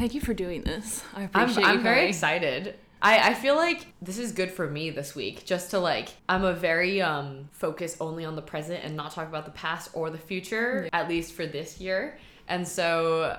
Thank 0.00 0.14
you 0.14 0.22
for 0.22 0.32
doing 0.32 0.62
this. 0.62 1.04
I 1.14 1.24
appreciate 1.24 1.66
I'm, 1.66 1.76
I'm 1.76 1.82
very 1.82 2.08
excited. 2.08 2.74
I, 3.02 3.32
I 3.32 3.34
feel 3.34 3.54
like 3.54 3.86
this 4.00 4.16
is 4.16 4.32
good 4.32 4.50
for 4.50 4.66
me 4.66 4.88
this 4.88 5.14
week 5.14 5.44
just 5.44 5.70
to 5.70 5.78
like 5.78 6.10
i'm 6.28 6.44
a 6.44 6.52
very 6.52 7.00
um 7.00 7.48
focus 7.50 7.96
only 7.98 8.26
on 8.26 8.36
the 8.36 8.42
present 8.42 8.84
and 8.84 8.94
not 8.94 9.12
talk 9.12 9.26
about 9.26 9.46
the 9.46 9.52
past 9.52 9.88
or 9.94 10.10
the 10.10 10.18
future 10.18 10.86
at 10.92 11.08
least 11.08 11.32
for 11.32 11.46
this 11.46 11.80
year 11.80 12.18
and 12.46 12.68
so 12.68 13.38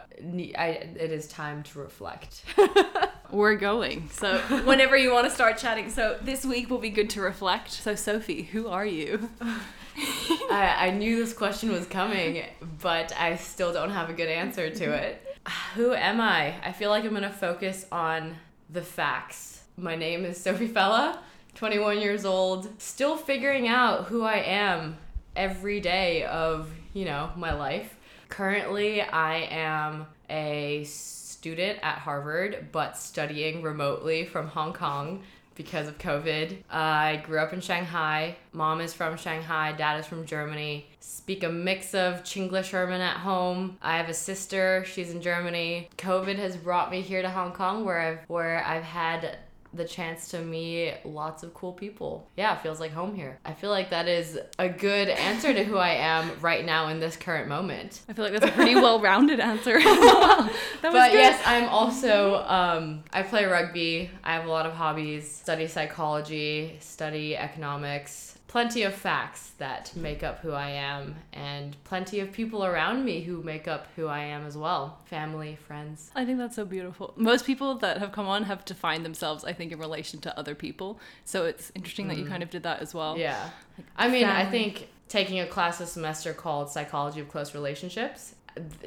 I, 0.57 0.67
it 0.95 1.11
is 1.11 1.27
time 1.27 1.61
to 1.63 1.79
reflect 1.79 2.43
We're 3.31 3.55
going. 3.55 4.09
So 4.09 4.39
whenever 4.65 4.97
you 4.97 5.13
want 5.13 5.25
to 5.25 5.33
start 5.33 5.57
chatting. 5.57 5.89
So 5.89 6.17
this 6.21 6.43
week 6.43 6.69
will 6.69 6.79
be 6.79 6.89
good 6.89 7.09
to 7.11 7.21
reflect. 7.21 7.71
So 7.71 7.93
Sofie, 7.93 8.45
who 8.47 8.67
are 8.67 8.85
you? 8.85 9.29
I, 10.51 10.87
I 10.87 10.89
knew 10.91 11.15
this 11.15 11.33
question 11.33 11.71
was 11.71 11.85
coming 11.85 12.43
but 12.81 13.11
i 13.17 13.35
still 13.35 13.73
don't 13.73 13.89
have 13.89 14.09
a 14.09 14.13
good 14.13 14.29
answer 14.29 14.69
to 14.69 14.91
it 14.93 15.30
who 15.75 15.93
am 15.93 16.21
i? 16.21 16.55
I 16.63 16.71
feel 16.71 16.89
like 16.89 17.03
i'm 17.03 17.11
going 17.11 17.23
to 17.23 17.29
focus 17.29 17.85
on 17.91 18.35
the 18.69 18.81
facts. 18.81 19.63
My 19.77 19.95
name 19.95 20.25
is 20.25 20.37
sofie 20.37 20.71
fella 20.71 21.19
21 21.55 21.99
years 21.99 22.25
old 22.25 22.69
still 22.81 23.17
figuring 23.17 23.67
out 23.67 24.05
who 24.05 24.23
i 24.23 24.37
am 24.37 24.97
every 25.35 25.79
day 25.79 26.23
of 26.25 26.69
you 26.93 27.05
know 27.05 27.31
my 27.35 27.53
life. 27.53 27.95
Currently 28.29 29.01
i 29.01 29.35
am 29.49 30.05
a 30.29 30.83
student 30.83 31.79
at 31.81 31.97
harvard 31.97 32.67
but 32.71 32.97
studying 32.97 33.61
remotely 33.61 34.25
from 34.25 34.47
hong 34.47 34.73
kong 34.73 35.23
because 35.55 35.87
of 35.87 35.97
covid. 35.97 36.57
I 36.69 37.23
grew 37.25 37.39
up 37.39 37.51
in 37.51 37.61
shanghai. 37.61 38.37
Mom 38.53 38.79
is 38.79 38.93
from 38.93 39.17
shanghai. 39.17 39.71
Dad 39.73 39.99
is 39.99 40.05
from 40.05 40.25
germany 40.25 40.85
speak 41.01 41.43
a 41.43 41.49
mix 41.49 41.93
of 41.93 42.23
chinglish 42.23 42.69
german 42.71 43.01
at 43.01 43.17
home 43.17 43.77
i 43.81 43.97
have 43.97 44.07
a 44.07 44.13
sister 44.13 44.85
she's 44.85 45.09
in 45.11 45.21
germany 45.21 45.89
covid 45.97 46.37
has 46.37 46.55
brought 46.55 46.89
me 46.91 47.01
here 47.01 47.21
to 47.21 47.29
hong 47.29 47.51
kong 47.51 47.83
where 47.83 47.99
i've 47.99 48.19
where 48.29 48.63
i've 48.65 48.83
had 48.83 49.37
the 49.73 49.85
chance 49.85 50.27
to 50.31 50.39
meet 50.41 50.97
lots 51.05 51.43
of 51.43 51.53
cool 51.53 51.71
people. 51.71 52.27
Yeah, 52.35 52.53
it 52.57 52.61
feels 52.61 52.81
like 52.81 52.91
home 52.91 53.15
here. 53.15 53.39
I 53.45 53.53
feel 53.53 53.69
like 53.69 53.91
that 53.91 54.05
is 54.05 54.37
a 54.59 54.67
good 54.67 55.07
answer 55.07 55.53
to 55.53 55.63
who 55.63 55.77
I 55.77 55.91
am 55.91 56.29
right 56.41 56.65
now 56.65 56.89
in 56.89 56.99
this 56.99 57.15
current 57.15 57.47
moment. 57.47 58.01
I 58.09 58.11
feel 58.11 58.25
like 58.25 58.33
that's 58.33 58.51
a 58.51 58.53
pretty 58.53 58.75
well-rounded 58.75 59.39
answer. 59.39 59.79
That 59.79 60.49
was 60.83 60.93
But 60.93 61.11
good. 61.11 61.19
yes, 61.19 61.41
I'm 61.45 61.69
also 61.69 62.43
um, 62.47 63.05
I 63.13 63.21
play 63.23 63.45
rugby. 63.45 64.09
I 64.25 64.33
have 64.33 64.45
a 64.45 64.49
lot 64.49 64.65
of 64.65 64.73
hobbies. 64.73 65.31
Study 65.33 65.67
psychology, 65.67 66.75
study 66.81 67.37
economics. 67.37 68.37
Plenty 68.51 68.83
of 68.83 68.93
facts 68.93 69.51
that 69.59 69.95
make 69.95 70.23
up 70.23 70.39
who 70.39 70.51
I 70.51 70.71
am, 70.71 71.15
and 71.31 71.81
plenty 71.85 72.19
of 72.19 72.33
people 72.33 72.65
around 72.65 73.05
me 73.05 73.21
who 73.21 73.41
make 73.41 73.65
up 73.65 73.87
who 73.95 74.07
I 74.07 74.19
am 74.19 74.45
as 74.45 74.57
well. 74.57 74.99
Family, 75.05 75.55
friends. 75.55 76.11
I 76.17 76.25
think 76.25 76.37
that's 76.37 76.57
so 76.57 76.65
beautiful. 76.65 77.13
Most 77.15 77.45
people 77.45 77.75
that 77.75 77.99
have 77.99 78.11
come 78.11 78.27
on 78.27 78.43
have 78.43 78.65
defined 78.65 79.05
themselves, 79.05 79.45
I 79.45 79.53
think, 79.53 79.71
in 79.71 79.79
relation 79.79 80.19
to 80.19 80.37
other 80.37 80.53
people. 80.53 80.99
So 81.23 81.45
it's 81.45 81.71
interesting 81.75 82.09
that 82.09 82.17
you 82.17 82.25
mm. 82.25 82.27
kind 82.27 82.43
of 82.43 82.49
did 82.49 82.63
that 82.63 82.81
as 82.81 82.93
well. 82.93 83.17
Yeah. 83.17 83.51
I 83.95 84.09
mean, 84.09 84.25
I 84.25 84.45
think 84.45 84.89
taking 85.07 85.39
a 85.39 85.47
class 85.47 85.77
this 85.77 85.93
semester 85.93 86.33
called 86.33 86.69
Psychology 86.69 87.21
of 87.21 87.29
Close 87.29 87.53
Relationships 87.53 88.35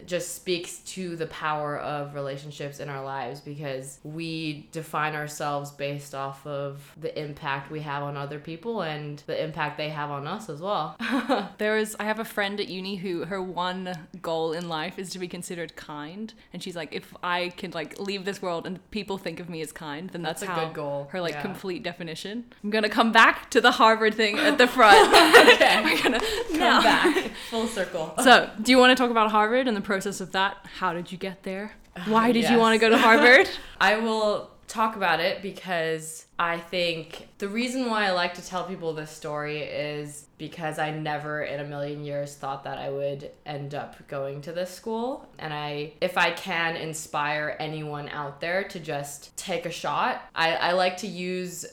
just 0.06 0.34
speaks 0.34 0.78
to 0.78 1.16
the 1.16 1.26
power 1.26 1.78
of 1.78 2.14
relationships 2.14 2.80
in 2.80 2.88
our 2.88 3.04
lives 3.04 3.40
because 3.40 3.98
we 4.04 4.68
define 4.72 5.14
ourselves 5.14 5.70
based 5.70 6.14
off 6.14 6.46
of 6.46 6.92
the 7.00 7.18
impact 7.20 7.70
we 7.70 7.80
have 7.80 8.02
on 8.02 8.16
other 8.16 8.38
people 8.38 8.82
and 8.82 9.22
the 9.26 9.42
impact 9.42 9.76
they 9.78 9.88
have 9.88 10.10
on 10.10 10.26
us 10.26 10.48
as 10.48 10.60
well. 10.60 10.96
There 11.58 11.78
is, 11.78 11.96
I 12.00 12.04
have 12.04 12.18
a 12.18 12.24
friend 12.24 12.58
at 12.60 12.68
uni 12.68 12.96
who 12.96 13.24
her 13.26 13.40
one 13.40 14.08
goal 14.20 14.52
in 14.52 14.68
life 14.68 14.98
is 14.98 15.10
to 15.10 15.18
be 15.18 15.28
considered 15.28 15.76
kind, 15.76 16.32
and 16.52 16.62
she's 16.62 16.74
like, 16.76 16.92
if 16.92 17.14
I 17.22 17.50
can 17.50 17.70
like 17.70 17.98
leave 17.98 18.24
this 18.24 18.42
world 18.42 18.66
and 18.66 18.78
people 18.90 19.18
think 19.18 19.40
of 19.40 19.48
me 19.48 19.60
as 19.60 19.70
kind, 19.72 20.10
then 20.10 20.22
that's, 20.22 20.40
That's 20.40 20.58
a 20.58 20.64
good 20.66 20.74
goal, 20.74 21.08
Her 21.12 21.20
like 21.20 21.34
yeah. 21.34 21.42
complete 21.42 21.82
definition. 21.82 22.44
I'm 22.62 22.70
gonna 22.70 22.88
come 22.88 23.12
back 23.12 23.50
to 23.50 23.60
the 23.60 23.70
Harvard 23.72 24.14
thing 24.14 24.38
at 24.38 24.58
the 24.58 24.66
front. 24.66 24.98
okay. 25.54 25.82
We're 25.84 26.02
gonna 26.02 26.20
Come 26.20 26.58
now. 26.58 26.82
back. 26.82 27.30
Full 27.50 27.66
circle. 27.68 28.14
So, 28.22 28.50
do 28.60 28.72
you 28.72 28.78
want 28.78 28.96
to 28.96 29.00
talk 29.00 29.10
about 29.10 29.30
Harvard 29.30 29.53
and 29.56 29.76
the 29.76 29.80
process 29.80 30.20
of 30.20 30.32
that? 30.32 30.56
How 30.78 30.92
did 30.92 31.10
you 31.12 31.18
get 31.18 31.42
there? 31.42 31.72
Uh, 31.96 32.00
Why 32.08 32.32
did 32.32 32.48
you 32.48 32.58
want 32.58 32.74
to 32.74 32.78
go 32.78 32.88
to 32.90 32.98
Harvard? 32.98 33.48
I 33.80 33.96
will 33.96 34.50
talk 34.74 34.96
about 34.96 35.20
it 35.20 35.40
because 35.40 36.26
I 36.36 36.58
think 36.58 37.28
the 37.38 37.46
reason 37.46 37.88
why 37.88 38.06
I 38.06 38.10
like 38.10 38.34
to 38.34 38.44
tell 38.44 38.64
people 38.64 38.92
this 38.92 39.10
story 39.10 39.62
is 39.62 40.26
because 40.36 40.80
I 40.80 40.90
never 40.90 41.42
in 41.42 41.60
a 41.60 41.64
million 41.64 42.04
years 42.04 42.34
thought 42.34 42.64
that 42.64 42.78
I 42.78 42.90
would 42.90 43.30
end 43.46 43.76
up 43.76 44.08
going 44.08 44.40
to 44.42 44.52
this 44.52 44.70
school. 44.70 45.28
And 45.38 45.54
I, 45.54 45.92
if 46.00 46.18
I 46.18 46.32
can 46.32 46.74
inspire 46.74 47.56
anyone 47.60 48.08
out 48.08 48.40
there 48.40 48.64
to 48.64 48.80
just 48.80 49.36
take 49.36 49.64
a 49.64 49.70
shot, 49.70 50.28
I, 50.34 50.54
I 50.54 50.72
like 50.72 50.96
to 50.98 51.06
use 51.06 51.64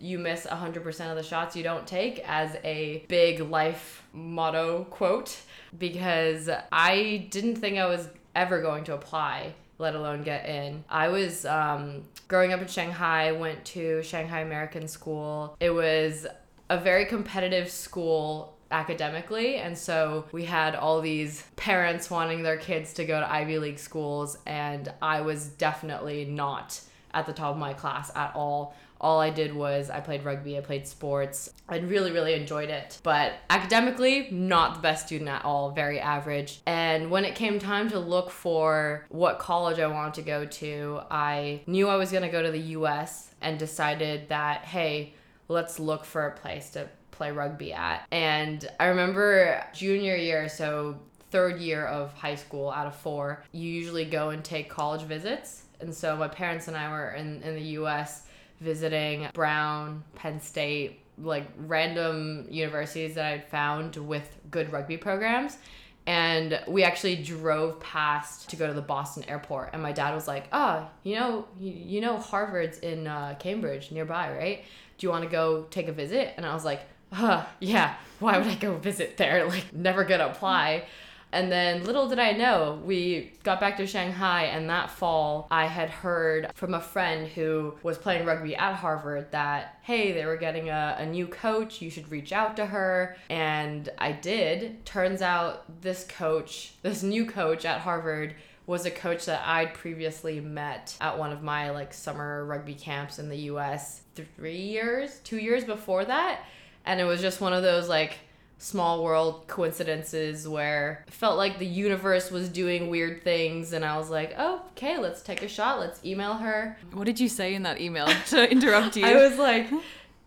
you 0.00 0.20
miss 0.20 0.46
100% 0.46 1.10
of 1.10 1.16
the 1.16 1.24
shots 1.24 1.56
you 1.56 1.64
don't 1.64 1.86
take 1.86 2.20
as 2.28 2.56
a 2.62 3.04
big 3.08 3.40
life 3.40 4.04
motto 4.12 4.84
quote 4.84 5.36
because 5.76 6.48
I 6.70 7.26
didn't 7.30 7.56
think 7.56 7.78
I 7.78 7.86
was 7.86 8.08
ever 8.36 8.62
going 8.62 8.84
to 8.84 8.94
apply 8.94 9.54
let 9.78 9.94
alone 9.94 10.22
get 10.22 10.46
in. 10.46 10.84
I 10.88 11.08
was 11.08 11.44
um, 11.44 12.04
growing 12.28 12.52
up 12.52 12.60
in 12.60 12.68
Shanghai, 12.68 13.32
went 13.32 13.64
to 13.66 14.02
Shanghai 14.02 14.40
American 14.40 14.88
School. 14.88 15.56
It 15.60 15.70
was 15.70 16.26
a 16.68 16.78
very 16.78 17.04
competitive 17.06 17.70
school 17.70 18.56
academically 18.72 19.56
and 19.56 19.78
so 19.78 20.24
we 20.32 20.44
had 20.44 20.74
all 20.74 21.00
these 21.00 21.44
parents 21.54 22.10
wanting 22.10 22.42
their 22.42 22.56
kids 22.56 22.92
to 22.94 23.04
go 23.04 23.20
to 23.20 23.32
Ivy 23.32 23.58
League 23.58 23.78
schools 23.78 24.38
and 24.44 24.92
I 25.00 25.20
was 25.20 25.46
definitely 25.46 26.24
not 26.24 26.80
at 27.14 27.26
the 27.26 27.32
top 27.32 27.52
of 27.52 27.58
my 27.58 27.72
class 27.72 28.10
at 28.16 28.34
all. 28.34 28.74
All 29.06 29.20
I 29.20 29.30
did 29.30 29.54
was 29.54 29.88
I 29.88 30.00
played 30.00 30.24
rugby, 30.24 30.58
I 30.58 30.62
played 30.62 30.84
sports. 30.84 31.54
I 31.68 31.78
really, 31.78 32.10
really 32.10 32.34
enjoyed 32.34 32.70
it. 32.70 32.98
But 33.04 33.34
academically, 33.48 34.28
not 34.32 34.74
the 34.74 34.80
best 34.80 35.06
student 35.06 35.30
at 35.30 35.44
all, 35.44 35.70
very 35.70 36.00
average. 36.00 36.60
And 36.66 37.08
when 37.08 37.24
it 37.24 37.36
came 37.36 37.60
time 37.60 37.88
to 37.90 38.00
look 38.00 38.32
for 38.32 39.06
what 39.08 39.38
college 39.38 39.78
I 39.78 39.86
wanted 39.86 40.14
to 40.14 40.22
go 40.22 40.44
to, 40.44 41.02
I 41.08 41.62
knew 41.68 41.86
I 41.88 41.94
was 41.94 42.10
going 42.10 42.24
to 42.24 42.28
go 42.28 42.42
to 42.42 42.50
the 42.50 42.58
US 42.58 43.30
and 43.40 43.60
decided 43.60 44.28
that, 44.30 44.64
hey, 44.64 45.14
let's 45.46 45.78
look 45.78 46.04
for 46.04 46.26
a 46.26 46.36
place 46.36 46.70
to 46.70 46.88
play 47.12 47.30
rugby 47.30 47.72
at. 47.72 48.08
And 48.10 48.68
I 48.80 48.86
remember 48.86 49.64
junior 49.72 50.16
year, 50.16 50.48
so 50.48 50.98
third 51.30 51.60
year 51.60 51.86
of 51.86 52.12
high 52.14 52.34
school 52.34 52.72
out 52.72 52.88
of 52.88 52.96
four, 52.96 53.44
you 53.52 53.70
usually 53.70 54.04
go 54.04 54.30
and 54.30 54.42
take 54.42 54.68
college 54.68 55.02
visits. 55.02 55.62
And 55.78 55.94
so 55.94 56.16
my 56.16 56.26
parents 56.26 56.66
and 56.66 56.76
I 56.76 56.90
were 56.90 57.10
in, 57.10 57.40
in 57.44 57.54
the 57.54 57.68
US 57.82 58.26
visiting 58.60 59.28
Brown, 59.32 60.02
Penn 60.14 60.40
State, 60.40 61.00
like 61.18 61.46
random 61.58 62.46
universities 62.50 63.14
that 63.14 63.24
I'd 63.24 63.48
found 63.48 63.96
with 63.96 64.36
good 64.50 64.72
rugby 64.72 64.96
programs. 64.96 65.58
And 66.06 66.60
we 66.68 66.84
actually 66.84 67.16
drove 67.16 67.80
past 67.80 68.48
to 68.50 68.56
go 68.56 68.66
to 68.68 68.72
the 68.72 68.82
Boston 68.82 69.24
airport. 69.28 69.70
And 69.72 69.82
my 69.82 69.90
dad 69.90 70.14
was 70.14 70.28
like, 70.28 70.46
oh, 70.52 70.88
you 71.02 71.16
know, 71.16 71.46
you, 71.58 71.72
you 71.72 72.00
know 72.00 72.18
Harvard's 72.18 72.78
in 72.78 73.08
uh, 73.08 73.34
Cambridge 73.40 73.90
nearby, 73.90 74.32
right? 74.32 74.64
Do 74.98 75.06
you 75.06 75.10
want 75.10 75.24
to 75.24 75.30
go 75.30 75.64
take 75.64 75.88
a 75.88 75.92
visit? 75.92 76.34
And 76.36 76.46
I 76.46 76.54
was 76.54 76.64
like, 76.64 76.82
huh, 77.12 77.44
yeah, 77.58 77.96
why 78.20 78.38
would 78.38 78.46
I 78.46 78.54
go 78.54 78.76
visit 78.76 79.16
there? 79.16 79.46
Like, 79.48 79.72
never 79.72 80.04
gonna 80.04 80.26
apply. 80.26 80.84
And 81.32 81.50
then 81.50 81.84
little 81.84 82.08
did 82.08 82.18
I 82.18 82.32
know, 82.32 82.80
we 82.84 83.32
got 83.42 83.60
back 83.60 83.76
to 83.78 83.86
Shanghai, 83.86 84.44
and 84.44 84.70
that 84.70 84.90
fall, 84.90 85.48
I 85.50 85.66
had 85.66 85.90
heard 85.90 86.50
from 86.54 86.72
a 86.72 86.80
friend 86.80 87.26
who 87.28 87.74
was 87.82 87.98
playing 87.98 88.24
rugby 88.24 88.56
at 88.56 88.74
Harvard 88.74 89.32
that, 89.32 89.78
hey, 89.82 90.12
they 90.12 90.24
were 90.24 90.36
getting 90.36 90.70
a, 90.70 90.96
a 90.98 91.06
new 91.06 91.26
coach, 91.26 91.82
you 91.82 91.90
should 91.90 92.10
reach 92.10 92.32
out 92.32 92.56
to 92.56 92.66
her. 92.66 93.16
And 93.28 93.88
I 93.98 94.12
did. 94.12 94.84
Turns 94.86 95.20
out 95.20 95.82
this 95.82 96.04
coach, 96.04 96.74
this 96.82 97.02
new 97.02 97.26
coach 97.26 97.64
at 97.64 97.80
Harvard, 97.80 98.34
was 98.66 98.84
a 98.84 98.90
coach 98.90 99.26
that 99.26 99.46
I'd 99.46 99.74
previously 99.74 100.40
met 100.40 100.96
at 101.00 101.18
one 101.18 101.32
of 101.32 101.42
my 101.42 101.70
like 101.70 101.94
summer 101.94 102.44
rugby 102.44 102.74
camps 102.74 103.18
in 103.18 103.28
the 103.28 103.36
US 103.36 104.02
three 104.14 104.56
years, 104.56 105.20
two 105.20 105.38
years 105.38 105.64
before 105.64 106.04
that. 106.04 106.40
And 106.84 107.00
it 107.00 107.04
was 107.04 107.20
just 107.20 107.40
one 107.40 107.52
of 107.52 107.62
those 107.62 107.88
like 107.88 108.18
small 108.58 109.04
world 109.04 109.46
coincidences 109.46 110.48
where 110.48 111.04
it 111.06 111.12
felt 111.12 111.36
like 111.36 111.58
the 111.58 111.66
universe 111.66 112.30
was 112.30 112.48
doing 112.48 112.88
weird 112.88 113.22
things 113.22 113.72
and 113.72 113.84
I 113.84 113.98
was 113.98 114.08
like, 114.08 114.34
oh, 114.38 114.62
okay, 114.70 114.98
let's 114.98 115.22
take 115.22 115.42
a 115.42 115.48
shot. 115.48 115.78
Let's 115.78 116.04
email 116.04 116.34
her. 116.34 116.76
What 116.92 117.04
did 117.04 117.20
you 117.20 117.28
say 117.28 117.54
in 117.54 117.62
that 117.64 117.80
email 117.80 118.06
to 118.28 118.50
interrupt 118.50 118.96
you? 118.96 119.04
I 119.04 119.14
was 119.14 119.38
like, 119.38 119.68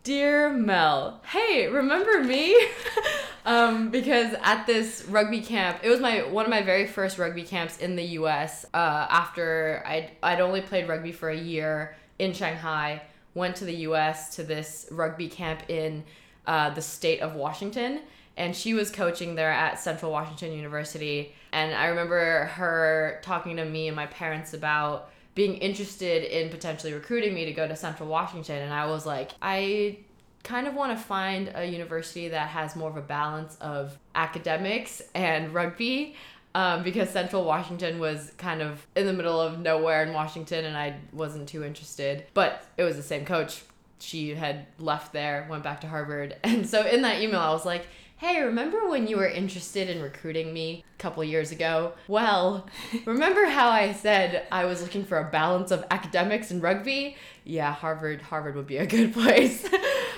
Dear 0.04 0.50
Mel, 0.50 1.22
hey, 1.26 1.68
remember 1.68 2.24
me? 2.24 2.58
um, 3.46 3.90
because 3.90 4.34
at 4.42 4.66
this 4.66 5.04
rugby 5.10 5.42
camp, 5.42 5.80
it 5.84 5.90
was 5.90 6.00
my 6.00 6.20
one 6.22 6.46
of 6.46 6.50
my 6.50 6.62
very 6.62 6.88
first 6.88 7.20
rugby 7.20 7.44
camps 7.44 7.78
in 7.80 7.98
the 7.98 8.04
U.S. 8.04 8.66
Uh, 8.74 9.08
after 9.10 9.84
I'd 9.86 10.12
I'd 10.24 10.40
only 10.40 10.62
played 10.62 10.88
rugby 10.88 11.12
for 11.12 11.30
a 11.30 11.38
year 11.38 11.98
in 12.18 12.32
Shanghai, 12.32 13.02
went 13.34 13.58
to 13.58 13.66
the 13.66 13.76
U.S. 13.76 14.36
to 14.38 14.44
this 14.44 14.88
rugby 14.90 15.28
camp 15.28 15.70
in 15.70 16.06
uh, 16.48 16.70
the 16.70 16.82
state 16.82 17.20
of 17.20 17.36
Washington, 17.36 18.00
and 18.40 18.56
she 18.56 18.74
was 18.74 18.90
coaching 18.90 19.36
there 19.36 19.52
at 19.52 19.80
Central 19.80 20.12
Washington 20.12 20.54
University. 20.54 21.36
And 21.52 21.76
I 21.76 21.88
remember 21.88 22.46
her 22.46 23.20
talking 23.22 23.58
to 23.58 23.66
me 23.66 23.88
and 23.88 23.96
my 23.96 24.06
parents 24.08 24.54
about 24.54 25.12
being 25.36 25.56
interested 25.56 26.24
in 26.24 26.50
potentially 26.50 26.94
recruiting 26.94 27.34
me 27.34 27.46
to 27.46 27.52
go 27.52 27.68
to 27.68 27.76
Central 27.76 28.08
Washington. 28.08 28.62
And 28.62 28.74
I 28.74 28.88
was 28.88 29.06
like, 29.06 29.32
I 29.42 30.00
kind 30.44 30.68
of 30.68 30.74
want 30.74 30.98
to 30.98 31.04
find 31.04 31.52
a 31.54 31.66
university 31.66 32.30
that 32.30 32.48
has 32.48 32.78
more 32.78 32.90
of 32.90 32.96
a 32.96 33.02
balance 33.02 33.58
of 33.58 34.00
academics 34.16 35.02
and 35.14 35.54
rugby. 35.54 36.16
Um, 36.56 36.82
because 36.82 37.12
Central 37.12 37.46
Washington 37.46 38.00
was 38.00 38.32
kind 38.38 38.64
of 38.64 38.88
in 38.96 39.06
the 39.06 39.14
middle 39.14 39.40
of 39.40 39.60
nowhere 39.60 40.02
in 40.02 40.14
Washington, 40.14 40.66
and 40.66 40.76
I 40.76 40.96
wasn't 41.14 41.48
too 41.48 41.64
interested. 41.64 42.26
But 42.34 42.66
it 42.76 42.84
was 42.84 42.96
the 42.96 43.04
same 43.04 43.24
coach. 43.24 43.62
She 44.00 44.34
had 44.34 44.66
left 44.80 45.14
there, 45.14 45.46
went 45.48 45.62
back 45.62 45.82
to 45.82 45.88
Harvard. 45.88 46.38
And 46.44 46.68
so 46.68 46.88
in 46.88 47.04
that 47.04 47.22
email, 47.22 47.40
I 47.40 47.52
was 47.52 47.66
like, 47.66 47.86
hey, 48.20 48.42
remember 48.42 48.90
when 48.90 49.08
you 49.08 49.16
were 49.16 49.28
interested 49.28 49.90
in 49.90 50.02
recruiting 50.02 50.54
me 50.54 50.84
a 50.98 51.02
couple 51.02 51.24
years 51.24 51.54
ago? 51.54 51.94
Well, 52.10 52.68
remember 53.06 53.46
how 53.46 53.70
I 53.70 53.94
said 53.94 54.46
I 54.52 54.66
was 54.66 54.82
looking 54.82 55.06
for 55.06 55.20
a 55.20 55.32
balance 55.32 55.72
of 55.72 55.86
academics 55.90 56.52
and 56.52 56.62
rugby? 56.62 57.16
Yeah, 57.46 57.72
Harvard 57.72 58.22
Harvard 58.22 58.56
would 58.56 58.68
be 58.68 58.76
a 58.76 58.86
good 58.86 59.14
place. 59.22 59.66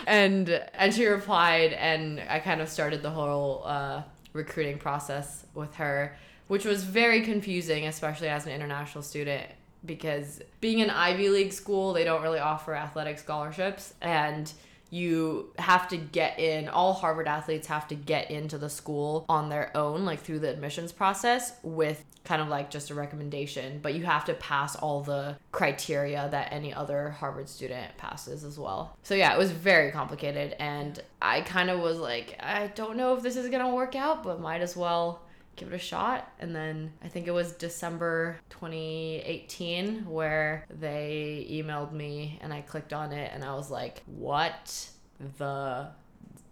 and 0.08 0.50
and 0.74 0.92
she 0.92 1.06
replied 1.06 1.74
and 1.74 2.20
I 2.28 2.40
kind 2.40 2.60
of 2.60 2.70
started 2.70 3.04
the 3.04 3.12
whole 3.12 3.62
uh, 3.66 4.02
recruiting 4.34 4.80
process 4.80 5.46
with 5.54 5.76
her, 5.76 6.18
which 6.48 6.66
was 6.66 6.84
very 6.84 7.22
confusing, 7.22 7.86
especially 7.86 8.30
as 8.30 8.48
an 8.48 8.52
international 8.52 9.04
student 9.04 9.46
because 9.86 10.42
being 10.60 10.82
an 10.82 10.90
Ivy 10.90 11.30
League 11.30 11.54
school, 11.54 11.94
they 11.94 12.04
don't 12.04 12.24
really 12.24 12.40
offer 12.40 12.76
athletic 12.76 13.20
scholarships 13.20 13.94
and 14.02 14.52
you 14.92 15.54
have 15.58 15.88
to 15.88 15.96
get 15.96 16.38
in 16.38 16.68
all 16.68 16.94
harvard 16.94 17.28
athletes 17.28 17.68
have 17.68 17.88
to 17.88 17.96
get 17.96 18.30
into 18.30 18.58
the 18.58 18.70
school 18.70 19.26
on 19.30 19.50
their 19.50 19.76
own 19.76 20.06
like 20.06 20.20
through 20.20 20.38
the 20.38 20.50
admissions 20.50 20.92
process 20.92 21.54
with 21.64 22.04
kind 22.26 22.42
of 22.42 22.50
like 22.50 22.70
just 22.70 22.92
a 22.92 22.94
recommendation 22.94 23.80
but 23.82 23.96
you 23.96 24.04
have 24.04 24.26
to 24.26 24.34
pass 24.36 24.76
all 24.76 25.02
the 25.02 25.36
criteria 25.52 26.28
that 26.30 26.52
any 26.52 26.74
other 26.74 27.10
harvard 27.10 27.50
student 27.50 27.98
passes 27.98 28.44
as 28.44 28.60
well. 28.60 28.96
So 29.02 29.16
yeah 29.16 29.34
it 29.34 29.38
was 29.40 29.52
very 29.52 29.92
complicated 29.92 30.56
and 30.60 31.02
i 31.22 31.42
kind 31.42 31.70
of 31.70 31.80
was 31.80 31.98
like 31.98 32.38
i 32.42 32.68
don't 32.68 32.98
know 32.98 33.16
if 33.16 33.24
this 33.24 33.38
is 33.38 33.50
gonna 33.50 33.74
work 33.74 33.96
out 33.96 34.24
but 34.24 34.40
might 34.40 34.62
as 34.62 34.76
well 34.76 35.22
give 35.62 35.72
it 35.72 35.76
a 35.76 35.80
shot. 35.80 36.32
And 36.40 36.56
then 36.56 36.92
I 37.04 37.08
think 37.08 37.28
it 37.28 37.32
was 37.32 37.52
December 37.54 38.40
2018 38.50 40.06
where 40.08 40.66
they 40.70 41.48
emailed 41.50 41.92
me 41.92 42.40
and 42.42 42.52
I 42.52 42.62
clicked 42.62 42.94
on 42.94 43.14
it 43.14 43.32
and 43.34 43.44
I 43.44 43.54
was 43.54 43.70
like, 43.70 44.02
what 44.06 44.90
the 45.38 45.90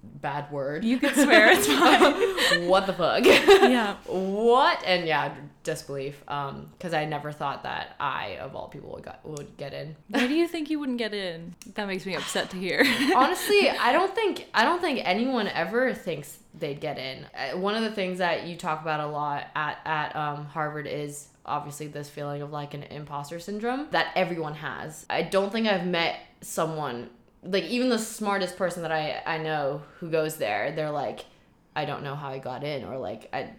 bad 0.03 0.51
word. 0.51 0.83
You 0.83 0.99
can 0.99 1.13
swear 1.13 1.51
it's 1.51 1.67
fine. 1.67 2.67
what 2.67 2.85
the 2.85 2.93
fuck? 2.93 3.25
Yeah. 3.25 3.95
what? 4.05 4.81
And 4.85 5.07
yeah, 5.07 5.33
disbelief. 5.63 6.23
Um, 6.27 6.69
because 6.77 6.93
I 6.93 7.05
never 7.05 7.31
thought 7.31 7.63
that 7.63 7.95
I, 7.99 8.37
of 8.39 8.55
all 8.55 8.67
people, 8.67 8.91
would 8.91 9.03
got, 9.03 9.25
would 9.25 9.57
get 9.57 9.73
in. 9.73 9.95
Why 10.09 10.27
do 10.27 10.35
you 10.35 10.47
think 10.47 10.69
you 10.69 10.79
wouldn't 10.79 10.99
get 10.99 11.13
in? 11.13 11.55
That 11.75 11.87
makes 11.87 12.05
me 12.05 12.15
upset 12.15 12.49
to 12.51 12.57
hear. 12.57 12.83
Honestly, 13.15 13.69
I 13.81 13.91
don't 13.91 14.13
think 14.13 14.47
I 14.53 14.63
don't 14.63 14.81
think 14.81 15.01
anyone 15.03 15.47
ever 15.47 15.93
thinks 15.93 16.38
they'd 16.57 16.79
get 16.79 16.97
in. 16.97 17.25
Uh, 17.35 17.57
One 17.57 17.75
of 17.75 17.83
the 17.83 17.91
things 17.91 18.17
that 18.19 18.47
you 18.47 18.55
talk 18.57 18.81
about 18.81 18.99
a 18.99 19.07
lot 19.07 19.47
at 19.55 19.79
at 19.85 20.15
um, 20.15 20.45
Harvard 20.45 20.87
is 20.87 21.27
obviously 21.45 21.87
this 21.87 22.09
feeling 22.09 22.41
of 22.41 22.51
like 22.51 22.73
an 22.73 22.83
imposter 22.83 23.39
syndrome 23.39 23.87
that 23.91 24.11
everyone 24.15 24.55
has. 24.55 25.05
I 25.09 25.23
don't 25.23 25.51
think 25.51 25.67
I've 25.67 25.85
met 25.87 26.19
someone 26.41 27.09
like 27.43 27.63
even 27.65 27.89
the 27.89 27.99
smartest 27.99 28.57
person 28.57 28.81
that 28.83 28.91
I 28.91 29.21
I 29.25 29.37
know 29.37 29.81
who 29.99 30.09
goes 30.09 30.37
there. 30.37 30.71
They're 30.75 30.91
like. 30.91 31.25
I 31.75 31.85
don't 31.85 32.03
know 32.03 32.15
how 32.15 32.29
I 32.29 32.39
got 32.39 32.63
in, 32.63 32.83
or 32.83 32.97
like 32.97 33.29
I, 33.33 33.51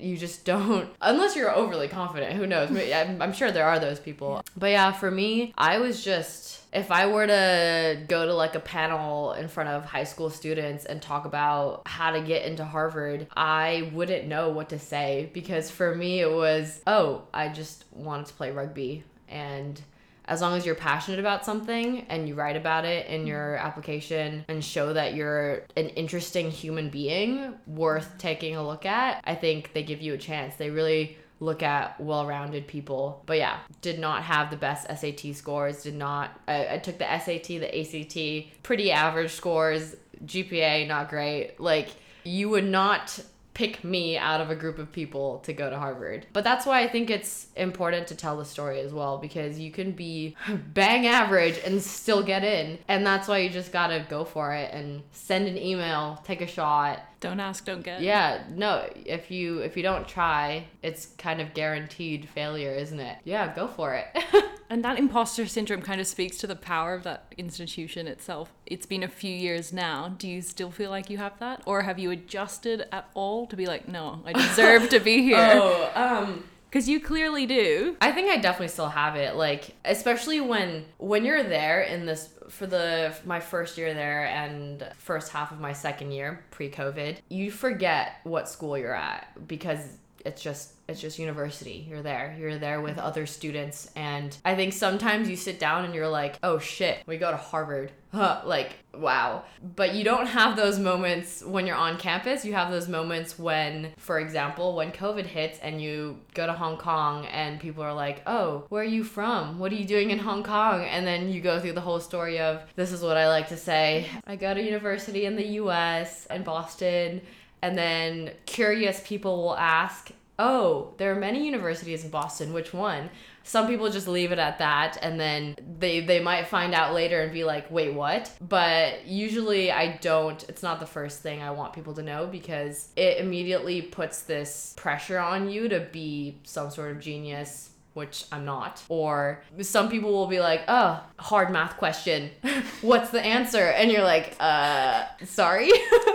you 0.00 0.16
just 0.16 0.44
don't 0.44 0.88
unless 1.00 1.36
you're 1.36 1.54
overly 1.54 1.88
confident. 1.88 2.32
Who 2.34 2.46
knows? 2.46 2.70
I'm, 2.70 3.20
I'm 3.20 3.32
sure 3.32 3.50
there 3.50 3.66
are 3.66 3.78
those 3.78 4.00
people, 4.00 4.42
but 4.56 4.70
yeah, 4.70 4.92
for 4.92 5.10
me, 5.10 5.52
I 5.58 5.78
was 5.78 6.02
just 6.02 6.62
if 6.72 6.90
I 6.90 7.06
were 7.06 7.26
to 7.26 8.02
go 8.06 8.26
to 8.26 8.34
like 8.34 8.54
a 8.54 8.60
panel 8.60 9.32
in 9.32 9.48
front 9.48 9.70
of 9.70 9.84
high 9.84 10.04
school 10.04 10.28
students 10.28 10.84
and 10.84 11.00
talk 11.00 11.24
about 11.24 11.82
how 11.86 12.10
to 12.10 12.20
get 12.20 12.44
into 12.44 12.64
Harvard, 12.64 13.26
I 13.34 13.90
wouldn't 13.94 14.28
know 14.28 14.50
what 14.50 14.68
to 14.70 14.78
say 14.78 15.30
because 15.32 15.70
for 15.70 15.94
me 15.94 16.20
it 16.20 16.30
was, 16.30 16.82
oh, 16.86 17.22
I 17.32 17.48
just 17.48 17.84
wanted 17.92 18.26
to 18.26 18.34
play 18.34 18.50
rugby 18.50 19.04
and 19.28 19.80
as 20.28 20.40
long 20.40 20.56
as 20.56 20.66
you're 20.66 20.74
passionate 20.74 21.20
about 21.20 21.44
something 21.44 22.06
and 22.08 22.28
you 22.28 22.34
write 22.34 22.56
about 22.56 22.84
it 22.84 23.06
in 23.06 23.20
mm-hmm. 23.20 23.28
your 23.28 23.56
application 23.56 24.44
and 24.48 24.64
show 24.64 24.92
that 24.92 25.14
you're 25.14 25.62
an 25.76 25.88
interesting 25.90 26.50
human 26.50 26.90
being 26.90 27.54
worth 27.66 28.18
taking 28.18 28.56
a 28.56 28.66
look 28.66 28.86
at, 28.86 29.22
I 29.24 29.34
think 29.34 29.72
they 29.72 29.82
give 29.82 30.02
you 30.02 30.14
a 30.14 30.18
chance. 30.18 30.56
They 30.56 30.70
really 30.70 31.16
look 31.38 31.62
at 31.62 32.00
well-rounded 32.00 32.66
people. 32.66 33.22
But 33.26 33.38
yeah, 33.38 33.58
did 33.82 33.98
not 33.98 34.22
have 34.22 34.50
the 34.50 34.56
best 34.56 34.86
SAT 34.88 35.34
scores. 35.34 35.82
Did 35.82 35.94
not. 35.94 36.38
I, 36.48 36.74
I 36.74 36.78
took 36.78 36.98
the 36.98 37.04
SAT, 37.18 37.48
the 37.60 37.80
ACT, 37.80 38.62
pretty 38.62 38.90
average 38.90 39.32
scores. 39.32 39.96
GPA 40.24 40.88
not 40.88 41.10
great. 41.10 41.60
Like 41.60 41.90
you 42.24 42.48
would 42.48 42.64
not 42.64 43.20
pick 43.56 43.82
me 43.82 44.18
out 44.18 44.42
of 44.42 44.50
a 44.50 44.54
group 44.54 44.78
of 44.78 44.92
people 44.92 45.38
to 45.38 45.50
go 45.54 45.70
to 45.70 45.78
Harvard. 45.78 46.26
But 46.34 46.44
that's 46.44 46.66
why 46.66 46.82
I 46.82 46.88
think 46.88 47.08
it's 47.08 47.46
important 47.56 48.06
to 48.08 48.14
tell 48.14 48.36
the 48.36 48.44
story 48.44 48.80
as 48.80 48.92
well 48.92 49.16
because 49.16 49.58
you 49.58 49.70
can 49.70 49.92
be 49.92 50.36
bang 50.74 51.06
average 51.06 51.58
and 51.64 51.82
still 51.82 52.22
get 52.22 52.44
in. 52.44 52.78
And 52.86 53.06
that's 53.06 53.26
why 53.26 53.38
you 53.38 53.48
just 53.48 53.72
got 53.72 53.86
to 53.86 54.04
go 54.10 54.26
for 54.26 54.52
it 54.52 54.74
and 54.74 55.02
send 55.10 55.48
an 55.48 55.56
email, 55.56 56.20
take 56.22 56.42
a 56.42 56.46
shot. 56.46 57.00
Don't 57.20 57.40
ask, 57.40 57.64
don't 57.64 57.82
get. 57.82 58.00
Yeah, 58.02 58.44
no, 58.50 58.88
if 58.94 59.30
you 59.30 59.58
if 59.58 59.76
you 59.76 59.82
don't 59.82 60.06
try, 60.06 60.66
it's 60.82 61.06
kind 61.18 61.40
of 61.40 61.54
guaranteed 61.54 62.28
failure, 62.28 62.72
isn't 62.72 63.00
it? 63.00 63.18
Yeah, 63.24 63.54
go 63.54 63.66
for 63.68 63.94
it. 63.94 64.06
And 64.68 64.84
that 64.84 64.98
imposter 64.98 65.46
syndrome 65.46 65.80
kind 65.80 66.00
of 66.00 66.08
speaks 66.08 66.38
to 66.38 66.48
the 66.48 66.56
power 66.56 66.92
of 66.94 67.04
that 67.04 67.32
institution 67.38 68.08
itself. 68.08 68.52
It's 68.66 68.84
been 68.84 69.04
a 69.04 69.08
few 69.08 69.32
years 69.32 69.72
now. 69.72 70.08
Do 70.18 70.26
you 70.26 70.42
still 70.42 70.72
feel 70.72 70.90
like 70.90 71.08
you 71.08 71.18
have 71.18 71.38
that? 71.38 71.62
Or 71.66 71.82
have 71.82 72.00
you 72.00 72.10
adjusted 72.10 72.84
at 72.90 73.08
all 73.14 73.46
to 73.46 73.54
be 73.54 73.66
like, 73.66 73.86
no, 73.86 74.22
I 74.26 74.32
deserve 74.32 74.88
to 74.88 74.98
be 74.98 75.22
here? 75.30 75.38
oh, 75.38 75.90
um 75.94 76.42
Because 76.68 76.88
you 76.88 76.98
clearly 76.98 77.46
do. 77.46 77.96
I 78.00 78.10
think 78.10 78.28
I 78.28 78.38
definitely 78.38 78.68
still 78.68 78.88
have 78.88 79.14
it. 79.14 79.36
Like 79.36 79.76
especially 79.84 80.40
when 80.40 80.84
when 80.98 81.24
you're 81.24 81.44
there 81.44 81.82
in 81.82 82.04
this 82.04 82.30
for 82.48 82.66
the 82.66 83.14
my 83.24 83.40
first 83.40 83.78
year 83.78 83.94
there 83.94 84.26
and 84.26 84.86
first 84.98 85.32
half 85.32 85.52
of 85.52 85.60
my 85.60 85.72
second 85.72 86.12
year 86.12 86.44
pre-COVID, 86.50 87.18
you 87.28 87.50
forget 87.50 88.20
what 88.24 88.48
school 88.48 88.76
you're 88.76 88.94
at 88.94 89.46
because 89.46 89.98
it's 90.26 90.42
just 90.42 90.72
it's 90.88 91.00
just 91.00 91.18
university. 91.18 91.84
You're 91.88 92.02
there. 92.02 92.36
You're 92.38 92.58
there 92.58 92.80
with 92.80 92.98
other 92.98 93.26
students 93.26 93.90
and 93.96 94.36
I 94.44 94.54
think 94.54 94.72
sometimes 94.72 95.28
you 95.28 95.36
sit 95.36 95.58
down 95.58 95.84
and 95.84 95.94
you're 95.94 96.08
like, 96.08 96.38
"Oh 96.42 96.58
shit, 96.58 96.98
we 97.06 97.16
go 97.16 97.30
to 97.30 97.36
Harvard." 97.36 97.92
Huh, 98.12 98.40
like, 98.46 98.72
wow. 98.94 99.44
But 99.62 99.94
you 99.94 100.04
don't 100.04 100.26
have 100.26 100.56
those 100.56 100.78
moments 100.78 101.42
when 101.44 101.66
you're 101.66 101.76
on 101.76 101.98
campus. 101.98 102.44
You 102.44 102.54
have 102.54 102.70
those 102.70 102.88
moments 102.88 103.38
when, 103.38 103.92
for 103.98 104.18
example, 104.18 104.74
when 104.74 104.90
COVID 104.90 105.26
hits 105.26 105.58
and 105.58 105.82
you 105.82 106.18
go 106.34 106.46
to 106.46 106.52
Hong 106.52 106.78
Kong 106.78 107.26
and 107.26 107.60
people 107.60 107.82
are 107.82 107.94
like, 107.94 108.22
oh, 108.26 108.64
where 108.68 108.82
are 108.82 108.84
you 108.84 109.04
from? 109.04 109.58
What 109.58 109.70
are 109.72 109.76
you 109.76 109.84
doing 109.84 110.10
in 110.10 110.18
Hong 110.18 110.42
Kong? 110.42 110.82
And 110.84 111.06
then 111.06 111.28
you 111.28 111.40
go 111.40 111.60
through 111.60 111.74
the 111.74 111.80
whole 111.80 112.00
story 112.00 112.38
of 112.38 112.62
this 112.74 112.90
is 112.90 113.02
what 113.02 113.16
I 113.16 113.28
like 113.28 113.48
to 113.48 113.56
say. 113.56 114.06
I 114.26 114.36
go 114.36 114.54
to 114.54 114.62
university 114.62 115.26
in 115.26 115.36
the 115.36 115.46
US 115.60 116.26
in 116.26 116.42
Boston. 116.42 117.20
And 117.62 117.76
then 117.76 118.30
curious 118.44 119.00
people 119.04 119.42
will 119.42 119.56
ask, 119.56 120.10
oh, 120.38 120.94
there 120.98 121.12
are 121.12 121.18
many 121.18 121.46
universities 121.46 122.04
in 122.04 122.10
Boston. 122.10 122.52
Which 122.52 122.72
one? 122.72 123.10
Some 123.42 123.68
people 123.68 123.90
just 123.90 124.08
leave 124.08 124.32
it 124.32 124.40
at 124.40 124.58
that 124.58 124.98
and 125.02 125.20
then 125.20 125.54
they 125.78 126.00
they 126.00 126.18
might 126.18 126.48
find 126.48 126.74
out 126.74 126.94
later 126.94 127.20
and 127.20 127.32
be 127.32 127.44
like, 127.44 127.70
"Wait, 127.70 127.94
what?" 127.94 128.30
But 128.40 129.06
usually 129.06 129.70
I 129.70 129.98
don't. 129.98 130.42
It's 130.48 130.64
not 130.64 130.80
the 130.80 130.86
first 130.86 131.22
thing 131.22 131.42
I 131.42 131.52
want 131.52 131.72
people 131.72 131.94
to 131.94 132.02
know 132.02 132.26
because 132.26 132.88
it 132.96 133.18
immediately 133.18 133.82
puts 133.82 134.22
this 134.22 134.74
pressure 134.76 135.20
on 135.20 135.48
you 135.48 135.68
to 135.68 135.78
be 135.78 136.40
some 136.42 136.70
sort 136.70 136.90
of 136.90 137.00
genius 137.00 137.70
which 137.96 138.26
I'm 138.30 138.44
not. 138.44 138.82
Or 138.90 139.42
some 139.62 139.88
people 139.88 140.12
will 140.12 140.26
be 140.26 140.38
like, 140.38 140.64
oh, 140.68 141.02
hard 141.18 141.50
math 141.50 141.78
question. 141.78 142.30
What's 142.82 143.08
the 143.08 143.22
answer? 143.22 143.68
And 143.68 143.90
you're 143.90 144.02
like, 144.02 144.36
uh, 144.38 145.06
sorry? 145.24 145.70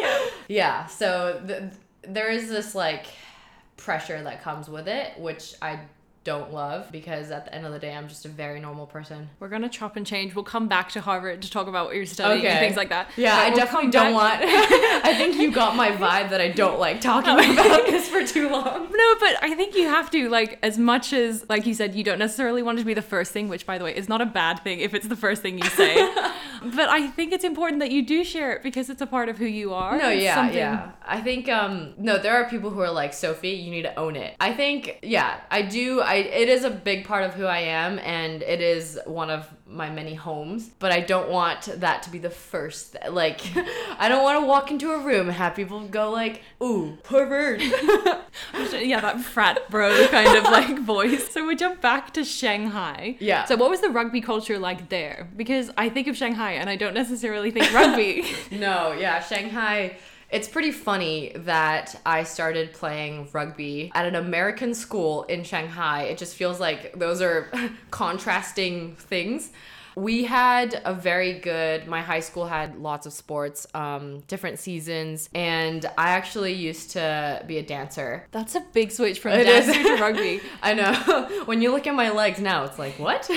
yeah. 0.51 0.85
So 0.87 1.41
th- 1.47 1.63
there 2.03 2.29
is 2.29 2.49
this 2.49 2.75
like 2.75 3.05
pressure 3.77 4.21
that 4.23 4.43
comes 4.43 4.69
with 4.69 4.87
it, 4.87 5.17
which 5.19 5.53
I 5.61 5.79
don't 6.23 6.53
love 6.53 6.91
because 6.91 7.31
at 7.31 7.45
the 7.45 7.55
end 7.55 7.65
of 7.65 7.73
the 7.73 7.79
day, 7.79 7.95
I'm 7.95 8.07
just 8.07 8.25
a 8.25 8.29
very 8.29 8.59
normal 8.59 8.85
person. 8.85 9.27
We're 9.39 9.49
gonna 9.49 9.69
chop 9.69 9.95
and 9.95 10.05
change. 10.05 10.35
We'll 10.35 10.43
come 10.43 10.67
back 10.67 10.89
to 10.91 11.01
Harvard 11.01 11.41
to 11.41 11.49
talk 11.49 11.65
about 11.67 11.87
what 11.87 11.95
you're 11.95 12.05
studying 12.05 12.45
and 12.45 12.59
things 12.59 12.77
like 12.77 12.89
that. 12.89 13.09
Yeah, 13.17 13.35
But 13.35 13.41
I 13.41 13.49
we'll 13.49 13.57
definitely 13.57 13.89
don't 13.89 14.13
back- 14.13 14.39
want. 14.41 14.41
I 15.03 15.15
think 15.17 15.37
you 15.37 15.51
got 15.51 15.75
my 15.75 15.89
vibe 15.89 16.29
that 16.29 16.39
I 16.39 16.49
don't 16.49 16.79
like 16.79 17.01
talking 17.01 17.31
about 17.53 17.87
this 17.87 18.07
for 18.07 18.23
too 18.23 18.51
long. 18.51 18.91
No, 18.91 19.15
but 19.19 19.35
I 19.41 19.55
think 19.55 19.75
you 19.75 19.87
have 19.87 20.11
to 20.11 20.29
like 20.29 20.59
as 20.61 20.77
much 20.77 21.11
as 21.11 21.43
like 21.49 21.65
you 21.65 21.73
said 21.73 21.95
you 21.95 22.03
don't 22.03 22.19
necessarily 22.19 22.61
want 22.61 22.77
it 22.77 22.81
to 22.83 22.85
be 22.85 22.93
the 22.93 23.01
first 23.01 23.31
thing, 23.31 23.47
which 23.49 23.65
by 23.65 23.79
the 23.79 23.83
way 23.83 23.95
is 23.97 24.07
not 24.07 24.21
a 24.21 24.25
bad 24.27 24.59
thing 24.59 24.79
if 24.79 24.93
it's 24.93 25.07
the 25.07 25.15
first 25.15 25.41
thing 25.41 25.57
you 25.57 25.69
say. 25.71 25.95
but 26.75 26.89
I 26.89 27.07
think 27.07 27.33
it's 27.33 27.43
important 27.43 27.79
that 27.79 27.91
you 27.91 28.05
do 28.05 28.23
share 28.23 28.53
it 28.53 28.63
because 28.63 28.89
it's 28.89 29.01
a 29.01 29.07
part 29.07 29.29
of 29.29 29.37
who 29.37 29.45
you 29.45 29.73
are. 29.73 29.97
No, 29.97 30.09
yeah, 30.09 30.35
something- 30.35 30.57
yeah. 30.57 30.91
I 31.05 31.19
think 31.21 31.49
um 31.49 31.93
no, 31.97 32.17
there 32.17 32.35
are 32.35 32.49
people 32.49 32.69
who 32.69 32.79
are 32.81 32.91
like 32.91 33.11
Sofie, 33.11 33.63
you 33.63 33.71
need 33.71 33.83
to 33.83 33.95
own 33.99 34.15
it. 34.15 34.35
I 34.39 34.53
think 34.53 34.99
yeah, 35.01 35.39
I 35.49 35.61
do. 35.63 36.01
I 36.01 36.15
it 36.15 36.49
is 36.49 36.63
a 36.63 36.69
big 36.69 37.05
part 37.05 37.23
of 37.23 37.33
who 37.33 37.45
I 37.45 37.59
am, 37.59 37.99
and 37.99 38.41
it 38.41 38.61
is 38.61 38.99
one 39.05 39.29
of 39.29 39.47
my 39.71 39.89
many 39.89 40.13
homes. 40.13 40.69
But 40.79 40.91
I 40.91 40.99
don't 40.99 41.29
want 41.29 41.63
that 41.79 42.03
to 42.03 42.09
be 42.09 42.19
the 42.19 42.29
first. 42.29 42.95
Like, 43.09 43.41
I 43.99 44.07
don't 44.09 44.23
want 44.23 44.41
to 44.41 44.45
walk 44.45 44.71
into 44.71 44.91
a 44.91 44.99
room 44.99 45.27
and 45.27 45.37
have 45.37 45.55
people 45.55 45.79
go 45.87 46.11
like, 46.11 46.41
"Ooh, 46.61 46.97
pervert." 47.03 47.61
yeah, 48.73 49.01
that 49.01 49.21
frat 49.21 49.69
bro 49.69 50.07
kind 50.07 50.37
of 50.37 50.43
like 50.45 50.79
voice. 50.79 51.31
So 51.31 51.45
we 51.45 51.55
jump 51.55 51.81
back 51.81 52.13
to 52.13 52.23
Shanghai. 52.23 53.17
Yeah. 53.19 53.45
So 53.45 53.55
what 53.55 53.69
was 53.69 53.81
the 53.81 53.89
rugby 53.89 54.21
culture 54.21 54.59
like 54.59 54.89
there? 54.89 55.29
Because 55.35 55.71
I 55.77 55.89
think 55.89 56.07
of 56.07 56.17
Shanghai 56.17 56.53
and 56.53 56.69
I 56.69 56.75
don't 56.75 56.93
necessarily 56.93 57.51
think 57.51 57.73
rugby. 57.73 58.25
No, 58.51 58.93
yeah, 58.93 59.21
Shanghai. 59.21 59.97
It's 60.31 60.47
pretty 60.47 60.71
funny 60.71 61.33
that 61.35 61.99
I 62.05 62.23
started 62.23 62.71
playing 62.71 63.27
rugby 63.33 63.91
at 63.93 64.05
an 64.05 64.15
American 64.15 64.73
school 64.73 65.23
in 65.23 65.43
Shanghai. 65.43 66.03
It 66.03 66.17
just 66.17 66.35
feels 66.35 66.59
like 66.59 66.97
those 66.97 67.21
are 67.21 67.51
contrasting 67.91 68.95
things. 68.95 69.51
We 69.97 70.23
had 70.23 70.81
a 70.85 70.93
very 70.93 71.33
good, 71.39 71.85
my 71.85 72.01
high 72.01 72.21
school 72.21 72.47
had 72.47 72.77
lots 72.77 73.05
of 73.05 73.11
sports, 73.11 73.67
um, 73.73 74.21
different 74.21 74.57
seasons, 74.57 75.27
and 75.35 75.85
I 75.97 76.11
actually 76.11 76.53
used 76.53 76.91
to 76.91 77.43
be 77.45 77.57
a 77.57 77.61
dancer. 77.61 78.25
That's 78.31 78.55
a 78.55 78.61
big 78.71 78.91
switch 78.91 79.19
from 79.19 79.33
It 79.33 79.47
is. 79.47 79.65
dancer 79.65 79.97
to 79.97 80.01
rugby. 80.01 80.39
I 80.63 80.73
know. 80.73 80.93
when 81.45 81.61
you 81.61 81.73
look 81.73 81.87
at 81.87 81.93
my 81.93 82.09
legs 82.09 82.39
now, 82.39 82.63
it's 82.63 82.79
like, 82.79 82.97
what? 82.99 83.29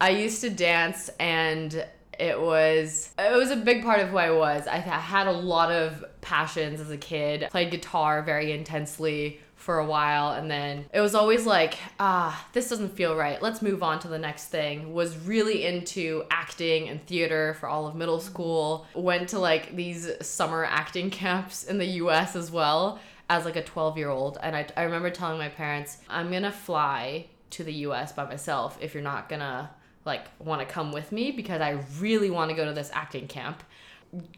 I 0.00 0.10
used 0.10 0.42
to 0.42 0.50
dance 0.50 1.10
and 1.18 1.84
it 2.20 2.40
was 2.40 3.12
it 3.18 3.36
was 3.36 3.50
a 3.50 3.56
big 3.56 3.82
part 3.82 4.00
of 4.00 4.08
who 4.08 4.18
I 4.18 4.30
was. 4.30 4.66
I 4.66 4.76
had 4.76 5.26
a 5.26 5.32
lot 5.32 5.72
of 5.72 6.04
passions 6.20 6.80
as 6.80 6.90
a 6.90 6.98
kid. 6.98 7.48
Played 7.50 7.70
guitar 7.70 8.22
very 8.22 8.52
intensely 8.52 9.40
for 9.56 9.78
a 9.78 9.84
while 9.84 10.32
and 10.32 10.50
then 10.50 10.86
it 10.92 11.00
was 11.00 11.14
always 11.14 11.44
like, 11.44 11.74
ah, 11.98 12.46
this 12.54 12.70
doesn't 12.70 12.94
feel 12.94 13.14
right. 13.14 13.42
Let's 13.42 13.60
move 13.60 13.82
on 13.82 13.98
to 14.00 14.08
the 14.08 14.18
next 14.18 14.46
thing. 14.46 14.92
Was 14.92 15.16
really 15.16 15.66
into 15.66 16.24
acting 16.30 16.88
and 16.88 17.04
theater 17.06 17.54
for 17.60 17.68
all 17.68 17.86
of 17.86 17.94
middle 17.94 18.20
school. 18.20 18.86
Went 18.94 19.28
to 19.30 19.38
like 19.38 19.76
these 19.76 20.10
summer 20.22 20.64
acting 20.64 21.10
camps 21.20 21.64
in 21.64 21.78
the 21.78 21.86
US 21.86 22.36
as 22.36 22.50
well 22.50 23.00
as 23.30 23.44
like 23.44 23.56
a 23.56 23.62
12 23.62 23.96
year 23.96 24.10
old 24.10 24.38
and 24.42 24.56
I, 24.56 24.66
I 24.76 24.82
remember 24.82 25.08
telling 25.08 25.38
my 25.38 25.48
parents 25.48 25.98
i'm 26.08 26.32
gonna 26.32 26.50
fly 26.50 27.26
to 27.50 27.62
the 27.62 27.72
us 27.72 28.12
by 28.12 28.24
myself 28.24 28.76
if 28.80 28.92
you're 28.92 29.04
not 29.04 29.28
gonna 29.28 29.70
like 30.04 30.26
want 30.38 30.60
to 30.60 30.66
come 30.66 30.92
with 30.92 31.12
me 31.12 31.30
because 31.30 31.60
i 31.60 31.78
really 31.98 32.30
want 32.30 32.50
to 32.50 32.56
go 32.56 32.64
to 32.64 32.72
this 32.72 32.90
acting 32.92 33.26
camp. 33.26 33.62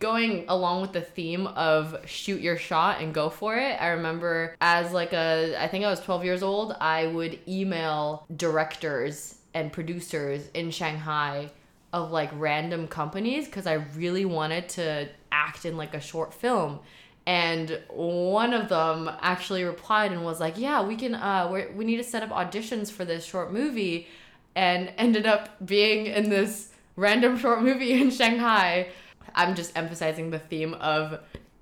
Going 0.01 0.45
along 0.49 0.83
with 0.83 0.93
the 0.93 1.01
theme 1.01 1.47
of 1.47 1.97
shoot 2.05 2.43
your 2.43 2.59
shot 2.59 3.01
and 3.01 3.15
go 3.15 3.31
for 3.31 3.57
it 3.57 3.81
i 3.81 3.89
remember 3.89 4.55
as 4.61 4.93
like 4.93 5.15
a 5.15 5.57
i 5.59 5.67
think 5.67 5.85
i 5.85 5.89
was 5.89 6.01
12 6.01 6.25
years 6.25 6.43
old 6.43 6.77
i 6.79 7.07
would 7.07 7.39
email 7.49 8.27
directors 8.37 9.39
and 9.55 9.73
producers 9.73 10.51
in 10.53 10.71
shanghai 10.71 11.51
of 11.95 12.11
like 12.11 12.29
random 12.35 12.87
companies 12.87 13.47
because 13.47 13.67
i 13.67 13.75
really 13.95 14.27
wanted 14.27 14.69
to 14.69 15.09
act 15.33 15.65
in 15.65 15.77
like 15.77 15.95
a 15.95 16.01
short 16.01 16.33
film. 16.33 16.79
And 17.25 17.81
one 17.89 18.53
of 18.53 18.69
them 18.69 19.09
actually 19.21 19.63
replied 19.63 20.11
and 20.13 20.25
was 20.25 20.41
like 20.41 20.59
yeah 20.59 20.83
we 20.83 20.97
can 20.97 21.15
uh 21.15 21.49
we're, 21.51 21.71
we 21.73 21.85
need 21.85 21.99
to 21.99 22.05
set 22.05 22.23
up 22.23 22.31
auditions 22.31 22.91
for 22.91 23.05
this 23.05 23.25
short 23.25 23.53
movie 23.53 24.09
and 24.55 24.93
ended 24.99 25.27
up 25.27 25.65
being 25.65 26.07
in 26.07 26.31
this 26.31 26.71
random 26.97 27.39
short 27.39 27.63
movie 27.63 27.93
in 27.93 28.11
shanghai 28.11 28.89
i'm 29.35 29.55
just 29.55 29.77
emphasizing 29.77 30.31
the 30.31 30.39
theme 30.39 30.75
of 30.75 31.19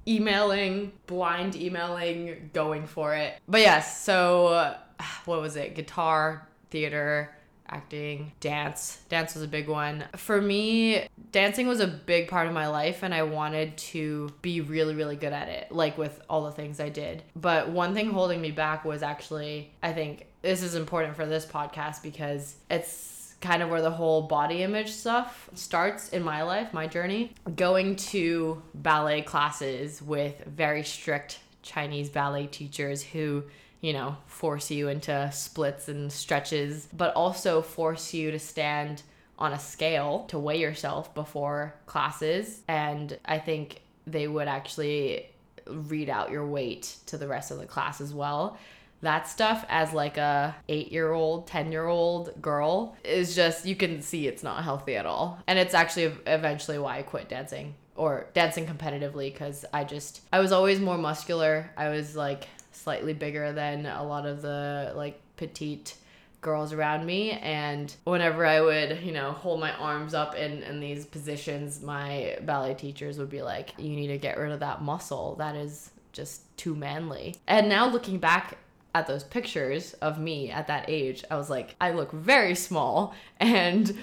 emailing 0.09 0.91
blind 1.07 1.55
emailing 1.55 2.51
going 2.53 2.87
for 2.87 3.15
it 3.15 3.35
but 3.49 3.61
yes 3.61 4.03
so 4.03 4.49
uh, 4.49 4.77
what 5.25 5.41
was 5.41 5.57
it 5.57 5.75
guitar 5.75 6.47
theater 6.71 7.31
acting, 7.71 8.33
dance. 8.41 8.99
Dance 9.09 9.35
was 9.35 9.45
a 9.45 9.49
big 9.49 9.69
one. 9.69 10.05
For 10.17 10.41
me, 10.41 11.07
dancing 11.33 11.67
was 11.67 11.81
a 11.81 11.87
big 11.87 12.29
part 12.29 12.47
of 12.47 12.53
my 12.53 12.67
life 12.67 13.03
and 13.03 13.15
I 13.15 13.23
wanted 13.23 13.77
to 13.79 14.33
be 14.43 14.61
really, 14.61 14.95
really 14.95 15.17
good 15.17 15.33
at 15.33 15.49
it, 15.49 15.73
like 15.73 15.97
with 15.97 16.21
all 16.29 16.45
the 16.45 16.53
things 16.53 16.81
I 16.81 16.89
did. 16.89 17.23
But 17.37 17.71
one 17.71 17.95
thing 17.95 18.11
holding 18.11 18.41
me 18.41 18.51
back 18.51 18.85
was 18.85 19.03
actually, 19.03 19.73
I 19.83 19.93
think 19.93 20.27
this 20.43 20.63
is 20.63 20.75
important 20.75 21.17
for 21.17 21.27
this 21.27 21.45
podcast 21.47 22.03
because 22.03 22.57
it's 22.71 23.35
kind 23.41 23.63
of 23.63 23.71
where 23.71 23.83
the 23.83 23.91
whole 23.91 24.23
body 24.23 24.63
image 24.63 24.91
stuff 24.91 25.49
starts 25.55 26.11
in 26.11 26.23
my 26.23 26.43
life, 26.43 26.73
my 26.75 26.87
journey. 26.87 27.33
Going 27.57 27.97
to 27.97 28.63
ballet 28.75 29.23
classes 29.23 30.03
with 30.03 30.45
very 30.45 30.83
strict 30.83 31.41
Chinese 31.63 32.11
ballet 32.11 32.47
teachers 32.47 33.03
who 33.03 33.45
you 33.81 33.93
know, 33.93 34.17
force 34.27 34.71
you 34.71 34.89
into 34.89 35.31
splits 35.33 35.89
and 35.89 36.13
stretches, 36.13 36.87
but 36.93 37.15
also 37.15 37.63
force 37.63 38.13
you 38.13 38.31
to 38.31 38.39
stand 38.39 39.03
on 39.39 39.53
a 39.53 39.59
scale 39.59 40.27
to 40.29 40.39
weigh 40.39 40.59
yourself 40.59 41.15
before 41.15 41.75
classes. 41.87 42.61
And 42.69 43.19
I 43.25 43.39
think 43.39 43.81
they 44.07 44.29
would 44.29 44.49
actually 44.49 45.27
read 45.67 46.11
out 46.11 46.31
your 46.31 46.47
weight 46.47 46.97
to 47.07 47.17
the 47.17 47.27
rest 47.27 47.51
of 47.51 47.59
the 47.59 47.67
class 47.67 48.01
as 48.01 48.13
well. 48.13 48.59
That 49.02 49.28
stuff 49.28 49.64
as 49.69 49.92
like 49.92 50.19
a 50.19 50.54
8-year-old, 50.69 51.49
10-year-old 51.49 52.42
girl 52.42 52.97
is 53.02 53.35
just 53.35 53.64
you 53.64 53.75
can 53.75 54.02
see 54.02 54.26
it's 54.26 54.42
not 54.42 54.62
healthy 54.62 54.97
at 54.97 55.07
all. 55.07 55.38
And 55.47 55.59
it's 55.59 55.75
actually 55.75 56.12
eventually 56.26 56.78
why 56.78 56.99
I 56.99 57.02
quit 57.02 57.28
dancing 57.28 57.75
or 57.97 58.28
dancing 58.35 58.66
competitively 58.66 59.35
cuz 59.35 59.64
I 59.73 59.85
just 59.85 60.23
I 60.33 60.40
was 60.40 60.52
always 60.52 60.80
more 60.80 60.99
muscular. 60.99 61.71
I 61.76 61.88
was 61.88 62.14
like 62.16 62.49
slightly 62.73 63.14
bigger 63.14 63.52
than 63.52 63.87
a 63.87 64.04
lot 64.04 64.26
of 64.26 64.42
the 64.42 64.92
like 64.97 65.21
petite 65.37 65.97
girls 66.40 66.73
around 66.73 67.04
me 67.04 67.33
and 67.33 67.95
whenever 68.04 68.47
i 68.47 68.61
would 68.61 69.02
you 69.02 69.12
know 69.12 69.33
hold 69.33 69.61
my 69.61 69.73
arms 69.73 70.14
up 70.14 70.35
in 70.35 70.62
in 70.62 70.80
these 70.80 71.04
positions 71.04 71.83
my 71.83 72.37
ballet 72.42 72.73
teachers 72.73 73.19
would 73.19 73.28
be 73.28 73.42
like 73.42 73.75
you 73.76 73.90
need 73.90 74.07
to 74.07 74.16
get 74.16 74.38
rid 74.38 74.50
of 74.50 74.61
that 74.61 74.80
muscle 74.80 75.35
that 75.37 75.54
is 75.54 75.90
just 76.12 76.57
too 76.57 76.75
manly 76.75 77.35
and 77.47 77.69
now 77.69 77.87
looking 77.87 78.19
back 78.19 78.57
at 78.95 79.07
those 79.07 79.25
pictures 79.25 79.95
of 79.95 80.19
me 80.19 80.51
at 80.51 80.67
that 80.67 80.85
age 80.89 81.25
i 81.31 81.37
was 81.37 81.49
like 81.51 81.75
i 81.81 81.91
look 81.91 82.13
very 82.13 82.55
small 82.55 83.15
and 83.41 83.97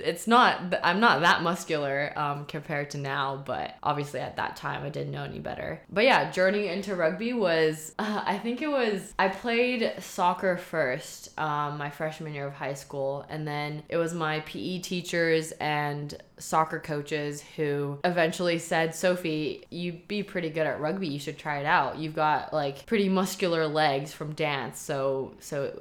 it's 0.00 0.26
not 0.26 0.74
i'm 0.82 0.98
not 0.98 1.20
that 1.20 1.42
muscular 1.42 2.12
um, 2.16 2.44
compared 2.46 2.90
to 2.90 2.98
now 2.98 3.40
but 3.46 3.76
obviously 3.82 4.18
at 4.18 4.36
that 4.36 4.56
time 4.56 4.84
i 4.84 4.88
didn't 4.88 5.12
know 5.12 5.22
any 5.22 5.38
better. 5.38 5.80
But 5.90 6.04
yeah 6.04 6.30
journey 6.30 6.68
into 6.68 6.96
rugby 6.96 7.32
was 7.32 7.94
uh, 7.98 8.22
i 8.24 8.38
think 8.38 8.62
it 8.62 8.68
was 8.68 9.14
i 9.18 9.28
played 9.28 9.92
soccer 10.00 10.56
first 10.56 11.38
um, 11.38 11.78
my 11.78 11.90
freshman 11.90 12.34
year 12.34 12.46
of 12.46 12.54
high 12.54 12.74
school 12.74 13.24
and 13.28 13.46
then 13.46 13.82
it 13.88 13.96
was 13.96 14.12
my 14.12 14.40
pe 14.40 14.78
teachers 14.80 15.52
and 15.52 16.16
soccer 16.36 16.80
coaches 16.80 17.40
who 17.56 17.98
eventually 18.02 18.58
said 18.58 18.90
sofie 18.90 19.62
you'd 19.70 20.08
be 20.08 20.22
pretty 20.22 20.50
good 20.50 20.66
at 20.66 20.80
rugby 20.80 21.06
you 21.06 21.18
should 21.18 21.38
try 21.38 21.58
it 21.58 21.66
out. 21.66 21.98
You've 21.98 22.14
got 22.14 22.52
like 22.52 22.86
pretty 22.86 23.08
muscular 23.08 23.66
legs 23.66 24.12
from 24.12 24.34
dance 24.34 24.80
so 24.80 25.34
so 25.40 25.78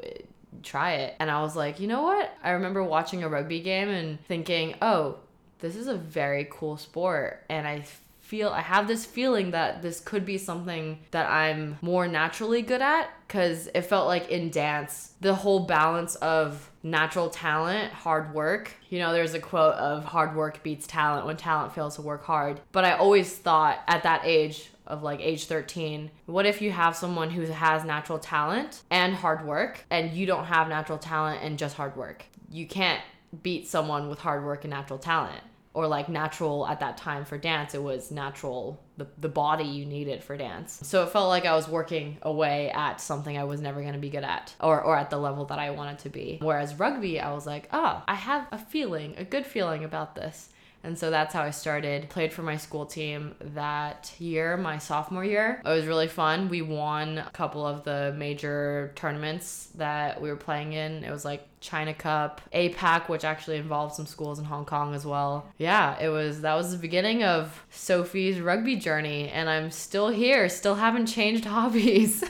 try 0.62 0.94
it. 0.94 1.16
And 1.20 1.32
I 1.32 1.42
was 1.42 1.56
like, 1.56 1.80
you 1.80 1.88
know 1.88 2.04
what? 2.04 2.32
I 2.44 2.52
remember 2.52 2.84
watching 2.84 3.24
a 3.24 3.30
rugby 3.30 3.60
game 3.62 3.90
and 3.90 4.24
thinking, 4.26 4.76
oh, 4.82 5.18
this 5.60 5.76
is 5.76 5.88
a 5.88 5.96
very 5.96 6.48
cool 6.52 6.78
sport. 6.78 7.44
And 7.50 7.68
I 7.68 7.86
feel, 8.20 8.50
I 8.50 8.62
have 8.62 8.88
this 8.88 9.06
feeling 9.06 9.52
that 9.52 9.82
this 9.82 10.00
could 10.00 10.26
be 10.26 10.38
something 10.38 11.00
that 11.12 11.30
I'm 11.30 11.78
more 11.82 12.08
naturally 12.08 12.62
good 12.62 12.82
at 12.82 13.10
because 13.28 13.68
it 13.74 13.82
felt 13.82 14.08
like 14.08 14.30
in 14.30 14.50
dance, 14.50 15.14
the 15.22 15.36
whole 15.36 15.62
balance 15.62 16.16
of 16.16 16.70
natural 16.84 17.30
talent, 17.30 17.94
hard 17.94 18.34
work. 18.34 18.72
You 18.90 19.00
know, 19.00 19.14
there's 19.14 19.34
a 19.34 19.40
quote 19.40 19.76
of 19.76 20.04
hard 20.04 20.36
work 20.36 20.64
beats 20.64 20.86
talent 20.88 21.26
when 21.26 21.38
talent 21.38 21.74
fails 21.74 21.96
to 21.96 22.02
work 22.02 22.26
hard. 22.26 22.60
But 22.72 22.86
I 22.86 22.94
always 22.94 23.34
thought 23.34 23.80
at 23.88 24.04
that 24.04 24.22
age, 24.26 24.70
of 24.86 25.04
like 25.04 25.20
age 25.22 25.46
13 25.46 26.12
what 26.26 26.46
if 26.46 26.62
you 26.62 26.72
have 26.72 26.96
someone 26.96 27.30
who 27.30 27.44
has 27.44 27.84
natural 27.84 28.20
talent 28.20 28.84
and 28.90 29.16
hard 29.16 29.46
work 29.46 29.86
and 29.90 30.14
you 30.14 30.26
don't 30.26 30.46
have 30.46 30.68
natural 30.68 30.98
talent 30.98 31.42
and 31.44 31.58
just 31.58 31.76
hard 31.76 31.96
work? 31.96 32.26
You 32.50 32.68
can't 32.68 33.02
beat 33.42 33.68
someone 33.68 34.10
with 34.10 34.20
hard 34.20 34.44
work 34.44 34.64
and 34.64 34.72
natural 34.72 35.00
talent 35.00 35.42
or 35.74 35.88
like 35.88 36.08
natural 36.08 36.68
at 36.68 36.80
that 36.82 36.98
time 36.98 37.26
for 37.26 37.38
dance. 37.38 37.74
It 37.74 37.82
was 37.82 38.12
natural 38.12 38.80
the, 38.98 39.08
the 39.18 39.30
body 39.30 39.64
you 39.64 39.86
needed 39.86 40.24
for 40.24 40.38
dance. 40.38 40.80
So 40.84 41.04
it 41.04 41.10
felt 41.10 41.30
like 41.30 41.46
i 41.46 41.56
was 41.56 41.68
working 41.68 42.18
away 42.22 42.70
at 42.70 43.02
something 43.02 43.38
i 43.38 43.44
was 43.44 43.60
never 43.60 43.82
going 43.82 43.94
to 43.94 44.00
be 44.00 44.10
good 44.10 44.24
at 44.24 44.54
or, 44.60 44.82
or 44.82 44.96
at 44.96 45.10
the 45.10 45.18
level 45.18 45.46
that 45.46 45.60
i 45.60 45.72
wanted 45.72 46.00
to 46.00 46.10
be. 46.10 46.38
Whereas 46.42 46.76
rugby 46.76 47.20
i 47.20 47.34
was 47.34 47.48
like 47.48 47.70
oh 47.74 48.04
i 48.08 48.16
have 48.16 48.48
a 48.52 48.58
feeling 48.58 49.16
a 49.18 49.24
good 49.24 49.46
feeling 49.46 49.84
about 49.84 50.16
this 50.16 50.50
And 50.84 50.98
so 50.98 51.10
that's 51.10 51.34
how 51.34 51.42
I 51.42 51.52
started. 51.52 52.10
Played 52.10 52.34
for 52.34 52.42
my 52.42 52.58
school 52.58 52.86
team 52.86 53.36
that 53.40 54.14
year, 54.20 54.58
my 54.58 54.78
sophomore 54.78 55.24
year. 55.24 55.62
It 55.64 55.70
was 55.70 55.86
really 55.86 56.08
fun. 56.08 56.50
We 56.50 56.62
won 56.62 57.20
a 57.20 57.30
couple 57.32 57.66
of 57.66 57.84
the 57.84 58.14
major 58.18 58.92
tournaments 58.96 59.70
that 59.76 60.22
we 60.22 60.30
were 60.30 60.36
playing 60.36 60.74
in. 60.74 61.04
It 61.04 61.12
was 61.12 61.24
like 61.24 61.48
China 61.62 61.94
Cup, 61.94 62.42
APAC, 62.54 63.08
which 63.08 63.24
actually 63.24 63.58
involved 63.58 63.96
some 63.96 64.06
schools 64.06 64.40
in 64.40 64.46
Hong 64.46 64.66
Kong 64.66 64.94
as 64.94 65.06
well. 65.06 65.48
Yeah, 65.58 65.98
it 66.00 66.10
was 66.10 66.42
that 66.42 66.56
was 66.56 66.72
the 66.72 66.78
beginning 66.78 67.24
of 67.24 67.66
Sofie's 67.72 68.42
rugby 68.42 68.76
journey, 68.76 69.30
and 69.30 69.50
I'm 69.50 69.72
still 69.72 70.10
here, 70.10 70.50
still 70.50 70.76
haven't 70.76 71.06
changed 71.06 71.46
hobbies. 71.54 72.24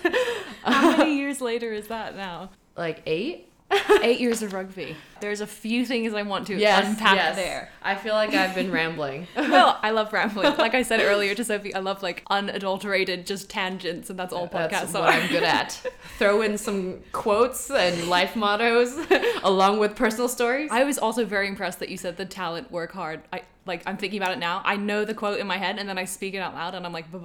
How 0.64 0.98
many 0.98 1.18
years 1.18 1.42
later 1.42 1.74
is 1.74 1.88
that 1.88 2.16
now? 2.16 2.52
like 2.76 3.02
eight? 3.06 3.50
Eight 4.04 4.20
years 4.20 4.42
of 4.42 4.54
rugby. 4.54 4.96
There's 5.22 5.40
a 5.42 5.48
few 5.48 5.86
things 5.86 6.14
I 6.14 6.24
want 6.24 6.48
to 6.48 6.56
Yes, 6.56 6.86
unpack 6.86 7.16
yes. 7.16 7.36
there. 7.38 7.70
I 7.82 7.96
feel 7.96 8.14
like 8.14 8.34
I've 8.34 8.54
been 8.56 8.72
rambling. 8.72 9.28
Well, 9.36 9.78
I 9.82 9.92
love 9.92 10.12
rambling. 10.12 10.58
Like 10.58 10.74
I 10.74 10.82
said 10.84 11.00
earlier 11.00 11.36
to 11.36 11.44
Sofie, 11.44 11.76
I 11.76 11.80
love 11.80 12.02
like 12.04 12.24
unadulterated 12.30 13.26
just 13.28 13.50
tangents, 13.50 14.10
and 14.10 14.18
that's 14.18 14.34
all 14.34 14.48
podcasts 14.48 14.70
That's 14.70 14.96
are. 14.96 15.02
what 15.04 15.14
I'm 15.14 15.30
good 15.30 15.44
at. 15.44 15.72
Throw 16.18 16.42
in 16.42 16.58
some 16.58 17.00
quotes 17.12 17.70
and 17.72 18.08
life 18.10 18.36
mottos 18.36 18.98
along 19.44 19.80
with 19.80 19.96
personal 19.96 20.28
stories. 20.28 20.70
I 20.72 20.84
was 20.84 20.98
also 20.98 21.24
very 21.26 21.48
impressed 21.48 21.80
that 21.80 21.90
you 21.90 21.98
said 21.98 22.18
the 22.18 22.26
talent 22.26 22.72
work 22.72 22.92
hard. 22.94 23.22
I 23.32 23.44
like 23.66 23.84
I'm 23.86 23.96
thinking 23.98 24.22
about 24.22 24.34
it 24.34 24.40
now. 24.40 24.62
I 24.66 24.76
know 24.76 25.06
the 25.06 25.14
quote 25.14 25.40
in 25.40 25.48
my 25.48 25.58
head 25.58 25.78
and 25.80 25.88
then 25.88 25.98
I 25.98 26.06
speak 26.06 26.34
it 26.34 26.40
out 26.40 26.54
loud 26.54 26.76
and 26.76 26.86
I'm 26.86 26.92
like 26.94 27.10
blah, 27.12 27.22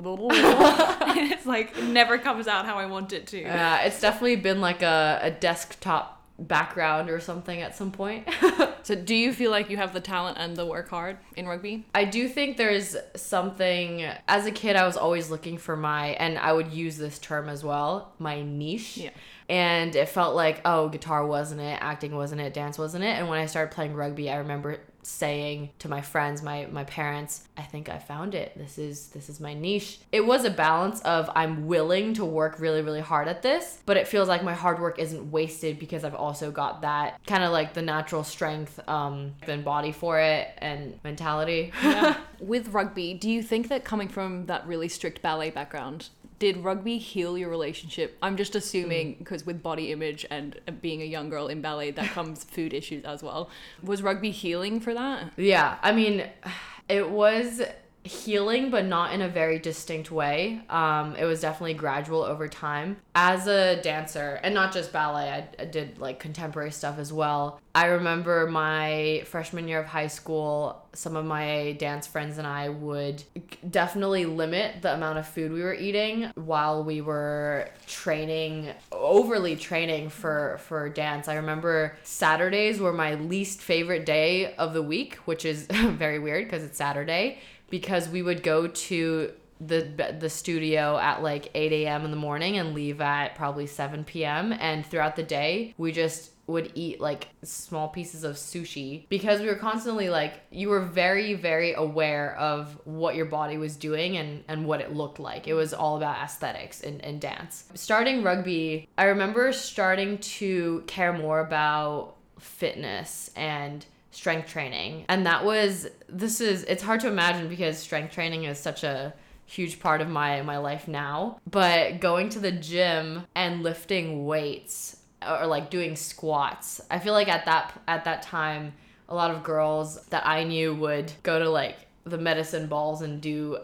it's 1.17 1.47
like 1.47 1.77
never 1.83 2.19
comes 2.19 2.47
out 2.47 2.65
how 2.67 2.77
I 2.77 2.87
want 2.87 3.13
it 3.13 3.27
to. 3.29 3.45
Uh, 3.45 3.79
it's 3.83 4.01
definitely 4.01 4.37
been 4.37 4.61
like 4.61 4.83
a, 4.83 5.19
a 5.23 5.31
desktop 5.31 6.18
background 6.39 7.11
or 7.11 7.21
something 7.21 7.61
at 7.61 7.77
some 7.77 7.91
point. 7.91 8.29
So 8.89 8.95
do 8.95 9.15
you 9.15 9.35
feel 9.35 9.51
like 9.51 9.69
you 9.69 9.77
have 9.77 9.93
the 9.93 10.01
talent 10.01 10.39
and 10.39 10.57
the 10.57 10.65
work 10.65 10.89
hard 10.89 11.19
in 11.37 11.47
rugby? 11.47 11.85
I 11.95 12.07
do 12.07 12.27
think 12.27 12.57
there's 12.57 12.97
something 13.17 14.03
as 14.27 14.47
a 14.47 14.51
kid 14.51 14.77
I 14.77 14.87
was 14.87 14.97
always 14.97 15.29
looking 15.29 15.59
for 15.59 15.77
my 15.77 16.13
and 16.13 16.39
I 16.39 16.55
would 16.55 16.73
use 16.73 16.97
this 16.97 17.19
term 17.19 17.51
as 17.51 17.63
well, 17.63 18.15
my 18.19 18.41
niche. 18.41 18.97
Yeah. 18.97 19.11
And 19.47 19.95
it 19.95 20.09
felt 20.09 20.35
like, 20.35 20.63
oh, 20.65 20.89
guitar 20.89 21.27
wasn't 21.27 21.61
it, 21.61 21.79
acting 21.83 22.17
wasn't 22.17 22.41
it, 22.41 22.55
dance 22.55 22.79
wasn't 22.79 23.05
it. 23.05 23.09
And 23.09 23.29
when 23.29 23.39
I 23.39 23.45
started 23.45 23.75
playing 23.75 23.93
rugby, 23.93 24.31
I 24.31 24.37
remember 24.37 24.79
saying 25.03 25.71
to 25.79 25.89
my 25.89 26.01
friends, 26.01 26.43
my 26.43 26.67
my 26.71 26.85
parents, 26.85 27.49
I 27.57 27.63
think 27.63 27.89
I 27.89 27.99
found 27.99 28.35
it. 28.35 28.53
This 28.57 28.79
is 28.79 29.09
this 29.09 29.29
is 29.29 29.41
my 29.41 29.55
niche. 29.55 30.01
It 30.13 30.27
was 30.27 30.45
a 30.45 30.51
balance 30.51 31.01
of 31.03 31.31
I'm 31.35 31.67
willing 31.67 32.15
to 32.15 32.25
work 32.25 32.59
really 32.61 32.83
really 32.83 33.01
hard 33.01 33.29
at 33.29 33.43
this, 33.43 33.79
but 33.87 33.97
it 33.97 34.07
feels 34.07 34.29
like 34.29 34.43
my 34.43 34.55
hard 34.55 34.81
work 34.81 34.99
isn't 34.99 35.31
wasted 35.31 35.79
because 35.79 36.05
I've 36.05 36.15
also 36.15 36.51
got 36.51 36.83
that 36.83 37.25
kind 37.27 37.43
of 37.43 37.53
like 37.53 37.75
the 37.75 37.83
natural 37.83 38.25
strength 38.25 38.81
um 38.89 39.35
and 39.43 39.65
body 39.65 39.93
for 39.93 40.21
it 40.21 40.49
and 40.59 40.99
mentality. 41.05 41.73
With 42.41 42.69
rugby, 42.69 43.15
do 43.15 43.29
you 43.29 43.43
think 43.43 43.69
that 43.69 43.85
coming 43.85 44.09
from 44.09 44.47
that 44.47 44.67
really 44.67 44.89
strict 44.89 45.23
ballet 45.23 45.51
background, 45.51 46.09
did 46.39 46.59
rugby 46.59 46.99
heal 46.99 47.37
your 47.37 47.51
relationship? 47.51 48.17
I'm 48.23 48.37
just 48.37 48.55
assuming 48.55 49.15
hmm. 49.15 49.19
because 49.19 49.45
with 49.45 49.63
body 49.63 49.93
image 49.93 50.27
and 50.31 50.59
uh, 50.67 50.73
being 50.73 51.03
a 51.03 51.05
young 51.05 51.29
girl 51.29 51.49
in 51.49 51.61
ballet, 51.61 51.91
that 51.93 52.11
comes 52.11 52.45
food 52.51 52.73
issues 52.73 53.05
as 53.05 53.23
well. 53.23 53.51
Was 53.83 54.03
rugby 54.03 54.31
healing 54.31 54.81
for 54.81 54.95
that? 54.95 55.33
Yeah, 55.37 55.79
I 55.83 55.93
mean, 55.93 56.25
it 56.89 57.11
was 57.11 57.63
healing, 58.09 58.71
but 58.71 58.85
not 58.85 59.13
in 59.13 59.23
a 59.23 59.29
very 59.29 59.59
distinct 59.59 60.11
way. 60.11 60.61
Um, 60.71 61.15
it 61.17 61.25
was 61.25 61.41
definitely 61.41 61.75
gradual 61.75 62.23
over 62.23 62.49
time. 62.49 62.97
As 63.15 63.47
a 63.47 63.81
dancer, 63.83 64.41
and 64.43 64.55
not 64.55 64.73
just 64.73 64.93
ballet, 64.93 65.31
I, 65.31 65.49
I 65.63 65.67
did 65.67 65.99
like 65.99 66.19
contemporary 66.19 66.71
stuff 66.73 66.99
as 66.99 67.13
well. 67.13 67.61
I 67.75 67.87
remember 67.87 68.49
my 68.49 69.23
freshman 69.27 69.69
year 69.69 69.79
of 69.79 69.87
high 69.87 70.07
school, 70.09 70.85
some 70.95 71.15
of 71.15 71.25
my 71.25 71.77
dance 71.79 72.07
friends 72.07 72.39
and 72.39 72.47
I 72.47 72.71
would 72.71 73.23
definitely 73.71 74.25
limit 74.25 74.83
the 74.83 74.95
amount 74.95 75.19
of 75.19 75.29
food 75.29 75.53
we 75.53 75.63
were 75.63 75.75
eating 75.75 76.31
while 76.35 76.83
we 76.83 77.01
were 77.01 77.69
training, 77.87 78.71
overly 78.91 79.55
training 79.55 80.09
for 80.09 80.59
for 80.65 80.89
dance. 80.89 81.29
I 81.29 81.37
remember 81.37 81.95
Saturdays 82.03 82.81
were 82.81 82.93
my 82.93 83.15
least 83.15 83.61
favorite 83.61 84.05
day 84.05 84.55
of 84.57 84.73
the 84.75 84.83
week, 84.83 85.15
which 85.27 85.45
is 85.45 85.67
very 85.71 86.19
weird 86.19 86.47
because 86.47 86.65
it's 86.65 86.79
Saturday 86.79 87.39
because 87.71 88.09
we 88.09 88.23
would 88.23 88.43
go 88.43 88.67
to 88.67 89.33
the 89.61 90.17
the 90.21 90.31
studio 90.31 90.97
at 90.99 91.23
like 91.23 91.51
8 91.55 91.73
a.m. 91.73 92.05
in 92.05 92.11
the 92.11 92.17
morning 92.17 92.59
and 92.59 92.75
leave 92.75 93.01
at 93.01 93.35
probably 93.35 93.67
7 93.67 94.05
p.m. 94.05 94.53
And 94.53 94.87
throughout 94.87 95.17
the 95.17 95.23
day, 95.23 95.75
we 95.77 95.93
just 95.93 96.31
would 96.49 96.73
eat 96.75 96.99
like 96.99 97.29
small 97.45 97.89
pieces 97.89 98.25
of 98.25 98.37
sushi 98.37 99.07
because 99.11 99.41
we 99.41 99.47
were 99.47 99.55
constantly 99.55 100.09
like 100.09 100.41
you 100.51 100.71
were 100.71 100.81
very 100.81 101.35
very 101.35 101.75
aware 101.75 102.35
of 102.37 102.81
what 102.85 103.15
your 103.15 103.27
body 103.27 103.59
was 103.59 103.77
doing 103.77 104.17
and 104.17 104.43
and 104.49 104.65
what 104.65 104.81
it 104.81 104.95
looked 104.95 105.21
like 105.21 105.47
it 105.47 105.53
was 105.53 105.75
all 105.75 105.99
about 105.99 106.17
aesthetics 106.17 106.81
and, 106.81 107.05
and 107.05 107.21
dance 107.21 107.65
starting 107.75 108.23
rugby 108.23 108.89
i 108.97 109.05
remember 109.05 109.53
starting 109.53 110.17
to 110.19 110.83
care 110.87 111.13
more 111.13 111.41
about 111.41 112.15
fitness 112.39 113.31
and 113.37 113.85
strength 114.19 114.49
training. 114.49 115.05
And 115.09 115.25
that 115.27 115.45
was 115.45 115.89
this 116.09 116.41
is 116.41 116.65
it's 116.65 116.83
hard 116.83 117.01
to 117.01 117.09
imagine 117.09 117.49
because 117.49 117.79
strength 117.79 118.13
training 118.13 118.45
is 118.45 118.59
such 118.59 118.83
a 118.83 119.15
huge 119.47 119.81
part 119.81 120.01
of 120.01 120.09
my 120.09 120.43
my 120.43 120.59
life 120.59 120.89
now. 120.89 121.39
But 121.49 122.01
going 122.01 122.29
to 122.31 122.41
the 122.41 122.53
gym 122.53 123.27
and 123.35 123.63
lifting 123.63 124.27
weights 124.27 124.97
or 125.27 125.47
like 125.47 125.71
doing 125.71 125.97
squats 125.97 126.81
i 126.91 126.99
feel 126.99 127.13
like 127.13 127.29
at 127.29 127.45
that 127.45 127.81
at 127.89 128.05
that 128.05 128.23
time 128.23 128.73
a 129.09 129.15
lot 129.15 129.31
of 129.31 129.43
girls 129.43 130.01
that 130.07 130.25
i 130.27 130.45
knew 130.45 130.75
would 130.75 131.13
go 131.23 131.39
to 131.39 131.49
like 131.51 131.77
the 132.05 132.19
medicine 132.19 132.67
balls 132.67 133.03
and 133.03 133.21
do 133.21 133.59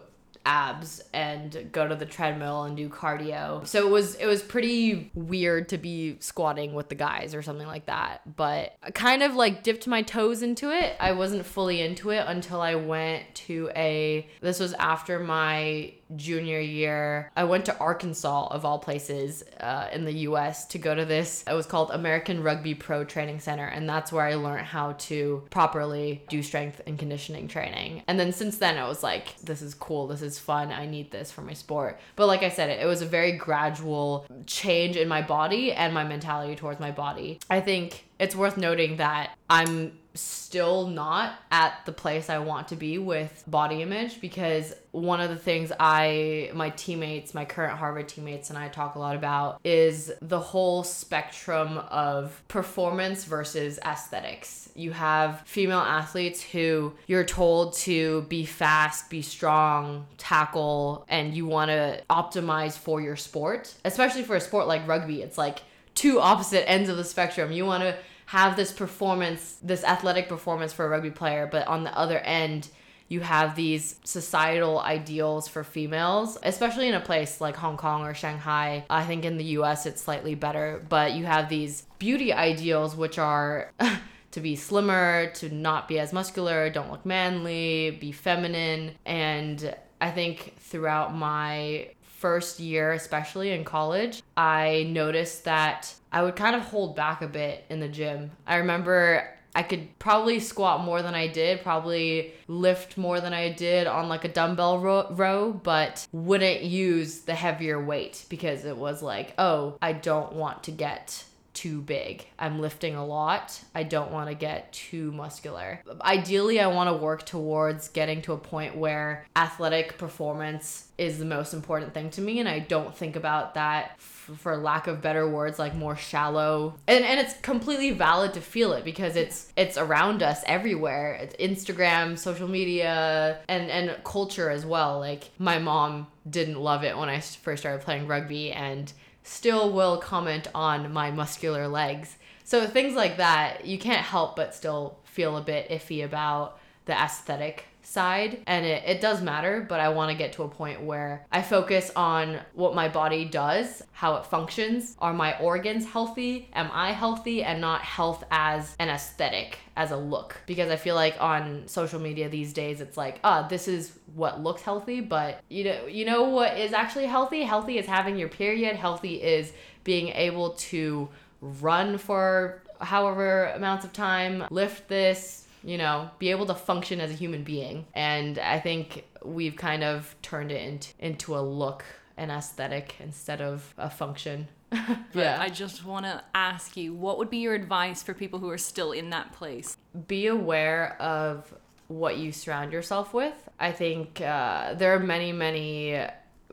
abs 0.45 1.03
and 1.13 1.69
go 1.71 1.87
to 1.87 1.95
the 1.95 2.05
treadmill 2.05 2.63
and 2.63 2.77
do 2.77 2.89
cardio. 2.89 3.65
So 3.67 3.85
it 3.85 3.89
was 3.89 4.15
it 4.15 4.25
was 4.25 4.41
pretty 4.41 5.11
weird 5.13 5.69
to 5.69 5.77
be 5.77 6.17
squatting 6.19 6.73
with 6.73 6.89
the 6.89 6.95
guys 6.95 7.33
or 7.33 7.41
something 7.41 7.67
like 7.67 7.87
that. 7.87 8.35
But 8.35 8.77
I 8.83 8.91
kind 8.91 9.23
of 9.23 9.35
like 9.35 9.63
dipped 9.63 9.87
my 9.87 10.01
toes 10.01 10.41
into 10.41 10.71
it. 10.71 10.95
I 10.99 11.13
wasn't 11.13 11.45
fully 11.45 11.81
into 11.81 12.11
it 12.11 12.23
until 12.27 12.61
I 12.61 12.75
went 12.75 13.33
to 13.35 13.69
a 13.75 14.27
this 14.41 14.59
was 14.59 14.73
after 14.73 15.19
my 15.19 15.93
junior 16.15 16.59
year. 16.59 17.31
I 17.35 17.43
went 17.43 17.65
to 17.65 17.77
Arkansas 17.77 18.47
of 18.47 18.65
all 18.65 18.79
places 18.79 19.43
uh, 19.59 19.89
in 19.91 20.05
the 20.05 20.13
US 20.29 20.65
to 20.67 20.77
go 20.77 20.95
to 20.95 21.05
this. 21.05 21.43
It 21.47 21.53
was 21.53 21.65
called 21.65 21.91
American 21.91 22.43
Rugby 22.43 22.75
Pro 22.75 23.03
Training 23.03 23.39
Center 23.39 23.65
and 23.65 23.87
that's 23.87 24.11
where 24.11 24.25
I 24.25 24.35
learned 24.35 24.65
how 24.65 24.93
to 24.93 25.43
properly 25.49 26.23
do 26.29 26.41
strength 26.41 26.81
and 26.87 26.97
conditioning 26.97 27.47
training. 27.47 28.03
And 28.07 28.19
then 28.19 28.31
since 28.31 28.57
then 28.57 28.77
I 28.77 28.87
was 28.87 29.03
like 29.03 29.37
this 29.41 29.61
is 29.61 29.73
cool. 29.73 30.07
This 30.07 30.21
is 30.21 30.39
fun. 30.39 30.71
I 30.71 30.85
need 30.85 31.11
this 31.11 31.31
for 31.31 31.41
my 31.41 31.53
sport. 31.53 31.99
But 32.15 32.27
like 32.27 32.43
I 32.43 32.49
said, 32.49 32.69
it, 32.69 32.81
it 32.81 32.85
was 32.85 33.01
a 33.01 33.05
very 33.05 33.33
gradual 33.33 34.25
change 34.45 34.95
in 34.95 35.07
my 35.07 35.21
body 35.21 35.71
and 35.73 35.93
my 35.93 36.03
mentality 36.03 36.55
towards 36.55 36.79
my 36.79 36.91
body. 36.91 37.39
I 37.49 37.61
think 37.61 38.05
it's 38.19 38.35
worth 38.35 38.57
noting 38.57 38.97
that 38.97 39.31
I'm 39.49 39.97
still 40.15 40.87
not 40.87 41.33
at 41.51 41.85
the 41.85 41.91
place 41.91 42.29
I 42.29 42.39
want 42.39 42.69
to 42.69 42.75
be 42.75 42.97
with 42.97 43.43
body 43.47 43.81
image 43.81 44.21
because 44.21 44.73
one 44.91 45.19
of 45.19 45.29
the 45.29 45.35
things 45.35 45.71
I, 45.77 46.51
my 46.53 46.69
teammates, 46.69 47.33
my 47.33 47.43
current 47.43 47.77
Harvard 47.77 48.07
teammates, 48.07 48.49
and 48.49 48.57
I 48.57 48.69
talk 48.69 48.95
a 48.95 48.99
lot 48.99 49.15
about 49.15 49.59
is 49.65 50.13
the 50.21 50.39
whole 50.39 50.83
spectrum 50.83 51.77
of 51.89 52.41
performance 52.47 53.25
versus 53.25 53.77
aesthetics. 53.85 54.69
You 54.73 54.91
have 54.91 55.41
female 55.45 55.79
athletes 55.79 56.41
who 56.41 56.93
you're 57.07 57.25
told 57.25 57.73
to 57.79 58.21
be 58.23 58.45
fast, 58.45 59.09
be 59.09 59.21
strong, 59.21 60.05
tackle, 60.17 61.05
and 61.09 61.33
you 61.33 61.45
want 61.45 61.69
to 61.69 62.01
optimize 62.09 62.77
for 62.77 63.01
your 63.01 63.17
sport, 63.17 63.73
especially 63.83 64.23
for 64.23 64.37
a 64.37 64.41
sport 64.41 64.67
like 64.67 64.87
rugby. 64.87 65.21
It's 65.21 65.37
like 65.37 65.61
two 65.95 66.19
opposite 66.19 66.69
ends 66.69 66.89
of 66.89 66.97
the 66.97 67.03
spectrum. 67.03 67.51
You 67.51 67.65
want 67.65 67.83
to 67.83 67.97
have 68.27 68.55
this 68.55 68.71
performance, 68.71 69.57
this 69.61 69.83
athletic 69.83 70.27
performance 70.27 70.73
for 70.73 70.85
a 70.85 70.89
rugby 70.89 71.11
player, 71.11 71.47
but 71.51 71.67
on 71.67 71.83
the 71.83 71.97
other 71.97 72.19
end, 72.19 72.69
you 73.07 73.19
have 73.21 73.55
these 73.55 73.99
societal 74.03 74.79
ideals 74.79 75.47
for 75.47 75.63
females, 75.63 76.39
especially 76.41 76.87
in 76.87 76.95
a 76.95 76.99
place 76.99 77.39
like 77.39 77.55
Hong 77.55 77.77
Kong 77.77 78.03
or 78.03 78.15
Shanghai. 78.15 78.83
I 78.89 79.05
think 79.05 79.25
in 79.25 79.37
the 79.37 79.43
US 79.59 79.85
it's 79.85 80.01
slightly 80.01 80.33
better, 80.33 80.83
but 80.89 81.13
you 81.13 81.25
have 81.25 81.47
these 81.47 81.83
beauty 81.99 82.33
ideals 82.33 82.95
which 82.95 83.19
are 83.19 83.71
to 84.31 84.41
be 84.41 84.55
slimmer, 84.55 85.31
to 85.35 85.53
not 85.53 85.87
be 85.87 85.99
as 85.99 86.13
muscular, 86.13 86.69
don't 86.71 86.91
look 86.91 87.05
manly, 87.05 87.91
be 87.91 88.11
feminine, 88.11 88.93
and 89.05 89.75
I 90.01 90.11
think 90.11 90.55
throughout 90.57 91.15
my 91.15 91.89
first 92.17 92.59
year, 92.59 92.93
especially 92.93 93.51
in 93.51 93.63
college, 93.63 94.21
I 94.35 94.87
noticed 94.89 95.45
that 95.45 95.93
I 96.11 96.23
would 96.23 96.35
kind 96.35 96.55
of 96.55 96.63
hold 96.63 96.95
back 96.95 97.21
a 97.21 97.27
bit 97.27 97.65
in 97.69 97.79
the 97.79 97.87
gym. 97.87 98.31
I 98.47 98.57
remember 98.57 99.29
I 99.55 99.63
could 99.63 99.97
probably 99.99 100.39
squat 100.39 100.83
more 100.83 101.01
than 101.01 101.15
I 101.15 101.27
did, 101.27 101.63
probably 101.63 102.33
lift 102.47 102.97
more 102.97 103.21
than 103.21 103.33
I 103.33 103.53
did 103.53 103.87
on 103.87 104.09
like 104.09 104.25
a 104.25 104.29
dumbbell 104.29 104.79
row, 104.79 105.07
row, 105.11 105.53
but 105.53 106.05
wouldn't 106.11 106.63
use 106.63 107.21
the 107.21 107.35
heavier 107.35 107.83
weight 107.83 108.25
because 108.27 108.65
it 108.65 108.75
was 108.75 109.01
like, 109.01 109.33
oh, 109.37 109.77
I 109.81 109.93
don't 109.93 110.33
want 110.33 110.63
to 110.63 110.71
get 110.71 111.23
too 111.55 111.81
big. 111.81 112.27
I'm 112.37 112.59
lifting 112.59 112.95
a 112.95 113.05
lot. 113.05 113.59
I 113.73 113.83
don't 113.83 114.11
want 114.11 114.29
to 114.29 114.35
get 114.35 114.71
too 114.73 115.11
muscular. 115.13 115.81
Ideally, 116.01 116.59
I 116.59 116.67
want 116.67 116.89
to 116.89 117.03
work 117.03 117.25
towards 117.25 117.87
getting 117.87 118.21
to 118.23 118.33
a 118.33 118.37
point 118.37 118.75
where 118.75 119.25
athletic 119.35 119.97
performance 119.97 120.89
is 120.97 121.19
the 121.19 121.25
most 121.25 121.53
important 121.53 121.93
thing 121.93 122.09
to 122.09 122.21
me 122.21 122.39
and 122.39 122.47
I 122.47 122.59
don't 122.59 122.95
think 122.95 123.15
about 123.15 123.55
that 123.55 123.99
for 123.99 124.55
lack 124.55 124.87
of 124.87 125.01
better 125.01 125.29
words 125.29 125.59
like 125.59 125.75
more 125.75 125.95
shallow 125.95 126.75
and 126.87 127.03
and 127.03 127.19
it's 127.19 127.37
completely 127.41 127.91
valid 127.91 128.33
to 128.33 128.41
feel 128.41 128.71
it 128.73 128.85
because 128.85 129.15
it's 129.15 129.51
it's 129.57 129.77
around 129.77 130.23
us 130.23 130.41
everywhere 130.47 131.13
it's 131.15 131.35
Instagram 131.35 132.17
social 132.17 132.47
media 132.47 133.39
and 133.49 133.69
and 133.69 134.03
culture 134.05 134.49
as 134.49 134.65
well 134.65 134.99
like 134.99 135.29
my 135.37 135.59
mom 135.59 136.07
didn't 136.27 136.59
love 136.59 136.83
it 136.83 136.97
when 136.97 137.09
I 137.09 137.19
first 137.19 137.61
started 137.61 137.81
playing 137.81 138.07
rugby 138.07 138.51
and 138.51 138.91
still 139.25 139.71
will 139.71 139.97
comment 139.97 140.47
on 140.53 140.93
my 140.93 141.09
muscular 141.09 141.67
legs. 141.67 142.15
So 142.43 142.67
things 142.67 142.93
like 142.93 143.17
that 143.17 143.65
you 143.65 143.79
can't 143.79 144.05
help 144.05 144.35
but 144.35 144.53
still 144.53 144.99
feel 145.03 145.35
a 145.35 145.41
bit 145.41 145.67
iffy 145.69 146.05
about 146.05 146.59
the 146.85 146.93
aesthetic 146.93 147.65
side 147.85 148.41
and 148.47 148.65
it, 148.65 148.83
it 148.85 149.01
does 149.01 149.21
matter 149.21 149.65
but 149.67 149.79
i 149.79 149.89
want 149.89 150.11
to 150.11 150.17
get 150.17 150.33
to 150.33 150.43
a 150.43 150.47
point 150.47 150.81
where 150.81 151.25
i 151.31 151.41
focus 151.41 151.91
on 151.95 152.39
what 152.53 152.75
my 152.75 152.87
body 152.89 153.25
does 153.25 153.83
how 153.95 154.17
it 154.17 154.25
functions. 154.25 154.97
Are 154.99 155.13
my 155.13 155.39
organs 155.39 155.85
healthy? 155.85 156.49
Am 156.53 156.69
i 156.73 156.91
healthy? 156.91 157.43
And 157.43 157.61
not 157.61 157.81
health 157.81 158.25
as 158.29 158.75
an 158.77 158.89
aesthetic 158.89 159.57
as 159.77 159.91
a 159.91 159.97
look. 159.97 160.35
Because 160.45 160.69
i 160.69 160.75
feel 160.75 160.95
like 160.95 161.15
on 161.21 161.67
social 161.67 161.99
media 161.99 162.27
these 162.27 162.51
days 162.51 162.81
it's 162.81 162.97
like 162.97 163.19
ah 163.23 163.47
this 163.47 163.69
is 163.69 163.97
what 164.13 164.43
looks 164.43 164.61
healthy 164.61 164.99
but 164.99 165.41
you 165.49 165.63
know 165.63 165.85
you 165.87 166.03
know 166.03 166.23
what 166.23 166.57
is 166.57 166.73
actually 166.73 167.05
healthy? 167.05 167.43
Healthy 167.43 167.77
is 167.77 167.85
having 167.85 168.17
your 168.17 168.29
period. 168.29 168.75
Healthy 168.75 169.21
is 169.23 169.53
being 169.85 170.09
able 170.09 170.51
to 170.71 171.07
run 171.39 171.97
for 171.97 172.61
however 172.81 173.45
amounts 173.55 173.85
of 173.85 173.93
time 173.93 174.43
lift 174.51 174.89
this 174.89 175.44
you 175.65 175.77
know, 175.77 176.09
be 176.19 176.29
able 176.29 176.45
to 176.45 176.53
function 176.53 177.01
as 177.01 177.09
a 177.09 177.15
human 177.15 177.43
being. 177.43 177.87
And 177.93 178.37
I 178.37 178.59
think 178.59 179.05
we've 179.23 179.55
kind 179.55 179.83
of 179.83 180.15
turned 180.21 180.51
it 180.51 180.61
into 180.61 180.93
into 180.99 181.35
a 181.35 181.41
look, 181.41 181.83
an 182.17 182.29
aesthetic 182.29 182.95
instead 182.99 183.41
of 183.41 183.73
a 183.77 183.89
function. 183.89 184.47
yeah. 185.13 185.37
I 185.39 185.49
just 185.49 185.83
want 185.83 186.05
to 186.05 186.23
ask 186.33 186.77
you, 186.77 186.93
what 186.93 187.17
would 187.17 187.29
be 187.29 187.37
your 187.37 187.55
advice 187.55 188.03
for 188.03 188.13
people 188.13 188.39
who 188.39 188.49
are 188.49 188.57
still 188.57 188.91
in 188.91 189.09
that 189.09 189.33
place? 189.33 189.75
Be 190.07 190.27
aware 190.27 191.01
of 191.01 191.53
what 191.87 192.17
you 192.17 192.31
surround 192.31 192.71
yourself 192.71 193.13
with. 193.13 193.35
I 193.59 193.71
think 193.71 194.21
uh, 194.21 194.73
there 194.75 194.93
are 194.95 194.99
many, 194.99 195.31
many 195.31 195.99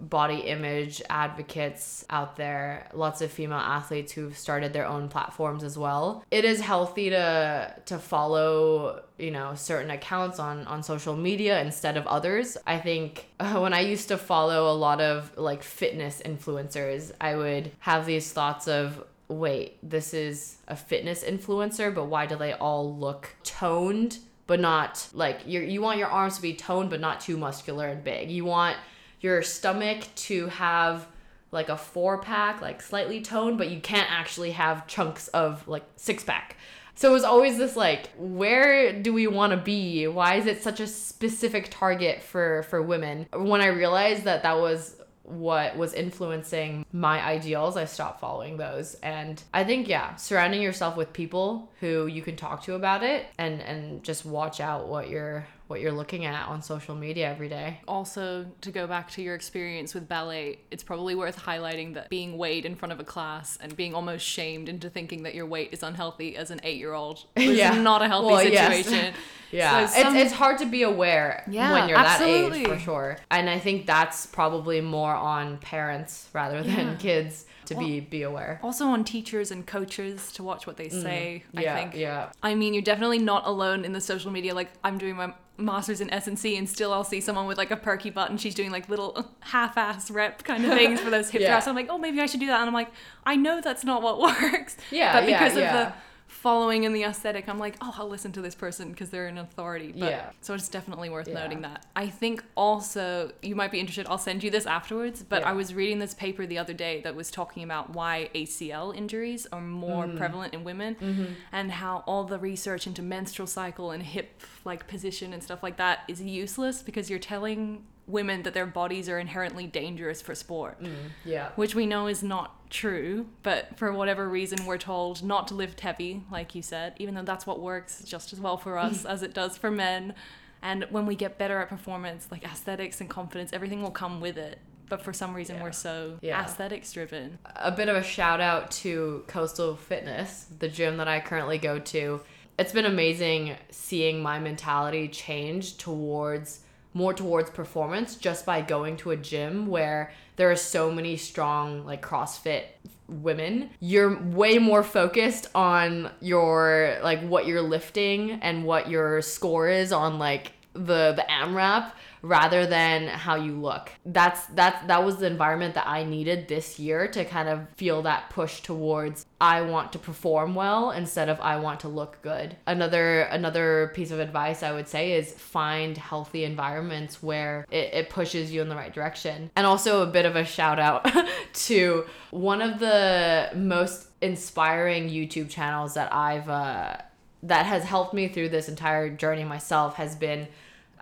body 0.01 0.39
image 0.39 1.03
advocates 1.09 2.05
out 2.11 2.37
there, 2.37 2.89
lots 2.93 3.21
of 3.21 3.31
female 3.31 3.59
athletes 3.59 4.13
who've 4.13 4.37
started 4.37 4.73
their 4.73 4.87
own 4.87 5.09
platforms 5.09 5.63
as 5.63 5.79
well. 5.79 6.25
It 6.31 6.45
is 6.45 6.61
healthy 6.61 7.11
to 7.11 7.75
to 7.87 7.99
follow, 7.99 9.03
you 9.19 9.31
know, 9.31 9.55
certain 9.55 9.91
accounts 9.91 10.39
on 10.39 10.67
on 10.67 10.83
social 10.83 11.17
media 11.17 11.61
instead 11.61 11.97
of 11.97 12.07
others. 12.07 12.57
I 12.67 12.79
think 12.79 13.29
when 13.39 13.75
I 13.75 13.81
used 13.81 14.09
to 14.09 14.19
follow 14.19 14.71
a 14.71 14.77
lot 14.77 15.01
of 15.01 15.37
like 15.37 15.63
fitness 15.63 16.23
influencers, 16.25 17.13
I 17.21 17.37
would 17.37 17.73
have 17.81 18.07
these 18.07 18.33
thoughts 18.33 18.69
of 18.69 19.05
wait, 19.29 19.79
this 19.89 20.13
is 20.13 20.59
a 20.69 20.77
fitness 20.77 21.25
influencer, 21.25 21.95
but 21.95 22.05
why 22.05 22.27
do 22.27 22.37
they 22.37 22.53
all 22.53 22.95
look 22.97 23.35
toned? 23.45 24.19
But 24.49 24.61
not 24.61 25.09
like 25.15 25.47
you 25.47 25.61
you 25.61 25.81
want 25.81 25.99
your 25.99 26.09
arms 26.09 26.37
to 26.37 26.43
be 26.43 26.53
toned 26.53 26.91
but 26.91 27.01
not 27.01 27.21
too 27.21 27.37
muscular 27.37 27.87
and 27.87 28.03
big. 28.03 28.31
You 28.31 28.45
want 28.45 28.77
your 29.23 29.43
stomach 29.43 30.05
to 30.17 30.49
have 30.49 31.07
like 31.51 31.69
a 31.69 31.77
four 31.77 32.19
pack, 32.19 32.61
like 32.61 32.83
slightly 32.83 33.21
toned, 33.21 33.59
but 33.59 33.71
you 33.71 33.81
can't 33.81 34.11
actually 34.11 34.53
have 34.53 34.87
chunks 34.87 35.29
of 35.29 35.67
like 35.69 35.85
six 35.97 36.25
pack. 36.25 36.57
So 36.95 37.11
it 37.11 37.13
was 37.13 37.25
always 37.25 37.57
this 37.57 37.77
like, 37.77 38.11
where 38.17 38.93
do 38.93 39.13
we 39.13 39.27
want 39.27 39.53
to 39.53 39.57
be? 39.57 40.07
Why 40.09 40.35
is 40.35 40.47
it 40.47 40.63
such 40.63 40.81
a 40.81 40.87
specific 40.87 41.69
target 41.71 42.23
for 42.23 42.65
for 42.65 42.83
women? 42.83 43.27
When 43.33 43.61
I 43.61 43.67
realized 43.67 44.25
that 44.25 44.43
that 44.43 44.59
was 44.59 44.97
what 45.25 45.77
was 45.77 45.95
influencing 45.95 46.85
my 46.93 47.23
ideals, 47.23 47.77
I 47.77 47.85
stopped 47.85 48.21
following 48.21 48.57
those. 48.57 48.95
And 49.03 49.43
I 49.55 49.65
think 49.65 49.89
yeah, 49.89 50.17
surrounding 50.17 50.61
yourself 50.61 50.97
with 50.97 51.13
people 51.13 51.71
who 51.81 52.07
you 52.07 52.23
can 52.23 52.37
talk 52.37 52.63
to 52.65 52.75
about 52.75 53.03
it 53.03 53.27
and 53.39 53.61
and 53.63 54.03
just 54.03 54.25
watch 54.25 54.61
out 54.61 54.89
what 54.89 55.09
you're 55.09 55.47
what 55.67 55.81
you're 55.81 55.93
looking 55.93 56.25
at 56.25 56.49
on 56.49 56.63
social 56.63 56.95
media 56.95 57.29
every 57.29 57.49
day. 57.49 57.81
Also, 57.89 58.47
to 58.61 58.71
go 58.71 58.87
back 58.87 59.11
to 59.13 59.23
your 59.23 59.35
experience 59.35 59.95
with 59.95 60.09
ballet, 60.09 60.59
it's 60.71 60.83
probably 60.83 61.15
worth 61.15 61.39
highlighting 61.39 61.95
that 61.95 62.11
being 62.11 62.37
weighed 62.37 62.67
in 62.67 62.75
front 62.75 62.93
of 62.93 63.01
a 63.01 63.05
class 63.05 63.57
and 63.61 63.77
being 63.77 63.95
almost 63.95 64.27
shamed 64.27 64.69
into 64.69 64.91
thinking 64.91 65.23
that 65.23 65.35
your 65.35 65.47
weight 65.47 65.71
is 65.73 65.83
unhealthy 65.83 66.37
as 66.37 66.51
an 66.51 66.61
eight 66.63 66.79
year 66.79 66.93
old 66.93 67.25
is 67.37 67.57
yeah. 67.59 67.81
not 67.81 68.03
a 68.03 68.09
healthy 68.09 68.27
well, 68.27 68.45
situation. 68.45 68.93
Yes. 68.93 69.15
yeah. 69.51 69.87
So 69.87 70.03
some... 70.03 70.17
it's, 70.17 70.27
it's 70.27 70.35
hard 70.35 70.59
to 70.59 70.67
be 70.67 70.83
aware 70.83 71.45
yeah, 71.49 71.73
when 71.73 71.89
you're 71.89 71.99
absolutely. 71.99 72.65
that 72.65 72.71
age 72.71 72.79
for 72.79 72.79
sure. 72.79 73.19
And 73.31 73.49
I 73.49 73.59
think 73.59 73.87
that's 73.87 74.27
probably 74.27 74.81
more 74.81 75.15
on 75.15 75.59
parents 75.59 76.29
rather 76.33 76.63
than 76.63 76.87
yeah. 76.89 76.95
kids 76.97 77.47
to 77.67 77.75
well, 77.75 77.87
be 77.87 78.01
be 78.01 78.23
aware. 78.23 78.61
Also 78.63 78.87
on 78.87 79.05
teachers 79.05 79.51
and 79.51 79.67
coaches 79.67 80.33
to 80.33 80.43
watch 80.43 80.67
what 80.67 80.77
they 80.77 80.89
mm. 80.89 81.03
say. 81.03 81.45
Mm, 81.55 81.63
yeah, 81.63 81.75
I 81.75 81.79
think. 81.79 81.97
Yeah. 81.97 82.33
I 82.43 82.55
mean, 82.55 82.75
you're 82.75 82.83
definitely 82.83 83.19
not 83.19 83.47
alone 83.47 83.85
in 83.85 83.93
the 83.93 84.01
social 84.01 84.31
media. 84.31 84.55
Like 84.55 84.71
I'm 84.83 84.99
doing 84.99 85.17
my 85.17 85.33
masters 85.59 86.01
in 86.01 86.11
S&C 86.11 86.57
and 86.57 86.69
still 86.69 86.93
I'll 86.93 87.05
see 87.05 87.21
someone 87.21 87.47
with 87.47 87.59
like 87.59 87.71
a 87.71 87.77
perky 87.77 88.11
butt 88.11 88.31
and 88.31 88.41
she's 88.41 88.55
doing 88.55 88.71
like 88.71 88.89
little 88.89 89.31
half-ass 89.41 90.11
rep 90.11 90.43
kind 90.45 90.65
of 90.65 90.73
things 90.79 91.01
for 91.01 91.11
those 91.11 91.31
hip 91.31 91.43
yeah. 91.43 91.51
thrusts. 91.51 91.69
I'm 91.69 91.77
like, 91.77 91.89
oh, 91.91 91.99
maybe 91.99 92.21
I 92.21 92.27
should 92.27 92.41
do 92.41 92.47
that. 92.47 92.61
And 92.61 92.69
I'm 92.69 92.75
like, 92.75 92.91
I 93.25 93.37
know 93.37 93.61
that's 93.61 93.85
not 93.85 94.03
what 94.03 94.19
works. 94.43 94.77
Yeah. 94.91 95.13
But 95.13 95.27
because 95.27 95.57
yeah, 95.57 95.67
of 95.67 95.73
the 95.89 95.95
following 96.43 96.83
in 96.83 96.93
the 96.93 97.05
aesthetic, 97.05 97.49
I'm 97.49 97.61
like, 97.61 97.77
oh, 97.81 97.95
I'll 97.97 98.09
listen 98.09 98.33
to 98.33 98.43
this 98.43 98.57
person 98.57 98.91
because 98.91 99.11
they're 99.11 99.29
an 99.29 99.39
authority. 99.39 99.93
But, 99.93 100.11
yeah. 100.11 100.31
So 100.41 100.55
it's 100.55 100.69
definitely 100.69 101.09
worth 101.09 101.29
yeah. 101.29 101.35
noting 101.35 101.63
that. 101.63 101.87
I 101.95 102.09
think 102.09 102.43
also 102.57 103.31
you 103.43 103.55
might 103.55 103.71
be 103.71 103.79
interested. 103.79 104.09
I'll 104.09 104.19
send 104.19 104.43
you 104.43 104.51
this 104.51 104.67
afterwards. 104.67 105.23
But 105.23 105.43
yeah. 105.43 105.51
I 105.51 105.53
was 105.53 105.73
reading 105.73 106.01
this 106.01 106.15
paper 106.15 106.45
the 106.45 106.59
other 106.59 106.75
day 106.75 107.01
that 107.03 107.15
was 107.15 107.31
talking 107.31 107.63
about 107.63 107.91
why 107.91 108.29
ACL 108.35 108.95
injuries 108.95 109.47
are 109.53 109.61
more 109.61 110.07
mm. 110.07 110.17
prevalent 110.17 110.53
in 110.53 110.65
women 110.65 110.97
mm-hmm. 110.97 111.25
and 111.53 111.71
how 111.71 112.03
all 112.09 112.25
the 112.25 112.41
research 112.41 112.89
into 112.89 113.03
menstrual 113.03 113.47
cycle 113.47 113.93
and 113.93 114.03
hip 114.03 114.43
like 114.65 114.89
position 114.89 115.33
and 115.33 115.45
stuff 115.45 115.63
like 115.63 115.77
that 115.77 116.01
is 116.09 116.21
useless 116.21 116.83
because 116.83 117.09
you're 117.09 117.21
telling 117.21 117.85
women 118.07 118.43
that 118.43 118.55
their 118.55 118.67
bodies 118.67 119.09
are 119.09 119.19
inherently 119.19 119.67
dangerous 119.67 120.21
for 120.21 120.35
sport. 120.35 120.83
Mm, 120.83 120.95
yeah. 121.25 121.51
Which 121.57 121.75
we 121.75 121.87
know 121.87 122.07
is 122.07 122.23
not 122.23 122.69
true, 122.71 123.27
but 123.43 123.77
for 123.79 123.93
whatever 123.93 124.29
reason 124.29 124.67
we're 124.67 124.79
told 124.79 125.23
not 125.23 125.49
to 125.49 125.55
lift 125.55 125.81
heavy, 125.81 126.25
like 126.31 126.55
you 126.55 126.63
said, 126.63 126.95
even 126.99 127.15
though 127.15 127.23
that's 127.23 127.47
what 127.47 127.61
works 127.61 128.03
just 128.05 128.33
as 128.33 128.41
well 128.41 128.57
for 128.57 128.79
us 128.79 129.05
as 129.07 129.23
it 129.23 129.35
does 129.35 129.57
for 129.57 129.71
men. 129.71 130.15
And 130.63 130.87
when 130.91 131.07
we 131.07 131.17
get 131.17 131.39
better 131.39 131.59
at 131.59 131.69
performance, 131.69 132.29
like 132.31 132.45
aesthetics 132.45 133.01
and 133.01 133.11
confidence, 133.11 133.53
everything 133.53 133.83
will 133.83 133.91
come 133.91 134.21
with 134.21 134.37
it. 134.37 134.59
But 134.89 135.03
for 135.03 135.13
some 135.13 135.35
reason, 135.35 135.57
yeah. 135.57 135.63
we're 135.63 135.73
so 135.73 136.19
yeah. 136.21 136.45
aesthetics 136.45 136.93
driven. 136.93 137.39
A 137.57 137.73
bit 137.73 137.89
of 137.89 137.97
a 137.97 138.03
shout 138.03 138.41
out 138.41 138.71
to 138.73 139.25
Coastal 139.27 139.77
Fitness, 139.77 140.47
the 140.59 140.69
gym 140.69 140.99
that 140.99 141.09
I 141.09 141.21
currently 141.21 141.59
go 141.59 141.79
to. 141.79 142.21
It's 142.59 142.73
been 142.73 142.85
amazing 142.85 143.57
seeing 143.71 144.23
my 144.23 144.39
mentality 144.39 145.09
change 145.09 145.79
towards 145.79 146.61
more 146.95 147.15
towards 147.15 147.51
performance 147.51 148.17
just 148.17 148.45
by 148.45 148.61
going 148.61 148.97
to 148.99 149.11
a 149.11 149.17
gym 149.17 149.67
where 149.67 150.13
there 150.37 150.51
are 150.51 150.57
so 150.57 150.91
many 150.91 151.17
strong 151.17 151.85
like 151.85 152.03
CrossFit 152.03 152.65
women. 153.09 153.71
You're 153.81 154.19
way 154.23 154.59
more 154.59 154.83
focused 154.83 155.49
on 155.55 156.11
your 156.21 156.99
like 157.03 157.23
what 157.23 157.47
you're 157.47 157.63
lifting 157.63 158.33
and 158.33 158.65
what 158.65 158.89
your 158.89 159.23
score 159.23 159.69
is 159.69 159.93
on 159.93 160.19
like 160.19 160.53
the 160.75 161.13
the 161.13 161.25
AMRAP 161.29 161.93
rather 162.23 162.67
than 162.67 163.09
how 163.09 163.35
you 163.35 163.53
look. 163.53 163.91
That's 164.07 164.47
that's 164.47 164.87
that 164.87 165.05
was 165.05 165.19
the 165.19 165.27
environment 165.27 165.75
that 165.75 165.87
I 165.87 166.05
needed 166.05 166.49
this 166.49 166.79
year 166.79 167.09
to 167.09 167.25
kind 167.25 167.49
of 167.49 167.69
feel 167.71 168.03
that 168.03 168.31
push 168.31 168.61
towards 168.61 169.27
I 169.41 169.63
want 169.63 169.93
to 169.93 169.99
perform 169.99 170.55
well 170.55 170.93
instead 170.93 171.29
of 171.29 171.41
I 171.41 171.57
want 171.57 171.81
to 171.81 171.89
look 171.89 172.23
good. 172.23 172.57
Another 172.67 173.23
another 173.23 173.91
piece 173.95 174.13
of 174.13 174.21
advice 174.21 174.63
I 174.63 174.73
would 174.73 174.89
say 174.89 175.13
is 175.13 175.33
find 175.33 175.99
healthy 175.99 176.45
environments 176.45 177.23
where 177.23 177.67
it, 177.71 177.93
it 177.93 178.11
pushes 178.11 178.53
you 178.53 178.63
in 178.63 178.69
the 178.69 178.77
right 178.77 178.93
direction. 178.93 179.51
And 179.57 179.67
also 179.67 180.03
a 180.03 180.07
bit 180.07 180.25
of 180.25 180.37
a 180.37 180.45
shout 180.45 180.79
out 180.79 181.11
to 181.53 182.07
one 182.31 182.63
of 182.63 182.79
the 182.79 183.51
most 183.57 184.09
inspiring 184.21 185.09
YouTube 185.09 185.51
channels 185.51 185.95
that 185.95 186.15
I've 186.15 186.49
uh, 186.49 186.99
that 187.43 187.67
has 187.67 187.83
helped 187.83 188.15
me 188.15 188.29
through 188.29 188.51
this 188.51 188.69
entire 188.69 189.11
journey 189.11 189.43
myself 189.43 189.97
has 189.97 190.15
been 190.15 190.47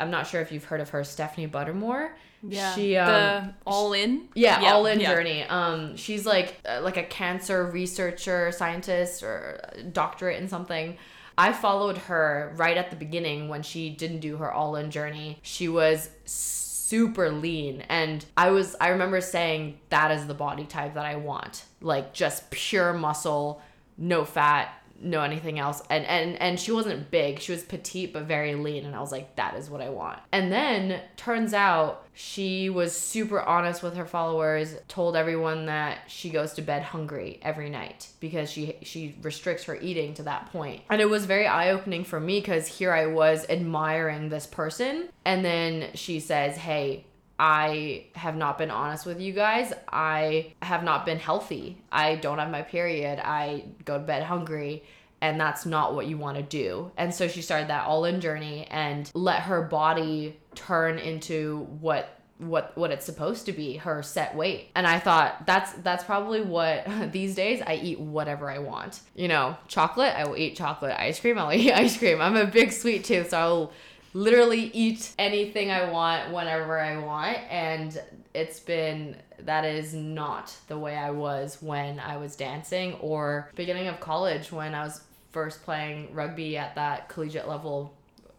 I'm 0.01 0.11
not 0.11 0.27
sure 0.27 0.41
if 0.41 0.51
you've 0.51 0.65
heard 0.65 0.81
of 0.81 0.91
her, 0.91 1.05
Stephanie 1.05 1.49
Buttermore. 1.49 2.11
Yeah. 2.43 2.75
She 2.75 2.97
um, 2.97 3.09
the 3.09 3.55
all 3.67 3.93
in. 3.93 4.29
Yeah, 4.35 4.61
yeah 4.61 4.73
all 4.73 4.87
in 4.87 5.01
yeah. 5.01 5.15
journey. 5.15 5.43
Um, 5.45 5.97
she's 5.97 6.25
like 6.25 6.57
uh, 6.69 6.81
like 6.83 6.97
a 6.97 7.03
cancer 7.03 7.67
researcher, 7.67 8.51
scientist, 8.53 9.23
or 9.23 9.61
doctorate 9.93 10.41
in 10.41 10.49
something. 10.49 10.97
I 11.37 11.53
followed 11.53 11.97
her 11.97 12.53
right 12.57 12.77
at 12.77 12.91
the 12.91 12.97
beginning 12.97 13.49
when 13.49 13.63
she 13.63 13.91
didn't 13.91 14.21
do 14.21 14.37
her 14.39 14.53
all 14.53 14.77
in 14.77 14.91
journey. 14.91 15.39
She 15.43 15.69
was 15.69 16.11
super 16.25 17.31
lean 17.31 17.83
and 17.89 18.25
I 18.37 18.51
was 18.51 18.77
I 18.81 18.89
remember 18.89 19.21
saying 19.21 19.79
that 19.91 20.11
is 20.11 20.27
the 20.27 20.35
body 20.35 20.65
type 20.65 20.95
that 20.95 21.07
I 21.07 21.17
want. 21.17 21.65
Like 21.81 22.13
just 22.13 22.51
pure 22.51 22.93
muscle, 22.93 23.63
no 23.97 24.25
fat, 24.25 24.80
no 25.01 25.23
anything 25.23 25.59
else. 25.59 25.83
And 25.91 26.05
and 26.07 26.41
and 26.41 26.61
she 26.61 26.73
wasn't 26.73 27.11
big. 27.11 27.41
She 27.41 27.53
was 27.53 27.63
petite 27.63 28.13
but 28.13 28.25
very 28.25 28.55
lean 28.55 28.85
and 28.85 28.95
I 28.95 29.01
was 29.01 29.13
like 29.13 29.37
that 29.37 29.57
is 29.57 29.71
what 29.71 29.81
I 29.81 29.89
want. 29.89 30.19
And 30.33 30.53
then 30.53 31.01
turns 31.17 31.55
out 31.55 32.07
she 32.13 32.69
was 32.69 32.97
super 32.97 33.41
honest 33.41 33.83
with 33.83 33.97
her 33.97 34.05
followers, 34.05 34.77
told 34.89 35.17
everyone 35.17 35.67
that 35.67 35.99
she 36.09 36.29
goes 36.29 36.53
to 36.55 36.63
bed 36.63 36.83
hungry 36.83 37.39
every 37.43 37.71
night 37.71 38.09
because 38.21 38.51
she 38.51 38.77
she 38.83 39.17
restricts 39.23 39.65
her 39.65 39.77
eating 39.77 40.15
to 40.15 40.23
that 40.25 40.53
point. 40.53 40.83
And 40.91 41.01
it 41.01 41.09
was 41.09 41.25
very 41.25 41.47
eye-opening 41.47 42.05
for 42.05 42.21
me 42.21 42.43
cuz 42.43 42.67
here 42.67 42.93
I 42.93 43.07
was 43.07 43.49
admiring 43.49 44.29
this 44.29 44.47
person 44.47 45.09
and 45.25 45.45
then 45.45 45.91
she 45.95 46.21
says, 46.21 46.57
"Hey, 46.57 47.05
I 47.43 48.05
have 48.17 48.37
not 48.37 48.59
been 48.59 48.71
honest 48.71 49.07
with 49.07 49.19
you 49.19 49.33
guys. 49.33 49.73
I 49.91 50.53
have 50.61 50.85
not 50.85 51.07
been 51.07 51.19
healthy. 51.19 51.79
I 51.91 52.17
don't 52.17 52.39
have 52.39 52.51
my 52.51 52.61
period. 52.61 53.19
I 53.19 53.65
go 53.87 53.97
to 53.97 54.05
bed 54.05 54.25
hungry. 54.25 54.85
And 55.23 55.41
that's 55.41 55.65
not 55.65 55.95
what 55.95 56.07
you 56.07 56.19
want 56.19 56.37
to 56.37 56.43
do. 56.43 56.93
And 56.99 57.15
so 57.15 57.29
she 57.29 57.41
started 57.41 57.69
that 57.69 57.87
all 57.87 58.05
in 58.05 58.21
journey 58.21 58.67
and 58.71 59.11
let 59.15 59.41
her 59.45 59.63
body 59.63 60.39
turn 60.55 60.99
into 60.99 61.67
what 61.81 62.21
what 62.37 62.77
what 62.77 62.91
it's 62.91 63.07
supposed 63.07 63.47
to 63.47 63.53
be 63.53 63.77
her 63.77 64.03
set 64.03 64.35
weight 64.35 64.71
and 64.75 64.87
i 64.87 64.99
thought 64.99 65.45
that's 65.47 65.73
that's 65.83 66.03
probably 66.03 66.41
what 66.41 66.87
these 67.13 67.35
days 67.35 67.61
i 67.67 67.75
eat 67.75 68.01
whatever 68.01 68.51
i 68.51 68.59
want 68.59 69.01
you 69.15 69.29
know 69.29 69.55
chocolate 69.69 70.15
i 70.17 70.27
will 70.27 70.39
eat 70.39 70.57
chocolate 70.57 70.99
ice 70.99 71.21
cream 71.21 71.39
i'll 71.39 71.53
eat 71.53 71.71
ice 71.75 71.99
cream 71.99 72.19
i'm 72.19 72.37
a 72.37 72.47
big 72.47 72.73
sweet 72.73 73.05
tooth 73.05 73.29
so 73.29 73.39
i'll 73.39 73.73
literally 74.13 74.71
eat 74.75 75.15
anything 75.19 75.71
I 75.71 75.91
want 75.91 76.33
whenever 76.33 76.79
I 76.81 76.99
want. 76.99 77.39
And 77.51 78.01
it's 78.35 78.61
been, 78.61 79.17
that 79.41 79.65
is 79.65 79.95
not 79.95 80.55
the 80.69 80.79
way 80.79 80.97
I 80.97 81.11
was 81.11 81.59
when 81.61 82.01
I 82.01 82.17
was 82.17 82.37
dancing 82.37 82.95
or 82.95 83.51
beginning 83.55 83.87
of 83.89 84.01
college 84.01 84.51
when 84.53 84.75
I 84.75 84.83
was 84.85 85.01
first 85.31 85.63
playing 85.63 86.13
rugby 86.15 86.57
at 86.57 86.75
that 86.75 87.09
collegiate 87.09 87.49
level 87.49 87.95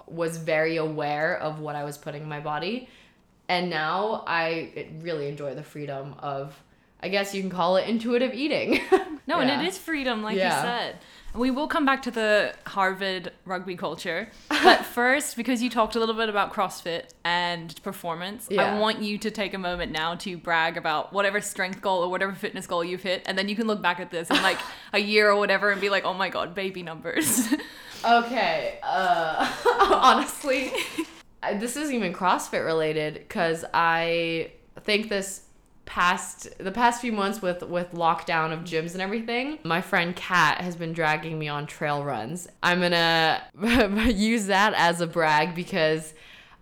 was 0.08 0.38
very 0.38 0.76
aware 0.78 1.38
of 1.38 1.60
what 1.62 1.76
I 1.76 1.84
was 1.86 1.98
putting 1.98 2.24
in 2.24 2.28
my 2.30 2.42
body. 2.42 2.90
And 3.48 3.70
now 3.70 4.24
I 4.28 4.88
really 5.02 5.28
enjoy 5.30 5.56
the 5.56 5.64
freedom 5.64 6.16
of, 6.20 6.54
I 7.02 7.08
guess 7.10 7.34
you 7.34 7.42
can 7.42 7.50
call 7.50 7.78
it 7.78 7.88
intuitive 7.88 8.34
eating. 8.34 8.80
No, 9.28 9.40
Yeah. 9.40 9.50
and 9.52 9.62
it 9.62 9.68
is 9.68 9.78
freedom, 9.78 10.24
like 10.24 10.36
Yeah. 10.36 10.56
you 10.58 10.62
said. 10.68 10.96
We 11.34 11.50
will 11.50 11.68
come 11.68 11.86
back 11.86 12.02
to 12.04 12.12
the 12.12 12.54
Harvard 12.66 13.32
rugby 13.46 13.76
culture. 13.78 14.28
But 14.50 14.86
first, 14.86 15.38
because 15.38 15.64
you 15.64 15.70
talked 15.70 15.96
a 15.96 16.00
little 16.00 16.16
bit 16.16 16.28
about 16.28 16.52
CrossFit 16.54 17.06
and 17.24 17.74
performance, 17.84 18.48
Yeah. 18.52 18.76
I 18.76 18.80
want 18.80 19.02
you 19.02 19.18
to 19.20 19.32
take 19.32 19.54
a 19.54 19.58
moment 19.58 19.94
now 19.94 20.16
to 20.16 20.38
brag 20.38 20.76
about 20.76 21.14
whatever 21.14 21.40
strength 21.40 21.80
goal 21.82 22.04
or 22.04 22.10
whatever 22.10 22.34
fitness 22.34 22.68
goal 22.68 22.84
you've 22.84 23.04
hit. 23.04 23.24
And 23.26 23.38
then 23.38 23.48
you 23.48 23.56
can 23.56 23.66
look 23.66 23.82
back 23.82 24.02
at 24.02 24.12
this 24.12 24.30
in 24.30 24.42
like 24.44 24.58
a 24.94 25.00
year 25.00 25.30
or 25.32 25.38
whatever 25.38 25.70
and 25.72 25.80
be 25.80 25.90
like, 25.90 26.04
oh 26.04 26.14
my 26.14 26.28
God, 26.30 26.54
baby 26.54 26.84
numbers. 26.84 27.48
Okay. 28.04 28.80
Uh, 28.82 29.48
honestly, 29.92 30.72
I- 31.44 31.54
this 31.54 31.76
isn't 31.78 31.94
even 31.94 32.14
CrossFit 32.14 32.66
related 32.66 33.14
because 33.14 33.64
I 33.76 34.54
think 34.80 35.10
this 35.10 35.42
past 35.92 36.48
the 36.58 36.72
past 36.72 37.02
few 37.02 37.12
months 37.12 37.42
with 37.42 37.62
with 37.64 37.92
lockdown 37.92 38.54
of 38.54 38.60
gyms 38.60 38.94
and 38.94 39.02
everything 39.02 39.60
my 39.66 39.82
friend 39.82 40.16
kat 40.16 40.62
has 40.62 40.74
been 40.74 40.94
dragging 40.94 41.38
me 41.38 41.50
on 41.50 41.68
trail 41.68 42.02
runs 42.02 42.48
i'm 42.64 42.80
gonna 42.80 43.44
use 44.10 44.46
that 44.46 44.74
as 44.76 45.02
a 45.02 45.08
brag 45.08 45.54
because 45.54 46.14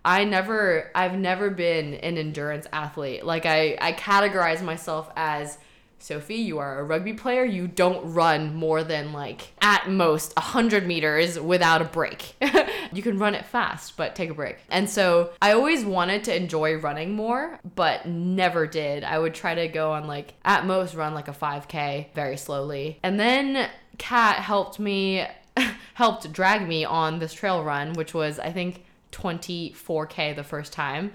I 0.02 0.24
never 0.24 0.90
I've 0.94 1.18
never 1.18 1.50
been 1.50 1.92
an 1.92 2.16
endurance 2.16 2.66
athlete. 2.72 3.22
Like 3.22 3.44
I 3.44 3.76
I 3.80 3.92
categorize 3.92 4.62
myself 4.62 5.10
as 5.14 5.58
Sofie, 6.00 6.44
you 6.44 6.58
are 6.58 6.80
a 6.80 6.84
rugby 6.84 7.12
player. 7.12 7.44
You 7.44 7.68
don't 7.68 8.12
run 8.12 8.54
more 8.54 8.82
than 8.82 9.12
like 9.12 9.52
at 9.60 9.88
most 9.88 10.34
100 10.36 10.86
meters 10.86 11.38
without 11.38 11.82
a 11.82 11.84
break. 11.84 12.34
you 12.92 13.02
can 13.02 13.18
run 13.18 13.34
it 13.34 13.44
fast, 13.44 13.96
but 13.96 14.16
take 14.16 14.30
a 14.30 14.34
break. 14.34 14.56
And 14.70 14.88
so 14.88 15.30
I 15.42 15.52
always 15.52 15.84
wanted 15.84 16.24
to 16.24 16.36
enjoy 16.36 16.76
running 16.76 17.12
more, 17.12 17.60
but 17.74 18.06
never 18.06 18.66
did. 18.66 19.04
I 19.04 19.18
would 19.18 19.34
try 19.34 19.54
to 19.54 19.68
go 19.68 19.92
on 19.92 20.06
like 20.06 20.34
at 20.44 20.66
most 20.66 20.94
run 20.94 21.14
like 21.14 21.28
a 21.28 21.32
5K 21.32 22.12
very 22.14 22.36
slowly. 22.36 22.98
And 23.02 23.20
then 23.20 23.68
Kat 23.98 24.36
helped 24.36 24.78
me 24.78 25.26
helped 25.94 26.32
drag 26.32 26.66
me 26.66 26.84
on 26.84 27.18
this 27.18 27.34
trail 27.34 27.62
run, 27.62 27.92
which 27.92 28.14
was 28.14 28.38
I 28.38 28.52
think 28.52 28.84
24k 29.12 30.34
the 30.34 30.44
first 30.44 30.72
time. 30.72 31.12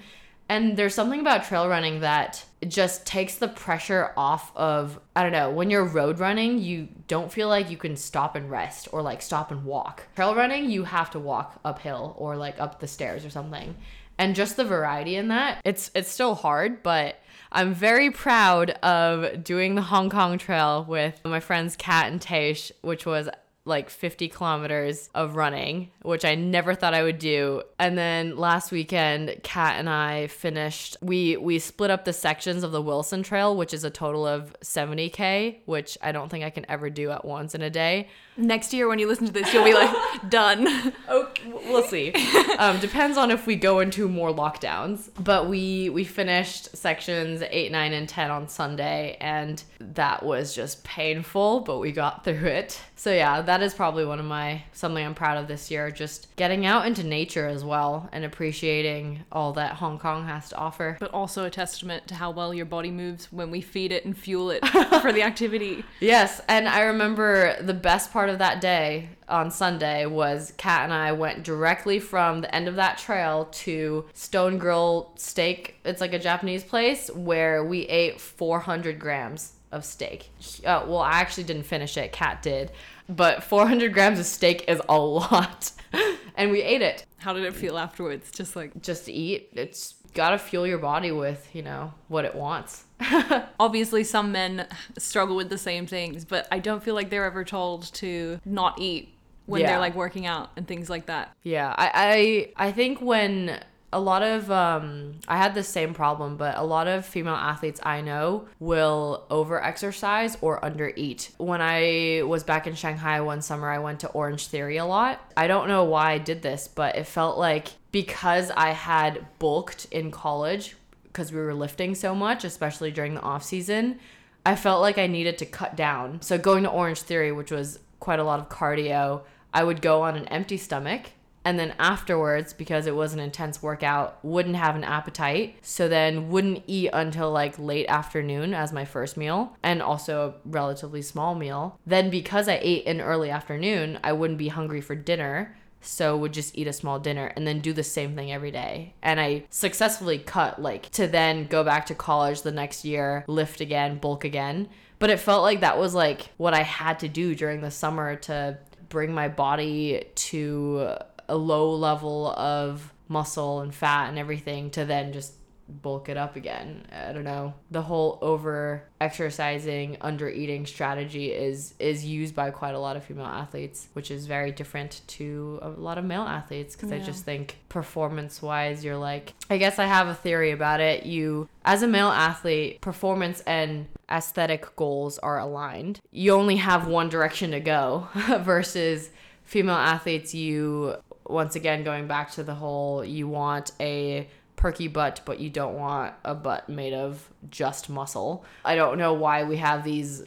And 0.48 0.78
there's 0.78 0.94
something 0.94 1.20
about 1.20 1.46
trail 1.46 1.68
running 1.68 2.02
that 2.02 2.46
just 2.68 3.06
takes 3.06 3.36
the 3.36 3.48
pressure 3.48 4.12
off 4.16 4.56
of 4.56 5.00
I 5.16 5.24
don't 5.24 5.32
know, 5.32 5.50
when 5.50 5.70
you're 5.70 5.86
road 5.86 6.20
running, 6.20 6.60
you 6.60 6.88
don't 7.08 7.32
feel 7.32 7.48
like 7.48 7.70
you 7.70 7.78
can 7.78 7.96
stop 7.96 8.36
and 8.36 8.50
rest 8.50 8.88
or 8.92 9.02
like 9.02 9.22
stop 9.22 9.52
and 9.52 9.66
walk. 9.66 10.08
Trail 10.16 10.36
running, 10.36 10.70
you 10.70 10.84
have 10.84 11.10
to 11.12 11.20
walk 11.20 11.60
uphill 11.66 12.16
or 12.18 12.36
like 12.36 12.60
up 12.60 12.80
the 12.80 12.88
stairs 12.88 13.26
or 13.26 13.30
something. 13.30 13.76
And 14.18 14.36
just 14.36 14.56
the 14.56 14.64
variety 14.64 15.16
in 15.16 15.28
that, 15.30 15.62
it's 15.66 15.92
it's 15.94 16.10
still 16.10 16.36
hard, 16.36 16.84
but 16.84 17.20
I'm 17.52 17.74
very 17.74 18.12
proud 18.12 18.72
of 18.72 19.44
doing 19.44 19.76
the 19.76 19.82
Hong 19.82 20.10
Kong 20.10 20.38
Trail 20.38 20.86
with 20.88 21.22
my 21.26 21.40
friends 21.40 21.76
Kat 21.76 22.12
and 22.12 22.22
Taish, 22.22 22.72
which 22.82 23.06
was 23.06 23.30
like 23.66 23.90
50 23.90 24.30
kilometers 24.30 25.10
of 25.16 25.36
running, 25.36 25.90
which 26.04 26.24
I 26.24 26.36
never 26.36 26.76
thought 26.76 26.94
I 26.94 27.02
would 27.02 27.18
do. 27.18 27.64
And 27.80 27.98
then 27.98 28.38
last 28.38 28.72
weekend, 28.72 29.36
Kat 29.42 29.80
and 29.80 29.90
I 29.90 30.28
finished. 30.28 30.98
We 31.02 31.36
we 31.38 31.60
split 31.60 31.90
up 31.90 32.06
the 32.06 32.14
sections 32.14 32.64
of 32.64 32.72
the 32.72 32.82
Wilson 32.82 33.24
Trail, 33.24 33.56
which 33.56 33.74
is 33.74 33.84
a 33.84 33.90
total 33.90 34.26
of 34.26 34.56
70k, 34.62 35.58
which 35.66 35.98
I 36.02 36.12
don't 36.12 36.30
think 36.30 36.46
I 36.46 36.52
can 36.52 36.66
ever 36.70 36.90
do 36.90 37.10
at 37.12 37.26
once 37.26 37.56
in 37.56 37.62
a 37.62 37.70
day. 37.70 38.08
Next 38.38 38.74
year, 38.74 38.90
when 38.90 39.00
you 39.00 39.08
listen 39.08 39.26
to 39.28 39.32
this, 39.32 39.54
you'll 39.54 39.64
be 39.64 39.74
like, 39.74 39.96
done. 40.30 40.94
Okay, 41.08 41.54
we'll 41.68 41.84
see. 41.84 42.14
um, 42.60 42.80
depends 42.80 43.18
on 43.18 43.32
if 43.32 43.48
we 43.48 43.56
go 43.56 43.80
into 43.80 44.10
more 44.10 44.30
lockdowns. 44.32 45.10
But 45.24 45.50
we 45.50 45.90
we 45.90 46.04
finished 46.04 46.76
sections 46.76 47.42
eight, 47.50 47.72
nine, 47.72 47.94
and 47.94 48.08
ten 48.08 48.30
on 48.30 48.48
Sunday, 48.50 49.18
and 49.22 49.64
that 49.80 50.24
was 50.24 50.54
just 50.54 50.84
painful, 50.84 51.62
but 51.62 51.80
we 51.80 51.92
got 51.92 52.24
through 52.24 52.46
it. 52.46 52.82
So 52.98 53.14
yeah, 53.14 53.42
that 53.42 53.55
is 53.62 53.74
probably 53.74 54.06
one 54.06 54.20
of 54.20 54.26
my 54.26 54.64
something 54.74 55.06
I'm 55.06 55.16
proud 55.16 55.38
of 55.38 55.48
this 55.48 55.70
year. 55.70 55.92
Just 55.92 56.34
getting 56.36 56.66
out 56.66 56.86
into 56.86 57.04
nature 57.04 57.48
as 57.48 57.64
well 57.64 58.10
and 58.12 58.24
appreciating 58.24 59.24
all 59.32 59.54
that 59.54 59.76
Hong 59.76 60.00
Kong 60.00 60.26
has 60.26 60.50
to 60.50 60.58
offer. 60.58 60.98
But 61.00 61.12
also 61.12 61.46
a 61.46 61.50
testament 61.50 62.08
to 62.08 62.16
how 62.16 62.32
well 62.32 62.54
your 62.54 62.66
body 62.66 62.92
moves 62.92 63.32
when 63.32 63.52
we 63.52 63.62
feed 63.62 63.92
it 63.92 64.06
and 64.06 64.18
fuel 64.18 64.52
it 64.52 64.66
for 65.02 65.12
the 65.12 65.24
activity. 65.24 65.84
Yes, 66.00 66.42
and 66.48 66.68
I 66.68 66.82
remember 66.82 67.62
the 67.62 67.74
best 67.74 68.12
part 68.12 68.30
of 68.30 68.40
that 68.40 68.62
day 68.62 69.10
on 69.28 69.50
Sunday 69.52 70.06
was 70.06 70.54
Kat 70.58 70.84
and 70.84 70.94
I 70.94 71.12
went 71.12 71.44
directly 71.44 72.00
from 72.00 72.42
the 72.42 72.54
end 72.54 72.68
of 72.68 72.76
that 72.76 72.98
trail 72.98 73.46
to 73.52 74.06
Stone 74.14 74.58
Grill 74.60 75.12
Steak. 75.16 75.76
It's 75.84 76.02
like 76.02 76.14
a 76.14 76.20
Japanese 76.20 76.64
place 76.64 77.10
where 77.10 77.64
we 77.64 77.82
ate 77.82 78.22
400 78.22 79.00
grams 79.00 79.54
of 79.72 79.84
steak. 79.84 80.30
Uh, 80.66 80.86
well, 80.88 81.00
I 81.00 81.20
actually 81.20 81.44
didn't 81.44 81.64
finish 81.64 81.98
it. 81.98 82.12
Kat 82.12 82.42
did, 82.42 82.72
but 83.10 83.44
400 83.44 83.94
grams 83.94 84.20
of 84.20 84.26
steak 84.26 84.66
is 84.68 84.82
a 84.90 84.98
lot, 84.98 85.72
and 86.36 86.52
we 86.52 86.62
ate 86.62 86.82
it 86.82 87.06
How 87.18 87.34
did 87.34 87.44
it 87.44 87.54
feel 87.54 87.78
afterwards? 87.78 88.32
Just 88.32 88.56
like, 88.56 88.82
just 88.82 89.06
to 89.06 89.12
eat. 89.12 89.50
It's 89.54 89.96
gotta 90.14 90.38
fuel 90.38 90.66
your 90.66 90.78
body 90.78 91.12
with 91.12 91.50
you 91.54 91.62
know 91.62 91.94
what 92.08 92.24
it 92.26 92.36
wants. 92.36 92.86
obviously, 93.60 94.04
some 94.04 94.32
men 94.32 94.68
struggle 94.98 95.36
with 95.36 95.50
the 95.50 95.58
same 95.58 95.86
things, 95.86 96.26
but 96.26 96.48
I 96.52 96.60
don't 96.60 96.82
feel 96.84 96.96
like 96.96 97.10
they're 97.10 97.26
ever 97.26 97.44
told 97.44 97.92
to 97.96 98.40
not 98.46 98.80
eat 98.80 99.14
when 99.46 99.62
Yeah. 99.62 99.68
they're 99.72 99.80
like 99.80 99.96
working 99.96 100.26
out 100.26 100.52
and 100.56 100.68
things 100.68 100.90
like 100.90 101.06
that. 101.08 101.36
Yeah, 101.44 101.74
I, 101.78 102.52
I 102.58 102.68
I 102.68 102.72
think 102.72 103.02
when 103.02 103.60
a 103.96 104.00
lot 104.00 104.24
of 104.24 104.52
um 104.52 105.14
I 105.26 105.38
had 105.38 105.56
the 105.56 105.64
same 105.64 105.94
problem, 105.94 106.36
but 106.36 106.58
a 106.58 106.64
lot 106.64 106.88
of 106.88 107.06
female 107.06 107.34
athletes 107.36 107.80
I 107.82 108.02
know 108.02 108.48
will 108.60 109.26
over 109.30 109.64
exercise 109.64 110.38
or 110.42 110.64
under 110.64 110.92
eat. 110.98 111.32
When 111.38 111.62
I 111.62 112.22
was 112.26 112.44
back 112.44 112.68
in 112.68 112.76
Shanghai 112.76 113.22
one 113.22 113.42
summer, 113.42 113.70
I 113.70 113.80
went 113.80 114.02
to 114.02 114.10
Orange 114.10 114.48
Theory 114.48 114.76
a 114.78 114.86
lot. 114.86 115.22
I 115.38 115.48
don't 115.48 115.70
know 115.70 115.86
why 115.86 116.12
I 116.12 116.18
did 116.18 116.42
this, 116.42 116.68
but 116.68 116.98
it 116.98 117.08
felt 117.08 117.38
like 117.38 117.70
because 117.94 118.52
I 118.52 118.72
had 118.72 119.26
bulked 119.40 119.86
in 119.92 120.12
college 120.12 120.76
because 121.06 121.32
we 121.32 121.40
were 121.40 121.54
lifting 121.54 121.96
so 121.96 122.14
much, 122.14 122.44
especially 122.44 122.92
during 122.92 123.14
the 123.14 123.22
off 123.22 123.46
season, 123.46 124.00
I 124.46 124.58
felt 124.58 124.82
like 124.82 124.98
I 124.98 125.08
needed 125.08 125.38
to 125.38 125.46
cut 125.46 125.78
down. 125.78 126.22
So 126.22 126.38
going 126.38 126.64
to 126.64 126.70
Orange 126.70 127.02
Theory, 127.02 127.32
which 127.32 127.52
was 127.52 127.80
quite 128.02 128.20
a 128.20 128.26
lot 128.26 128.42
of 128.42 128.50
cardio, 128.50 129.22
I 129.54 129.64
would 129.64 129.82
go 129.82 130.02
on 130.02 130.18
an 130.18 130.28
empty 130.28 130.58
stomach 130.58 131.12
and 131.46 131.60
then 131.60 131.76
afterwards 131.78 132.52
because 132.52 132.88
it 132.88 132.96
was 132.96 133.14
an 133.14 133.20
intense 133.20 133.62
workout 133.62 134.18
wouldn't 134.26 134.56
have 134.56 134.76
an 134.76 134.84
appetite. 134.84 135.58
So 135.62 135.88
then 135.88 136.30
wouldn't 136.30 136.64
eat 136.66 136.90
until 136.92 137.32
like 137.32 137.58
late 137.60 137.86
afternoon 137.88 138.54
as 138.56 138.74
my 138.74 138.84
first 138.84 139.16
meal 139.16 139.56
and 139.62 139.82
also 139.82 140.28
a 140.28 140.50
relatively 140.50 141.04
small 141.04 141.36
meal. 141.36 141.80
Then 141.86 142.10
because 142.10 142.50
i 142.50 142.60
ate 142.62 142.86
in 142.86 143.00
early 143.00 143.30
afternoon 143.30 144.00
i 144.04 144.12
wouldn't 144.12 144.40
be 144.40 144.48
hungry 144.48 144.82
for 144.82 144.96
dinner 144.96 145.56
so 145.82 146.18
would 146.18 146.34
just 146.34 146.58
eat 146.58 146.66
a 146.66 146.74
small 146.74 146.98
dinner 147.00 147.28
and 147.36 147.46
then 147.46 147.60
do 147.60 147.72
the 147.72 147.84
same 147.84 148.16
thing 148.16 148.32
every 148.32 148.50
day. 148.50 148.96
And 149.04 149.20
i 149.20 149.44
successfully 149.52 150.18
cut 150.18 150.60
like 150.60 150.90
to 150.92 151.06
then 151.06 151.46
go 151.46 151.64
back 151.64 151.86
to 151.88 151.96
college 151.96 152.42
the 152.42 152.52
next 152.52 152.84
year 152.84 153.24
lift 153.28 153.62
again 153.62 154.00
bulk 154.00 154.26
again. 154.26 154.68
But 154.98 155.12
it 155.12 155.20
felt 155.20 155.44
like 155.44 155.60
that 155.60 155.78
was 155.78 155.94
like 155.94 156.32
what 156.38 156.56
i 156.56 156.64
had 156.64 157.00
to 157.00 157.08
do 157.08 157.36
during 157.36 157.62
the 157.62 157.70
summer 157.70 158.16
to 158.16 158.58
bring 158.90 159.14
my 159.14 159.28
body 159.28 160.06
to 160.16 160.98
a 161.28 161.36
low 161.36 161.74
level 161.74 162.30
of 162.32 162.94
muscle 163.08 163.62
and 163.62 163.74
fat 163.74 164.10
and 164.10 164.18
everything 164.18 164.70
to 164.72 164.86
then 164.86 165.14
just 165.14 165.34
bulk 165.68 166.10
it 166.10 166.18
up 166.18 166.36
again. 166.36 166.86
I 166.92 167.12
don't 167.12 167.24
know. 167.24 167.54
The 167.72 167.82
whole 167.82 168.20
over 168.22 168.84
exercising, 169.02 169.98
under 170.02 170.30
eating 170.30 170.66
strategy 170.66 171.32
is 171.32 171.74
is 171.80 172.06
used 172.06 172.36
by 172.36 172.52
quite 172.52 172.76
a 172.76 172.80
lot 172.80 172.96
of 172.96 173.04
female 173.04 173.26
athletes, 173.26 173.88
which 173.94 174.12
is 174.12 174.28
very 174.28 174.52
different 174.52 175.02
to 175.08 175.60
a 175.62 175.70
lot 175.70 175.98
of 175.98 176.06
male 176.06 176.22
athletes 176.22 176.76
because 176.76 176.92
I 176.92 177.00
just 177.00 177.26
think 177.26 177.58
performance 177.70 178.42
wise 178.42 178.84
you're 178.84 178.98
like 178.98 179.34
I 179.50 179.58
guess 179.58 179.80
I 179.80 179.86
have 179.86 180.08
a 180.08 180.16
theory 180.16 180.52
about 180.52 180.80
it. 180.82 181.06
You 181.06 181.50
as 181.64 181.82
a 181.82 181.88
male 181.88 182.10
athlete, 182.10 182.82
performance 182.82 183.42
and 183.42 183.88
aesthetic 184.10 184.76
goals 184.76 185.18
are 185.20 185.40
aligned. 185.40 186.00
You 186.12 186.34
only 186.34 186.58
have 186.58 186.88
one 186.88 187.10
direction 187.10 187.52
to 187.52 187.60
go 187.60 188.08
versus 188.42 189.10
female 189.46 189.76
athletes 189.76 190.34
you 190.34 190.96
once 191.28 191.56
again 191.56 191.84
going 191.84 192.08
back 192.08 192.32
to 192.32 192.44
the 192.44 192.56
whole 192.56 193.04
you 193.04 193.28
want 193.28 193.72
a 193.80 194.28
perky 194.56 194.88
butt 194.88 195.22
but 195.26 195.40
you 195.40 195.50
don't 195.50 195.76
want 195.78 196.14
a 196.24 196.34
butt 196.34 196.70
made 196.70 196.94
of 196.94 197.30
just 197.50 197.90
muscle. 197.90 198.46
I 198.64 198.76
don't 198.76 198.98
know 198.98 199.14
why 199.14 199.44
we 199.44 199.58
have 199.58 199.84
these 199.84 200.24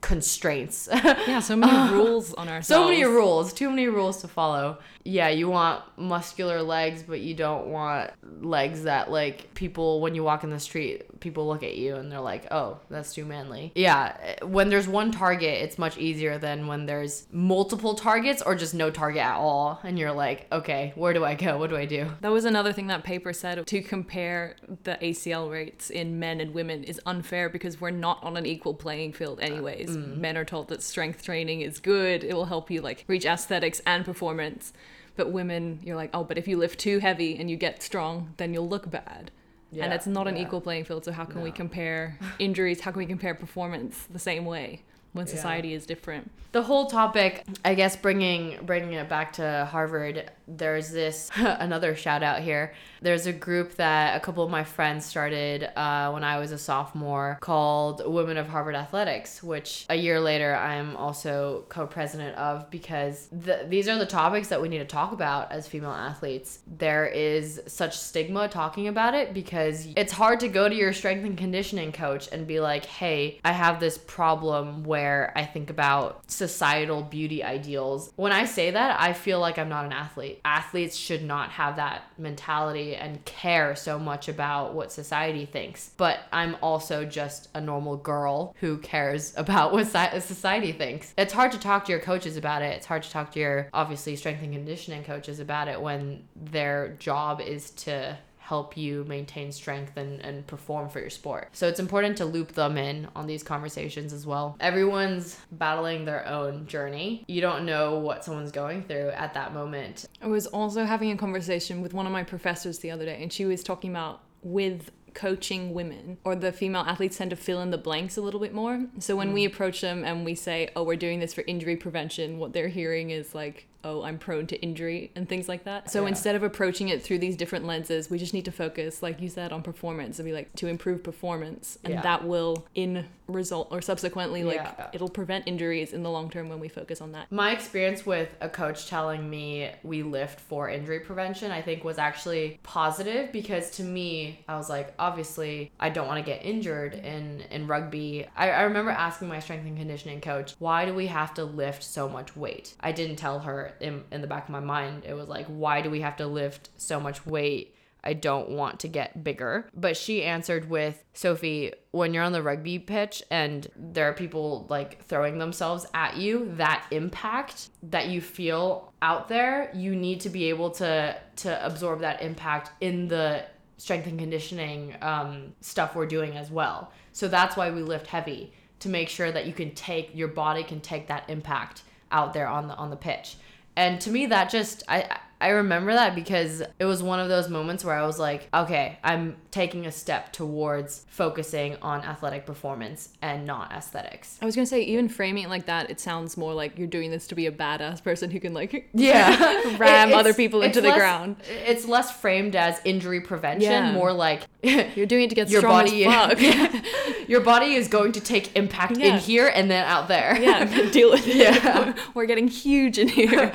constraints. 0.00 0.88
Yeah, 1.26 1.40
so 1.40 1.56
many 1.56 1.92
rules 1.94 2.34
on 2.34 2.48
ourselves. 2.48 2.66
so 2.66 2.84
many 2.88 3.04
rules 3.04 3.52
too 3.52 3.70
many 3.70 3.86
rules 3.86 4.20
to 4.22 4.28
follow. 4.28 4.78
Yeah 5.04 5.28
you 5.28 5.48
want 5.48 5.82
muscular 5.96 6.62
legs 6.62 7.02
but 7.02 7.20
you 7.20 7.34
don't 7.34 7.68
want 7.68 8.10
legs 8.44 8.82
that 8.84 9.10
like 9.10 9.54
people 9.54 10.00
when 10.00 10.14
you 10.14 10.22
walk 10.24 10.42
in 10.44 10.50
the 10.50 10.60
street 10.60 11.04
people 11.22 11.46
look 11.46 11.62
at 11.62 11.76
you 11.76 11.96
and 11.96 12.12
they're 12.12 12.20
like 12.20 12.46
oh 12.50 12.78
that's 12.90 13.14
too 13.14 13.24
manly 13.24 13.72
yeah 13.74 14.34
when 14.44 14.68
there's 14.68 14.88
one 14.88 15.10
target 15.10 15.62
it's 15.62 15.78
much 15.78 15.96
easier 15.96 16.36
than 16.36 16.66
when 16.66 16.84
there's 16.86 17.26
multiple 17.32 17.94
targets 17.94 18.42
or 18.42 18.54
just 18.54 18.74
no 18.74 18.90
target 18.90 19.22
at 19.22 19.36
all 19.36 19.80
and 19.84 19.98
you're 19.98 20.12
like 20.12 20.46
okay 20.52 20.92
where 20.96 21.14
do 21.14 21.24
i 21.24 21.34
go 21.34 21.56
what 21.56 21.70
do 21.70 21.76
i 21.76 21.86
do 21.86 22.10
That 22.20 22.32
was 22.32 22.44
another 22.44 22.72
thing 22.72 22.88
that 22.88 23.04
paper 23.04 23.32
said 23.32 23.66
to 23.66 23.82
compare 23.82 24.56
the 24.84 24.98
ACL 25.00 25.50
rates 25.50 25.90
in 25.90 26.18
men 26.18 26.40
and 26.40 26.52
women 26.54 26.84
is 26.84 27.00
unfair 27.06 27.48
because 27.48 27.80
we're 27.80 27.90
not 27.90 28.22
on 28.22 28.36
an 28.36 28.46
equal 28.46 28.74
playing 28.74 29.12
field 29.12 29.38
uh, 29.40 29.44
anyways. 29.44 29.90
Mm-hmm. 29.90 30.20
Men 30.20 30.36
are 30.36 30.44
told 30.44 30.68
that 30.68 30.82
strength 30.82 31.22
training 31.22 31.60
is 31.60 31.78
good, 31.80 32.24
it 32.24 32.34
will 32.34 32.46
help 32.46 32.70
you 32.70 32.80
like 32.80 33.04
reach 33.06 33.24
aesthetics 33.24 33.80
and 33.86 34.04
performance. 34.04 34.72
But 35.14 35.30
women, 35.30 35.80
you're 35.84 35.96
like, 35.96 36.10
"Oh, 36.14 36.24
but 36.24 36.38
if 36.38 36.48
you 36.48 36.56
lift 36.56 36.80
too 36.80 36.98
heavy 37.00 37.36
and 37.36 37.50
you 37.50 37.56
get 37.56 37.82
strong, 37.82 38.32
then 38.38 38.54
you'll 38.54 38.68
look 38.68 38.90
bad." 38.90 39.30
And 39.72 39.78
Yeah, 39.90 39.94
it's 39.94 40.06
not 40.06 40.28
an 40.28 40.36
yeah. 40.36 40.42
equal 40.42 40.60
playing 40.60 40.84
field, 40.84 41.04
so 41.04 41.12
how 41.12 41.24
can 41.24 41.42
we 41.42 41.50
compare 41.50 42.18
injuries? 42.38 42.80
How 42.80 42.90
can 42.90 42.98
we 42.98 43.06
compare 43.06 43.34
performance 43.34 44.06
the 44.10 44.18
same 44.18 44.44
way 44.44 44.82
when 45.12 45.26
Yeah. 45.26 45.32
society 45.32 45.74
is 45.74 45.86
different? 45.86 46.30
the 46.52 46.62
whole 46.62 46.84
topic 46.84 47.44
i 47.64 47.74
guess 47.74 47.96
bringing 47.96 48.58
bringing 48.66 48.92
it 48.92 49.08
back 49.08 49.32
to 49.32 49.66
harvard 49.72 50.30
there's 50.46 50.90
this 50.90 51.30
another 51.36 51.94
shout 51.94 52.22
out 52.22 52.40
here 52.40 52.72
there's 53.00 53.26
a 53.26 53.32
group 53.32 53.74
that 53.74 54.16
a 54.16 54.20
couple 54.20 54.44
of 54.44 54.50
my 54.50 54.64
friends 54.64 55.04
started 55.04 55.68
uh, 55.76 56.10
when 56.10 56.24
i 56.24 56.38
was 56.38 56.52
a 56.52 56.58
sophomore 56.58 57.38
called 57.40 58.02
women 58.06 58.36
of 58.36 58.48
harvard 58.48 58.74
athletics 58.74 59.42
which 59.42 59.86
a 59.90 59.94
year 59.94 60.20
later 60.20 60.54
i'm 60.56 60.96
also 60.96 61.64
co-president 61.68 62.36
of 62.36 62.68
because 62.70 63.28
the, 63.32 63.66
these 63.68 63.88
are 63.88 63.98
the 63.98 64.06
topics 64.06 64.48
that 64.48 64.60
we 64.60 64.68
need 64.68 64.78
to 64.78 64.84
talk 64.84 65.12
about 65.12 65.50
as 65.52 65.66
female 65.66 65.90
athletes 65.90 66.60
there 66.66 67.06
is 67.06 67.60
such 67.66 67.98
stigma 67.98 68.48
talking 68.48 68.88
about 68.88 69.14
it 69.14 69.34
because 69.34 69.86
it's 69.96 70.12
hard 70.12 70.40
to 70.40 70.48
go 70.48 70.68
to 70.68 70.74
your 70.74 70.92
strength 70.92 71.24
and 71.24 71.36
conditioning 71.36 71.92
coach 71.92 72.28
and 72.32 72.46
be 72.46 72.60
like 72.60 72.86
hey 72.86 73.38
i 73.44 73.52
have 73.52 73.80
this 73.80 73.98
problem 73.98 74.82
where 74.84 75.32
i 75.36 75.44
think 75.44 75.70
about 75.70 76.22
societal 76.30 77.02
beauty 77.02 77.44
ideals. 77.44 78.12
When 78.16 78.32
I 78.32 78.44
say 78.44 78.70
that, 78.70 79.00
I 79.00 79.12
feel 79.12 79.38
like 79.38 79.58
I'm 79.58 79.68
not 79.68 79.84
an 79.84 79.92
athlete. 79.92 80.31
Athletes 80.44 80.96
should 80.96 81.22
not 81.22 81.50
have 81.50 81.76
that 81.76 82.04
mentality 82.18 82.94
and 82.94 83.24
care 83.24 83.74
so 83.74 83.98
much 83.98 84.28
about 84.28 84.74
what 84.74 84.92
society 84.92 85.46
thinks. 85.46 85.90
But 85.96 86.20
I'm 86.32 86.56
also 86.62 87.04
just 87.04 87.48
a 87.54 87.60
normal 87.60 87.96
girl 87.96 88.54
who 88.60 88.78
cares 88.78 89.34
about 89.36 89.72
what 89.72 89.86
society 89.86 90.72
thinks. 90.72 91.14
It's 91.16 91.32
hard 91.32 91.52
to 91.52 91.58
talk 91.58 91.84
to 91.86 91.92
your 91.92 92.00
coaches 92.00 92.36
about 92.36 92.62
it. 92.62 92.76
It's 92.76 92.86
hard 92.86 93.02
to 93.02 93.10
talk 93.10 93.32
to 93.32 93.40
your 93.40 93.68
obviously 93.72 94.16
strength 94.16 94.42
and 94.42 94.52
conditioning 94.52 95.04
coaches 95.04 95.40
about 95.40 95.68
it 95.68 95.80
when 95.80 96.24
their 96.36 96.96
job 96.98 97.40
is 97.40 97.70
to 97.70 98.16
help 98.42 98.76
you 98.76 99.04
maintain 99.04 99.52
strength 99.52 99.96
and, 99.96 100.20
and 100.20 100.44
perform 100.48 100.88
for 100.88 100.98
your 100.98 101.10
sport. 101.10 101.48
So 101.52 101.68
it's 101.68 101.78
important 101.78 102.16
to 102.18 102.24
loop 102.24 102.52
them 102.52 102.76
in 102.76 103.08
on 103.14 103.28
these 103.28 103.44
conversations 103.44 104.12
as 104.12 104.26
well. 104.26 104.56
Everyone's 104.58 105.38
battling 105.52 106.04
their 106.04 106.26
own 106.26 106.66
journey. 106.66 107.24
You 107.28 107.40
don't 107.40 107.64
know 107.64 108.00
what 108.00 108.24
someone's 108.24 108.50
going 108.50 108.82
through 108.82 109.10
at 109.10 109.34
that 109.34 109.54
moment. 109.54 110.06
I 110.20 110.26
was 110.26 110.48
also 110.48 110.84
having 110.84 111.12
a 111.12 111.16
conversation 111.16 111.82
with 111.82 111.94
one 111.94 112.04
of 112.04 112.12
my 112.12 112.24
professors 112.24 112.80
the 112.80 112.90
other 112.90 113.04
day, 113.04 113.22
and 113.22 113.32
she 113.32 113.44
was 113.44 113.62
talking 113.62 113.90
about 113.90 114.22
with 114.42 114.90
coaching 115.14 115.74
women 115.74 116.16
or 116.24 116.34
the 116.34 116.52
female 116.52 116.82
athletes 116.82 117.18
tend 117.18 117.30
to 117.30 117.36
fill 117.36 117.60
in 117.60 117.70
the 117.70 117.78
blanks 117.78 118.16
a 118.16 118.22
little 118.22 118.40
bit 118.40 118.52
more. 118.52 118.86
So 118.98 119.14
when 119.14 119.32
we 119.32 119.44
mm. 119.44 119.46
approach 119.46 119.80
them 119.80 120.04
and 120.04 120.24
we 120.24 120.34
say, 120.34 120.70
"Oh, 120.74 120.82
we're 120.82 120.96
doing 120.96 121.20
this 121.20 121.32
for 121.34 121.42
injury 121.46 121.76
prevention," 121.76 122.38
what 122.38 122.52
they're 122.52 122.68
hearing 122.68 123.10
is 123.10 123.34
like, 123.34 123.68
"Oh, 123.84 124.02
I'm 124.02 124.18
prone 124.18 124.46
to 124.48 124.60
injury" 124.60 125.10
and 125.16 125.28
things 125.28 125.48
like 125.48 125.64
that. 125.64 125.90
So 125.90 126.02
Yeah. 126.02 126.08
instead 126.08 126.34
of 126.34 126.42
approaching 126.42 126.88
it 126.88 127.02
through 127.02 127.18
these 127.18 127.36
different 127.36 127.64
lenses, 127.66 128.10
we 128.10 128.18
just 128.18 128.34
need 128.34 128.44
to 128.46 128.52
focus, 128.52 129.02
like 129.02 129.20
you 129.20 129.28
said, 129.28 129.52
on 129.52 129.62
performance 129.62 130.18
and 130.18 130.26
be 130.26 130.32
like 130.32 130.54
to 130.56 130.66
improve 130.66 131.02
performance, 131.02 131.78
and 131.84 131.94
Yeah. 131.94 132.02
that 132.02 132.24
will 132.26 132.66
in 132.74 133.06
result 133.28 133.68
or 133.70 133.80
subsequently 133.80 134.44
like 134.44 134.56
Yeah. 134.56 134.88
it'll 134.92 135.08
prevent 135.08 135.46
injuries 135.48 135.92
in 135.94 136.02
the 136.02 136.10
long 136.10 136.28
term 136.28 136.48
when 136.50 136.60
we 136.60 136.68
focus 136.68 137.00
on 137.00 137.12
that. 137.12 137.30
My 137.32 137.52
experience 137.52 138.04
with 138.04 138.28
a 138.42 138.48
coach 138.48 138.88
telling 138.88 139.30
me 139.30 139.70
we 139.82 140.02
lift 140.02 140.38
for 140.40 140.68
injury 140.68 141.00
prevention, 141.00 141.50
I 141.50 141.62
think 141.62 141.82
was 141.82 141.98
actually 141.98 142.58
positive 142.62 143.32
because 143.32 143.70
to 143.72 143.82
me, 143.84 144.44
I 144.48 144.56
was 144.56 144.68
like, 144.68 144.92
obviously, 144.98 145.70
I 145.80 145.88
don't 145.88 146.06
want 146.08 146.24
to 146.24 146.30
get 146.30 146.44
injured 146.44 146.94
in, 146.94 147.42
in 147.50 147.66
rugby. 147.66 148.26
I, 148.36 148.50
I 148.50 148.62
remember 148.62 148.90
asking 148.90 149.28
my 149.28 149.38
strength 149.40 149.66
and 149.66 149.78
conditioning 149.78 150.20
coach, 150.20 150.54
why 150.58 150.84
do 150.84 150.92
we 150.92 151.06
have 151.06 151.32
to 151.34 151.44
lift 151.44 151.82
so 151.82 152.08
much 152.08 152.36
weight? 152.36 152.74
I 152.80 152.92
didn't 152.92 153.16
tell 153.16 153.38
her 153.40 153.71
in, 153.80 154.04
in 154.10 154.20
the 154.20 154.26
back 154.26 154.44
of 154.44 154.50
my 154.50 154.60
mind, 154.60 155.04
it 155.06 155.14
was 155.14 155.28
like, 155.28 155.46
why 155.46 155.80
do 155.82 155.90
we 155.90 156.00
have 156.00 156.16
to 156.16 156.26
lift 156.26 156.70
so 156.76 157.00
much 157.00 157.24
weight? 157.26 157.74
I 158.04 158.14
don't 158.14 158.50
want 158.50 158.80
to 158.80 158.88
get 158.88 159.22
bigger. 159.22 159.68
But 159.74 159.96
she 159.96 160.24
answered 160.24 160.68
with, 160.68 161.04
Sofie, 161.14 161.72
when 161.92 162.12
you're 162.12 162.24
on 162.24 162.32
the 162.32 162.42
rugby 162.42 162.78
pitch 162.78 163.22
and 163.30 163.68
there 163.76 164.08
are 164.08 164.12
people 164.12 164.66
like 164.68 165.04
throwing 165.04 165.38
themselves 165.38 165.86
at 165.94 166.16
you, 166.16 166.52
that 166.56 166.84
impact 166.90 167.68
that 167.84 168.08
you 168.08 168.20
feel 168.20 168.92
out 169.02 169.28
there, 169.28 169.70
you 169.72 169.94
need 169.94 170.20
to 170.22 170.30
be 170.30 170.48
able 170.48 170.70
to 170.70 171.16
to 171.36 171.64
absorb 171.66 172.00
that 172.00 172.22
impact 172.22 172.70
in 172.80 173.08
the 173.08 173.44
strength 173.76 174.06
and 174.06 174.18
conditioning 174.18 174.94
um, 175.00 175.52
stuff 175.60 175.94
we're 175.94 176.06
doing 176.06 176.36
as 176.36 176.50
well. 176.50 176.92
So 177.12 177.28
that's 177.28 177.56
why 177.56 177.70
we 177.70 177.82
lift 177.82 178.06
heavy 178.06 178.52
to 178.80 178.88
make 178.88 179.08
sure 179.08 179.30
that 179.30 179.46
you 179.46 179.52
can 179.52 179.74
take 179.74 180.10
your 180.12 180.28
body 180.28 180.64
can 180.64 180.80
take 180.80 181.06
that 181.06 181.28
impact 181.28 181.82
out 182.10 182.32
there 182.32 182.48
on 182.48 182.68
the 182.68 182.74
on 182.74 182.90
the 182.90 182.96
pitch. 182.96 183.36
And 183.76 184.00
to 184.02 184.10
me 184.10 184.26
that 184.26 184.50
just 184.50 184.82
I 184.88 185.18
I 185.42 185.48
remember 185.48 185.92
that 185.92 186.14
because 186.14 186.62
it 186.78 186.84
was 186.84 187.02
one 187.02 187.18
of 187.20 187.28
those 187.28 187.48
moments 187.48 187.84
where 187.84 187.94
I 187.94 188.06
was 188.06 188.18
like, 188.18 188.48
okay, 188.54 188.98
I'm 189.02 189.36
taking 189.50 189.84
a 189.86 189.92
step 189.92 190.32
towards 190.32 191.04
focusing 191.08 191.76
on 191.82 192.02
athletic 192.04 192.46
performance 192.46 193.10
and 193.20 193.44
not 193.46 193.72
aesthetics. 193.72 194.38
I 194.40 194.46
was 194.46 194.54
gonna 194.54 194.66
say, 194.66 194.82
even 194.82 195.08
framing 195.08 195.44
it 195.44 195.50
like 195.50 195.66
that, 195.66 195.90
it 195.90 196.00
sounds 196.00 196.36
more 196.36 196.54
like 196.54 196.78
you're 196.78 196.86
doing 196.86 197.10
this 197.10 197.26
to 197.26 197.34
be 197.34 197.46
a 197.46 197.52
badass 197.52 198.02
person 198.02 198.30
who 198.30 198.40
can 198.40 198.54
like 198.54 198.88
Yeah. 198.94 199.76
ram 199.76 200.10
It- 200.10 200.14
other 200.14 200.32
people 200.32 200.62
into 200.62 200.80
the 200.80 200.88
less- 200.88 200.96
ground. 200.98 201.36
It's 201.66 201.86
less 201.86 202.10
framed 202.10 202.56
as 202.56 202.80
injury 202.84 203.20
prevention, 203.20 203.70
Yeah. 203.70 203.92
more 203.92 204.12
like 204.12 204.42
You're 204.62 205.06
doing 205.06 205.24
it 205.24 205.28
to 205.30 205.34
get 205.34 205.50
your 205.50 205.62
body 205.62 206.04
fuck. 206.04 206.38
your 207.28 207.40
body 207.40 207.74
is 207.74 207.88
going 207.88 208.12
to 208.12 208.20
take 208.20 208.56
impact 208.56 208.96
Yeah. 208.96 209.14
in 209.16 209.20
here 209.20 209.48
and 209.52 209.70
then 209.70 209.84
out 209.84 210.06
there. 210.08 210.38
yeah, 210.40 210.90
deal 210.90 211.10
with 211.10 211.26
it. 211.26 211.36
Yeah. 211.36 211.94
We're 212.14 212.26
getting 212.26 212.48
huge 212.48 212.96
in 212.98 213.08
here. 213.08 213.52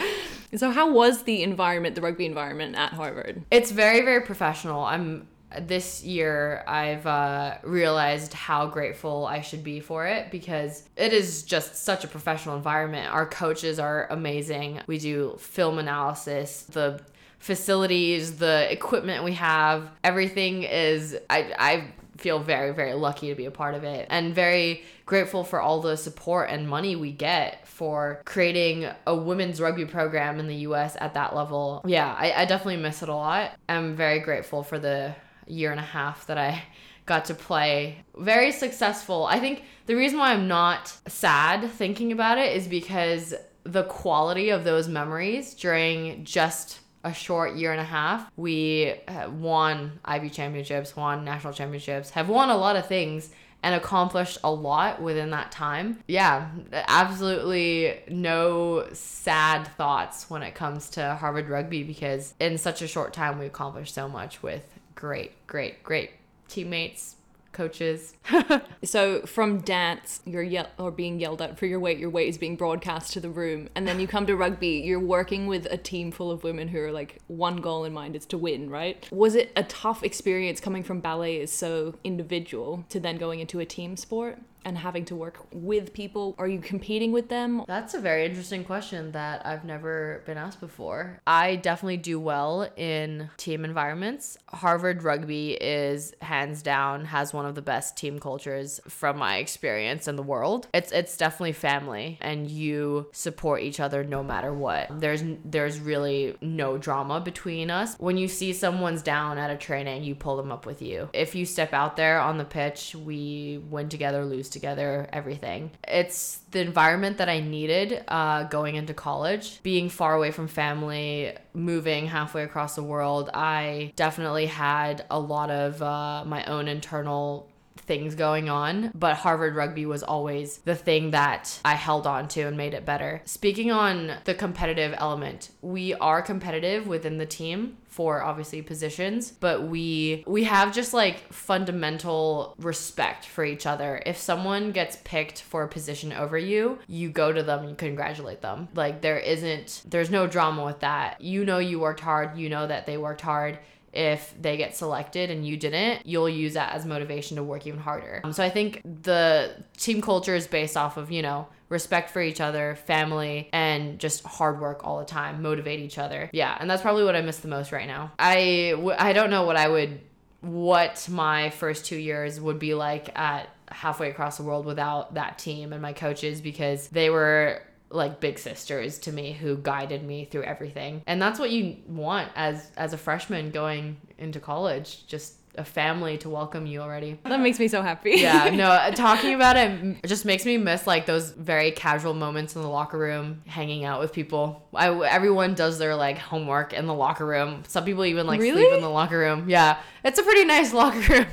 So 0.56 0.72
how 0.72 0.92
was 0.92 1.24
the 1.24 1.44
environment, 1.44 1.96
the 1.96 2.02
rugby 2.02 2.26
environment 2.26 2.76
at 2.76 2.94
Harvard? 2.94 3.44
It's 3.52 3.72
very, 3.72 4.02
very 4.02 4.22
professional. 4.22 4.84
I'm 4.84 5.28
this 5.62 6.04
year 6.04 6.64
I've 6.68 7.08
uh, 7.08 7.58
realized 7.64 8.34
how 8.34 8.68
grateful 8.68 9.26
I 9.26 9.42
should 9.42 9.64
be 9.64 9.80
for 9.80 10.06
it 10.06 10.30
because 10.30 10.84
it 10.98 11.14
is 11.14 11.44
just 11.44 11.76
such 11.76 12.04
a 12.04 12.08
professional 12.08 12.56
environment. 12.56 13.12
Our 13.14 13.26
coaches 13.26 13.80
are 13.80 14.08
amazing. 14.10 14.82
We 14.88 14.98
do 15.00 15.38
film 15.40 15.80
analysis. 15.80 16.64
The 16.64 17.02
facilities, 17.40 18.38
the 18.38 18.72
equipment 18.72 19.24
we 19.24 19.34
have, 19.34 19.90
everything 20.04 20.64
is 20.64 21.18
I 21.30 21.54
I 21.58 21.88
feel 22.18 22.40
very, 22.40 22.74
very 22.74 22.94
lucky 22.94 23.30
to 23.30 23.36
be 23.36 23.46
a 23.46 23.52
part 23.52 23.76
of 23.76 23.84
it 23.84 24.08
and 24.10 24.34
very 24.34 24.84
grateful 25.06 25.44
for 25.44 25.62
all 25.62 25.82
the 25.82 25.96
support 25.96 26.50
and 26.50 26.68
money 26.68 26.96
we 26.96 27.12
get 27.12 27.68
for 27.68 28.22
creating 28.26 28.90
a 29.06 29.16
women's 29.16 29.62
rugby 29.62 29.86
program 29.86 30.40
in 30.40 30.48
the 30.48 30.56
US 30.56 30.98
at 31.00 31.14
that 31.14 31.36
level. 31.36 31.82
Yeah, 31.86 32.14
I, 32.18 32.34
I 32.34 32.46
definitely 32.46 32.78
miss 32.78 33.04
it 33.04 33.10
a 33.10 33.16
lot. 33.16 33.52
I'm 33.70 33.96
very 33.96 34.20
grateful 34.20 34.64
for 34.64 34.80
the 34.80 35.16
year 35.48 35.72
and 35.72 35.80
a 35.80 35.84
half 35.84 36.28
that 36.28 36.38
I 36.38 36.62
got 37.06 37.26
to 37.26 37.34
play. 37.34 38.04
Very 38.18 38.52
successful. 38.52 39.26
I 39.26 39.40
think 39.40 39.64
the 39.86 39.96
reason 39.96 40.20
why 40.20 40.34
I'm 40.34 40.48
not 40.48 40.90
sad 41.08 41.70
thinking 41.72 42.12
about 42.12 42.38
it 42.38 42.56
is 42.56 42.68
because 42.68 43.34
the 43.64 43.84
quality 43.84 44.50
of 44.50 44.64
those 44.64 44.88
memories 44.88 45.54
during 45.54 46.24
just 46.24 46.80
a 47.08 47.14
short 47.14 47.56
year 47.56 47.72
and 47.72 47.80
a 47.80 47.86
half. 47.86 48.30
We 48.36 48.94
uh, 49.08 49.30
won 49.30 50.00
Ivy 50.04 50.30
championships, 50.30 50.96
won 50.96 51.24
national 51.24 51.54
championships, 51.54 52.12
have 52.12 52.30
won 52.30 52.50
a 52.50 52.58
lot 52.58 52.76
of 52.76 52.88
things 52.88 53.30
and 53.64 53.74
accomplished 53.74 54.38
a 54.44 54.52
lot 54.52 55.02
within 55.02 55.32
that 55.32 55.52
time. 55.52 56.00
Yeah, 56.08 56.50
absolutely 56.72 58.00
no 58.08 58.88
sad 58.94 59.68
thoughts 59.78 60.30
when 60.30 60.44
it 60.44 60.54
comes 60.54 60.90
to 60.92 61.16
Harvard 61.16 61.50
rugby 61.50 61.84
because 61.84 62.34
in 62.40 62.58
such 62.58 62.82
a 62.82 62.88
short 62.88 63.14
time 63.14 63.40
we 63.40 63.46
accomplished 63.46 63.94
so 63.94 64.08
much 64.08 64.44
with 64.44 64.64
great, 64.96 65.48
great, 65.48 65.84
great 65.84 66.12
teammates, 66.48 67.17
coaches. 67.58 68.14
so 68.84 69.22
from 69.22 69.62
dance, 69.62 70.22
you're 70.26 70.44
yell- 70.44 70.70
or 70.78 70.92
being 70.92 71.20
yelled 71.20 71.42
at 71.42 71.58
for 71.58 71.66
your 71.66 71.80
weight. 71.80 71.98
Your 71.98 72.12
weight 72.12 72.30
is 72.30 72.38
being 72.38 72.56
broadcast 72.56 73.12
to 73.14 73.20
the 73.20 73.30
room, 73.30 73.68
and 73.76 73.88
then 73.88 74.00
you 74.00 74.08
come 74.08 74.28
to 74.28 74.36
rugby. 74.36 74.84
You're 74.86 75.00
working 75.00 75.48
with 75.48 75.66
a 75.66 75.78
team 75.78 76.12
full 76.12 76.30
of 76.30 76.44
women 76.44 76.68
who 76.68 76.80
are 76.80 76.92
like 76.92 77.20
one 77.28 77.58
goal 77.58 77.84
in 77.84 77.92
mind: 77.92 78.16
is 78.16 78.26
to 78.28 78.38
win. 78.38 78.70
Right? 78.70 79.06
Was 79.12 79.36
it 79.36 79.52
a 79.56 79.64
tough 79.64 80.04
experience 80.04 80.60
coming 80.60 80.84
from 80.84 81.00
ballet 81.00 81.38
is 81.38 81.52
so 81.52 81.96
individual 82.04 82.86
to 82.90 83.00
then 83.00 83.18
going 83.18 83.40
into 83.40 83.60
a 83.60 83.66
team 83.66 83.98
sport? 83.98 84.38
And 84.68 84.78
having 84.78 85.06
to 85.06 85.16
work 85.16 85.40
with 85.54 85.94
people? 85.94 86.36
Are 86.38 86.48
you 86.48 86.60
competing 86.60 87.14
with 87.14 87.30
them? 87.30 87.64
That's 87.68 87.94
a 87.94 88.02
very 88.02 88.26
interesting 88.26 88.66
question 88.66 89.14
that 89.14 89.46
I've 89.46 89.64
never 89.64 90.22
been 90.26 90.38
asked 90.38 90.60
before. 90.60 91.22
I 91.26 91.56
definitely 91.56 91.98
do 91.98 92.20
well 92.20 92.70
in 92.76 93.30
team 93.38 93.64
environments. 93.64 94.38
Harvard 94.50 95.04
Rugby 95.04 95.54
is 95.54 96.14
hands 96.22 96.62
down 96.62 97.06
has 97.06 97.34
one 97.34 97.46
of 97.46 97.56
the 97.56 97.62
best 97.62 97.96
team 97.96 98.20
cultures 98.20 98.82
from 98.90 99.18
my 99.18 99.38
experience 99.38 100.06
in 100.06 100.18
the 100.18 100.24
world. 100.24 100.68
It's 100.74 100.92
it's 100.92 101.16
definitely 101.16 101.54
family 101.54 102.18
and 102.20 102.52
you 102.52 103.08
support 103.14 103.62
each 103.62 103.80
other 103.80 104.04
no 104.04 104.22
matter 104.22 104.54
what. 104.54 105.00
There's 105.00 105.24
there's 105.46 105.80
really 105.80 106.36
no 106.42 106.78
drama 106.78 107.22
between 107.22 107.72
us. 107.72 107.96
When 108.00 108.18
you 108.18 108.28
see 108.28 108.52
someone's 108.52 109.02
down 109.02 109.38
at 109.38 109.50
a 109.50 109.56
training, 109.56 110.04
you 110.04 110.14
pull 110.14 110.36
them 110.36 110.52
up 110.52 110.66
with 110.66 110.82
you. 110.82 111.10
If 111.14 111.36
you 111.36 111.46
step 111.46 111.72
out 111.72 111.96
there 111.96 112.20
on 112.20 112.38
the 112.38 112.44
pitch, 112.44 112.94
we 112.94 113.64
win 113.70 113.88
together, 113.88 114.26
lose 114.26 114.50
together 114.50 114.57
together, 114.58 115.08
everything. 115.14 115.72
It's 115.88 116.40
the 116.52 116.62
environment 116.62 117.18
that 117.20 117.30
I 117.30 117.40
needed 117.40 118.04
uh, 118.08 118.44
going 118.44 118.76
into 118.76 118.94
college. 118.94 119.62
Being 119.62 119.90
far 119.90 120.16
away 120.16 120.32
from 120.32 120.48
family, 120.48 121.36
moving 121.54 122.08
halfway 122.08 122.44
across 122.44 122.76
the 122.76 122.84
world, 122.84 123.30
I 123.34 123.94
definitely 123.96 124.48
had 124.48 125.06
a 125.10 125.20
lot 125.20 125.52
of 125.52 125.82
uh, 125.82 126.24
my 126.26 126.44
own 126.46 126.68
internal 126.68 127.48
things 127.88 128.16
going 128.16 128.50
on, 128.50 128.92
but 128.94 129.16
Harvard 129.16 129.56
rugby 129.56 129.86
was 129.86 130.04
always 130.04 130.60
the 130.60 130.76
thing 130.76 131.12
that 131.12 131.60
I 131.66 131.74
held 131.74 132.06
on 132.06 132.28
to 132.30 132.42
and 132.42 132.58
made 132.58 132.74
it 132.74 132.86
better. 132.86 133.22
Speaking 133.26 133.72
on 133.72 134.14
the 134.26 134.36
competitive 134.36 134.94
element, 134.98 135.52
we 135.62 135.94
are 135.96 136.22
competitive 136.22 136.86
within 136.88 137.18
the 137.18 137.26
team 137.26 137.78
for 137.98 138.22
obviously 138.22 138.62
positions 138.62 139.32
but 139.32 139.64
we 139.64 140.24
we 140.28 140.44
have 140.44 140.72
just 140.72 140.94
like 140.94 141.34
fundamental 141.34 142.54
respect 142.60 143.26
for 143.26 143.44
each 143.44 143.66
other. 143.66 144.00
If 144.06 144.18
someone 144.18 144.72
gets 144.72 145.00
picked 145.04 145.42
for 145.42 145.64
a 145.64 145.68
position 145.68 146.14
over 146.14 146.38
you 146.38 146.78
you 146.88 147.10
go 147.10 147.34
to 147.34 147.42
them 147.42 147.66
and 147.66 147.76
congratulate 147.76 148.42
them. 148.42 148.68
Like 148.76 149.02
there 149.02 149.18
isn't 149.18 149.82
there's 149.88 150.12
no 150.12 150.28
drama 150.28 150.64
with 150.64 150.82
that. 150.82 151.20
You 151.22 151.44
know 151.44 151.58
you 151.58 151.80
worked 151.80 152.02
hard 152.02 152.38
you 152.38 152.50
know 152.50 152.68
that 152.68 152.86
they 152.86 152.98
worked 152.98 153.22
hard 153.22 153.58
if 153.98 154.34
they 154.40 154.58
get 154.58 154.76
selected 154.76 155.32
and 155.32 155.46
you 155.46 155.58
didn't, 155.58 156.06
you'll 156.06 156.30
use 156.30 156.54
that 156.54 156.74
as 156.74 156.86
motivation 156.86 157.38
to 157.38 157.44
work 157.44 157.66
even 157.66 157.80
harder. 157.80 158.22
Um, 158.24 158.32
so 158.32 158.44
I 158.44 158.50
think 158.50 158.82
the 158.84 159.56
team 159.76 160.02
culture 160.02 160.36
is 160.36 160.48
based 160.48 160.78
off 160.78 160.98
of, 160.98 161.12
you 161.12 161.22
know, 161.22 161.48
respect 161.70 162.12
for 162.12 162.22
each 162.22 162.40
other, 162.40 162.76
family, 162.86 163.50
and 163.52 164.00
just 164.00 164.24
hard 164.24 164.62
work 164.62 164.86
all 164.86 165.00
the 165.00 165.06
time, 165.06 165.42
motivate 165.42 165.80
each 165.80 165.98
other. 165.98 166.30
Yeah, 166.32 166.56
and 166.60 166.70
that's 166.70 166.82
probably 166.82 167.04
what 167.04 167.16
I 167.16 167.22
miss 167.22 167.40
the 167.40 167.48
most 167.48 167.72
right 167.72 167.88
now. 167.88 168.12
I 168.20 168.72
w- 168.76 168.96
I 168.98 169.14
don't 169.14 169.30
know 169.32 169.46
what 169.46 169.58
I 169.58 169.68
would 169.68 170.00
what 170.42 171.08
my 171.10 171.50
first 171.50 171.86
2 171.86 171.98
years 171.98 172.40
would 172.40 172.60
be 172.60 172.76
like 172.76 173.18
at 173.18 173.50
halfway 173.70 174.10
across 174.10 174.38
the 174.38 174.44
world 174.44 174.66
without 174.66 175.16
that 175.16 175.38
team 175.40 175.74
and 175.74 175.82
my 175.82 175.92
coaches 175.92 176.40
because 176.40 176.88
they 176.90 177.10
were 177.10 177.62
like 177.90 178.20
big 178.20 178.38
sisters 178.38 179.00
to 179.00 179.12
me 179.12 179.34
who 179.34 179.58
guided 179.58 180.04
me 180.04 180.26
through 180.26 180.44
everything. 180.44 181.02
And 181.08 181.22
that's 181.22 181.40
what 181.40 181.52
you 181.52 181.78
want 181.88 182.30
as 182.36 182.72
as 182.78 182.94
a 182.94 182.98
freshman 182.98 183.52
going 183.52 183.98
into 184.18 184.40
college, 184.40 185.08
just 185.08 185.36
a 185.58 185.66
family 185.66 186.18
to 186.20 186.30
welcome 186.30 186.66
you 186.68 186.82
already. 186.82 187.18
That 187.28 187.42
makes 187.42 187.60
me 187.60 187.68
so 187.68 187.82
happy. 187.82 188.14
yeah, 188.18 188.50
no, 188.54 188.92
talking 188.96 189.34
about 189.34 189.58
it 189.58 190.06
just 190.06 190.24
makes 190.24 190.46
me 190.46 190.58
miss 190.58 190.88
like 190.88 191.06
those 191.06 191.32
very 191.32 191.72
casual 191.72 192.14
moments 192.14 192.56
in 192.56 192.62
the 192.62 192.70
locker 192.70 192.98
room, 192.98 193.42
hanging 193.46 193.84
out 193.84 194.00
with 194.00 194.14
people. 194.14 194.68
I, 194.74 194.90
everyone 195.06 195.56
does 195.56 195.78
their 195.78 195.96
like 195.96 196.18
homework 196.18 196.74
in 196.74 196.86
the 196.86 196.94
locker 196.94 197.26
room. 197.26 197.64
Some 197.68 197.86
people 197.86 198.06
even 198.06 198.28
like 198.28 198.40
really? 198.40 198.62
sleep 198.62 198.74
in 198.74 198.82
the 198.82 198.90
locker 198.90 199.18
room. 199.18 199.50
Yeah, 199.50 199.80
it's 200.04 200.20
a 200.20 200.24
pretty 200.24 200.46
nice 200.46 200.74
locker 200.82 201.00
room. 201.14 201.26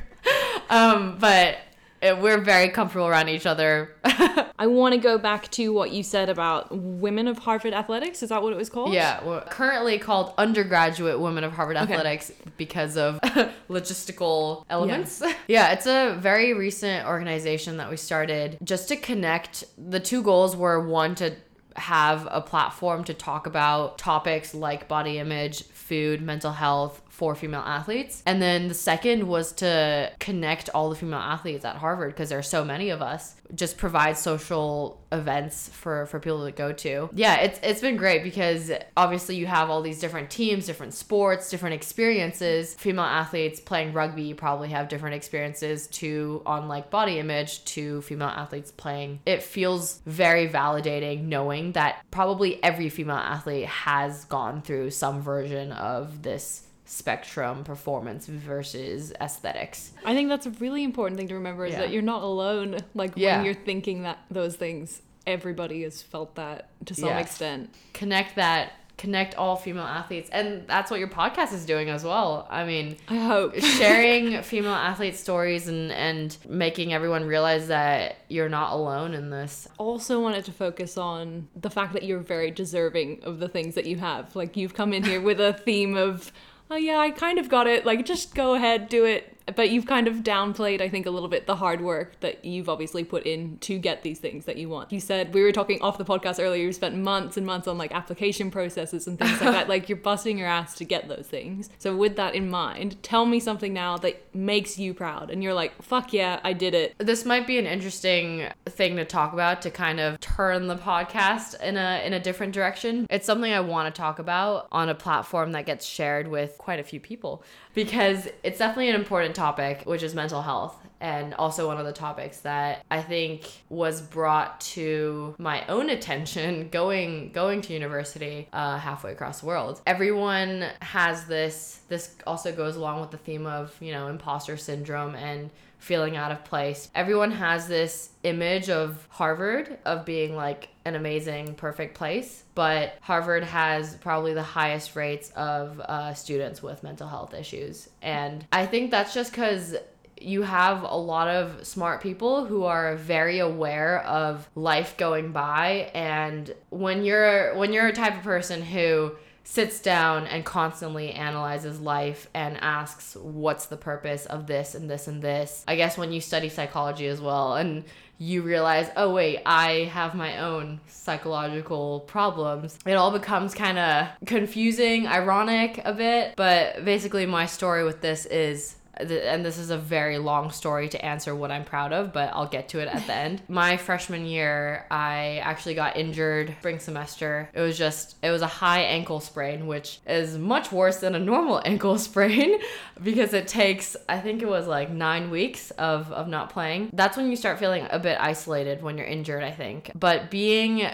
um, 0.71 1.19
but 1.19 1.59
Uh, 2.05 2.17
we're 2.21 2.41
very 2.41 2.69
comfortable 2.69 3.07
around 3.07 3.29
each 3.29 3.47
other. 3.47 3.95
I 4.05 4.67
want 4.67 4.95
to 4.95 5.01
go 5.01 5.19
back 5.19 5.51
to 5.53 5.73
what 5.73 5.91
you 5.91 6.03
said 6.03 6.29
about 6.29 6.69
Women 6.71 7.27
of 7.27 7.39
Harvard 7.39 7.73
Athletics. 7.73 8.23
Is 8.23 8.29
that 8.29 8.43
what 8.43 8.53
it 8.53 8.57
was 8.57 8.69
called? 8.69 8.93
Yeah, 8.93 9.25
we're 9.25 9.41
currently 9.43 9.99
called 9.99 10.35
Undergraduate 10.39 11.19
Women 11.19 11.45
of 11.45 11.53
Harvard 11.53 11.77
okay. 11.77 11.95
Athletics 11.95 12.31
because 12.57 12.97
of 12.97 13.21
logistical 13.69 14.65
elements. 14.69 15.23
Yeah. 15.23 15.35
yeah, 15.49 15.73
it's 15.73 15.87
a 15.87 16.17
very 16.21 16.53
recent 16.53 17.07
organization 17.07 17.79
that 17.79 17.91
we 17.91 17.97
started 17.97 18.59
just 18.63 18.89
to 18.89 18.97
connect. 18.97 19.65
The 19.79 20.01
two 20.01 20.23
goals 20.23 20.57
were 20.57 20.87
one 20.87 21.15
to 21.17 21.35
have 21.77 22.29
a 22.31 22.41
platform 22.41 23.05
to 23.05 23.15
talk 23.15 23.47
about 23.47 23.99
topics 23.99 24.55
like 24.55 24.89
body 24.89 25.19
image, 25.19 25.65
food, 25.65 26.23
mental 26.23 26.53
health, 26.53 27.03
for 27.15 27.37
female 27.37 27.61
athletes. 27.61 28.25
And 28.27 28.43
then 28.43 28.67
the 28.67 28.75
second 28.75 29.29
was 29.29 29.53
to 29.53 30.11
connect 30.19 30.69
all 30.75 30.91
the 30.91 30.97
female 30.97 31.21
athletes 31.21 31.65
at 31.65 31.77
Harvard 31.77 32.13
because 32.13 32.29
there 32.29 32.41
are 32.41 32.43
so 32.43 32.65
many 32.65 32.91
of 32.91 33.01
us. 33.01 33.37
Just 33.55 33.79
provide 33.79 34.19
social 34.19 35.01
events 35.13 35.69
for 35.69 36.07
for 36.07 36.19
people 36.19 36.45
to 36.45 36.51
go 36.51 36.73
to. 36.73 37.09
Yeah, 37.15 37.37
it's 37.37 37.61
it's 37.63 37.81
been 37.81 37.97
great 37.97 38.25
because 38.25 38.73
obviously 38.97 39.37
you 39.37 39.47
have 39.47 39.71
all 39.71 39.81
these 39.81 40.01
different 40.01 40.29
teams, 40.29 40.67
different 40.67 40.93
sports, 40.93 41.51
different 41.51 41.75
experiences. 41.75 42.75
Female 42.75 43.05
athletes 43.05 43.61
playing 43.61 43.93
rugby 43.93 44.35
probably 44.35 44.71
have 44.71 44.89
different 44.89 45.15
experiences 45.15 45.87
to 45.89 46.43
on 46.45 46.67
like 46.67 46.91
body 46.91 47.21
image 47.21 47.65
to 47.67 48.03
female 48.03 48.29
athletes 48.29 48.73
playing. 48.73 49.21
It 49.25 49.45
feels 49.45 50.01
very 50.05 50.49
validating 50.49 51.27
knowing 51.27 51.73
that 51.73 52.05
probably 52.11 52.61
every 52.65 52.89
female 52.89 53.17
athlete 53.17 53.67
has 53.67 54.25
gone 54.25 54.63
through 54.63 54.91
some 54.91 55.23
version 55.23 55.71
of 55.71 56.23
this 56.23 56.65
spectrum 56.95 57.65
performance 57.65 58.27
versus 58.27 59.13
aesthetics. 59.21 59.93
I 60.05 60.15
think 60.15 60.29
that's 60.29 60.47
a 60.47 60.51
really 60.51 60.85
important 60.85 61.19
thing 61.19 61.29
to 61.29 61.35
remember 61.35 61.67
is 61.67 61.73
yeah. 61.73 61.81
that 61.81 61.91
you're 61.91 62.03
not 62.03 62.23
alone. 62.23 62.79
Like 62.95 63.13
yeah. 63.17 63.37
when 63.37 63.47
you're 63.47 63.55
thinking 63.55 64.05
that 64.05 64.19
those 64.31 64.55
things, 64.55 65.03
everybody 65.27 65.83
has 65.83 66.01
felt 66.01 66.37
that 66.37 66.71
to 66.87 66.95
some 66.95 67.09
yes. 67.09 67.27
extent. 67.27 67.75
Connect 67.93 68.37
that 68.37 68.73
connect 68.97 69.35
all 69.35 69.57
female 69.57 69.83
athletes 69.83 70.31
and 70.33 70.69
that's 70.69 70.89
what 70.89 71.01
your 71.01 71.09
podcast 71.09 71.53
is 71.53 71.67
doing 71.67 71.89
as 71.89 72.05
well 72.05 72.47
i 72.49 72.65
mean 72.65 72.97
i 73.09 73.17
hope 73.17 73.53
sharing 73.59 74.41
female 74.43 74.73
athlete 74.73 75.17
stories 75.17 75.67
and 75.67 75.91
and 75.91 76.37
making 76.49 76.93
everyone 76.93 77.25
realize 77.25 77.67
that 77.67 78.19
you're 78.29 78.49
not 78.49 78.73
alone 78.73 79.13
in 79.13 79.31
this 79.31 79.67
also 79.79 80.21
wanted 80.21 80.45
to 80.45 80.53
focus 80.53 80.97
on 80.97 81.49
the 81.57 81.69
fact 81.69 81.93
that 81.93 82.05
you're 82.05 82.21
very 82.21 82.53
deserving 82.53 83.21
of 83.25 83.41
the 83.41 83.49
things 83.49 83.75
that 83.75 83.85
you 83.85 83.97
have 83.97 84.35
like 84.37 84.57
you've 84.57 84.75
come 84.75 84.93
in 84.93 85.03
here 85.03 85.21
with 85.21 85.41
a 85.41 85.55
theme 85.55 85.97
of 85.97 86.31
oh 86.75 86.77
yeah, 86.77 86.99
I 86.99 87.13
kind 87.13 87.39
of 87.39 87.49
got 87.49 87.69
it. 87.69 87.87
Like, 87.87 88.05
just 88.05 88.35
go 88.35 88.55
ahead, 88.55 88.89
do 88.89 89.05
it 89.05 89.34
but 89.57 89.71
you've 89.71 89.87
kind 89.87 90.09
of 90.09 90.17
downplayed 90.17 90.81
i 90.81 90.89
think 90.89 91.07
a 91.07 91.11
little 91.11 91.29
bit 91.29 91.47
the 91.47 91.57
hard 91.57 91.81
work 91.81 92.19
that 92.21 92.45
you've 92.45 92.69
obviously 92.69 93.05
put 93.05 93.25
in 93.25 93.59
to 93.59 93.79
get 93.79 94.03
these 94.03 94.19
things 94.19 94.45
that 94.47 94.57
you 94.57 94.69
want. 94.69 94.93
You 94.93 95.01
said 95.01 95.35
we 95.35 95.43
were 95.43 95.53
talking 95.53 95.81
off 95.83 95.99
the 95.99 96.05
podcast 96.05 96.43
earlier 96.43 96.65
you 96.65 96.73
spent 96.73 96.97
months 96.97 97.37
and 97.37 97.47
months 97.47 97.69
on 97.69 97.79
like 97.79 97.93
application 97.93 98.51
processes 98.51 99.07
and 99.07 99.19
things 99.19 99.41
like 99.41 99.53
that. 99.53 99.69
Like 99.75 99.89
you're 99.89 99.99
busting 99.99 100.39
your 100.39 100.47
ass 100.47 100.75
to 100.77 100.85
get 100.85 101.09
those 101.09 101.27
things. 101.27 101.71
So 101.79 101.97
with 101.97 102.17
that 102.17 102.35
in 102.35 102.51
mind 102.51 103.03
tell 103.03 103.27
me 103.27 103.41
something 103.41 103.73
now 103.73 103.97
that 103.99 104.35
makes 104.35 104.79
you 104.79 104.95
proud 104.95 105.31
and 105.31 105.43
you're 105.43 105.55
like 105.55 105.81
fuck 105.83 106.13
yeah 106.13 106.41
i 106.45 106.53
did 106.53 106.75
it. 106.75 106.95
This 106.99 107.25
might 107.25 107.47
be 107.47 107.59
an 107.59 107.67
interesting 107.67 108.49
thing 108.67 108.97
to 108.97 109.05
talk 109.05 109.33
about 109.33 109.63
to 109.63 109.71
kind 109.71 110.01
of 110.01 110.21
turn 110.21 110.67
the 110.67 110.77
podcast 110.77 111.61
in 111.61 111.77
a 111.77 112.03
in 112.05 112.13
a 112.13 112.21
different 112.21 112.53
direction. 112.53 113.07
It's 113.11 113.27
something 113.27 113.53
i 113.53 113.61
want 113.61 113.93
to 113.93 113.99
talk 113.99 114.19
about 114.19 114.69
on 114.73 114.89
a 114.89 114.95
platform 114.95 115.53
that 115.53 115.67
gets 115.67 115.87
shared 115.87 116.29
with 116.29 116.57
quite 116.59 116.79
a 116.79 116.85
few 116.85 117.01
people 117.01 117.43
because 117.75 118.29
it's 118.43 118.59
definitely 118.59 118.89
an 118.89 118.95
important 118.95 119.34
topic, 119.35 119.83
which 119.85 120.03
is 120.03 120.15
mental 120.15 120.43
health. 120.43 120.77
And 121.01 121.35
also 121.35 121.67
one 121.67 121.77
of 121.77 121.85
the 121.85 121.93
topics 121.93 122.41
that 122.41 122.83
I 122.91 123.03
think 123.03 123.51
was 123.69 124.01
brought 124.01 124.61
to 124.63 125.35
my 125.39 125.67
own 125.67 125.91
attention 125.91 126.69
going 126.73 127.31
going 127.33 127.61
to 127.63 127.73
university 127.75 128.49
uh, 128.53 128.79
halfway 128.79 129.13
across 129.13 129.41
the 129.41 129.47
world. 129.47 129.83
Everyone 129.87 130.67
has 130.81 131.27
this. 131.27 131.81
This 131.89 132.15
also 132.27 132.53
goes 132.53 132.77
along 132.77 133.03
with 133.03 133.11
the 133.11 133.19
theme 133.19 133.45
of 133.47 133.77
you 133.81 133.93
know 133.93 134.07
imposter 134.07 134.57
syndrome 134.57 135.15
and 135.15 135.51
feeling 135.85 136.17
out 136.17 136.33
of 136.33 136.45
place. 136.45 136.91
Everyone 136.95 137.31
has 137.31 137.69
this 137.69 138.11
image 138.23 138.71
of 138.71 139.07
Harvard 139.11 139.79
of 139.85 140.07
being 140.07 140.35
like 140.35 140.71
an 140.87 140.95
amazing, 140.95 141.55
perfect 141.57 141.95
place, 141.95 142.45
but 142.55 142.97
Harvard 143.03 143.45
has 143.45 143.95
probably 143.97 144.33
the 144.33 144.43
highest 144.43 144.97
rates 144.97 145.31
of 145.37 145.79
uh, 145.81 146.15
students 146.15 146.63
with 146.63 146.83
mental 146.83 147.07
health 147.07 147.35
issues. 147.35 147.91
And 148.01 148.47
I 148.51 148.65
think 148.65 148.91
that's 148.91 149.13
just 149.13 149.31
because 149.31 149.77
you 150.19 150.41
have 150.41 150.85
a 150.85 150.97
lot 150.97 151.29
of 151.29 151.67
smart 151.67 152.01
people 152.01 152.47
who 152.47 152.65
are 152.65 152.97
very 152.97 153.41
aware 153.41 154.01
of 154.05 154.49
life 154.55 154.97
going 154.97 155.33
by 155.33 155.91
and 155.93 156.55
when 156.71 157.05
you're 157.05 157.55
when 157.57 157.73
you're 157.73 157.89
a 157.89 157.93
type 157.93 158.17
of 158.17 158.23
person 158.23 158.63
who 158.63 159.13
sits 159.45 159.79
down 159.79 160.27
and 160.27 160.45
constantly 160.45 161.13
analyzes 161.13 161.79
life 161.81 162.29
and 162.35 162.57
asks 162.61 163.15
what's 163.17 163.67
the 163.67 163.77
purpose 163.77 164.27
of 164.27 164.47
this 164.47 164.75
and 164.75 164.91
this 164.91 165.07
and 165.07 165.23
this. 165.23 165.65
I 165.69 165.77
guess 165.77 165.99
when 165.99 166.13
you 166.13 166.21
study 166.21 166.49
psychology 166.49 167.07
as 167.07 167.21
well 167.21 167.55
and 167.55 167.85
you 168.19 168.43
realize, 168.43 168.91
oh 168.97 169.13
wait, 169.13 169.43
I 169.45 169.91
have 169.93 170.15
my 170.15 170.39
own 170.39 170.81
psychological 170.87 172.01
problems. 172.01 172.79
It 172.87 172.95
all 172.95 173.11
becomes 173.11 173.55
kind 173.55 173.79
of 173.79 174.09
confusing, 174.27 175.07
ironic 175.07 175.81
a 175.85 175.93
bit, 175.93 176.35
but 176.37 176.85
basically 176.85 177.27
my 177.27 177.47
story 177.47 177.85
with 177.85 178.01
this 178.01 178.25
is 178.27 178.77
and 178.97 179.45
this 179.45 179.59
is 179.59 179.71
a 179.71 179.79
very 179.79 180.19
long 180.19 180.51
story 180.51 180.89
to 180.89 181.05
answer 181.05 181.35
what 181.35 181.51
I'm 181.51 181.65
proud 181.65 181.93
of, 181.93 182.13
but 182.13 182.31
I'll 182.33 182.47
get 182.47 182.69
to 182.71 182.81
it 182.81 182.89
at 182.89 183.07
the 183.07 183.15
end. 183.15 183.43
My 183.49 183.77
freshman 183.77 184.25
year, 184.25 184.87
I 184.91 185.39
actually 185.43 185.75
got 185.75 185.97
injured 185.97 186.55
spring 186.59 186.79
semester. 186.79 187.51
It 187.53 187.61
was 187.61 187.77
just, 187.77 188.17
it 188.23 188.31
was 188.31 188.43
a 188.43 188.47
high 188.47 188.83
ankle 188.83 189.21
sprain, 189.21 189.67
which 189.67 190.01
is 190.07 190.39
much 190.39 190.73
worse 190.73 190.99
than 190.99 191.15
a 191.15 191.19
normal 191.19 191.63
ankle 191.65 191.99
sprain 191.99 192.59
because 193.03 193.33
it 193.35 193.49
takes, 193.49 193.97
I 194.09 194.19
think 194.21 194.43
it 194.43 194.49
was 194.49 194.67
like 194.67 194.91
nine 194.91 195.31
weeks 195.31 195.71
of, 195.73 196.13
of 196.13 196.29
not 196.29 196.51
playing. 196.51 196.91
That's 196.93 197.17
when 197.17 197.31
you 197.31 197.37
start 197.37 197.59
feeling 197.59 197.87
a 197.91 197.99
bit 197.99 198.19
isolated 198.21 198.83
when 198.83 198.99
you're 198.99 199.07
injured, 199.07 199.43
I 199.43 199.51
think. 199.51 199.91
But 199.95 200.31
being 200.31 200.89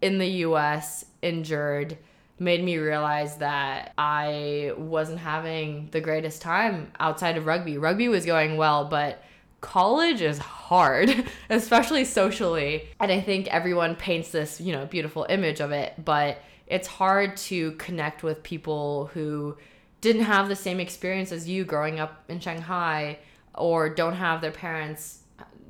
in 0.00 0.18
the 0.18 0.28
US, 0.46 1.04
injured, 1.22 1.96
made 2.42 2.62
me 2.62 2.76
realize 2.76 3.36
that 3.36 3.92
I 3.96 4.72
wasn't 4.76 5.20
having 5.20 5.88
the 5.92 6.00
greatest 6.00 6.42
time 6.42 6.90
outside 6.98 7.36
of 7.36 7.46
rugby. 7.46 7.78
Rugby 7.78 8.08
was 8.08 8.26
going 8.26 8.56
well, 8.56 8.86
but 8.86 9.22
college 9.60 10.20
is 10.20 10.38
hard, 10.38 11.24
especially 11.50 12.04
socially. 12.04 12.88
And 13.00 13.12
I 13.12 13.20
think 13.20 13.46
everyone 13.46 13.94
paints 13.94 14.30
this, 14.32 14.60
you 14.60 14.72
know, 14.72 14.86
beautiful 14.86 15.24
image 15.28 15.60
of 15.60 15.70
it, 15.70 15.94
but 16.04 16.42
it's 16.66 16.88
hard 16.88 17.36
to 17.36 17.72
connect 17.72 18.22
with 18.22 18.42
people 18.42 19.06
who 19.14 19.56
didn't 20.00 20.24
have 20.24 20.48
the 20.48 20.56
same 20.56 20.80
experience 20.80 21.30
as 21.30 21.48
you 21.48 21.64
growing 21.64 22.00
up 22.00 22.24
in 22.28 22.40
Shanghai 22.40 23.18
or 23.54 23.88
don't 23.88 24.14
have 24.14 24.40
their 24.40 24.50
parents 24.50 25.20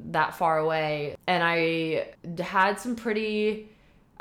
that 0.07 0.35
far 0.35 0.59
away. 0.59 1.16
And 1.27 1.45
I 1.45 2.09
had 2.43 2.81
some 2.81 2.97
pretty 2.97 3.68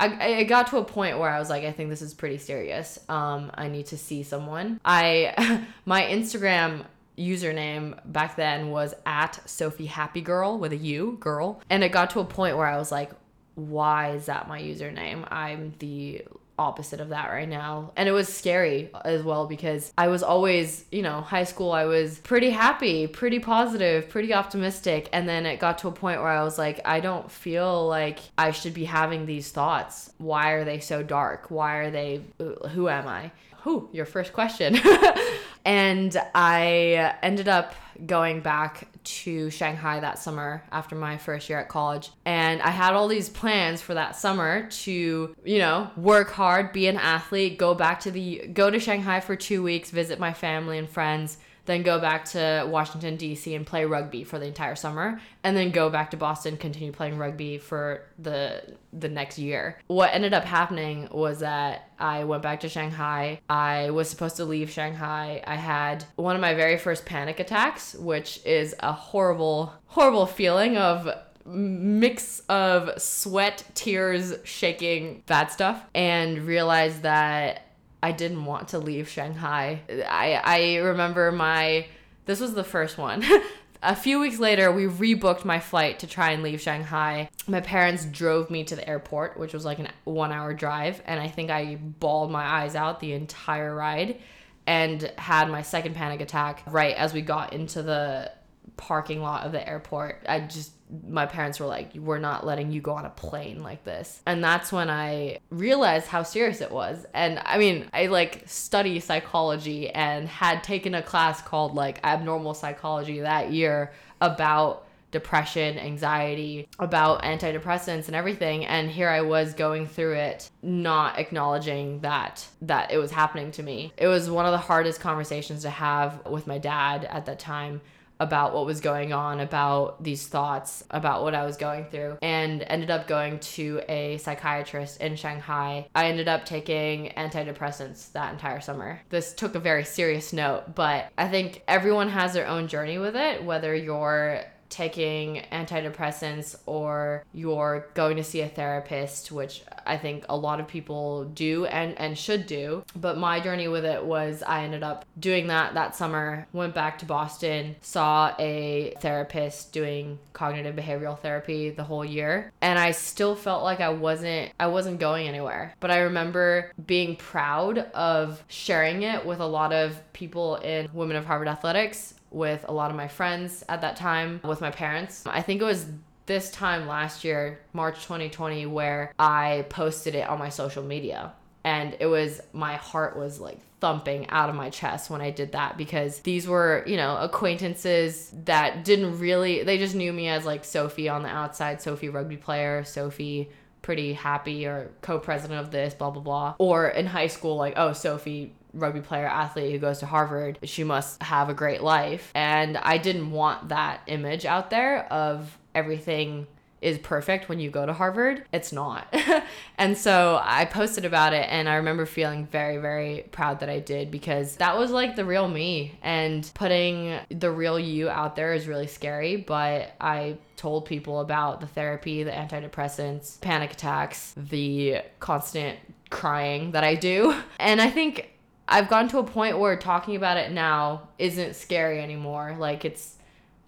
I, 0.02 0.36
I 0.38 0.44
got 0.44 0.68
to 0.68 0.78
a 0.78 0.84
point 0.84 1.20
where 1.20 1.30
I 1.30 1.38
was 1.38 1.50
like, 1.50 1.64
I 1.64 1.72
think 1.72 1.90
this 1.90 2.02
is 2.02 2.14
pretty 2.14 2.38
serious. 2.38 3.00
Um, 3.08 3.52
I 3.54 3.68
need 3.68 3.86
to 3.88 3.98
see 3.98 4.24
someone. 4.24 4.80
I 4.84 5.66
my 5.86 6.02
Instagram 6.02 6.86
username 7.18 8.00
back 8.06 8.36
then 8.36 8.72
was 8.72 8.96
at 9.06 9.40
Sofie 9.46 9.88
Happy 9.88 10.22
Girl 10.22 10.58
with 10.58 10.72
a 10.72 10.78
U 10.78 11.18
girl, 11.20 11.62
and 11.70 11.84
it 11.84 11.92
got 11.92 12.10
to 12.12 12.20
a 12.20 12.26
point 12.26 12.58
where 12.58 12.66
I 12.66 12.78
was 12.78 12.92
like, 12.92 13.12
why 13.56 14.12
is 14.12 14.26
that 14.26 14.48
my 14.48 14.60
username? 14.60 15.28
I'm 15.32 15.74
the 15.80 16.24
opposite 16.62 17.02
of 17.02 17.10
that 17.10 17.30
right 17.30 17.50
now. 17.50 17.92
And 17.96 18.08
it 18.08 18.12
was 18.12 18.32
scary 18.32 18.90
as 19.04 19.24
well 19.24 19.48
because 19.48 19.92
I 19.98 20.08
was 20.08 20.24
always, 20.24 20.86
you 20.92 21.02
know, 21.02 21.22
high 21.22 21.44
school, 21.44 21.72
I 21.72 21.86
was 21.86 22.20
pretty 22.20 22.50
happy, 22.50 23.08
pretty 23.08 23.40
positive, 23.40 24.10
pretty 24.10 24.34
optimistic. 24.34 25.10
And 25.12 25.28
then 25.28 25.46
it 25.46 25.60
got 25.60 25.80
to 25.80 25.88
a 25.88 25.92
point 25.92 26.22
where 26.22 26.32
I 26.32 26.44
was 26.44 26.58
like, 26.58 26.80
I 26.86 27.00
don't 27.00 27.30
feel 27.30 27.88
like 27.88 28.20
I 28.38 28.52
should 28.52 28.74
be 28.74 28.86
having 28.86 29.26
these 29.26 29.52
thoughts. 29.52 30.14
Why 30.18 30.52
are 30.52 30.64
they 30.64 30.80
so 30.80 31.04
dark? 31.04 31.50
Why 31.50 31.78
are 31.78 31.92
they, 31.92 32.22
who 32.70 32.90
am 32.90 33.08
I? 33.08 33.32
Who? 33.64 33.90
Your 33.92 34.06
first 34.06 34.34
question. 34.34 34.80
and 35.66 36.16
I 36.34 37.16
ended 37.22 37.48
up 37.48 37.76
going 38.06 38.42
back 38.42 38.88
to 39.04 39.50
Shanghai 39.50 40.00
that 40.00 40.20
summer 40.20 40.64
after 40.72 40.96
my 40.96 41.18
first 41.18 41.50
year 41.50 41.60
at 41.60 41.70
college. 41.70 42.12
And 42.26 42.62
I 42.62 42.70
had 42.70 42.94
all 42.94 43.08
these 43.08 43.30
plans 43.30 43.82
for 43.82 43.94
that 43.94 44.16
summer 44.16 44.68
to, 44.70 45.36
you 45.44 45.60
know, 45.60 45.90
work 45.98 46.32
hard, 46.32 46.72
be 46.72 46.88
an 46.88 46.98
athlete, 46.98 47.58
go 47.58 47.74
back 47.74 48.00
to 48.02 48.12
the 48.12 48.48
go 48.54 48.70
to 48.70 48.80
Shanghai 48.80 49.20
for 49.20 49.36
2 49.36 49.64
weeks, 49.64 49.92
visit 49.92 50.20
my 50.20 50.34
family 50.34 50.78
and 50.78 50.90
friends, 50.90 51.38
then 51.66 51.84
go 51.84 52.00
back 52.00 52.26
to 52.26 52.68
Washington 52.68 53.16
D.C. 53.16 53.54
and 53.54 53.66
play 53.66 53.86
rugby 53.86 54.24
for 54.24 54.40
the 54.40 54.46
entire 54.46 54.76
summer, 54.76 55.22
and 55.44 55.56
then 55.56 55.72
go 55.72 55.90
back 55.90 56.12
to 56.12 56.18
Boston, 56.18 56.58
continue 56.58 56.92
playing 56.92 57.18
rugby 57.18 57.58
for 57.58 58.04
the 58.20 58.76
the 58.94 59.10
next 59.10 59.38
year. 59.38 59.80
What 59.88 60.14
ended 60.14 60.34
up 60.34 60.44
happening 60.44 61.08
was 61.12 61.40
that 61.40 61.90
I 62.00 62.24
went 62.24 62.44
back 62.44 62.62
to 62.62 62.70
Shanghai. 62.70 63.40
I 63.50 63.92
was 63.92 64.10
supposed 64.10 64.38
to 64.38 64.46
leave 64.46 64.70
Shanghai. 64.70 65.44
I 65.46 65.56
had 65.56 66.04
one 66.16 66.36
of 66.36 66.42
my 66.42 66.54
very 66.54 66.78
first 66.78 67.06
panic 67.06 67.40
attacks, 67.40 67.94
which 67.96 68.46
is 68.46 68.76
a 68.80 68.92
horrible, 68.92 69.74
horrible 69.86 70.26
feeling 70.26 70.78
of 70.78 71.10
mix 71.46 72.42
of 72.50 73.02
sweat, 73.02 73.64
tears, 73.74 74.36
shaking, 74.44 75.24
bad 75.26 75.52
stuff, 75.52 75.84
and 75.96 76.40
realized 76.40 77.02
that 77.02 77.68
I 78.04 78.12
didn't 78.12 78.46
want 78.46 78.70
to 78.70 78.80
leave 78.80 79.10
Shanghai. 79.10 79.82
I 79.90 80.42
I 80.44 80.76
remember 80.78 81.32
my 81.32 81.88
this 82.26 82.40
was 82.40 82.54
the 82.54 82.64
first 82.64 82.98
one. 82.98 83.24
a 83.84 83.96
few 83.96 84.20
weeks 84.20 84.40
later, 84.40 84.72
we 84.72 84.86
rebooked 84.86 85.44
my 85.46 85.60
flight 85.60 86.00
to 86.00 86.08
try 86.08 86.32
and 86.32 86.44
leave 86.44 86.62
Shanghai. 86.62 87.30
My 87.48 87.62
parents 87.62 88.06
drove 88.06 88.50
me 88.50 88.64
to 88.66 88.76
the 88.76 88.88
airport, 88.88 89.38
which 89.38 89.54
was 89.54 89.66
like 89.66 89.80
a 89.80 89.90
one 90.04 90.32
hour 90.32 90.54
drive, 90.54 91.02
and 91.06 91.20
I 91.20 91.28
think 91.28 91.50
I 91.50 91.76
bawled 91.76 92.32
my 92.32 92.44
eyes 92.44 92.76
out 92.76 93.00
the 93.00 93.14
entire 93.14 93.74
ride 93.74 94.20
and 94.68 95.12
had 95.18 95.50
my 95.50 95.64
second 95.64 95.96
panic 95.96 96.22
attack 96.22 96.64
right 96.68 96.96
as 96.96 97.14
we 97.14 97.22
got 97.22 97.54
into 97.54 97.82
the 97.82 98.32
parking 98.78 99.22
lot 99.22 99.46
of 99.46 99.52
the 99.52 99.68
airport. 99.68 100.26
I 100.30 100.42
just 100.42 100.72
my 101.08 101.26
parents 101.26 101.60
were 101.60 101.66
like, 101.66 101.94
We're 101.96 102.20
not 102.20 102.46
letting 102.46 102.72
you 102.72 102.82
go 102.82 102.94
on 102.94 103.06
a 103.06 103.10
plane 103.10 103.64
like 103.64 103.84
this. 103.84 104.22
And 104.26 104.44
that's 104.44 104.72
when 104.72 104.90
I 104.90 105.40
realized 105.50 106.08
how 106.08 106.24
serious 106.24 106.62
it 106.62 106.72
was. 106.72 107.06
And 107.14 107.42
I 107.46 107.58
mean, 107.58 107.88
I 107.94 108.08
like 108.08 108.44
study 108.48 109.00
psychology 109.00 109.90
and 109.90 110.28
had 110.28 110.64
taken 110.64 110.96
a 110.96 111.02
class 111.02 111.42
called 111.42 111.76
like 111.76 112.00
abnormal 112.04 112.54
psychology 112.54 113.22
that 113.22 113.52
year 113.52 113.94
about 114.20 114.88
depression, 115.12 115.78
anxiety, 115.78 116.68
about 116.80 117.24
antidepressants 117.24 118.08
and 118.08 118.16
everything 118.16 118.66
and 118.66 118.90
here 118.90 119.10
I 119.10 119.22
was 119.22 119.54
going 119.54 119.86
through 119.86 120.14
it 120.14 120.50
not 120.62 121.20
acknowledging 121.20 122.00
that 122.00 122.48
that 122.62 122.92
it 122.92 122.98
was 122.98 123.12
happening 123.12 123.52
to 123.52 123.64
me. 123.64 123.94
It 123.98 124.08
was 124.08 124.30
one 124.30 124.46
of 124.46 124.52
the 124.52 124.58
hardest 124.58 125.02
conversations 125.02 125.64
to 125.64 125.70
have 125.70 126.26
with 126.28 126.48
my 126.48 126.58
dad 126.58 127.06
at 127.06 127.26
that 127.26 127.40
time 127.40 127.82
about 128.22 128.54
what 128.54 128.68
was 128.68 128.80
going 128.80 129.12
on, 129.12 129.40
about 129.40 130.04
these 130.04 130.28
thoughts, 130.28 130.84
about 130.92 131.24
what 131.24 131.34
I 131.34 131.44
was 131.44 131.58
going 131.58 131.86
through, 131.86 132.20
and 132.22 132.62
ended 132.62 132.92
up 132.92 133.08
going 133.08 133.40
to 133.40 133.82
a 133.90 134.20
psychiatrist 134.20 135.02
in 135.02 135.16
Shanghai. 135.16 135.88
I 135.96 136.06
ended 136.06 136.28
up 136.28 136.46
taking 136.46 137.10
antidepressants 137.18 138.12
that 138.12 138.32
entire 138.32 138.62
summer. 138.62 139.02
This 139.10 139.34
took 139.34 139.56
a 139.56 139.60
very 139.60 139.84
serious 139.84 140.34
note, 140.34 140.76
but 140.76 141.12
I 141.18 141.28
think 141.30 141.64
everyone 141.68 142.10
has 142.10 142.34
their 142.34 142.48
own 142.48 142.68
journey 142.68 143.00
with 143.00 143.16
it, 143.16 143.44
whether 143.44 143.76
you're 143.76 144.44
taking 144.72 145.44
antidepressants 145.52 146.56
or 146.66 147.24
you're 147.34 147.88
going 147.94 148.18
to 148.18 148.24
see 148.24 148.42
a 148.42 148.48
therapist, 148.48 149.32
which 149.32 149.64
I 149.86 149.98
think 149.98 150.26
a 150.30 150.38
lot 150.38 150.60
of 150.60 150.68
people 150.68 151.26
do 151.26 151.66
and, 151.66 151.98
and 152.00 152.18
should 152.18 152.48
do. 152.48 152.84
But 152.96 153.18
my 153.18 153.40
journey 153.40 153.68
with 153.68 153.86
it 153.86 154.04
was 154.04 154.42
I 154.42 154.64
ended 154.64 154.82
up 154.82 155.06
doing 155.20 155.48
that 155.48 155.76
that 155.76 155.96
summer, 155.96 156.48
went 156.54 156.74
back 156.74 156.98
to 157.00 157.06
Boston, 157.06 157.76
saw 157.82 158.34
a 158.40 158.96
therapist 159.02 159.74
doing 159.74 160.18
cognitive 160.34 160.76
behavioral 160.76 161.20
therapy 161.20 161.70
the 161.70 161.84
whole 161.84 162.06
year, 162.06 162.52
and 162.62 162.80
I 162.80 162.92
still 162.92 163.36
felt 163.36 163.64
like 163.64 163.82
I 163.82 163.90
wasn't 163.90 164.52
I 164.60 164.68
wasn't 164.68 165.00
going 165.00 165.28
anywhere. 165.28 165.76
But 165.80 165.92
I 165.92 166.00
remember 166.00 166.72
being 166.88 167.18
proud 167.18 167.78
of 167.78 168.42
sharing 168.48 169.04
it 169.04 169.26
with 169.26 169.42
a 169.42 169.46
lot 169.46 169.74
of 169.74 170.02
people 170.14 170.56
in 170.56 170.90
Women 170.94 171.18
of 171.18 171.26
Harvard 171.26 171.50
Athletics 171.50 172.14
with 172.32 172.66
a 172.68 172.72
lot 172.72 172.90
of 172.90 172.98
my 172.98 173.08
friends 173.08 173.64
at 173.70 173.82
that 173.82 173.96
time, 173.98 174.42
with 174.44 174.62
my 174.62 174.72
parents. 174.72 175.24
I 175.28 175.42
think 175.42 175.62
it 175.62 175.66
was 175.66 175.86
this 176.26 176.50
time 176.52 176.88
last 176.88 177.24
year, 177.24 177.60
March 177.74 178.04
2020, 178.04 178.66
where 178.66 179.14
I 179.20 179.66
posted 179.70 180.16
it 180.16 180.28
on 180.28 180.40
my 180.40 180.50
social 180.50 180.84
media. 180.84 181.34
And 181.64 181.96
it 182.00 182.08
was, 182.08 182.42
my 182.54 182.76
heart 182.78 183.18
was 183.18 183.40
like 183.40 183.60
thumping 183.82 184.30
out 184.30 184.50
of 184.50 184.56
my 184.56 184.70
chest 184.70 185.10
when 185.10 185.22
I 185.22 185.30
did 185.30 185.52
that 185.52 185.78
because 185.78 186.20
these 186.20 186.48
were, 186.48 186.84
you 186.88 186.98
know, 186.98 187.18
acquaintances 187.18 188.32
that 188.46 188.84
didn't 188.84 189.20
really, 189.20 189.64
they 189.64 189.78
just 189.78 189.94
knew 189.94 190.14
me 190.14 190.28
as 190.28 190.46
like 190.46 190.64
Sofie 190.64 191.12
on 191.12 191.22
the 191.24 191.30
outside, 191.30 191.80
Sofie 191.80 192.12
rugby 192.12 192.38
player, 192.38 192.84
Sofie 192.84 193.50
pretty 193.82 194.14
happy 194.14 194.66
or 194.66 194.92
co 195.02 195.20
president 195.20 195.60
of 195.60 195.72
this, 195.72 195.94
blah, 195.94 196.12
blah, 196.12 196.22
blah. 196.22 196.56
Or 196.60 196.88
in 196.88 197.08
high 197.08 197.28
school, 197.28 197.58
like, 197.58 197.74
oh, 197.78 197.90
Sofie 197.90 198.52
rugby 198.74 199.02
player 199.02 199.28
athlete 199.28 199.72
who 199.72 199.80
goes 199.80 200.00
to 200.00 200.06
Harvard, 200.06 200.60
she 200.64 200.84
must 200.84 201.22
have 201.24 201.50
a 201.50 201.54
great 201.54 201.82
life. 201.82 202.32
And 202.36 202.78
I 202.78 202.98
didn't 202.98 203.32
want 203.32 203.70
that 203.70 204.02
image 204.08 204.46
out 204.46 204.70
there 204.70 205.12
of 205.12 205.58
everything 205.74 206.48
is 206.82 206.98
perfect 206.98 207.48
when 207.48 207.60
you 207.60 207.70
go 207.70 207.86
to 207.86 207.94
Harvard. 207.94 208.44
It's 208.52 208.72
not. 208.72 209.14
and 209.78 209.96
so 209.98 210.40
I 210.44 210.66
posted 210.66 211.06
about 211.06 211.34
it 211.34 211.48
and 211.50 211.70
I 211.70 211.76
remember 211.76 212.06
feeling 212.06 212.48
very, 212.48 212.78
very 212.78 213.26
proud 213.32 213.60
that 213.60 213.70
I 213.70 213.80
did 213.80 214.10
because 214.10 214.56
that 214.58 214.78
was 214.78 214.90
like 214.90 215.16
the 215.16 215.24
real 215.24 215.48
me. 215.48 215.96
And 216.02 216.50
putting 216.56 217.20
the 217.30 217.52
real 217.52 217.80
you 217.80 218.10
out 218.10 218.36
there 218.36 218.54
is 218.54 218.68
really 218.68 218.88
scary, 218.88 219.36
but 219.36 219.92
I 220.02 220.38
told 220.58 220.86
people 220.86 221.20
about 221.20 221.62
the 221.62 221.68
therapy, 221.68 222.24
the 222.24 222.32
antidepressants, 222.32 223.40
panic 223.42 223.74
attacks, 223.74 224.34
the 224.36 225.02
constant 225.20 225.78
crying 226.10 226.72
that 226.72 226.84
I 226.84 226.96
do. 226.96 227.36
And 227.60 227.80
I 227.80 227.92
think 227.92 228.31
I've 228.72 228.88
gotten 228.88 229.10
to 229.10 229.20
a 229.20 229.24
point 229.24 229.60
where 229.60 229.76
talking 229.76 230.16
about 230.16 230.38
it 230.38 230.52
now 230.52 231.10
isn't 231.20 231.58
scary 231.58 232.02
anymore. 232.02 232.56
Like 232.58 232.86
it's 232.86 233.18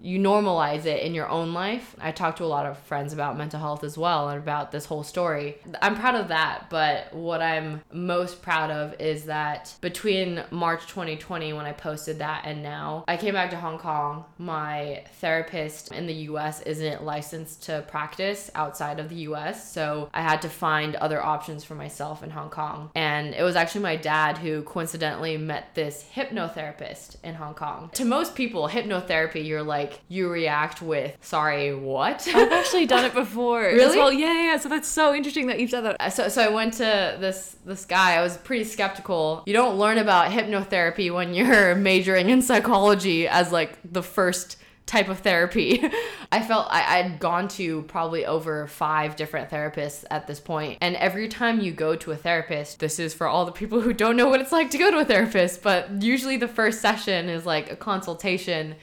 you 0.04 0.20
normalize 0.20 0.86
it 0.86 1.02
in 1.02 1.16
your 1.16 1.30
own 1.30 1.54
life. 1.54 1.96
I 1.98 2.12
talked 2.12 2.40
to 2.40 2.44
a 2.44 2.46
lot 2.46 2.66
of 2.66 2.78
friends 2.78 3.14
about 3.14 3.38
mental 3.38 3.60
health 3.60 3.86
as 3.86 3.98
well 3.98 4.28
and 4.28 4.38
about 4.38 4.74
this 4.74 4.86
whole 4.86 5.04
story. 5.04 5.56
I'm 5.82 5.96
proud 5.96 6.16
of 6.16 6.28
that, 6.28 6.70
but 6.70 7.14
what 7.14 7.42
I'm 7.42 7.82
most 7.92 8.42
proud 8.42 8.70
of 8.70 9.00
is 9.00 9.24
that 9.26 9.74
between 9.80 10.44
March 10.52 10.88
2020 10.88 11.54
when 11.54 11.66
I 11.66 11.72
posted 11.72 12.20
that 12.20 12.44
and 12.46 12.62
now, 12.62 13.06
I 13.08 13.16
came 13.16 13.34
back 13.34 13.50
to 13.52 13.56
Hong 13.56 13.80
Kong. 13.80 14.26
My 14.38 15.06
therapist 15.22 15.94
in 15.94 16.06
the 16.06 16.14
US 16.14 16.62
isn't 16.64 17.06
licensed 17.06 17.64
to 17.64 17.86
practice 17.88 18.52
outside 18.56 19.00
of 19.00 19.08
the 19.08 19.16
US, 19.16 19.72
so 19.72 20.10
I 20.14 20.22
had 20.22 20.42
to 20.42 20.50
find 20.50 20.98
other 20.98 21.24
options 21.24 21.64
for 21.64 21.76
myself 21.76 22.22
in 22.24 22.30
Hong 22.32 22.50
Kong. 22.50 22.92
And 22.94 23.34
it 23.34 23.44
was 23.44 23.56
actually 23.56 23.84
my 23.84 23.96
dad 23.96 24.38
who 24.38 24.64
coincidentally 24.64 25.38
met 25.38 25.74
this 25.76 26.06
hypnotherapist 26.14 27.16
in 27.24 27.36
Hong 27.36 27.54
Kong. 27.54 27.90
To 27.94 28.04
most 28.04 28.36
people, 28.36 28.68
hypnotherapy, 28.68 29.48
you're 29.48 29.64
like 29.64 29.93
like 29.94 30.02
you 30.10 30.30
react 30.30 30.82
with 30.82 31.18
sorry 31.22 31.74
what? 31.74 32.28
I've 32.34 32.52
actually 32.52 32.86
done 32.86 33.06
it 33.06 33.14
before 33.14 33.62
really? 33.62 33.98
well. 33.98 34.12
Yeah 34.12 34.34
yeah 34.34 34.58
so 34.58 34.70
that's 34.70 34.88
so 34.88 35.14
interesting 35.14 35.48
that 35.48 35.60
you've 35.60 35.72
done 35.72 35.84
that. 35.84 35.98
Uh, 36.00 36.10
so, 36.10 36.28
so 36.30 36.44
i 36.44 36.50
went 36.50 36.74
to 36.76 37.18
this 37.20 37.58
this 37.66 37.86
guy. 37.86 38.16
I 38.16 38.22
was 38.22 38.38
pretty 38.38 38.64
skeptical. 38.64 39.44
You 39.46 39.54
don't 39.54 39.78
learn 39.78 39.98
about 39.98 40.32
hypnotherapy 40.32 41.14
when 41.14 41.34
you're 41.34 41.76
majoring 41.90 42.30
in 42.30 42.42
psychology 42.42 43.28
as 43.28 43.52
like 43.52 43.78
the 43.84 44.04
first 44.04 44.58
type 44.86 45.08
of 45.08 45.20
therapy. 45.20 45.84
I 46.32 46.42
felt 46.42 46.68
I, 46.70 47.00
I'd 47.00 47.20
gone 47.20 47.48
to 47.50 47.84
probably 47.84 48.26
over 48.26 48.68
five 48.68 49.16
different 49.16 49.50
therapists 49.50 50.04
at 50.12 50.28
this 50.28 50.40
point. 50.40 50.78
And 50.82 50.96
every 50.98 51.28
time 51.30 51.62
you 51.62 51.72
go 51.72 51.96
to 51.96 52.12
a 52.12 52.18
therapist, 52.18 52.80
this 52.80 53.00
is 53.00 53.14
for 53.14 53.28
all 53.28 53.46
the 53.46 53.52
people 53.52 53.82
who 53.82 53.94
don't 53.94 54.18
know 54.18 54.28
what 54.28 54.42
it's 54.42 54.52
like 54.52 54.72
to 54.72 54.78
go 54.78 54.92
to 54.92 54.98
a 54.98 55.06
therapist, 55.06 55.62
but 55.62 56.02
usually 56.02 56.38
the 56.38 56.48
first 56.48 56.82
session 56.82 57.30
is 57.30 57.46
like 57.46 57.72
a 57.72 57.76
consultation 57.76 58.76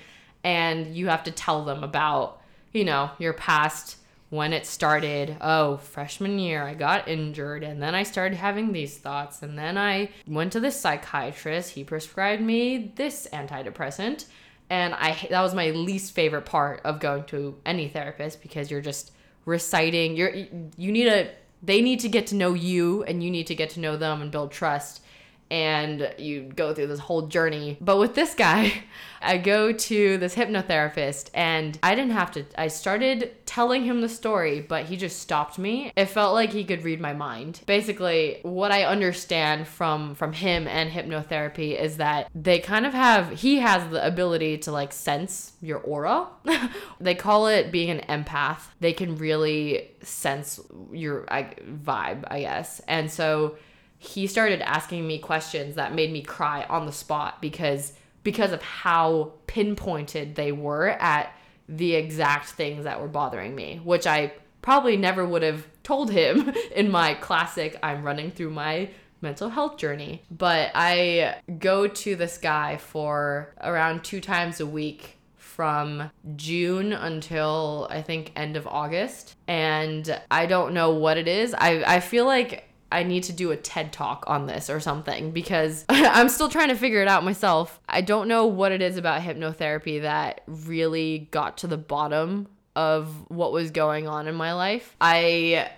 and 0.45 0.95
you 0.95 1.09
have 1.09 1.25
to 1.25 1.31
tell 1.31 1.65
them 1.65 1.85
about, 1.85 2.41
you 2.73 2.85
know, 2.85 3.11
your 3.19 3.33
past 3.33 3.97
when 4.31 4.53
it 4.53 4.65
started. 4.65 5.37
Oh, 5.41 5.77
freshman 5.79 6.39
year, 6.39 6.63
I 6.63 6.75
got 6.75 7.09
injured, 7.09 7.63
and 7.63 7.83
then 7.83 7.95
I 7.95 8.05
started 8.05 8.37
having 8.37 8.73
these 8.73 8.97
thoughts, 8.97 9.43
and 9.43 9.59
then 9.59 9.77
I 9.77 10.11
went 10.27 10.53
to 10.53 10.61
this 10.61 10.81
psychiatrist. 10.81 11.73
He 11.73 11.85
prescribed 11.85 12.43
me 12.43 12.93
this 12.95 13.29
antidepressant, 13.33 14.27
and 14.71 14.95
I 14.95 15.27
that 15.31 15.43
was 15.43 15.55
my 15.55 15.71
least 15.71 16.15
favorite 16.15 16.47
part 16.47 16.81
of 16.85 17.01
going 17.01 17.25
to 17.25 17.59
any 17.67 17.89
therapist 17.89 18.41
because 18.41 18.71
you're 18.71 18.81
just 18.81 19.13
reciting. 19.45 20.17
You're 20.17 20.33
you 20.77 20.93
need 20.93 21.09
a 21.09 21.33
they 21.63 21.83
need 21.83 22.01
to 22.01 22.09
get 22.09 22.29
to 22.29 22.37
know 22.37 22.55
you, 22.55 23.03
and 23.03 23.23
you 23.23 23.31
need 23.31 23.49
to 23.49 23.55
get 23.55 23.71
to 23.71 23.81
know 23.81 23.97
them 23.97 24.23
and 24.23 24.31
build 24.31 24.53
trust 24.53 25.03
and 25.51 26.15
you 26.19 26.43
go 26.55 26.73
through 26.73 26.87
this 26.87 27.01
whole 27.01 27.23
journey. 27.23 27.77
But 27.81 27.99
with 27.99 28.15
this 28.15 28.35
guy, 28.35 28.85
I 29.23 29.37
go 29.37 29.71
to 29.71 30.17
this 30.17 30.35
hypnotherapist 30.35 31.29
and 31.35 31.79
I 31.83 31.95
didn't 31.95 32.13
have 32.13 32.31
to 32.33 32.45
I 32.57 32.69
started 32.69 33.33
telling 33.45 33.85
him 33.85 34.01
the 34.01 34.09
story, 34.09 34.61
but 34.61 34.87
he 34.87 34.97
just 34.97 35.19
stopped 35.19 35.59
me. 35.59 35.93
It 35.95 36.07
felt 36.07 36.33
like 36.33 36.53
he 36.53 36.65
could 36.65 36.85
read 36.85 37.01
my 37.01 37.13
mind. 37.13 37.61
Basically, 37.67 38.39
what 38.43 38.73
I 38.73 38.85
understand 38.85 39.67
from 39.67 40.15
from 40.15 40.33
him 40.33 40.67
and 40.67 40.91
hypnotherapy 40.91 41.79
is 41.79 41.99
that 41.99 42.31
they 42.35 42.61
kind 42.61 42.87
of 42.87 42.95
have 42.95 43.31
he 43.31 43.59
has 43.59 43.91
the 43.91 44.07
ability 44.07 44.59
to 44.59 44.73
like 44.73 44.93
sense 44.93 45.53
your 45.61 45.81
aura. 45.81 46.29
they 47.01 47.15
call 47.15 47.47
it 47.47 47.71
being 47.71 47.91
an 47.91 48.25
empath. 48.25 48.61
They 48.81 48.93
can 48.93 49.17
really 49.17 49.91
sense 50.03 50.61
your 50.93 51.31
I, 51.33 51.55
vibe, 51.85 52.25
I 52.29 52.41
guess. 52.41 52.81
And 52.89 53.11
so 53.11 53.57
he 54.03 54.27
started 54.27 54.63
asking 54.63 55.07
me 55.07 55.19
questions 55.19 55.75
that 55.75 55.95
made 55.95 56.11
me 56.11 56.23
cry 56.23 56.65
on 56.71 56.87
the 56.87 56.93
spot 56.93 57.41
because 57.43 57.93
because 58.23 58.51
of 58.51 58.63
how 58.63 59.33
pinpointed 59.47 60.35
they 60.35 60.53
were 60.53 60.89
at 60.89 61.35
the 61.69 61.95
exact 61.95 62.49
things 62.49 62.85
that 62.85 62.99
were 62.99 63.09
bothering 63.09 63.55
me, 63.55 63.79
which 63.85 64.07
I 64.07 64.33
probably 64.63 64.97
never 64.97 65.25
would 65.27 65.43
have 65.43 65.67
told 65.83 66.11
him 66.11 66.49
in 66.75 66.91
my 66.91 67.13
classic 67.15 67.79
I'm 67.83 68.03
running 68.03 68.31
through 68.31 68.51
my 68.51 68.89
mental 69.21 69.51
health 69.51 69.77
journey. 69.77 70.23
But 70.31 70.71
I 70.75 71.37
go 71.59 71.87
to 71.87 72.17
this 72.17 72.39
guy 72.39 72.79
for 72.79 73.55
around 73.61 74.03
2 74.03 74.23
times 74.23 74.61
a 74.61 74.67
week 74.67 75.19
from 75.37 76.11
June 76.37 76.95
until 76.95 77.87
I 77.91 78.01
think 78.01 78.33
end 78.35 78.57
of 78.57 78.67
August. 78.67 79.37
And 79.47 80.19
I 80.31 80.47
don't 80.47 80.73
know 80.73 80.93
what 80.93 81.19
it 81.19 81.29
is. 81.29 81.53
I 81.53 81.85
I 81.97 82.01
feel 82.01 82.25
like 82.25 82.70
I 82.93 83.03
need 83.03 83.23
to 83.25 83.33
do 83.33 83.51
a 83.51 83.57
TED 83.57 83.93
talk 83.93 84.25
on 84.27 84.47
this 84.47 84.69
or 84.69 84.81
something 84.81 85.31
because 85.31 85.85
I'm 85.89 86.29
still 86.29 86.49
trying 86.49 86.69
to 86.69 86.75
figure 86.77 87.03
it 87.03 87.09
out 87.09 87.25
myself. 87.25 87.81
I 87.89 88.01
don't 88.01 88.29
know 88.29 88.47
what 88.47 88.73
it 88.73 88.83
is 88.83 88.97
about 88.97 89.23
hypnotherapy 89.23 90.03
that 90.03 90.43
really 90.47 91.29
got 91.31 91.59
to 91.59 91.67
the 91.67 91.79
bottom 91.79 92.49
of 92.77 93.31
what 93.31 93.53
was 93.53 93.71
going 93.71 94.09
on 94.09 94.29
in 94.29 94.35
my 94.35 94.53
life. 94.53 94.97
I 95.01 95.71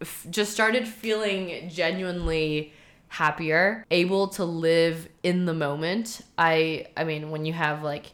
f- 0.00 0.26
just 0.30 0.52
started 0.52 0.86
feeling 0.86 1.68
genuinely 1.68 2.72
happier, 3.08 3.84
able 3.90 4.28
to 4.28 4.44
live 4.44 5.08
in 5.22 5.46
the 5.46 5.54
moment. 5.54 6.20
I 6.36 6.86
I 6.96 7.04
mean, 7.04 7.30
when 7.30 7.44
you 7.44 7.52
have 7.52 7.82
like 7.82 8.12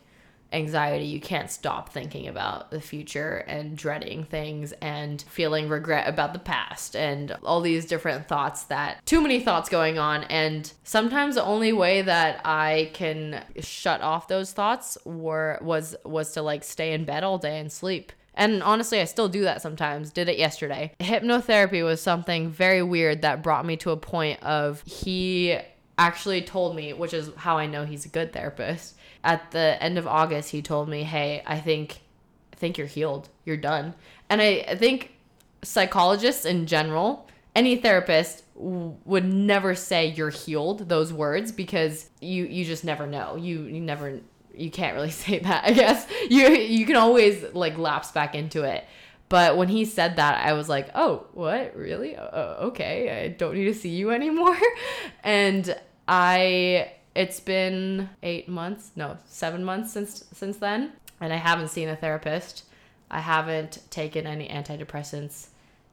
anxiety, 0.54 1.04
you 1.04 1.20
can't 1.20 1.50
stop 1.50 1.90
thinking 1.90 2.28
about 2.28 2.70
the 2.70 2.80
future 2.80 3.44
and 3.48 3.76
dreading 3.76 4.24
things 4.24 4.72
and 4.80 5.22
feeling 5.22 5.68
regret 5.68 6.08
about 6.08 6.32
the 6.32 6.38
past 6.38 6.96
and 6.96 7.32
all 7.44 7.60
these 7.60 7.84
different 7.86 8.28
thoughts 8.28 8.64
that 8.64 9.04
too 9.04 9.20
many 9.20 9.40
thoughts 9.40 9.68
going 9.68 9.98
on. 9.98 10.24
And 10.24 10.72
sometimes 10.84 11.34
the 11.34 11.44
only 11.44 11.72
way 11.72 12.02
that 12.02 12.40
I 12.44 12.90
can 12.94 13.44
shut 13.60 14.00
off 14.00 14.28
those 14.28 14.52
thoughts 14.52 14.96
were 15.04 15.58
was 15.60 15.96
was 16.04 16.32
to 16.32 16.42
like 16.42 16.64
stay 16.64 16.92
in 16.92 17.04
bed 17.04 17.24
all 17.24 17.38
day 17.38 17.58
and 17.58 17.70
sleep. 17.70 18.12
And 18.36 18.62
honestly, 18.62 19.00
I 19.00 19.04
still 19.04 19.28
do 19.28 19.42
that 19.42 19.62
sometimes. 19.62 20.10
Did 20.10 20.28
it 20.28 20.38
yesterday. 20.38 20.92
Hypnotherapy 21.00 21.84
was 21.84 22.00
something 22.00 22.50
very 22.50 22.82
weird 22.82 23.22
that 23.22 23.42
brought 23.42 23.64
me 23.64 23.76
to 23.78 23.90
a 23.90 23.96
point 23.96 24.42
of 24.42 24.82
he 24.86 25.58
actually 25.98 26.42
told 26.42 26.74
me, 26.74 26.92
which 26.92 27.14
is 27.14 27.30
how 27.36 27.58
I 27.58 27.66
know 27.66 27.84
he's 27.84 28.04
a 28.04 28.08
good 28.08 28.32
therapist 28.32 28.94
at 29.24 29.50
the 29.50 29.82
end 29.82 29.98
of 29.98 30.06
August, 30.06 30.50
he 30.50 30.62
told 30.62 30.88
me, 30.88 31.02
"Hey, 31.02 31.42
I 31.46 31.58
think, 31.58 32.02
I 32.52 32.56
think 32.56 32.76
you're 32.78 32.86
healed. 32.86 33.30
You're 33.44 33.56
done." 33.56 33.94
And 34.28 34.40
I, 34.40 34.64
I 34.68 34.76
think 34.76 35.12
psychologists 35.62 36.44
in 36.44 36.66
general, 36.66 37.26
any 37.56 37.76
therapist 37.76 38.44
w- 38.54 38.94
would 39.06 39.24
never 39.24 39.74
say 39.74 40.08
you're 40.08 40.30
healed 40.30 40.88
those 40.90 41.12
words 41.12 41.50
because 41.52 42.10
you 42.20 42.44
you 42.44 42.64
just 42.64 42.84
never 42.84 43.06
know. 43.06 43.36
You 43.36 43.62
you 43.62 43.80
never 43.80 44.20
you 44.54 44.70
can't 44.70 44.94
really 44.94 45.10
say 45.24 45.38
that. 45.38 45.64
I 45.64 45.72
guess 45.72 46.06
you 46.28 46.48
you 46.50 46.84
can 46.84 46.96
always 46.96 47.42
like 47.54 47.78
lapse 47.78 48.12
back 48.12 48.34
into 48.34 48.62
it. 48.62 48.84
But 49.34 49.56
when 49.56 49.66
he 49.66 49.84
said 49.84 50.14
that, 50.14 50.46
I 50.46 50.52
was 50.52 50.68
like, 50.68 50.90
"Oh, 50.94 51.26
what? 51.32 51.74
Really? 51.74 52.14
Uh, 52.14 52.68
okay, 52.68 53.24
I 53.24 53.28
don't 53.30 53.54
need 53.54 53.64
to 53.64 53.74
see 53.74 53.88
you 53.88 54.10
anymore." 54.20 54.56
and 55.24 55.76
I 56.06 56.92
it's 57.16 57.40
been 57.40 58.10
eight 58.22 58.48
months, 58.48 58.92
no, 58.94 59.18
seven 59.26 59.64
months 59.64 59.92
since 59.92 60.22
since 60.32 60.58
then, 60.58 60.92
and 61.20 61.32
I 61.32 61.36
haven't 61.38 61.70
seen 61.70 61.88
a 61.88 61.96
therapist. 61.96 62.62
I 63.10 63.18
haven't 63.18 63.80
taken 63.90 64.24
any 64.24 64.46
antidepressants, 64.46 65.48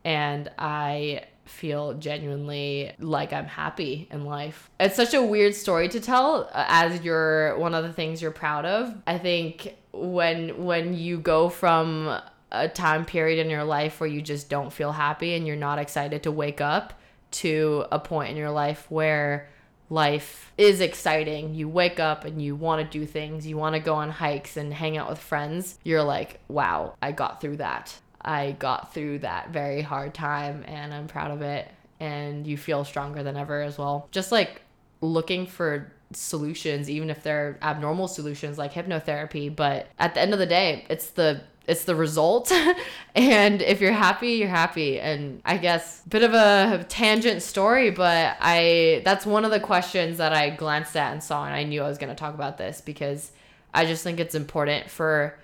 and 0.05 0.51
I 0.59 1.23
feel 1.45 1.95
genuinely 1.95 2.91
like 2.99 3.33
I'm 3.33 3.47
happy 3.47 4.07
in 4.11 4.23
life. 4.23 4.69
It's 4.79 4.95
such 4.95 5.15
a 5.15 5.21
weird 5.23 5.55
story 5.55 5.89
to 5.89 5.99
tell 5.99 6.47
uh, 6.53 6.65
as 6.67 7.01
you're 7.01 7.57
one 7.57 7.73
of 7.73 7.85
the 7.85 7.91
things 7.91 8.21
you're 8.21 8.29
proud 8.29 8.65
of. 8.65 8.93
I 9.07 9.17
think 9.17 9.77
when 9.93 10.63
when 10.63 10.93
you 10.93 11.17
go 11.17 11.49
from 11.49 12.21
a 12.51 12.67
time 12.67 13.05
period 13.05 13.43
in 13.43 13.49
your 13.49 13.63
life 13.63 13.99
where 13.99 14.09
you 14.09 14.21
just 14.21 14.49
don't 14.49 14.73
feel 14.73 14.91
happy 14.91 15.35
and 15.35 15.47
you're 15.47 15.55
not 15.55 15.79
excited 15.79 16.23
to 16.23 16.31
wake 16.31 16.61
up 16.61 16.93
to 17.31 17.85
a 17.91 17.99
point 17.99 18.29
in 18.29 18.37
your 18.37 18.51
life 18.51 18.85
where 18.89 19.47
life 19.89 20.51
is 20.57 20.81
exciting, 20.81 21.53
you 21.53 21.67
wake 21.67 21.99
up 21.99 22.25
and 22.25 22.41
you 22.41 22.55
want 22.55 22.81
to 22.81 22.99
do 22.99 23.05
things, 23.05 23.45
you 23.45 23.57
want 23.57 23.75
to 23.75 23.79
go 23.79 23.95
on 23.95 24.09
hikes 24.09 24.57
and 24.57 24.73
hang 24.73 24.97
out 24.97 25.09
with 25.09 25.19
friends, 25.19 25.77
you're 25.83 26.03
like, 26.03 26.39
wow, 26.47 26.95
I 27.01 27.11
got 27.11 27.41
through 27.41 27.57
that. 27.57 27.97
I 28.21 28.51
got 28.53 28.93
through 28.93 29.19
that 29.19 29.49
very 29.49 29.81
hard 29.81 30.13
time 30.13 30.63
and 30.67 30.93
I'm 30.93 31.07
proud 31.07 31.31
of 31.31 31.41
it. 31.41 31.69
And 31.99 32.47
you 32.47 32.57
feel 32.57 32.83
stronger 32.83 33.21
than 33.23 33.37
ever 33.37 33.61
as 33.61 33.77
well. 33.77 34.07
Just 34.11 34.31
like 34.31 34.61
looking 35.01 35.45
for 35.45 35.91
solutions, 36.13 36.89
even 36.89 37.09
if 37.09 37.23
they're 37.23 37.57
abnormal 37.61 38.07
solutions 38.07 38.57
like 38.57 38.73
hypnotherapy. 38.73 39.53
But 39.53 39.87
at 39.99 40.13
the 40.13 40.21
end 40.21 40.33
of 40.33 40.39
the 40.39 40.45
day, 40.45 40.85
it's 40.89 41.11
the 41.11 41.41
it's 41.67 41.83
the 41.83 41.95
result 41.95 42.51
and 43.15 43.61
if 43.61 43.81
you're 43.81 43.91
happy 43.91 44.31
you're 44.31 44.47
happy 44.47 44.99
and 44.99 45.41
i 45.45 45.57
guess 45.57 46.01
bit 46.09 46.23
of 46.23 46.33
a 46.33 46.83
tangent 46.89 47.41
story 47.41 47.91
but 47.91 48.35
i 48.39 49.01
that's 49.05 49.25
one 49.25 49.45
of 49.45 49.51
the 49.51 49.59
questions 49.59 50.17
that 50.17 50.33
i 50.33 50.49
glanced 50.49 50.95
at 50.97 51.11
and 51.13 51.23
saw 51.23 51.45
and 51.45 51.53
i 51.53 51.63
knew 51.63 51.81
i 51.81 51.87
was 51.87 51.97
going 51.97 52.09
to 52.09 52.15
talk 52.15 52.33
about 52.33 52.57
this 52.57 52.81
because 52.81 53.31
i 53.73 53.85
just 53.85 54.03
think 54.03 54.19
it's 54.19 54.35
important 54.35 54.89
for 54.89 55.37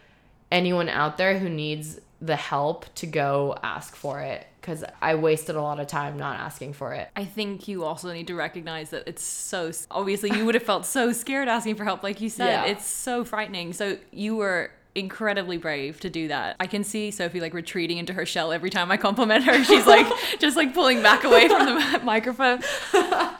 anyone 0.51 0.89
out 0.89 1.17
there 1.17 1.37
who 1.37 1.49
needs 1.49 1.99
the 2.21 2.35
help 2.35 2.85
to 2.95 3.05
go 3.05 3.55
ask 3.61 3.95
for 3.95 4.19
it 4.21 4.47
because 4.59 4.83
I 5.01 5.15
wasted 5.15 5.55
a 5.55 5.61
lot 5.61 5.79
of 5.79 5.87
time 5.87 6.17
not 6.17 6.39
asking 6.39 6.73
for 6.73 6.93
it. 6.93 7.09
I 7.15 7.23
think 7.23 7.69
you 7.69 7.85
also 7.85 8.11
need 8.11 8.27
to 8.27 8.35
recognize 8.35 8.89
that 8.89 9.07
it's 9.07 9.23
so 9.23 9.71
obviously 9.89 10.35
you 10.35 10.45
would 10.45 10.55
have 10.55 10.63
felt 10.63 10.85
so 10.85 11.13
scared 11.13 11.47
asking 11.47 11.75
for 11.75 11.85
help, 11.85 12.03
like 12.03 12.19
you 12.19 12.29
said. 12.29 12.47
Yeah. 12.47 12.65
It's 12.65 12.85
so 12.85 13.23
frightening. 13.23 13.73
So 13.73 13.97
you 14.11 14.35
were 14.35 14.71
incredibly 14.97 15.57
brave 15.57 15.99
to 16.01 16.09
do 16.09 16.27
that. 16.27 16.55
I 16.59 16.67
can 16.67 16.83
see 16.83 17.09
Sofie 17.09 17.39
like 17.39 17.53
retreating 17.53 17.97
into 17.97 18.13
her 18.13 18.25
shell 18.25 18.51
every 18.51 18.69
time 18.69 18.91
I 18.91 18.97
compliment 18.97 19.45
her. 19.45 19.63
She's 19.63 19.85
like 19.85 20.07
just 20.39 20.57
like 20.57 20.73
pulling 20.73 21.01
back 21.01 21.23
away 21.23 21.47
from 21.47 21.65
the 21.65 21.99
microphone. 22.03 22.61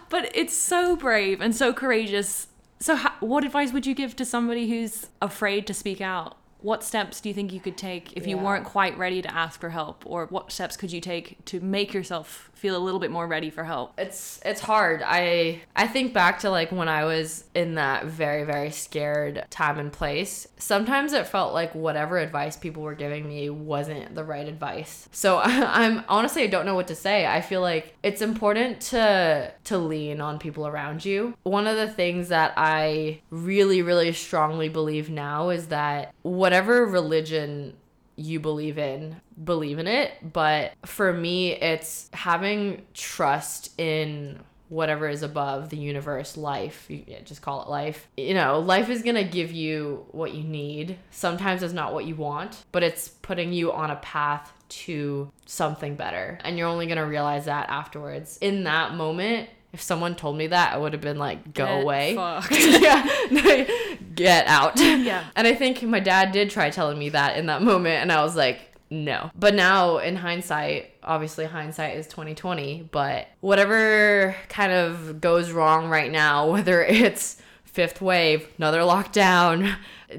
But 0.10 0.32
it's 0.36 0.56
so 0.56 0.96
brave 0.96 1.42
and 1.42 1.56
so 1.56 1.74
courageous. 1.74 2.48
So, 2.80 2.98
what 3.20 3.44
advice 3.44 3.74
would 3.74 3.88
you 3.88 3.96
give 3.96 4.16
to 4.18 4.26
somebody 4.26 4.70
who's 4.70 5.08
afraid 5.22 5.66
to 5.68 5.74
speak 5.74 6.00
out? 6.00 6.38
What 6.62 6.84
steps 6.84 7.22
do 7.22 7.30
you 7.30 7.36
think 7.36 7.54
you 7.54 7.60
could 7.60 7.78
take 7.78 8.14
if 8.14 8.26
you 8.26 8.38
weren't 8.38 8.66
quite 8.66 8.98
ready 8.98 9.22
to 9.22 9.34
ask 9.34 9.60
for 9.60 9.70
help? 9.70 10.04
Or 10.06 10.26
what 10.28 10.52
steps 10.52 10.76
could 10.76 10.92
you 10.92 11.02
take 11.02 11.44
to 11.46 11.60
make 11.60 11.94
yourself 11.94 12.50
feel 12.58 12.76
a 12.76 12.80
little 12.80 13.00
bit 13.00 13.12
more 13.12 13.28
ready 13.28 13.50
for 13.50 13.64
help? 13.64 13.94
It's 13.98 14.40
it's 14.44 14.62
hard. 14.62 15.04
I 15.06 15.62
i 15.76 15.88
think 15.88 16.14
back 16.14 16.40
to 16.40 16.50
like 16.50 16.72
when 16.72 16.90
i 16.90 17.06
was 17.06 17.44
in 17.54 17.76
that 17.76 18.06
very 18.06 18.44
very 18.44 18.72
scared 18.72 19.46
time 19.50 19.78
and 19.78 19.94
place 19.94 20.48
sometimes 20.58 21.14
it 21.14 21.28
felt 21.28 21.54
like 21.54 21.74
whatever 21.76 22.18
advice 22.18 22.58
people 22.58 22.82
were 22.82 22.96
giving 22.96 23.28
me 23.28 23.50
wasn't 23.50 24.16
the 24.16 24.24
right 24.24 24.48
advice. 24.48 25.08
So 25.12 25.40
i'm 25.44 26.04
honestly 26.10 26.44
i 26.44 26.48
don't 26.48 26.66
know 26.66 26.76
what 26.76 26.88
to 26.88 26.96
say. 26.96 27.26
I 27.26 27.42
feel 27.42 27.62
like 27.62 27.96
it's 28.04 28.22
important 28.22 28.82
to 28.82 29.52
to 29.66 29.78
lean 29.78 30.22
on 30.22 30.40
people 30.40 30.68
around 30.68 31.06
you. 31.06 31.36
One 31.44 31.68
of 31.68 31.78
the 31.78 31.88
things 31.88 32.30
that 32.30 32.54
i 32.58 33.22
really 33.30 33.82
really 33.82 34.14
strongly 34.14 34.70
believe 34.70 35.10
now 35.10 35.50
is 35.50 35.68
that 35.68 36.14
whatever 36.28 36.86
religion 36.86 37.76
you 38.16 38.40
believe 38.40 38.78
in, 38.78 39.22
believe 39.44 39.80
in 39.80 39.88
it. 39.88 40.12
But 40.34 40.74
for 40.86 41.14
me, 41.14 41.54
it's 41.54 42.10
having 42.14 42.82
trust 42.94 43.80
in 43.80 44.40
whatever 44.70 45.08
is 45.08 45.24
above 45.24 45.70
the 45.70 45.78
universe, 45.78 46.36
life. 46.36 46.86
You 46.90 47.04
just 47.24 47.42
call 47.42 47.62
it 47.64 47.70
life. 47.70 48.08
You 48.18 48.34
know, 48.34 48.60
life 48.60 48.90
is 48.90 49.02
gonna 49.02 49.24
give 49.24 49.52
you 49.52 50.06
what 50.12 50.34
you 50.34 50.44
need. 50.44 50.98
Sometimes 51.12 51.64
it's 51.64 51.74
not 51.74 51.94
what 51.94 52.06
you 52.06 52.16
want, 52.16 52.66
but 52.72 52.84
it's 52.84 53.08
putting 53.08 53.54
you 53.54 53.72
on 53.72 53.92
a 53.92 53.96
path 53.98 54.52
to 54.70 55.32
something 55.46 55.96
better. 55.96 56.38
And 56.44 56.58
you're 56.58 56.68
only 56.68 56.88
gonna 56.88 57.06
realize 57.06 57.46
that 57.46 57.70
afterwards. 57.70 58.38
In 58.42 58.66
that 58.66 58.96
moment, 58.96 59.50
if 59.78 59.84
someone 59.84 60.16
told 60.16 60.36
me 60.36 60.48
that, 60.48 60.74
I 60.74 60.78
would 60.78 60.94
have 60.94 61.04
been 61.04 61.20
like, 61.20 61.54
go 61.54 61.68
Get 61.68 61.84
away. 61.84 62.14
yeah. 62.52 63.68
Get 64.16 64.48
out. 64.48 64.80
Yeah. 64.80 65.24
And 65.36 65.46
I 65.46 65.54
think 65.54 65.84
my 65.84 66.00
dad 66.00 66.32
did 66.32 66.50
try 66.50 66.72
telling 66.72 66.98
me 66.98 67.10
that 67.10 67.38
in 67.38 67.46
that 67.46 67.62
moment. 67.62 68.02
And 68.02 68.12
I 68.12 68.24
was 68.24 68.36
like, 68.36 68.60
no. 68.90 69.30
But 69.38 69.54
now 69.54 70.00
in 70.00 70.16
hindsight, 70.16 70.96
obviously 71.04 71.46
hindsight 71.46 71.96
is 71.96 72.08
2020, 72.08 72.90
but 72.92 73.28
whatever 73.42 74.36
kind 74.50 74.72
of 74.72 75.22
goes 75.22 75.52
wrong 75.52 75.90
right 75.90 76.12
now, 76.12 76.50
whether 76.52 76.82
it's 76.82 77.40
fifth 77.64 78.02
wave, 78.02 78.48
another 78.58 78.80
lockdown, 78.80 79.76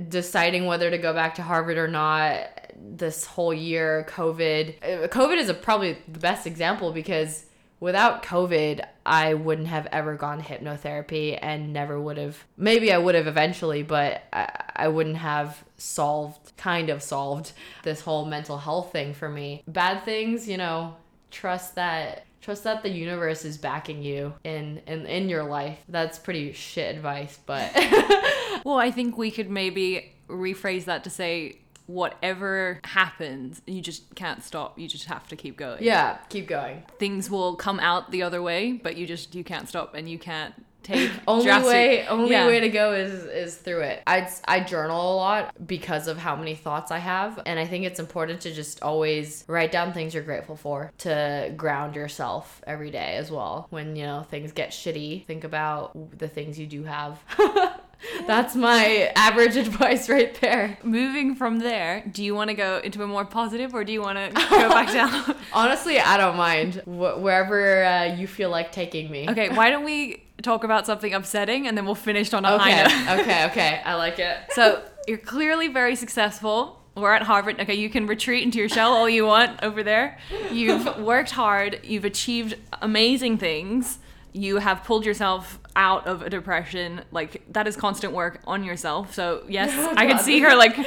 deciding 0.08 0.66
whether 0.66 0.88
to 0.88 0.98
go 0.98 1.12
back 1.12 1.34
to 1.34 1.42
Harvard 1.42 1.78
or 1.78 1.88
not, 1.88 2.46
this 2.76 3.24
whole 3.24 3.52
year, 3.52 4.06
COVID. 4.08 4.76
Uh, 5.04 5.08
COVID 5.08 5.38
is 5.38 5.48
a, 5.48 5.54
probably 5.54 5.98
the 6.06 6.20
best 6.20 6.46
example 6.46 6.92
because 6.92 7.44
without 7.80 8.22
COVID, 8.22 8.84
I 9.06 9.34
wouldn't 9.34 9.68
have 9.68 9.86
ever 9.92 10.16
gone 10.16 10.42
hypnotherapy 10.42 11.38
and 11.40 11.72
never 11.72 12.00
would 12.00 12.16
have. 12.18 12.44
Maybe 12.56 12.92
I 12.92 12.98
would 12.98 13.14
have 13.14 13.26
eventually, 13.26 13.82
but 13.82 14.22
I, 14.32 14.48
I 14.76 14.88
wouldn't 14.88 15.16
have 15.16 15.64
solved, 15.76 16.56
kind 16.56 16.90
of 16.90 17.02
solved 17.02 17.52
this 17.82 18.00
whole 18.00 18.24
mental 18.24 18.58
health 18.58 18.92
thing 18.92 19.14
for 19.14 19.28
me. 19.28 19.62
Bad 19.66 20.04
things, 20.04 20.48
you 20.48 20.56
know, 20.56 20.96
trust 21.30 21.74
that 21.74 22.24
trust 22.40 22.64
that 22.64 22.82
the 22.82 22.88
universe 22.88 23.44
is 23.44 23.58
backing 23.58 24.02
you 24.02 24.32
in 24.44 24.80
in, 24.86 25.04
in 25.06 25.28
your 25.28 25.42
life 25.42 25.76
that's 25.88 26.18
pretty 26.18 26.52
shit 26.52 26.94
advice 26.94 27.38
but 27.44 27.70
well 28.64 28.78
i 28.78 28.90
think 28.90 29.18
we 29.18 29.30
could 29.30 29.50
maybe 29.50 30.12
rephrase 30.28 30.84
that 30.84 31.04
to 31.04 31.10
say 31.10 31.58
whatever 31.88 32.80
happens, 32.84 33.62
you 33.66 33.80
just 33.80 34.14
can't 34.14 34.44
stop. 34.44 34.78
You 34.78 34.86
just 34.86 35.06
have 35.06 35.26
to 35.28 35.36
keep 35.36 35.56
going. 35.56 35.82
Yeah, 35.82 36.18
keep 36.28 36.46
going. 36.46 36.84
Things 36.98 37.30
will 37.30 37.56
come 37.56 37.80
out 37.80 38.10
the 38.10 38.22
other 38.22 38.42
way, 38.42 38.72
but 38.72 38.96
you 38.96 39.06
just 39.06 39.34
you 39.34 39.42
can't 39.42 39.68
stop 39.68 39.94
and 39.94 40.08
you 40.08 40.18
can't 40.18 40.54
take 40.82 41.10
only 41.26 41.44
drastic, 41.44 41.66
way 41.72 42.06
only 42.06 42.30
yeah. 42.30 42.46
way 42.46 42.60
to 42.60 42.68
go 42.68 42.92
is 42.92 43.24
is 43.24 43.56
through 43.56 43.80
it. 43.80 44.02
I 44.06 44.30
I 44.46 44.60
journal 44.60 45.14
a 45.14 45.16
lot 45.16 45.66
because 45.66 46.08
of 46.08 46.18
how 46.18 46.36
many 46.36 46.54
thoughts 46.54 46.90
I 46.90 46.98
have, 46.98 47.40
and 47.46 47.58
I 47.58 47.66
think 47.66 47.86
it's 47.86 47.98
important 47.98 48.42
to 48.42 48.52
just 48.52 48.82
always 48.82 49.44
write 49.48 49.72
down 49.72 49.92
things 49.92 50.14
you're 50.14 50.22
grateful 50.22 50.56
for 50.56 50.92
to 50.98 51.52
ground 51.56 51.96
yourself 51.96 52.62
every 52.66 52.90
day 52.90 53.16
as 53.16 53.30
well. 53.30 53.66
When 53.70 53.96
you 53.96 54.04
know 54.04 54.26
things 54.30 54.52
get 54.52 54.70
shitty, 54.70 55.26
think 55.26 55.44
about 55.44 56.18
the 56.18 56.28
things 56.28 56.58
you 56.58 56.66
do 56.66 56.84
have. 56.84 57.18
That's 58.26 58.54
my 58.54 59.12
average 59.16 59.56
advice 59.66 60.08
right 60.08 60.34
there. 60.40 60.78
Moving 60.82 61.34
from 61.34 61.58
there, 61.58 62.04
do 62.10 62.22
you 62.22 62.34
want 62.34 62.50
to 62.50 62.54
go 62.54 62.80
into 62.82 63.02
a 63.02 63.06
more 63.06 63.24
positive 63.24 63.74
or 63.74 63.84
do 63.84 63.92
you 63.92 64.00
want 64.00 64.18
to 64.18 64.46
go 64.50 64.68
back 64.68 64.92
down? 64.92 65.36
Honestly, 65.52 65.98
I 65.98 66.16
don't 66.16 66.36
mind. 66.36 66.76
Wh- 66.84 67.20
wherever 67.20 67.84
uh, 67.84 68.04
you 68.14 68.26
feel 68.26 68.50
like 68.50 68.72
taking 68.72 69.10
me. 69.10 69.28
Okay, 69.28 69.50
why 69.50 69.70
don't 69.70 69.84
we 69.84 70.24
talk 70.42 70.64
about 70.64 70.86
something 70.86 71.12
upsetting 71.12 71.66
and 71.66 71.76
then 71.76 71.84
we'll 71.84 71.94
finish 71.94 72.32
on 72.32 72.44
a 72.44 72.52
okay. 72.52 72.70
high 72.70 73.06
note? 73.16 73.20
okay, 73.20 73.44
okay. 73.46 73.82
I 73.84 73.94
like 73.94 74.18
it. 74.18 74.36
So, 74.50 74.82
you're 75.06 75.18
clearly 75.18 75.68
very 75.68 75.96
successful. 75.96 76.82
We're 76.94 77.14
at 77.14 77.22
Harvard. 77.22 77.60
Okay, 77.60 77.74
you 77.74 77.88
can 77.88 78.06
retreat 78.06 78.42
into 78.42 78.58
your 78.58 78.68
shell 78.68 78.92
all 78.92 79.08
you 79.08 79.24
want 79.24 79.62
over 79.62 79.82
there. 79.82 80.18
You've 80.52 80.98
worked 80.98 81.30
hard, 81.30 81.80
you've 81.84 82.04
achieved 82.04 82.56
amazing 82.82 83.38
things 83.38 83.98
you 84.32 84.58
have 84.58 84.84
pulled 84.84 85.04
yourself 85.04 85.58
out 85.78 86.08
of 86.08 86.22
a 86.22 86.28
depression 86.28 87.02
like 87.12 87.40
that 87.52 87.68
is 87.68 87.76
constant 87.76 88.12
work 88.12 88.40
on 88.46 88.64
yourself. 88.64 89.14
So 89.14 89.44
yes 89.48 89.70
oh, 89.72 89.94
i 89.96 90.06
can 90.06 90.18
see 90.18 90.40
her 90.40 90.54
like 90.56 90.74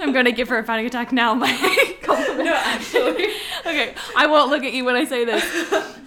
i'm 0.00 0.12
gonna 0.12 0.30
give 0.30 0.48
her 0.48 0.58
a 0.58 0.62
panic 0.62 0.86
attack 0.86 1.12
now 1.12 1.34
by 1.40 1.50
no 2.08 2.54
actually. 2.54 3.26
Okay 3.66 3.94
i 4.16 4.26
won't 4.28 4.48
look 4.48 4.62
at 4.62 4.72
you 4.72 4.84
when 4.84 4.94
i 4.94 5.04
say 5.04 5.24
this. 5.24 5.44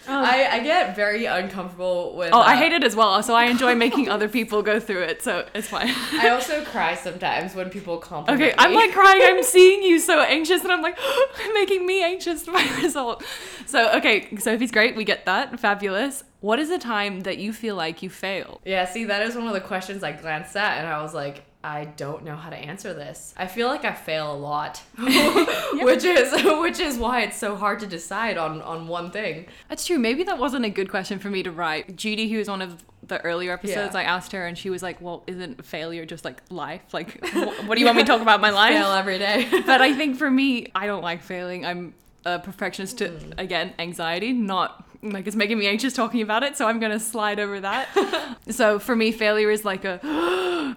Oh. 0.05 0.21
I, 0.21 0.47
I 0.51 0.59
get 0.59 0.97
very 0.97 1.25
uncomfortable 1.25 2.15
with 2.15 2.31
oh 2.33 2.39
uh, 2.39 2.43
i 2.43 2.55
hate 2.55 2.71
it 2.71 2.83
as 2.83 2.95
well 2.95 3.21
so 3.21 3.35
i 3.35 3.45
enjoy 3.45 3.75
making 3.75 4.07
other 4.07 4.29
people 4.29 4.61
go 4.61 4.79
through 4.79 5.03
it 5.03 5.21
so 5.21 5.45
it's 5.53 5.67
fine. 5.67 5.89
I 6.13 6.29
also 6.29 6.63
cry 6.63 6.95
sometimes 6.95 7.53
when 7.53 7.69
people 7.69 7.97
compliment 7.97 8.41
okay 8.41 8.51
me. 8.51 8.55
i'm 8.59 8.73
like 8.73 8.93
crying 8.93 9.21
i'm 9.23 9.43
seeing 9.43 9.83
you 9.83 9.99
so 9.99 10.21
anxious 10.21 10.61
and 10.63 10.71
i'm 10.71 10.81
like 10.81 10.97
making 11.53 11.85
me 11.85 12.01
anxious 12.01 12.45
by 12.45 12.63
result. 12.81 13.25
So 13.65 13.91
okay 13.97 14.33
sofie's 14.37 14.71
great 14.71 14.95
we 14.95 15.03
get 15.03 15.25
that 15.25 15.59
fabulous 15.59 16.23
what 16.43 16.59
is 16.59 16.67
the 16.67 16.77
time 16.77 17.21
that 17.21 17.37
you 17.37 17.53
feel 17.53 17.77
like 17.77 18.03
you 18.03 18.09
failed? 18.09 18.59
Yeah, 18.65 18.83
see, 18.83 19.05
that 19.05 19.21
is 19.25 19.33
one 19.33 19.47
of 19.47 19.53
the 19.53 19.61
questions 19.61 20.03
I 20.03 20.11
glanced 20.11 20.57
at, 20.57 20.77
and 20.77 20.85
I 20.85 21.01
was 21.01 21.13
like, 21.13 21.45
I 21.63 21.85
don't 21.85 22.25
know 22.25 22.35
how 22.35 22.49
to 22.49 22.57
answer 22.57 22.93
this. 22.93 23.33
I 23.37 23.47
feel 23.47 23.69
like 23.69 23.85
I 23.85 23.93
fail 23.93 24.29
a 24.29 24.35
lot, 24.35 24.81
which 24.97 26.03
is 26.03 26.33
which 26.61 26.81
is 26.81 26.97
why 26.97 27.21
it's 27.21 27.37
so 27.37 27.55
hard 27.55 27.79
to 27.79 27.87
decide 27.87 28.37
on 28.37 28.61
on 28.61 28.89
one 28.89 29.09
thing. 29.09 29.45
That's 29.69 29.85
true. 29.85 29.97
Maybe 29.97 30.25
that 30.25 30.37
wasn't 30.37 30.65
a 30.65 30.69
good 30.69 30.89
question 30.89 31.17
for 31.17 31.29
me 31.29 31.43
to 31.43 31.51
write. 31.51 31.95
Judy, 31.95 32.29
who 32.29 32.39
was 32.39 32.49
one 32.49 32.61
of 32.61 32.83
the 33.07 33.21
earlier 33.21 33.53
episodes, 33.53 33.93
yeah. 33.93 34.01
I 34.01 34.03
asked 34.03 34.33
her, 34.33 34.45
and 34.45 34.57
she 34.57 34.69
was 34.69 34.83
like, 34.83 34.99
"Well, 34.99 35.23
isn't 35.27 35.65
failure 35.65 36.05
just 36.05 36.25
like 36.25 36.41
life? 36.49 36.93
Like, 36.93 37.25
what 37.65 37.75
do 37.75 37.79
you 37.79 37.85
want 37.85 37.95
me 37.95 38.03
to 38.03 38.07
talk 38.07 38.21
about 38.21 38.41
my 38.41 38.49
life? 38.49 38.73
Fail 38.73 38.91
every 38.91 39.17
day." 39.17 39.47
but 39.65 39.79
I 39.79 39.93
think 39.93 40.17
for 40.17 40.29
me, 40.29 40.73
I 40.75 40.87
don't 40.87 41.03
like 41.03 41.23
failing. 41.23 41.65
I'm 41.65 41.93
a 42.25 42.39
perfectionist 42.39 42.97
to 42.97 43.09
mm. 43.11 43.39
again 43.39 43.73
anxiety, 43.79 44.33
not 44.33 44.85
like 45.03 45.27
it's 45.27 45.35
making 45.35 45.57
me 45.57 45.67
anxious 45.67 45.93
talking 45.93 46.21
about 46.21 46.43
it 46.43 46.55
so 46.57 46.65
i'm 46.65 46.79
gonna 46.79 46.99
slide 46.99 47.39
over 47.39 47.59
that 47.59 47.87
so 48.49 48.79
for 48.79 48.95
me 48.95 49.11
failure 49.11 49.51
is 49.51 49.65
like 49.65 49.85
a 49.85 49.99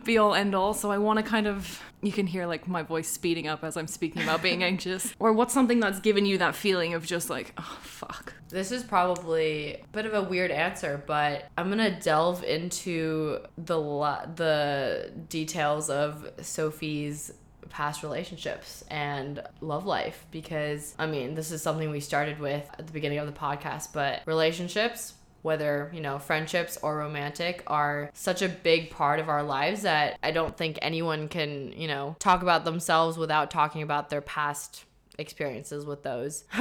be 0.04 0.18
all 0.18 0.34
end 0.34 0.54
all. 0.54 0.74
So 0.74 0.90
I 0.90 0.98
want 0.98 1.18
to 1.18 1.22
kind 1.22 1.46
of 1.46 1.82
you 2.02 2.12
can 2.12 2.26
hear 2.26 2.46
like 2.46 2.68
my 2.68 2.82
voice 2.82 3.08
speeding 3.08 3.48
up 3.48 3.64
as 3.64 3.76
I'm 3.76 3.86
speaking 3.86 4.22
about 4.22 4.42
being 4.42 4.62
anxious. 4.72 5.14
Or 5.18 5.32
what's 5.32 5.54
something 5.54 5.80
that's 5.80 6.00
given 6.00 6.26
you 6.26 6.38
that 6.38 6.54
feeling 6.54 6.94
of 6.94 7.06
just 7.06 7.30
like, 7.30 7.52
oh 7.58 7.78
fuck. 7.82 8.34
This 8.48 8.70
is 8.70 8.84
probably 8.84 9.74
a 9.74 9.84
bit 9.92 10.06
of 10.06 10.14
a 10.14 10.22
weird 10.22 10.50
answer, 10.50 11.02
but 11.06 11.48
I'm 11.56 11.68
gonna 11.68 11.98
delve 12.00 12.44
into 12.44 13.40
the 13.58 13.78
la- 13.78 14.26
the 14.26 15.12
details 15.28 15.90
of 15.90 16.30
Sofie's 16.40 17.32
past 17.66 18.02
relationships 18.02 18.84
and 18.90 19.42
love 19.60 19.86
life 19.86 20.26
because 20.30 20.94
I 20.98 21.06
mean 21.06 21.34
this 21.34 21.50
is 21.50 21.62
something 21.62 21.90
we 21.90 22.00
started 22.00 22.38
with 22.38 22.68
at 22.78 22.86
the 22.86 22.92
beginning 22.92 23.18
of 23.18 23.26
the 23.26 23.32
podcast, 23.32 23.92
but 23.92 24.22
relationships 24.26 25.14
whether, 25.46 25.92
you 25.94 26.00
know, 26.00 26.18
friendships 26.18 26.76
or 26.82 26.96
romantic 26.96 27.62
are 27.68 28.10
such 28.14 28.42
a 28.42 28.48
big 28.48 28.90
part 28.90 29.20
of 29.20 29.28
our 29.28 29.44
lives 29.44 29.82
that 29.82 30.18
I 30.20 30.32
don't 30.32 30.56
think 30.56 30.76
anyone 30.82 31.28
can, 31.28 31.72
you 31.72 31.86
know, 31.86 32.16
talk 32.18 32.42
about 32.42 32.64
themselves 32.64 33.16
without 33.16 33.48
talking 33.48 33.82
about 33.82 34.10
their 34.10 34.20
past 34.20 34.84
experiences 35.18 35.84
with 35.84 36.02
those. 36.02 36.44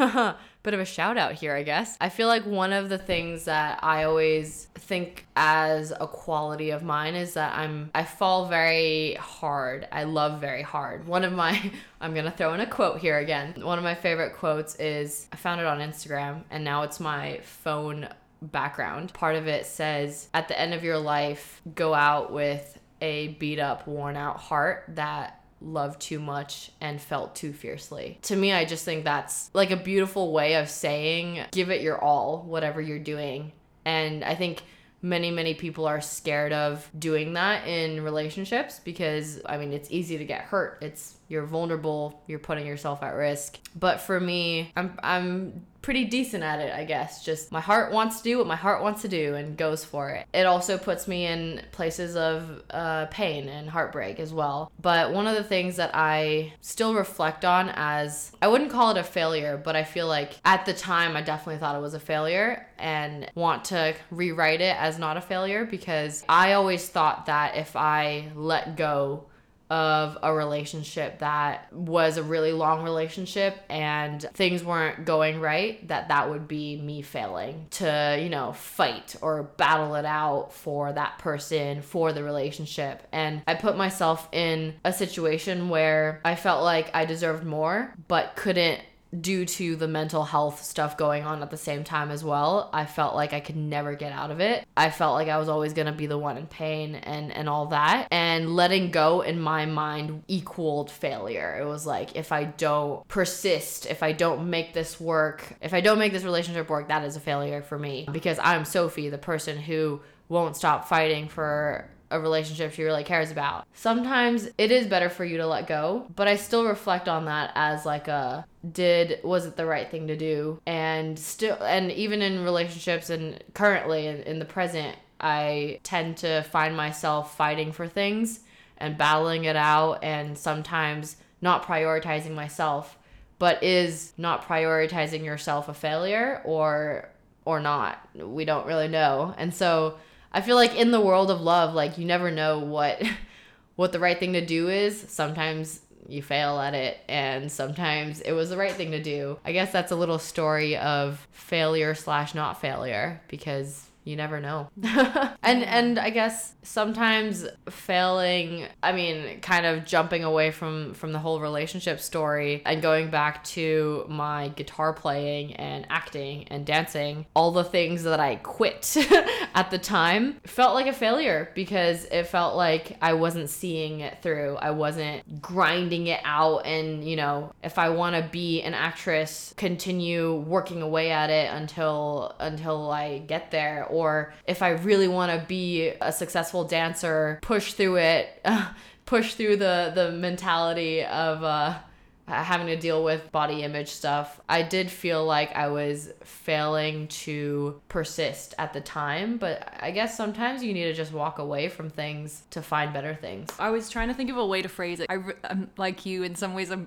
Bit 0.64 0.74
of 0.74 0.80
a 0.80 0.86
shout 0.86 1.18
out 1.18 1.34
here, 1.34 1.56
I 1.56 1.64
guess. 1.64 1.97
I 2.01 2.10
feel 2.10 2.28
like 2.28 2.45
one 2.45 2.74
of 2.74 2.89
the 2.89 2.97
things 2.97 3.45
that 3.45 3.84
I 3.84 4.03
always 4.03 4.68
think 4.76 5.26
as 5.36 5.91
a 5.91 6.08
quality 6.08 6.72
of 6.72 6.84
mine 6.84 7.16
is 7.16 7.34
that 7.34 7.58
I'm 7.58 7.91
I 7.93 8.03
fall 8.03 8.47
very 8.47 9.16
hard. 9.16 9.88
I 9.91 10.03
love 10.03 10.41
very 10.41 10.62
hard. 10.62 11.08
One 11.08 11.24
of 11.24 11.34
my 11.34 11.72
I'm 12.01 12.14
going 12.14 12.26
to 12.26 12.32
throw 12.32 12.53
in 12.53 12.60
a 12.60 12.68
quote 12.68 12.99
here 12.99 13.18
again. 13.18 13.56
One 13.62 13.78
of 13.78 13.84
my 13.84 13.95
favorite 13.95 14.36
quotes 14.36 14.76
is 14.76 15.28
I 15.32 15.36
found 15.36 15.62
it 15.62 15.68
on 15.68 15.80
Instagram 15.80 16.43
and 16.49 16.64
now 16.64 16.84
it's 16.84 16.99
my 16.99 17.39
phone 17.43 18.08
background. 18.41 19.14
Part 19.14 19.36
of 19.36 19.47
it 19.47 19.66
says, 19.66 20.30
at 20.34 20.47
the 20.47 20.60
end 20.60 20.74
of 20.74 20.84
your 20.84 20.97
life, 20.97 21.62
go 21.74 21.93
out 21.93 22.32
with 22.32 22.80
a 23.01 23.30
beat 23.39 23.60
up, 23.60 23.88
worn 23.88 24.16
out 24.16 24.38
heart 24.38 24.86
that 24.89 25.41
loved 25.66 25.99
too 26.01 26.20
much 26.20 26.72
and 26.80 27.01
felt 27.01 27.36
too 27.36 27.51
fiercely. 27.51 28.20
To 28.24 28.36
me, 28.36 28.53
I 28.53 28.66
just 28.66 28.86
think 28.86 29.03
that's 29.03 29.49
like 29.53 29.72
a 29.72 29.78
beautiful 29.78 30.32
way 30.32 30.55
of 30.55 30.70
saying 30.70 31.45
give 31.51 31.70
it 31.70 31.82
your 31.82 32.01
all, 32.01 32.43
whatever 32.43 32.82
you're 32.82 32.99
doing. 32.99 33.51
And 33.84 34.24
I 34.24 34.36
think 34.36 34.63
many 35.01 35.30
many 35.30 35.53
people 35.53 35.86
are 35.86 36.01
scared 36.01 36.51
of 36.51 36.89
doing 36.97 37.34
that 37.34 37.68
in 37.68 38.03
relationships 38.03 38.80
because 38.84 39.39
i 39.45 39.55
mean 39.55 39.72
it's 39.72 39.91
easy 39.91 40.18
to 40.18 40.26
get 40.26 40.41
hurt 40.41 40.80
it's 40.82 41.18
you're 41.28 41.46
vulnerable 41.46 42.24
you're 42.28 42.40
putting 42.40 42.66
yourself 42.66 43.02
at 43.04 43.16
risk 43.16 43.60
but 43.76 44.02
for 44.02 44.20
me 44.20 44.72
i'm 44.76 44.98
i'm 45.04 45.66
pretty 45.86 46.04
decent 46.04 46.44
at 46.44 46.60
it, 46.60 46.74
I 46.74 46.84
guess. 46.84 47.24
Just 47.24 47.52
my 47.52 47.62
heart 47.62 47.94
wants 47.94 48.18
to 48.18 48.24
do 48.24 48.40
what 48.40 48.48
my 48.48 48.56
heart 48.56 48.82
wants 48.82 49.04
to 49.04 49.08
do 49.08 49.36
and 49.36 49.56
goes 49.56 49.86
for 49.86 50.10
it. 50.10 50.26
It 50.34 50.48
also 50.48 50.80
puts 50.80 51.08
me 51.08 51.28
in 51.28 51.62
places 51.72 52.16
of 52.16 52.64
uh, 52.72 53.06
pain 53.12 53.48
and 53.48 53.70
heartbreak 53.70 54.20
as 54.20 54.34
well. 54.34 54.72
But 54.82 55.14
one 55.14 55.28
of 55.28 55.36
the 55.36 55.44
things 55.44 55.76
that 55.76 55.92
I 55.94 56.54
still 56.60 56.96
reflect 56.96 57.46
on 57.46 57.70
as 57.76 58.32
I 58.42 58.48
wouldn't 58.48 58.72
call 58.72 58.90
it 58.90 58.98
a 58.98 59.04
failure, 59.04 59.62
but 59.64 59.76
I 59.76 59.84
feel 59.84 60.08
like 60.08 60.40
at 60.44 60.66
the 60.66 60.74
time 60.74 61.16
I 61.16 61.22
definitely 61.22 61.60
thought 61.60 61.76
it 61.76 61.82
was 61.82 61.94
a 61.94 62.00
failure 62.00 62.66
and 62.80 63.30
want 63.36 63.66
to 63.66 63.94
rewrite 64.10 64.62
it 64.62 64.76
as 64.80 64.98
not 64.98 65.18
a 65.18 65.22
failure 65.22 65.66
because 65.66 66.26
I 66.28 66.54
always 66.54 66.90
thought 66.90 67.28
that 67.28 67.58
if 67.58 67.76
I 67.76 68.32
let 68.34 68.76
go 68.76 69.26
of 69.70 70.18
a 70.22 70.34
relationship 70.34 71.20
that 71.20 71.72
was 71.74 72.18
a 72.18 72.24
really 72.24 72.51
long 72.51 72.84
relationship 72.84 73.57
and 73.70 74.22
things 74.34 74.63
weren't 74.63 75.05
going 75.05 75.39
right 75.39 75.88
that 75.88 76.09
that 76.09 76.30
would 76.30 76.47
be 76.47 76.78
me 76.78 77.01
failing 77.01 77.66
to 77.72 78.20
you 78.22 78.30
know 78.30 78.53
fight 78.53 79.16
or 79.22 79.43
battle 79.43 79.95
it 79.95 80.05
out 80.05 80.53
for 80.53 80.93
that 80.93 81.18
person 81.18 81.82
for 81.82 82.13
the 82.13 82.24
relationship. 82.24 83.07
And 83.11 83.41
i 83.47 83.55
put 83.55 83.76
myself 83.78 84.30
in 84.32 84.76
a 84.84 84.93
situation 84.93 85.70
where 85.70 86.22
i 86.24 86.36
felt 86.36 86.63
like 86.63 86.91
i 86.93 87.05
deserved 87.05 87.43
more 87.43 87.93
but 88.07 88.36
couldn't 88.36 88.82
due 89.22 89.45
to 89.45 89.76
the 89.76 89.88
mental 89.88 90.24
health 90.24 90.63
stuff 90.63 90.97
going 90.97 91.24
on 91.24 91.41
at 91.41 91.51
the 91.51 91.57
same 91.57 91.84
time 91.84 92.11
as 92.11 92.24
well, 92.24 92.70
I 92.74 92.86
felt 92.86 93.16
like 93.16 93.34
I 93.34 93.39
could 93.39 93.55
never 93.55 93.95
get 93.95 94.11
out 94.11 94.32
of 94.32 94.39
it. 94.39 94.66
I 94.76 94.89
felt 94.89 95.13
like 95.13 95.28
I 95.28 95.38
was 95.38 95.49
always 95.49 95.74
going 95.74 95.88
to 95.88 95.93
be 95.93 96.05
the 96.05 96.18
one 96.18 96.38
in 96.38 96.47
pain 96.47 96.95
and 96.95 97.32
and 97.32 97.49
all 97.49 97.68
that. 97.68 98.07
And 98.11 98.55
letting 98.55 98.91
go 98.91 99.22
in 99.22 99.39
my 99.39 99.66
mind 99.66 100.24
equaled 100.28 100.91
failure. 100.91 101.57
It 101.59 101.66
was 101.66 101.86
like 101.86 102.16
if 102.16 102.32
I 102.32 102.45
don't 102.45 103.07
persist, 103.07 103.86
if 103.86 104.03
I 104.03 104.11
don't 104.11 104.49
make 104.49 104.74
this 104.74 104.99
work, 104.99 105.55
if 105.61 105.74
I 105.74 105.82
don't 105.82 105.99
make 105.99 106.13
this 106.13 106.24
relationship 106.24 106.70
work, 106.70 106.88
that 106.88 107.03
is 107.03 107.16
a 107.16 107.20
failure 107.20 107.61
for 107.61 107.78
me 107.78 108.07
because 108.11 108.39
I'm 108.41 108.63
Sofie, 108.63 109.11
the 109.11 109.18
person 109.18 109.57
who 109.57 110.01
won't 110.30 110.55
stop 110.55 110.88
fighting 110.88 111.28
for 111.28 111.89
a 112.11 112.20
relationship 112.20 112.74
she 112.74 112.84
really 112.84 113.03
cares 113.03 113.32
about. 113.32 113.66
Sometimes 113.74 114.47
it 114.57 114.72
is 114.72 114.88
better 114.88 115.09
for 115.09 115.26
you 115.26 115.38
to 115.38 115.47
let 115.47 115.68
go, 115.68 116.07
but 116.16 116.28
I 116.28 116.36
still 116.36 116.66
reflect 116.66 117.07
on 117.07 117.26
that 117.26 117.51
as 117.55 117.86
like 117.86 118.07
a 118.07 118.45
did 118.72 119.20
was 119.24 119.45
it 119.45 119.55
the 119.55 119.66
right 119.66 119.89
thing 119.89 120.07
to 120.07 120.16
do? 120.16 120.59
And 120.66 121.18
still 121.18 121.57
and 121.61 121.91
even 121.91 122.22
in 122.22 122.43
relationships 122.43 123.09
and 123.09 123.43
currently 123.53 124.07
in, 124.07 124.24
in 124.24 124.39
the 124.39 124.45
present, 124.45 124.97
I 125.20 125.80
tend 125.84 126.18
to 126.18 126.43
find 126.43 126.76
myself 126.76 127.36
fighting 127.36 127.72
for 127.72 127.88
things 127.88 128.41
and 128.78 128.97
battling 128.97 129.45
it 129.45 129.55
out 129.55 130.03
and 130.03 130.38
sometimes 130.38 131.18
not 131.41 131.66
prioritizing 131.66 132.34
myself. 132.34 132.97
But 133.38 133.61
is 133.63 134.13
not 134.18 134.47
prioritizing 134.47 135.26
yourself 135.26 135.68
a 135.68 135.74
failure 135.74 136.41
or 136.45 137.09
or 137.43 137.59
not? 137.59 138.07
We 138.16 138.45
don't 138.45 138.66
really 138.66 138.88
know. 138.88 139.36
And 139.38 139.53
so 139.53 139.97
I 140.32 140.41
feel 140.41 140.55
like 140.55 140.76
in 140.76 140.91
the 140.91 141.01
world 141.01 141.30
of 141.30 141.41
love, 141.41 141.74
like 141.74 141.97
you 141.97 142.05
never 142.05 142.32
know 142.32 142.59
what 142.59 143.03
what 143.76 143.91
the 143.91 143.99
right 143.99 144.18
thing 144.18 144.34
to 144.34 144.45
do 144.45 144.70
is. 144.70 145.05
Sometimes 145.09 145.82
you 146.08 146.22
fail 146.22 146.60
at 146.60 146.74
it 146.74 146.99
and 147.08 147.51
sometimes 147.51 148.22
it 148.22 148.34
was 148.34 148.49
the 148.49 148.58
right 148.58 148.72
thing 148.72 148.91
to 148.91 149.01
do. 149.01 149.38
I 149.45 149.51
guess 149.51 149.72
that's 149.72 149.91
a 149.91 149.95
little 149.95 150.20
story 150.20 150.78
of 150.78 151.28
failure 151.32 151.95
slash 151.95 152.36
not 152.36 152.62
failure 152.62 153.22
because 153.28 153.89
you 154.06 154.16
never 154.16 154.39
know. 154.39 154.70
and 154.84 155.64
and 155.64 155.99
I 155.99 156.12
guess 156.12 156.53
sometimes 156.62 157.45
failing, 157.70 158.68
I 158.82 158.91
mean, 158.91 159.41
kind 159.41 159.66
of 159.66 159.86
jumping 159.86 160.24
away 160.24 160.51
from 160.51 160.93
from 160.93 161.12
the 161.12 161.20
whole 161.20 161.41
relationship 161.41 161.99
story 161.99 162.62
and 162.66 162.82
going 162.82 163.10
back 163.10 163.43
to 163.45 164.06
my 164.08 164.49
guitar 164.49 164.93
playing 164.93 165.56
and 165.56 165.88
acting 165.89 166.47
and 166.49 166.66
dancing, 166.66 167.26
all 167.36 167.51
the 167.51 167.64
things 167.64 168.03
that 168.03 168.20
I 168.20 168.36
quit 168.36 168.95
at 169.56 169.72
the 169.72 169.80
time 169.80 170.39
felt 170.45 170.76
like 170.76 170.88
a 170.88 170.93
failure 170.93 171.49
because 171.56 172.06
it 172.06 172.28
felt 172.28 172.56
like 172.56 172.97
I 173.01 173.14
wasn't 173.14 173.49
seeing 173.49 174.01
it 174.01 174.22
through. 174.22 174.58
I 174.58 174.72
wasn't 174.72 175.41
grinding 175.41 176.08
it 176.08 176.22
out 176.24 176.66
and, 176.66 177.03
you 177.03 177.16
know, 177.16 177.53
if 177.64 177.80
I 177.80 177.89
want 177.89 178.16
to 178.16 178.30
be 178.32 178.62
an 178.62 178.76
actress, 178.76 179.53
continue 179.58 180.36
working 180.36 180.84
away 180.84 181.12
at 181.12 181.32
it 181.32 181.51
until 181.51 182.36
until 182.39 182.91
I 182.91 183.20
get 183.20 183.49
there 183.49 183.88
or 183.96 184.34
if 184.46 184.62
I 184.62 184.72
really 184.72 185.08
want 185.08 185.32
to 185.32 185.46
be 185.48 185.93
a 186.02 186.12
successful 186.12 186.64
dancer, 186.66 187.39
push 187.41 187.74
through 187.74 187.98
it, 187.98 188.46
push 189.06 189.36
through 189.36 189.58
the 189.58 189.91
the 189.96 190.12
mentality 190.12 191.04
of 191.04 191.43
uh, 191.43 191.80
having 192.28 192.68
to 192.68 192.76
deal 192.76 193.04
with 193.04 193.32
body 193.32 193.64
image 193.64 193.89
stuff. 193.89 194.41
I 194.50 194.64
did 194.64 194.89
feel 194.89 195.26
like 195.26 195.56
I 195.56 195.68
was 195.68 196.12
failing 196.24 197.08
to 197.08 197.82
persist 197.88 198.56
at 198.58 198.74
the 198.74 198.82
time, 198.82 199.38
but 199.38 199.74
I 199.80 199.91
guess 199.91 200.18
sometimes 200.18 200.64
you 200.64 200.74
need 200.74 200.86
to 200.86 200.93
just 200.93 201.14
walk 201.14 201.39
away 201.39 201.70
from 201.70 201.89
things 201.89 202.43
to 202.52 202.62
find 202.62 202.91
better 202.91 203.14
things. 203.14 203.50
I 203.60 203.70
was 203.70 203.89
trying 203.89 204.08
to 204.08 204.14
think 204.14 204.30
of 204.30 204.38
a 204.38 204.46
way 204.46 204.62
to 204.62 204.70
phrase 204.70 205.00
it. 205.00 205.08
I, 205.10 205.20
am 205.50 205.70
like 205.78 206.06
you 206.06 206.24
in 206.24 206.36
some 206.36 206.54
ways. 206.54 206.72
I 206.72 206.80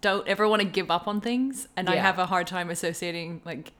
don't 0.00 0.26
ever 0.26 0.48
want 0.48 0.62
to 0.62 0.68
give 0.68 0.90
up 0.90 1.06
on 1.06 1.20
things, 1.20 1.68
and 1.76 1.88
yeah. 1.88 1.94
I 1.94 1.96
have 1.96 2.18
a 2.18 2.26
hard 2.26 2.46
time 2.46 2.70
associating 2.70 3.42
like 3.44 3.72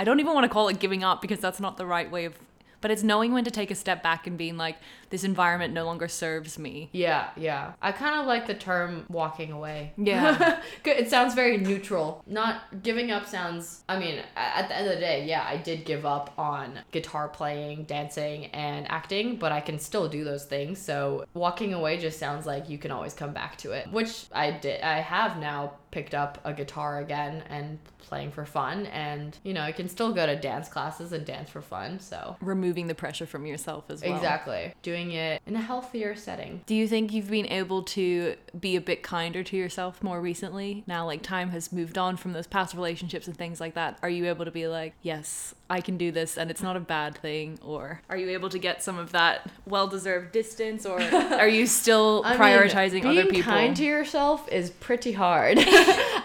I 0.00 0.04
don't 0.04 0.18
even 0.18 0.32
want 0.32 0.44
to 0.44 0.48
call 0.48 0.68
it 0.68 0.78
giving 0.78 1.04
up 1.04 1.20
because 1.20 1.40
that's 1.40 1.60
not 1.60 1.76
the 1.76 1.84
right 1.84 2.10
way 2.10 2.24
of 2.24 2.34
but 2.80 2.90
it's 2.90 3.02
knowing 3.02 3.34
when 3.34 3.44
to 3.44 3.50
take 3.50 3.70
a 3.70 3.74
step 3.74 4.02
back 4.02 4.26
and 4.26 4.38
being 4.38 4.56
like 4.56 4.78
this 5.10 5.24
environment 5.24 5.74
no 5.74 5.84
longer 5.84 6.08
serves 6.08 6.58
me. 6.58 6.88
Yeah 6.92 7.28
yeah. 7.36 7.74
I 7.82 7.92
kind 7.92 8.18
of 8.18 8.26
like 8.26 8.46
the 8.46 8.54
term 8.54 9.04
walking 9.10 9.52
away. 9.52 9.92
Yeah. 9.98 10.62
It 10.86 11.10
sounds 11.10 11.34
very 11.34 11.58
neutral. 11.58 12.24
Not 12.26 12.82
giving 12.82 13.10
up 13.10 13.26
sounds 13.26 13.84
i 13.90 13.98
mean 13.98 14.22
at 14.36 14.68
the 14.68 14.76
end 14.76 14.88
of 14.88 14.94
the 14.94 15.00
day 15.00 15.26
yeah 15.26 15.44
i 15.46 15.56
did 15.56 15.84
give 15.84 16.06
up 16.06 16.32
on 16.38 16.78
guitar 16.92 17.28
playing 17.28 17.84
dancing 17.84 18.46
and 18.46 18.90
acting 18.90 19.36
but 19.36 19.52
i 19.52 19.60
can 19.60 19.78
still 19.78 20.08
do 20.08 20.24
those 20.24 20.44
things 20.44 20.80
so 20.80 21.24
walking 21.34 21.74
away 21.74 21.98
just 21.98 22.18
sounds 22.18 22.46
like 22.46 22.68
you 22.68 22.78
can 22.78 22.90
always 22.90 23.12
come 23.12 23.32
back 23.32 23.56
to 23.56 23.72
it 23.72 23.90
which 23.90 24.26
i 24.32 24.50
did 24.50 24.80
i 24.82 25.00
have 25.00 25.38
now 25.38 25.72
picked 25.90 26.14
up 26.14 26.38
a 26.44 26.52
guitar 26.52 27.00
again 27.00 27.42
and 27.48 27.78
playing 28.10 28.32
for 28.32 28.44
fun 28.44 28.86
and 28.86 29.38
you 29.44 29.54
know, 29.54 29.62
I 29.62 29.72
can 29.72 29.88
still 29.88 30.12
go 30.12 30.26
to 30.26 30.36
dance 30.36 30.68
classes 30.68 31.12
and 31.12 31.24
dance 31.24 31.48
for 31.48 31.62
fun. 31.62 32.00
So 32.00 32.36
Removing 32.42 32.88
the 32.88 32.94
pressure 32.94 33.24
from 33.24 33.46
yourself 33.46 33.84
as 33.88 34.02
well. 34.02 34.14
Exactly. 34.14 34.74
Doing 34.82 35.12
it 35.12 35.40
in 35.46 35.56
a 35.56 35.60
healthier 35.60 36.14
setting. 36.16 36.60
Do 36.66 36.74
you 36.74 36.86
think 36.88 37.12
you've 37.12 37.30
been 37.30 37.46
able 37.46 37.84
to 37.84 38.34
be 38.58 38.76
a 38.76 38.80
bit 38.80 39.02
kinder 39.02 39.42
to 39.44 39.56
yourself 39.56 40.02
more 40.02 40.20
recently? 40.20 40.82
Now, 40.86 41.06
like, 41.06 41.22
time 41.22 41.50
has 41.50 41.72
moved 41.72 41.96
on 41.96 42.16
from 42.16 42.32
those 42.32 42.46
past 42.48 42.74
relationships 42.74 43.26
and 43.28 43.36
things 43.36 43.60
like 43.60 43.74
that. 43.74 43.98
Are 44.02 44.10
you 44.10 44.26
able 44.28 44.44
to 44.44 44.50
be 44.50 44.66
like, 44.66 44.94
yes, 45.02 45.54
I 45.70 45.80
can 45.80 45.96
do 45.96 46.10
this 46.10 46.36
and 46.36 46.50
it's 46.50 46.62
not 46.62 46.76
a 46.76 46.80
bad 46.80 47.16
thing? 47.16 47.58
Or 47.62 48.02
are 48.10 48.16
you 48.16 48.30
able 48.30 48.48
to 48.50 48.58
get 48.58 48.82
some 48.82 48.98
of 48.98 49.12
that 49.12 49.48
well 49.66 49.86
deserved 49.86 50.32
distance? 50.32 50.84
Or 50.84 51.00
are 51.42 51.48
you 51.48 51.66
still 51.66 52.22
I 52.24 52.30
mean, 52.30 52.40
prioritizing 52.40 53.04
other 53.04 53.22
being 53.22 53.34
people? 53.36 53.52
kind 53.52 53.76
to 53.76 53.84
yourself 53.84 54.48
is 54.50 54.70
pretty 54.70 55.12
hard. 55.12 55.58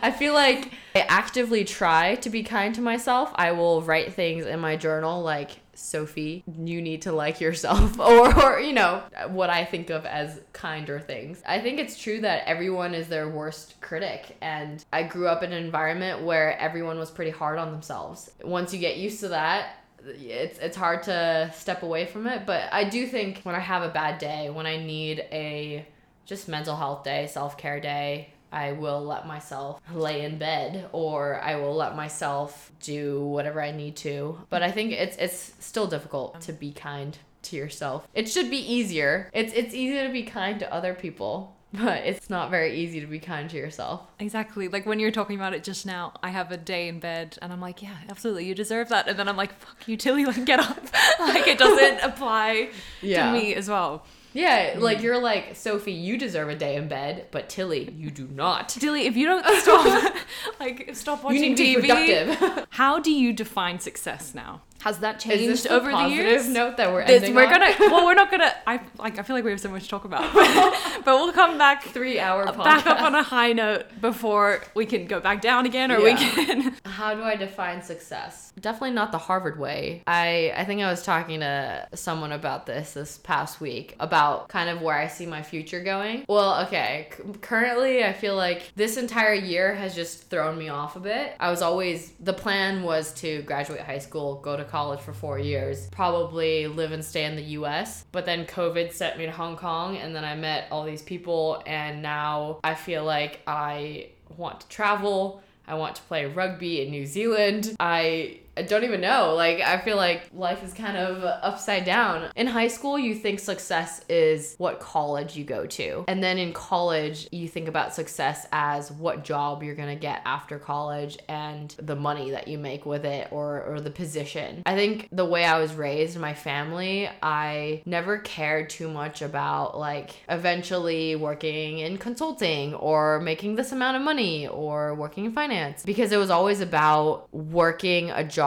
I 0.01 0.13
feel 0.17 0.33
like 0.33 0.71
I 0.95 1.01
actively 1.01 1.63
try 1.75 2.15
to 2.15 2.29
be 2.29 2.43
kind 2.43 2.73
to 2.75 2.81
myself. 2.81 3.31
I 3.35 3.51
will 3.51 3.81
write 3.81 4.13
things 4.13 4.45
in 4.45 4.59
my 4.59 4.75
journal 4.75 5.21
like 5.21 5.59
Sofie, 5.75 6.43
you 6.63 6.81
need 6.81 7.01
to 7.01 7.11
like 7.11 7.41
yourself 7.41 7.99
or, 7.99 8.43
or 8.43 8.59
you 8.59 8.73
know, 8.73 9.03
what 9.27 9.49
I 9.49 9.65
think 9.65 9.89
of 9.89 10.05
as 10.05 10.39
kinder 10.53 10.99
things. 10.99 11.41
I 11.45 11.59
think 11.59 11.79
it's 11.79 11.99
true 11.99 12.21
that 12.21 12.47
everyone 12.47 12.93
is 12.93 13.07
their 13.07 13.27
worst 13.27 13.79
critic 13.81 14.37
and 14.41 14.83
I 14.93 15.03
grew 15.03 15.27
up 15.27 15.43
in 15.43 15.51
an 15.51 15.63
environment 15.63 16.23
where 16.23 16.57
everyone 16.59 16.97
was 16.97 17.11
pretty 17.11 17.31
hard 17.31 17.59
on 17.59 17.71
themselves. 17.71 18.31
Once 18.43 18.73
you 18.73 18.79
get 18.79 18.97
used 18.97 19.19
to 19.19 19.29
that, 19.29 19.79
it's 20.07 20.59
it's 20.59 20.77
hard 20.77 21.03
to 21.03 21.51
step 21.53 21.81
away 21.81 22.05
from 22.05 22.27
it, 22.27 22.45
but 22.45 22.71
I 22.71 22.83
do 22.83 23.07
think 23.07 23.39
when 23.41 23.55
I 23.55 23.59
have 23.59 23.81
a 23.81 23.89
bad 23.89 24.19
day, 24.19 24.51
when 24.51 24.67
I 24.67 24.77
need 24.77 25.25
a 25.31 25.85
just 26.25 26.47
mental 26.47 26.75
health 26.75 27.03
day, 27.03 27.27
self 27.27 27.57
care 27.57 27.79
day. 27.79 28.29
I 28.51 28.71
will 28.71 29.03
let 29.03 29.27
myself 29.27 29.81
lay 29.93 30.23
in 30.23 30.37
bed 30.37 30.89
or 30.91 31.41
I 31.41 31.55
will 31.55 31.75
let 31.75 31.95
myself 31.95 32.71
do 32.81 33.23
whatever 33.25 33.61
I 33.61 33.71
need 33.71 33.95
to. 33.97 34.37
But 34.49 34.63
I 34.63 34.71
think 34.71 34.91
it's 34.93 35.17
it's 35.17 35.53
still 35.59 35.87
difficult 35.87 36.41
to 36.41 36.53
be 36.53 36.71
kind 36.71 37.17
to 37.43 37.55
yourself. 37.55 38.07
It 38.13 38.29
should 38.29 38.49
be 38.49 38.57
easier. 38.57 39.29
It's 39.33 39.53
it's 39.53 39.73
easy 39.73 39.99
to 40.05 40.11
be 40.11 40.23
kind 40.23 40.59
to 40.59 40.73
other 40.73 40.93
people, 40.93 41.55
but 41.73 42.03
it's 42.05 42.29
not 42.29 42.49
very 42.49 42.77
easy 42.79 43.01
to 43.01 43.07
be 43.07 43.19
kind 43.19 43.49
to 43.49 43.57
yourself. 43.57 44.01
Exactly. 44.19 44.67
Like 44.69 44.85
when 44.85 44.99
you 44.99 45.07
were 45.07 45.11
talking 45.11 45.35
about 45.35 45.53
it 45.53 45.63
just 45.63 45.85
now, 45.85 46.13
I 46.23 46.29
have 46.29 46.51
a 46.51 46.57
day 46.57 46.87
in 46.87 46.99
bed 46.99 47.37
and 47.41 47.51
I'm 47.51 47.59
like, 47.61 47.81
yeah, 47.83 47.97
absolutely, 48.09 48.45
you 48.45 48.55
deserve 48.55 48.89
that. 48.89 49.07
And 49.09 49.19
then 49.19 49.27
I'm 49.27 49.37
like, 49.37 49.53
fuck 49.59 49.85
you, 49.87 49.97
Tilly, 49.97 50.25
like 50.25 50.45
get 50.45 50.59
up. 50.59 50.77
like 51.19 51.45
it 51.47 51.57
doesn't 51.57 51.99
apply 52.09 52.69
Yeah. 53.01 53.31
to 53.31 53.37
me 53.37 53.53
as 53.53 53.69
well. 53.69 54.05
Yeah, 54.35 54.73
mm. 54.73 54.81
like 54.81 55.01
you're 55.01 55.17
like, 55.17 55.53
Sofie, 55.53 55.99
you 55.99 56.17
deserve 56.17 56.49
a 56.49 56.55
day 56.55 56.75
in 56.75 56.89
bed, 56.89 57.27
but 57.31 57.47
Tilly, 57.47 57.89
you 57.97 58.11
do 58.11 58.27
not. 58.27 58.67
Tilly, 58.67 59.07
if 59.07 59.15
you 59.15 59.25
don't 59.25 59.45
stop, 59.61 60.13
like 60.59 60.89
stop 60.93 61.19
You 61.19 61.25
watching 61.25 61.41
need 61.41 61.57
to 61.57 61.81
be 61.81 61.87
TV, 61.87 62.27
productive. 62.27 62.67
how 62.71 62.99
do 62.99 63.11
you 63.11 63.31
define 63.31 63.79
success 63.79 64.35
now? 64.35 64.61
Has 64.81 64.99
that 64.99 65.19
changed 65.19 65.63
the 65.65 65.69
over 65.73 65.89
the 65.91 66.07
years? 66.09 66.47
note 66.47 66.77
that 66.77 66.91
we're 66.93 67.05
This- 67.05 67.23
ending 67.23 67.33
we're 67.35 67.45
on? 67.47 67.51
gonna. 67.59 67.73
Well, 67.79 68.05
we're 68.05 68.13
not 68.13 68.29
gonna. 68.29 68.51
I 68.67 68.79
like. 68.99 69.17
I 69.17 69.23
feel 69.23 69.35
like 69.35 69.43
we 69.45 69.51
have 69.51 69.59
so 69.59 69.69
much 69.69 69.83
to 69.83 69.89
talk 69.89 70.05
about, 70.05 70.31
but 70.33 71.05
we'll 71.05 71.31
come 71.33 71.57
back 71.57 71.83
three 71.83 72.19
hour 72.19 72.45
podcast. 72.45 72.63
back 72.63 72.85
up 72.87 73.01
on 73.01 73.15
a 73.15 73.23
high 73.23 73.53
note 73.53 73.85
before 74.01 74.61
we 74.75 74.85
can 74.85 75.07
go 75.07 75.19
back 75.19 75.41
down 75.41 75.65
again, 75.65 75.91
or 75.91 76.01
we 76.03 76.13
can. 76.13 76.75
How 76.85 77.15
do 77.15 77.23
I 77.23 77.35
define 77.35 77.81
success? 77.81 78.53
Definitely 78.59 78.91
not 78.91 79.11
the 79.11 79.17
Harvard 79.17 79.57
way. 79.59 80.03
I 80.07 80.53
I 80.55 80.65
think 80.65 80.81
I 80.81 80.89
was 80.91 81.03
talking 81.03 81.39
to 81.39 81.87
someone 81.95 82.31
about 82.31 82.65
this 82.67 82.93
this 82.93 83.17
past 83.17 83.59
week 83.59 83.95
about 83.99 84.49
kind 84.49 84.69
of 84.69 84.81
where 84.81 84.97
I 84.97 85.07
see 85.07 85.25
my 85.25 85.41
future 85.41 85.81
going. 85.81 86.25
Well, 86.29 86.63
okay, 86.67 87.09
c- 87.15 87.23
currently 87.41 88.03
I 88.03 88.13
feel 88.13 88.35
like 88.35 88.71
this 88.75 88.97
entire 88.97 89.33
year 89.33 89.73
has 89.73 89.95
just 89.95 90.29
thrown 90.29 90.57
me 90.57 90.69
off 90.69 90.95
a 90.95 90.99
bit. 90.99 91.33
I 91.39 91.49
was 91.49 91.61
always 91.61 92.11
the 92.19 92.33
plan 92.33 92.83
was 92.83 93.13
to 93.15 93.41
graduate 93.43 93.81
high 93.81 93.99
school, 93.99 94.35
go 94.35 94.55
to 94.57 94.64
college 94.65 94.99
for 94.99 95.13
4 95.13 95.39
years, 95.39 95.87
probably 95.89 96.67
live 96.67 96.91
and 96.91 97.03
stay 97.03 97.25
in 97.25 97.35
the 97.35 97.43
US, 97.59 98.05
but 98.11 98.25
then 98.25 98.45
COVID 98.45 98.91
sent 98.91 99.17
me 99.17 99.25
to 99.25 99.31
Hong 99.31 99.55
Kong 99.55 99.97
and 99.97 100.15
then 100.15 100.23
I 100.23 100.35
met 100.35 100.67
all 100.71 100.83
these 100.83 101.01
people 101.01 101.63
and 101.65 102.01
now 102.01 102.59
I 102.63 102.75
feel 102.75 103.03
like 103.03 103.41
I 103.47 104.09
want 104.37 104.61
to 104.61 104.67
travel. 104.67 105.41
I 105.67 105.73
want 105.75 105.95
to 105.95 106.01
play 106.03 106.25
rugby 106.25 106.81
in 106.81 106.91
New 106.91 107.05
Zealand. 107.07 107.75
I 107.79 108.39
I 108.57 108.61
don't 108.61 108.83
even 108.83 109.01
know. 109.01 109.33
Like, 109.35 109.59
I 109.59 109.79
feel 109.79 109.97
like 109.97 110.29
life 110.33 110.63
is 110.63 110.73
kind 110.73 110.97
of 110.97 111.23
upside 111.23 111.83
down. 111.83 112.29
In 112.35 112.47
high 112.47 112.69
school, 112.69 112.97
you 112.97 113.13
think 113.13 113.39
success 113.39 114.01
is 114.07 114.55
what 114.57 114.79
college 114.79 115.35
you 115.35 115.43
go 115.43 115.65
to. 115.65 116.05
And 116.07 116.23
then 116.23 116.37
in 116.37 116.53
college, 116.53 117.27
you 117.31 117.47
think 117.47 117.67
about 117.67 117.93
success 117.93 118.47
as 118.51 118.91
what 118.91 119.23
job 119.23 119.61
you're 119.61 119.75
going 119.75 119.89
to 119.89 119.99
get 119.99 120.21
after 120.25 120.57
college 120.57 121.17
and 121.27 121.75
the 121.79 121.95
money 121.95 122.31
that 122.31 122.47
you 122.47 122.57
make 122.57 122.85
with 122.85 123.05
it 123.05 123.27
or, 123.31 123.63
or 123.63 123.81
the 123.81 123.91
position. 123.91 124.63
I 124.65 124.75
think 124.75 125.09
the 125.11 125.25
way 125.25 125.43
I 125.43 125.59
was 125.59 125.73
raised, 125.73 126.17
my 126.17 126.33
family, 126.33 127.09
I 127.21 127.83
never 127.85 128.19
cared 128.19 128.69
too 128.69 128.89
much 128.89 129.21
about 129.21 129.77
like 129.77 130.11
eventually 130.29 131.15
working 131.15 131.79
in 131.79 131.97
consulting 131.97 132.73
or 132.75 133.19
making 133.19 133.55
this 133.55 133.71
amount 133.71 133.97
of 133.97 134.03
money 134.03 134.47
or 134.47 134.95
working 134.95 135.25
in 135.25 135.33
finance 135.33 135.83
because 135.83 136.11
it 136.11 136.17
was 136.17 136.29
always 136.29 136.61
about 136.61 137.27
working 137.33 138.11
a 138.11 138.23
job 138.23 138.44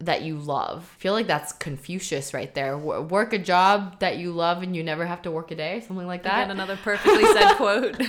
that 0.00 0.22
you 0.22 0.36
love. 0.38 0.90
I 0.98 1.00
feel 1.00 1.12
like 1.12 1.26
that's 1.26 1.52
Confucius 1.52 2.34
right 2.34 2.54
there. 2.54 2.72
W- 2.72 3.02
work 3.02 3.32
a 3.32 3.38
job 3.38 4.00
that 4.00 4.18
you 4.18 4.32
love 4.32 4.62
and 4.62 4.74
you 4.74 4.82
never 4.82 5.06
have 5.06 5.22
to 5.22 5.30
work 5.30 5.50
a 5.50 5.54
day, 5.54 5.80
something 5.86 6.06
like 6.06 6.22
that. 6.24 6.44
Again, 6.44 6.50
another 6.50 6.78
perfectly 6.82 7.24
said 7.32 7.54
quote. 7.56 8.00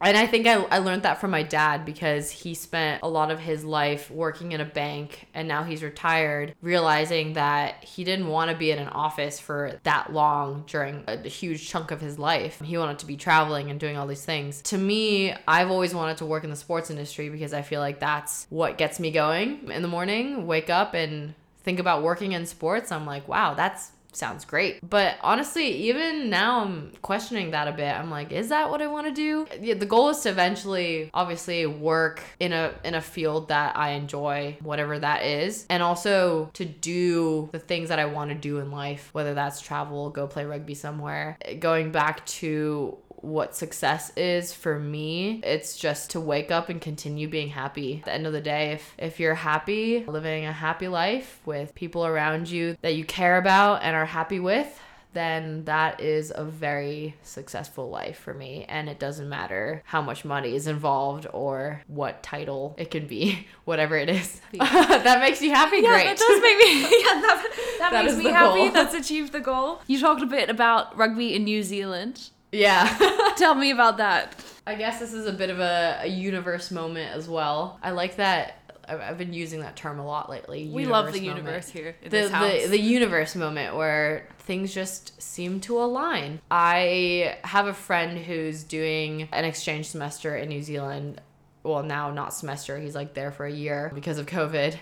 And 0.00 0.16
I 0.16 0.26
think 0.26 0.46
I, 0.46 0.54
I 0.54 0.78
learned 0.78 1.02
that 1.02 1.20
from 1.20 1.30
my 1.30 1.42
dad 1.42 1.84
because 1.84 2.30
he 2.30 2.54
spent 2.54 3.02
a 3.02 3.08
lot 3.08 3.30
of 3.30 3.38
his 3.38 3.64
life 3.64 4.10
working 4.10 4.52
in 4.52 4.60
a 4.60 4.64
bank 4.64 5.28
and 5.34 5.46
now 5.46 5.62
he's 5.62 5.82
retired, 5.82 6.54
realizing 6.60 7.34
that 7.34 7.84
he 7.84 8.04
didn't 8.04 8.28
want 8.28 8.50
to 8.50 8.56
be 8.56 8.70
in 8.70 8.78
an 8.78 8.88
office 8.88 9.38
for 9.38 9.78
that 9.84 10.12
long 10.12 10.64
during 10.66 11.04
a, 11.06 11.28
huge 11.32 11.68
chunk 11.68 11.90
of 11.90 12.00
his 12.00 12.18
life. 12.18 12.60
He 12.60 12.76
wanted 12.76 12.98
to 12.98 13.06
be 13.06 13.16
traveling 13.16 13.70
and 13.70 13.78
doing 13.78 13.96
all 13.96 14.06
these 14.06 14.24
things. 14.24 14.60
To 14.62 14.76
me, 14.76 15.34
I've 15.46 15.70
always 15.70 15.94
wanted 15.94 16.18
to 16.18 16.26
work 16.26 16.44
in 16.44 16.50
the 16.50 16.56
sports 16.56 16.90
industry 16.90 17.28
because 17.28 17.52
I 17.54 17.62
feel 17.62 17.80
like 17.80 18.00
that's 18.00 18.46
what 18.50 18.76
gets 18.76 19.00
me 19.00 19.10
going 19.10 19.70
in 19.70 19.82
the 19.82 19.88
morning, 19.88 20.46
wake 20.46 20.68
up 20.72 20.94
and 20.94 21.34
think 21.62 21.78
about 21.78 22.02
working 22.02 22.32
in 22.32 22.46
sports. 22.46 22.90
I'm 22.90 23.06
like, 23.06 23.28
wow, 23.28 23.54
that's 23.54 23.92
sounds 24.16 24.44
great. 24.44 24.78
But 24.88 25.16
honestly, 25.22 25.88
even 25.88 26.30
now 26.30 26.60
I'm 26.60 26.92
questioning 27.02 27.50
that 27.52 27.68
a 27.68 27.72
bit. 27.72 27.88
I'm 27.88 28.10
like, 28.10 28.30
is 28.30 28.50
that 28.50 28.70
what 28.70 28.82
I 28.82 28.86
want 28.86 29.06
to 29.06 29.12
do? 29.12 29.46
Yeah, 29.60 29.74
the 29.74 29.86
goal 29.86 30.10
is 30.10 30.20
to 30.20 30.28
eventually 30.28 31.10
obviously 31.12 31.66
work 31.66 32.22
in 32.38 32.52
a 32.52 32.72
in 32.84 32.94
a 32.94 33.00
field 33.00 33.48
that 33.48 33.76
I 33.76 33.90
enjoy, 33.90 34.58
whatever 34.62 34.98
that 34.98 35.24
is, 35.24 35.66
and 35.68 35.82
also 35.82 36.50
to 36.54 36.64
do 36.64 37.48
the 37.52 37.58
things 37.58 37.88
that 37.88 37.98
I 37.98 38.06
want 38.06 38.30
to 38.30 38.36
do 38.36 38.58
in 38.58 38.70
life, 38.70 39.10
whether 39.12 39.34
that's 39.34 39.60
travel, 39.60 40.10
go 40.10 40.26
play 40.26 40.44
rugby 40.44 40.74
somewhere. 40.74 41.38
Going 41.58 41.92
back 41.92 42.24
to 42.26 42.98
what 43.22 43.54
success 43.56 44.10
is 44.16 44.52
for 44.52 44.78
me 44.78 45.40
it's 45.44 45.76
just 45.76 46.10
to 46.10 46.20
wake 46.20 46.50
up 46.50 46.68
and 46.68 46.80
continue 46.80 47.28
being 47.28 47.48
happy 47.48 47.98
at 48.00 48.04
the 48.04 48.12
end 48.12 48.26
of 48.26 48.32
the 48.32 48.40
day 48.40 48.72
if 48.72 48.94
if 48.98 49.20
you're 49.20 49.34
happy 49.34 50.04
living 50.06 50.44
a 50.44 50.52
happy 50.52 50.88
life 50.88 51.40
with 51.46 51.74
people 51.74 52.04
around 52.04 52.50
you 52.50 52.76
that 52.82 52.94
you 52.94 53.04
care 53.04 53.38
about 53.38 53.80
and 53.82 53.94
are 53.96 54.04
happy 54.06 54.40
with 54.40 54.80
then 55.14 55.62
that 55.66 56.00
is 56.00 56.32
a 56.34 56.42
very 56.42 57.14
successful 57.22 57.90
life 57.90 58.18
for 58.18 58.32
me 58.32 58.64
and 58.68 58.88
it 58.88 58.98
doesn't 58.98 59.28
matter 59.28 59.82
how 59.84 60.00
much 60.00 60.24
money 60.24 60.54
is 60.56 60.66
involved 60.66 61.26
or 61.34 61.82
what 61.86 62.22
title 62.22 62.74
it 62.78 62.90
can 62.90 63.06
be 63.06 63.46
whatever 63.64 63.96
it 63.96 64.08
is 64.08 64.40
that 64.52 65.18
makes 65.20 65.42
you 65.42 65.50
happy 65.52 65.76
Yeah, 65.76 65.90
great 65.90 66.06
that 66.06 66.16
does 66.18 66.40
make 66.40 66.56
me. 66.58 66.80
Yeah, 66.82 67.20
that, 67.20 67.48
that, 67.78 67.90
That 67.92 68.04
makes 68.06 68.16
me 68.16 68.24
happy. 68.30 68.58
goal. 68.60 68.70
That's 68.70 68.94
achieved 68.94 69.32
the 69.32 69.40
goal. 69.40 69.80
You 69.86 70.00
talked 70.00 70.22
a 70.22 70.26
bit 70.26 70.48
about 70.48 70.96
rugby 70.96 71.34
in 71.34 71.44
New 71.44 71.62
Zealand. 71.62 72.30
Yeah 72.52 72.96
Tell 73.36 73.54
me 73.54 73.70
about 73.70 73.96
that. 73.96 74.36
I 74.66 74.74
guess 74.74 75.00
this 75.00 75.12
is 75.12 75.26
a 75.26 75.32
bit 75.32 75.50
of 75.50 75.58
a, 75.58 76.00
a 76.02 76.06
universe 76.06 76.70
moment 76.70 77.10
as 77.16 77.28
well. 77.28 77.78
I 77.82 77.90
like 77.90 78.16
that. 78.16 78.58
I've, 78.86 79.00
I've 79.00 79.18
been 79.18 79.32
using 79.32 79.60
that 79.60 79.74
term 79.74 79.98
a 79.98 80.06
lot 80.06 80.28
lately. 80.28 80.68
We 80.72 80.84
love 80.86 81.12
the 81.12 81.18
universe 81.18 81.26
moment. 81.28 81.46
universe 81.46 81.68
here 81.70 81.96
in 82.02 82.10
The, 82.10 82.16
this 82.16 82.30
house. 82.30 82.62
the, 82.64 82.68
the 82.68 82.78
universe 82.80 83.34
moment 83.34 83.74
where 83.74 84.28
things 84.40 84.72
just 84.74 85.20
seem 85.20 85.60
to 85.60 85.78
align. 85.82 86.40
I 86.50 87.38
have 87.42 87.66
a 87.66 87.74
friend 87.74 88.18
who's 88.18 88.62
doing 88.64 89.28
an 89.32 89.44
exchange 89.44 89.86
semester 89.86 90.36
in 90.36 90.48
New 90.50 90.62
Zealand. 90.62 91.20
Well, 91.64 91.82
now 91.82 92.10
not 92.10 92.34
semester. 92.34 92.78
He's 92.78 92.94
like 92.94 93.14
there 93.14 93.32
for 93.32 93.46
a 93.46 93.52
year 93.52 93.90
because 93.94 94.18
of 94.18 94.26
COVID. 94.26 94.76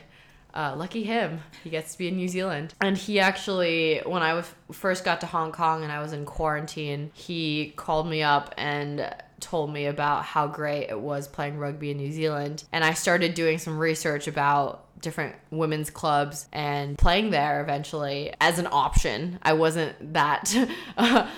Uh, 0.55 0.75
lucky 0.77 1.03
him. 1.03 1.41
He 1.63 1.71
gets 1.71 1.93
to 1.93 1.99
be 1.99 2.09
in 2.09 2.17
New 2.17 2.29
Zealand. 2.29 2.75
And 2.81 2.97
he 2.97 3.21
actually, 3.21 4.01
when 4.05 4.23
I 4.23 4.35
was, 4.35 4.53
first 4.73 5.05
got 5.05 5.21
to 5.21 5.27
Hong 5.27 5.53
Kong 5.53 5.83
and 5.83 5.93
I 5.93 6.01
was 6.01 6.13
in 6.13 6.25
quarantine, 6.25 7.11
he 7.15 7.73
called 7.77 8.09
me 8.09 8.23
up 8.23 8.55
and 8.57 9.15
told 9.41 9.73
me 9.73 9.87
about 9.87 10.25
how 10.25 10.47
great 10.47 10.91
it 10.91 11.01
was 11.01 11.27
playing 11.27 11.59
rugby 11.59 11.91
in 11.91 11.97
New 11.97 12.13
Zealand. 12.13 12.65
And 12.73 12.85
I 12.85 12.95
started 12.95 13.35
doing 13.35 13.59
some 13.59 13.79
research 13.79 14.29
about 14.29 14.87
different 15.01 15.35
women's 15.51 15.91
clubs 15.91 16.47
and 16.53 16.99
playing 16.99 17.31
there 17.31 17.63
eventually 17.63 18.35
as 18.41 18.59
an 18.59 18.69
option. 18.71 19.39
I 19.43 19.55
wasn't 19.55 20.15
that 20.15 20.55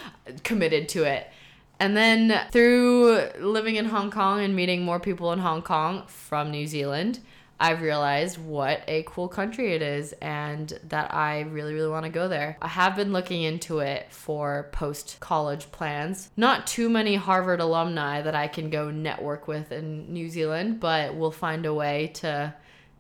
committed 0.45 0.89
to 0.91 1.05
it. 1.05 1.29
And 1.79 1.97
then 1.97 2.47
through 2.51 3.29
living 3.41 3.77
in 3.77 3.87
Hong 3.87 4.11
Kong 4.11 4.41
and 4.41 4.55
meeting 4.55 4.85
more 4.85 5.01
people 5.01 5.33
in 5.33 5.41
Hong 5.41 5.63
Kong 5.63 6.07
from 6.07 6.51
New 6.51 6.67
Zealand, 6.67 7.19
I've 7.63 7.81
realized 7.81 8.39
what 8.39 8.83
a 8.89 9.05
cool 9.05 9.29
country 9.29 9.73
it 9.73 9.83
is 9.83 10.13
and 10.21 10.73
that 10.89 11.15
I 11.15 11.43
really, 11.43 11.75
really 11.75 11.89
want 11.89 12.05
to 12.07 12.11
go 12.11 12.27
there. 12.27 12.57
I 12.61 12.67
have 12.67 12.97
been 12.97 13.13
looking 13.13 13.43
into 13.43 13.79
it 13.79 14.09
for 14.11 14.69
post 14.73 15.19
college 15.21 15.71
plans. 15.71 16.29
Not 16.37 16.67
too 16.67 16.89
many 16.89 17.15
Harvard 17.15 17.61
alumni 17.61 18.21
that 18.21 18.35
I 18.35 18.49
can 18.49 18.69
go 18.69 18.91
network 18.91 19.47
with 19.47 19.71
in 19.71 20.13
New 20.13 20.29
Zealand, 20.29 20.81
but 20.81 21.15
we'll 21.15 21.31
find 21.31 21.65
a 21.65 21.73
way 21.73 22.11
to 22.15 22.53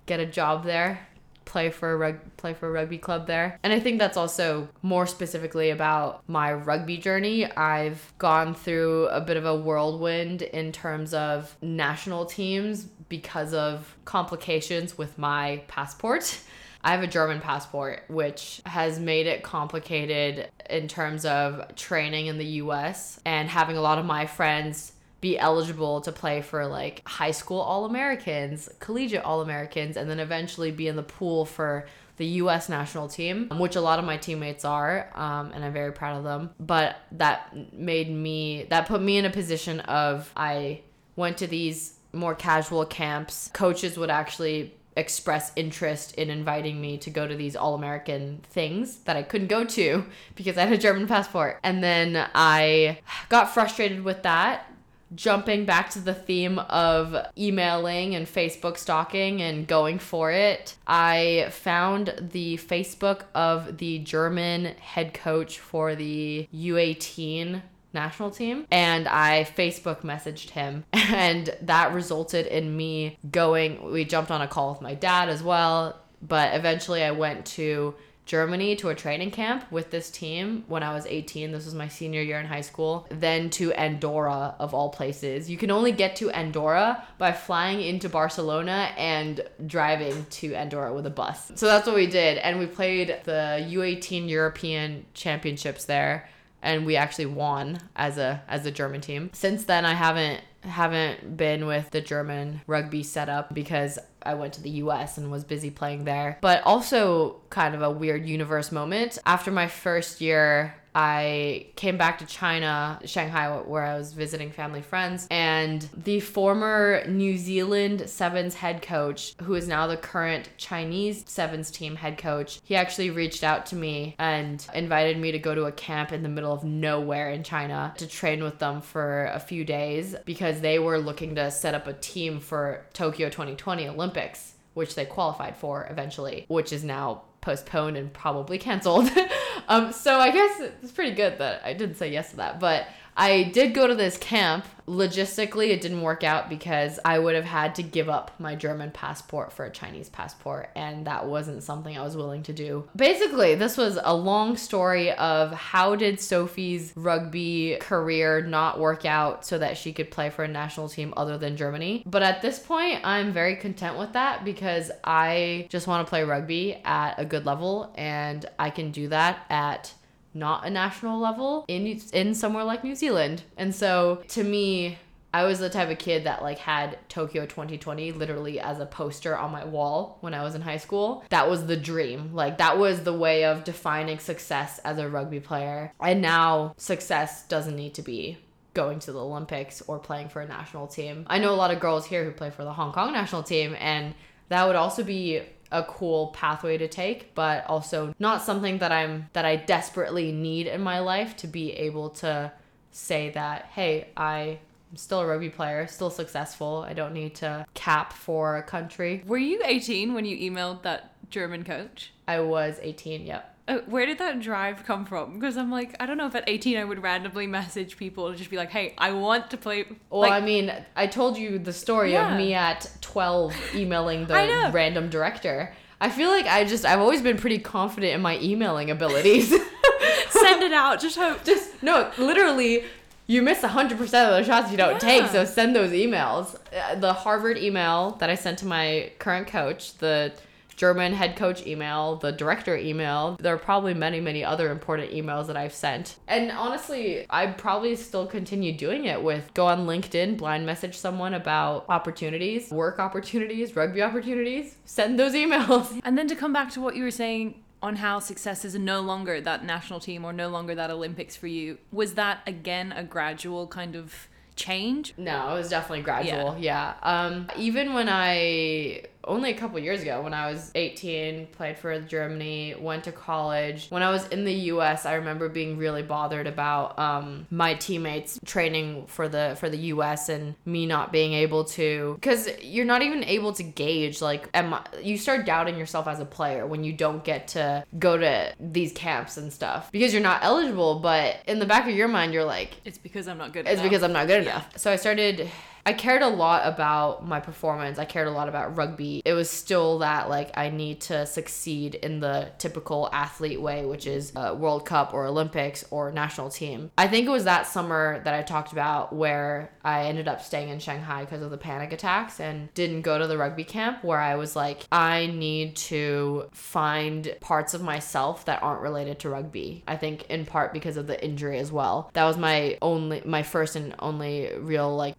get 0.06 0.20
a 0.20 0.26
job 0.26 0.62
there 0.64 1.08
play 1.52 1.68
for 1.68 1.92
a 1.92 1.96
rug 1.98 2.18
play 2.38 2.54
for 2.54 2.66
a 2.68 2.72
rugby 2.72 2.96
club 2.96 3.26
there. 3.26 3.58
And 3.62 3.74
I 3.74 3.78
think 3.78 3.98
that's 3.98 4.16
also 4.16 4.68
more 4.80 5.06
specifically 5.06 5.68
about 5.68 6.26
my 6.26 6.50
rugby 6.50 6.96
journey. 6.96 7.44
I've 7.44 8.14
gone 8.16 8.54
through 8.54 9.08
a 9.08 9.20
bit 9.20 9.36
of 9.36 9.44
a 9.44 9.54
whirlwind 9.54 10.40
in 10.40 10.72
terms 10.72 11.12
of 11.12 11.54
national 11.60 12.24
teams 12.24 12.84
because 13.10 13.52
of 13.52 13.94
complications 14.06 14.96
with 14.96 15.18
my 15.18 15.62
passport. 15.68 16.40
I 16.84 16.90
have 16.90 17.02
a 17.02 17.06
German 17.06 17.40
passport, 17.40 18.02
which 18.08 18.60
has 18.66 18.98
made 18.98 19.28
it 19.28 19.44
complicated 19.44 20.50
in 20.68 20.88
terms 20.88 21.24
of 21.24 21.76
training 21.76 22.26
in 22.26 22.38
the 22.38 22.46
US 22.62 23.20
and 23.24 23.48
having 23.48 23.76
a 23.76 23.80
lot 23.80 23.98
of 23.98 24.06
my 24.06 24.26
friends 24.26 24.92
be 25.22 25.38
eligible 25.38 26.00
to 26.02 26.12
play 26.12 26.42
for 26.42 26.66
like 26.66 27.00
high 27.06 27.30
school 27.30 27.60
All 27.60 27.86
Americans, 27.86 28.68
collegiate 28.80 29.22
All 29.22 29.40
Americans, 29.40 29.96
and 29.96 30.10
then 30.10 30.20
eventually 30.20 30.72
be 30.72 30.88
in 30.88 30.96
the 30.96 31.02
pool 31.02 31.46
for 31.46 31.86
the 32.18 32.26
US 32.26 32.68
national 32.68 33.08
team, 33.08 33.48
which 33.56 33.76
a 33.76 33.80
lot 33.80 33.98
of 33.98 34.04
my 34.04 34.18
teammates 34.18 34.64
are, 34.64 35.10
um, 35.14 35.52
and 35.52 35.64
I'm 35.64 35.72
very 35.72 35.92
proud 35.92 36.18
of 36.18 36.24
them. 36.24 36.50
But 36.60 36.96
that 37.12 37.72
made 37.72 38.10
me, 38.10 38.66
that 38.68 38.86
put 38.86 39.00
me 39.00 39.16
in 39.16 39.24
a 39.24 39.30
position 39.30 39.80
of 39.80 40.30
I 40.36 40.82
went 41.16 41.38
to 41.38 41.46
these 41.46 41.94
more 42.12 42.34
casual 42.34 42.84
camps. 42.84 43.48
Coaches 43.54 43.96
would 43.96 44.10
actually 44.10 44.74
express 44.96 45.52
interest 45.56 46.14
in 46.16 46.28
inviting 46.28 46.80
me 46.80 46.98
to 46.98 47.10
go 47.10 47.26
to 47.26 47.34
these 47.34 47.56
all 47.56 47.74
American 47.74 48.40
things 48.50 48.98
that 49.04 49.16
I 49.16 49.22
couldn't 49.22 49.46
go 49.46 49.64
to 49.64 50.04
because 50.34 50.58
I 50.58 50.62
had 50.62 50.72
a 50.72 50.78
German 50.78 51.06
passport. 51.06 51.60
And 51.62 51.82
then 51.82 52.28
I 52.34 52.98
got 53.28 53.54
frustrated 53.54 54.02
with 54.02 54.24
that 54.24 54.66
jumping 55.14 55.64
back 55.64 55.90
to 55.90 55.98
the 55.98 56.14
theme 56.14 56.58
of 56.58 57.16
emailing 57.36 58.14
and 58.14 58.26
Facebook 58.26 58.76
stalking 58.76 59.42
and 59.42 59.66
going 59.66 59.98
for 59.98 60.30
it, 60.30 60.76
I 60.86 61.48
found 61.50 62.28
the 62.32 62.56
Facebook 62.58 63.24
of 63.34 63.78
the 63.78 63.98
German 64.00 64.66
head 64.76 65.14
coach 65.14 65.58
for 65.58 65.94
the 65.94 66.48
U18 66.54 67.62
national 67.94 68.30
team 68.30 68.66
and 68.70 69.06
I 69.06 69.44
Facebook 69.56 70.00
messaged 70.00 70.50
him. 70.50 70.84
And 71.12 71.54
that 71.60 71.92
resulted 71.92 72.46
in 72.46 72.74
me 72.74 73.18
going 73.30 73.92
we 73.92 74.06
jumped 74.06 74.30
on 74.30 74.40
a 74.40 74.48
call 74.48 74.72
with 74.72 74.80
my 74.80 74.94
dad 74.94 75.28
as 75.28 75.42
well 75.42 76.00
but 76.22 76.54
eventually 76.54 77.02
I 77.02 77.10
went 77.10 77.44
to 77.46 77.94
Germany 78.24 78.76
to 78.76 78.88
a 78.88 78.94
training 78.94 79.30
camp 79.32 79.70
with 79.70 79.90
this 79.90 80.10
team 80.10 80.64
when 80.68 80.82
I 80.82 80.94
was 80.94 81.06
18. 81.06 81.50
This 81.50 81.64
was 81.64 81.74
my 81.74 81.88
senior 81.88 82.22
year 82.22 82.38
in 82.38 82.46
high 82.46 82.60
school. 82.60 83.06
Then 83.10 83.50
to 83.50 83.72
Andorra, 83.72 84.54
of 84.58 84.74
all 84.74 84.90
places. 84.90 85.50
You 85.50 85.56
can 85.56 85.70
only 85.70 85.92
get 85.92 86.16
to 86.16 86.30
Andorra 86.30 87.04
by 87.18 87.32
flying 87.32 87.80
into 87.80 88.08
Barcelona 88.08 88.90
and 88.96 89.42
driving 89.66 90.24
to 90.30 90.54
Andorra 90.54 90.94
with 90.94 91.06
a 91.06 91.10
bus. 91.10 91.52
So 91.56 91.66
that's 91.66 91.86
what 91.86 91.96
we 91.96 92.06
did. 92.06 92.38
And 92.38 92.58
we 92.58 92.66
played 92.66 93.20
the 93.24 93.66
U18 93.68 94.28
European 94.28 95.04
Championships 95.14 95.84
there. 95.84 96.28
And 96.64 96.86
we 96.86 96.94
actually 96.94 97.26
won 97.26 97.80
as 97.96 98.18
a 98.18 98.40
as 98.46 98.64
a 98.66 98.70
German 98.70 99.00
team. 99.00 99.30
Since 99.32 99.64
then, 99.64 99.84
I 99.84 99.94
haven't 99.94 100.42
haven't 100.62 101.36
been 101.36 101.66
with 101.66 101.90
the 101.90 102.00
German 102.00 102.60
rugby 102.66 103.02
setup 103.02 103.52
because 103.54 103.98
I 104.22 104.34
went 104.34 104.54
to 104.54 104.62
the 104.62 104.70
US 104.70 105.18
and 105.18 105.30
was 105.30 105.44
busy 105.44 105.70
playing 105.70 106.04
there. 106.04 106.38
But 106.40 106.62
also 106.64 107.40
kind 107.50 107.74
of 107.74 107.82
a 107.82 107.90
weird 107.90 108.26
universe 108.26 108.72
moment. 108.72 109.18
After 109.26 109.50
my 109.50 109.68
first 109.68 110.20
year 110.20 110.74
I 110.94 111.66
came 111.76 111.96
back 111.96 112.18
to 112.18 112.26
China, 112.26 113.00
Shanghai, 113.04 113.48
where 113.62 113.82
I 113.82 113.96
was 113.96 114.12
visiting 114.12 114.50
family 114.50 114.82
friends, 114.82 115.26
and 115.30 115.88
the 115.96 116.20
former 116.20 117.04
New 117.06 117.36
Zealand 117.38 118.08
Sevens 118.08 118.54
head 118.54 118.82
coach, 118.82 119.34
who 119.42 119.54
is 119.54 119.68
now 119.68 119.86
the 119.86 119.96
current 119.96 120.50
Chinese 120.56 121.24
Sevens 121.26 121.70
team 121.70 121.96
head 121.96 122.18
coach, 122.18 122.60
he 122.64 122.76
actually 122.76 123.10
reached 123.10 123.42
out 123.42 123.66
to 123.66 123.76
me 123.76 124.14
and 124.18 124.66
invited 124.74 125.18
me 125.18 125.32
to 125.32 125.38
go 125.38 125.54
to 125.54 125.64
a 125.64 125.72
camp 125.72 126.12
in 126.12 126.22
the 126.22 126.28
middle 126.28 126.52
of 126.52 126.64
nowhere 126.64 127.30
in 127.30 127.42
China 127.42 127.94
to 127.96 128.06
train 128.06 128.42
with 128.42 128.58
them 128.58 128.80
for 128.80 129.26
a 129.26 129.40
few 129.40 129.64
days 129.64 130.14
because 130.24 130.60
they 130.60 130.78
were 130.78 130.98
looking 130.98 131.34
to 131.34 131.50
set 131.50 131.74
up 131.74 131.86
a 131.86 131.92
team 131.94 132.40
for 132.40 132.84
Tokyo 132.92 133.28
2020 133.28 133.88
Olympics, 133.88 134.54
which 134.74 134.94
they 134.94 135.04
qualified 135.04 135.56
for 135.56 135.86
eventually, 135.90 136.44
which 136.48 136.72
is 136.72 136.84
now 136.84 137.22
postponed 137.42 137.98
and 137.98 138.10
probably 138.10 138.56
canceled. 138.56 139.10
um, 139.68 139.92
so 139.92 140.18
I 140.18 140.30
guess 140.30 140.60
it's 140.82 140.92
pretty 140.92 141.14
good 141.14 141.38
that 141.38 141.60
I 141.62 141.74
didn't 141.74 141.96
say 141.96 142.10
yes 142.10 142.30
to 142.30 142.36
that. 142.36 142.58
But 142.58 142.86
I 143.16 143.44
did 143.44 143.74
go 143.74 143.86
to 143.86 143.94
this 143.94 144.16
camp. 144.16 144.66
Logistically, 144.88 145.68
it 145.68 145.80
didn't 145.80 146.02
work 146.02 146.24
out 146.24 146.48
because 146.48 146.98
I 147.04 147.18
would 147.18 147.36
have 147.36 147.44
had 147.44 147.76
to 147.76 147.84
give 147.84 148.08
up 148.08 148.32
my 148.40 148.56
German 148.56 148.90
passport 148.90 149.52
for 149.52 149.64
a 149.64 149.70
Chinese 149.70 150.08
passport, 150.08 150.70
and 150.74 151.06
that 151.06 151.26
wasn't 151.26 151.62
something 151.62 151.96
I 151.96 152.02
was 152.02 152.16
willing 152.16 152.42
to 152.44 152.52
do. 152.52 152.88
Basically, 152.96 153.54
this 153.54 153.76
was 153.76 153.96
a 154.02 154.14
long 154.14 154.56
story 154.56 155.12
of 155.12 155.52
how 155.52 155.94
did 155.94 156.20
Sofie's 156.20 156.92
rugby 156.96 157.76
career 157.80 158.42
not 158.42 158.80
work 158.80 159.04
out 159.04 159.46
so 159.46 159.56
that 159.58 159.78
she 159.78 159.92
could 159.92 160.10
play 160.10 160.30
for 160.30 160.42
a 160.42 160.48
national 160.48 160.88
team 160.88 161.14
other 161.16 161.38
than 161.38 161.56
Germany. 161.56 162.02
But 162.04 162.24
at 162.24 162.42
this 162.42 162.58
point, 162.58 163.04
I'm 163.04 163.32
very 163.32 163.54
content 163.56 163.98
with 163.98 164.14
that 164.14 164.44
because 164.44 164.90
I 165.04 165.68
just 165.70 165.86
want 165.86 166.04
to 166.04 166.10
play 166.10 166.24
rugby 166.24 166.74
at 166.84 167.14
a 167.18 167.24
good 167.24 167.46
level, 167.46 167.94
and 167.96 168.44
I 168.58 168.70
can 168.70 168.90
do 168.90 169.08
that 169.08 169.46
at 169.48 169.94
not 170.34 170.66
a 170.66 170.70
national 170.70 171.18
level 171.18 171.64
in 171.68 172.00
in 172.12 172.34
somewhere 172.34 172.64
like 172.64 172.84
New 172.84 172.94
Zealand. 172.94 173.42
And 173.56 173.74
so 173.74 174.22
to 174.28 174.44
me, 174.44 174.98
I 175.34 175.44
was 175.44 175.58
the 175.58 175.70
type 175.70 175.90
of 175.90 175.98
kid 175.98 176.24
that 176.24 176.42
like 176.42 176.58
had 176.58 176.98
Tokyo 177.08 177.46
2020 177.46 178.12
literally 178.12 178.60
as 178.60 178.78
a 178.78 178.86
poster 178.86 179.36
on 179.36 179.50
my 179.50 179.64
wall 179.64 180.18
when 180.20 180.34
I 180.34 180.42
was 180.42 180.54
in 180.54 180.60
high 180.60 180.76
school. 180.76 181.24
That 181.30 181.48
was 181.48 181.66
the 181.66 181.76
dream. 181.76 182.34
Like 182.34 182.58
that 182.58 182.78
was 182.78 183.02
the 183.02 183.14
way 183.14 183.44
of 183.44 183.64
defining 183.64 184.18
success 184.18 184.78
as 184.80 184.98
a 184.98 185.08
rugby 185.08 185.40
player. 185.40 185.92
And 186.00 186.20
now 186.20 186.74
success 186.76 187.46
doesn't 187.46 187.76
need 187.76 187.94
to 187.94 188.02
be 188.02 188.38
going 188.74 188.98
to 189.00 189.12
the 189.12 189.20
Olympics 189.20 189.82
or 189.86 189.98
playing 189.98 190.28
for 190.28 190.40
a 190.40 190.48
national 190.48 190.86
team. 190.86 191.26
I 191.28 191.38
know 191.38 191.52
a 191.52 191.56
lot 191.56 191.70
of 191.70 191.80
girls 191.80 192.06
here 192.06 192.24
who 192.24 192.30
play 192.30 192.50
for 192.50 192.64
the 192.64 192.72
Hong 192.72 192.92
Kong 192.92 193.12
national 193.12 193.42
team 193.42 193.74
and 193.78 194.14
that 194.48 194.66
would 194.66 194.76
also 194.76 195.02
be 195.02 195.42
a 195.72 195.82
cool 195.84 196.28
pathway 196.28 196.78
to 196.78 196.86
take, 196.86 197.34
but 197.34 197.66
also 197.66 198.14
not 198.18 198.42
something 198.42 198.78
that 198.78 198.92
I'm 198.92 199.28
that 199.32 199.44
I 199.44 199.56
desperately 199.56 200.30
need 200.30 200.66
in 200.66 200.82
my 200.82 201.00
life 201.00 201.36
to 201.38 201.46
be 201.46 201.72
able 201.72 202.10
to 202.10 202.52
say 202.92 203.30
that, 203.30 203.66
hey, 203.72 204.08
I 204.16 204.58
I'm 204.92 204.98
still 204.98 205.20
a 205.20 205.26
rugby 205.26 205.48
player, 205.48 205.86
still 205.86 206.10
successful. 206.10 206.84
I 206.86 206.92
don't 206.92 207.14
need 207.14 207.34
to 207.36 207.64
cap 207.72 208.12
for 208.12 208.58
a 208.58 208.62
country. 208.62 209.22
Were 209.26 209.38
you 209.38 209.62
18 209.64 210.12
when 210.12 210.26
you 210.26 210.36
emailed 210.36 210.82
that 210.82 211.14
German 211.30 211.64
coach? 211.64 212.12
I 212.28 212.40
was 212.40 212.78
18, 212.82 213.24
yep. 213.24 213.51
Uh, 213.68 213.78
where 213.86 214.06
did 214.06 214.18
that 214.18 214.40
drive 214.40 214.84
come 214.84 215.04
from? 215.04 215.34
Because 215.34 215.56
I'm 215.56 215.70
like, 215.70 215.94
I 216.00 216.06
don't 216.06 216.16
know 216.16 216.26
if 216.26 216.34
at 216.34 216.44
18 216.48 216.76
I 216.76 216.84
would 216.84 217.00
randomly 217.00 217.46
message 217.46 217.96
people 217.96 218.30
to 218.30 218.36
just 218.36 218.50
be 218.50 218.56
like, 218.56 218.70
hey, 218.70 218.92
I 218.98 219.12
want 219.12 219.50
to 219.52 219.56
play. 219.56 219.84
Well, 220.10 220.22
like, 220.22 220.32
I 220.32 220.40
mean, 220.40 220.72
I 220.96 221.06
told 221.06 221.38
you 221.38 221.58
the 221.60 221.72
story 221.72 222.12
Yeah. 222.12 222.32
of 222.32 222.36
me 222.36 222.54
at 222.54 222.90
12 223.02 223.54
emailing 223.76 224.26
the 224.26 224.70
random 224.72 225.10
director. 225.10 225.72
I 226.00 226.10
feel 226.10 226.28
like 226.30 226.46
I 226.46 226.64
just, 226.64 226.84
I've 226.84 226.98
always 226.98 227.22
been 227.22 227.36
pretty 227.36 227.60
confident 227.60 228.12
in 228.14 228.20
my 228.20 228.36
emailing 228.40 228.90
abilities. 228.90 229.50
send 230.30 230.62
it 230.64 230.72
out. 230.72 231.00
Just 231.00 231.16
hope. 231.16 231.44
just, 231.44 231.80
no, 231.84 232.10
literally, 232.18 232.84
you 233.28 233.42
miss 233.42 233.60
100% 233.60 233.92
of 233.92 234.08
the 234.08 234.42
shots 234.42 234.72
you 234.72 234.76
don't 234.76 235.00
take, 235.00 235.26
so 235.28 235.44
send 235.44 235.76
those 235.76 235.92
emails. 235.92 236.56
Uh, 236.76 236.96
The 236.96 237.12
Harvard 237.12 237.56
email 237.58 238.16
that 238.18 238.28
I 238.28 238.34
sent 238.34 238.58
to 238.58 238.66
my 238.66 239.12
current 239.20 239.46
coach, 239.46 239.96
the 239.98 240.32
German 240.76 241.12
head 241.12 241.36
coach 241.36 241.66
email, 241.66 242.16
the 242.16 242.32
director 242.32 242.76
email. 242.76 243.36
There 243.40 243.54
are 243.54 243.58
probably 243.58 243.94
many, 243.94 244.20
many 244.20 244.44
other 244.44 244.70
important 244.70 245.12
emails 245.12 245.46
that 245.46 245.56
I've 245.56 245.74
sent. 245.74 246.16
And 246.28 246.50
honestly, 246.50 247.26
I 247.30 247.46
probably 247.46 247.96
still 247.96 248.26
continue 248.26 248.76
doing 248.76 249.04
it 249.04 249.22
with 249.22 249.52
go 249.54 249.66
on 249.66 249.86
LinkedIn, 249.86 250.36
blind 250.36 250.66
message 250.66 250.96
someone 250.96 251.34
about 251.34 251.86
opportunities, 251.88 252.70
work 252.70 252.98
opportunities, 252.98 253.76
rugby 253.76 254.02
opportunities, 254.02 254.76
send 254.84 255.18
those 255.18 255.32
emails. 255.32 256.00
And 256.12 256.18
then 256.18 256.26
to 256.28 256.36
come 256.36 256.52
back 256.52 256.70
to 256.72 256.80
what 256.80 256.96
you 256.96 257.04
were 257.04 257.10
saying 257.10 257.62
on 257.82 257.96
how 257.96 258.18
success 258.18 258.64
is 258.64 258.74
no 258.74 259.00
longer 259.00 259.40
that 259.40 259.64
national 259.64 260.00
team 260.00 260.24
or 260.24 260.32
no 260.32 260.48
longer 260.48 260.74
that 260.74 260.90
Olympics 260.90 261.36
for 261.36 261.46
you, 261.46 261.78
was 261.90 262.14
that 262.14 262.40
again 262.46 262.92
a 262.92 263.02
gradual 263.02 263.66
kind 263.66 263.96
of 263.96 264.28
change? 264.56 265.14
No, 265.16 265.54
it 265.54 265.58
was 265.58 265.68
definitely 265.68 266.02
gradual. 266.02 266.56
Yeah. 266.58 266.94
Um, 267.02 267.48
even 267.56 267.94
when 267.94 268.08
I 268.08 269.04
only 269.24 269.50
a 269.50 269.54
couple 269.54 269.78
years 269.78 270.02
ago 270.02 270.22
when 270.22 270.34
I 270.34 270.50
was 270.50 270.70
18, 270.74 271.46
played 271.48 271.78
for 271.78 271.98
Germany, 272.00 272.74
went 272.78 273.04
to 273.04 273.12
college. 273.12 273.86
When 273.88 274.02
I 274.02 274.10
was 274.10 274.26
in 274.28 274.44
the 274.44 274.52
US, 274.52 275.06
I 275.06 275.14
remember 275.14 275.48
being 275.48 275.76
really 275.76 276.02
bothered 276.02 276.46
about 276.46 276.98
um, 276.98 277.46
my 277.50 277.74
teammates 277.74 278.38
training 278.44 279.06
for 279.06 279.28
the 279.28 279.56
for 279.58 279.68
the 279.68 279.76
US 279.76 280.28
and 280.28 280.54
me 280.64 280.86
not 280.86 281.12
being 281.12 281.32
able 281.34 281.64
to 281.64 282.18
cuz 282.22 282.48
you're 282.62 282.84
not 282.84 283.02
even 283.02 283.24
able 283.24 283.52
to 283.52 283.62
gauge 283.62 284.20
like 284.20 284.48
am 284.54 284.74
I, 284.74 284.80
you 285.02 285.16
start 285.18 285.46
doubting 285.46 285.78
yourself 285.78 286.06
as 286.08 286.20
a 286.20 286.24
player 286.24 286.66
when 286.66 286.84
you 286.84 286.92
don't 286.92 287.24
get 287.24 287.48
to 287.48 287.84
go 287.98 288.16
to 288.16 288.52
these 288.58 288.92
camps 288.92 289.36
and 289.36 289.52
stuff 289.52 289.90
because 289.92 290.12
you're 290.12 290.22
not 290.22 290.42
eligible, 290.42 291.00
but 291.00 291.36
in 291.46 291.58
the 291.58 291.66
back 291.66 291.88
of 291.88 291.94
your 291.94 292.08
mind 292.08 292.32
you're 292.32 292.44
like 292.44 292.70
It's 292.84 292.98
because 292.98 293.28
I'm 293.28 293.38
not 293.38 293.52
good. 293.52 293.66
it's 293.66 293.74
enough. 293.74 293.84
because 293.84 294.02
I'm 294.02 294.12
not 294.12 294.26
good 294.26 294.42
enough. 294.42 294.76
So 294.76 294.90
I 294.90 294.96
started 294.96 295.50
I 295.84 295.92
cared 295.92 296.22
a 296.22 296.28
lot 296.28 296.66
about 296.66 297.26
my 297.26 297.40
performance. 297.40 297.98
I 297.98 298.04
cared 298.04 298.28
a 298.28 298.30
lot 298.30 298.48
about 298.48 298.76
rugby. 298.76 299.20
It 299.24 299.32
was 299.32 299.50
still 299.50 299.98
that 299.98 300.28
like 300.28 300.56
I 300.56 300.70
need 300.70 301.00
to 301.02 301.26
succeed 301.26 301.96
in 301.96 302.20
the 302.20 302.52
typical 302.58 303.08
athlete 303.12 303.60
way, 303.60 303.84
which 303.84 304.06
is 304.06 304.32
a 304.36 304.54
World 304.54 304.86
Cup 304.86 305.12
or 305.12 305.26
Olympics 305.26 305.84
or 305.90 306.12
national 306.12 306.50
team. 306.50 306.90
I 306.96 307.08
think 307.08 307.26
it 307.26 307.30
was 307.30 307.44
that 307.44 307.66
summer 307.66 308.20
that 308.24 308.34
I 308.34 308.42
talked 308.42 308.72
about 308.72 309.12
where 309.12 309.72
I 309.84 310.04
ended 310.04 310.28
up 310.28 310.42
staying 310.42 310.68
in 310.68 310.78
Shanghai 310.78 311.24
because 311.24 311.42
of 311.42 311.50
the 311.50 311.58
panic 311.58 311.92
attacks 311.92 312.38
and 312.38 312.72
didn't 312.74 313.02
go 313.02 313.18
to 313.18 313.26
the 313.26 313.36
rugby 313.36 313.64
camp 313.64 314.04
where 314.04 314.20
I 314.20 314.36
was 314.36 314.54
like 314.54 314.86
I 314.92 315.26
need 315.26 315.74
to 315.76 316.48
find 316.52 317.34
parts 317.40 317.74
of 317.74 317.82
myself 317.82 318.44
that 318.44 318.62
aren't 318.62 318.82
related 318.82 319.18
to 319.20 319.30
rugby. 319.30 319.82
I 319.88 319.96
think 319.96 320.26
in 320.30 320.46
part 320.46 320.72
because 320.72 320.96
of 320.96 321.08
the 321.08 321.22
injury 321.24 321.58
as 321.58 321.72
well. 321.72 322.10
That 322.12 322.24
was 322.24 322.36
my 322.36 322.78
only 322.80 323.22
my 323.24 323.42
first 323.42 323.74
and 323.74 323.96
only 323.98 324.50
real 324.58 324.94
like 324.94 325.16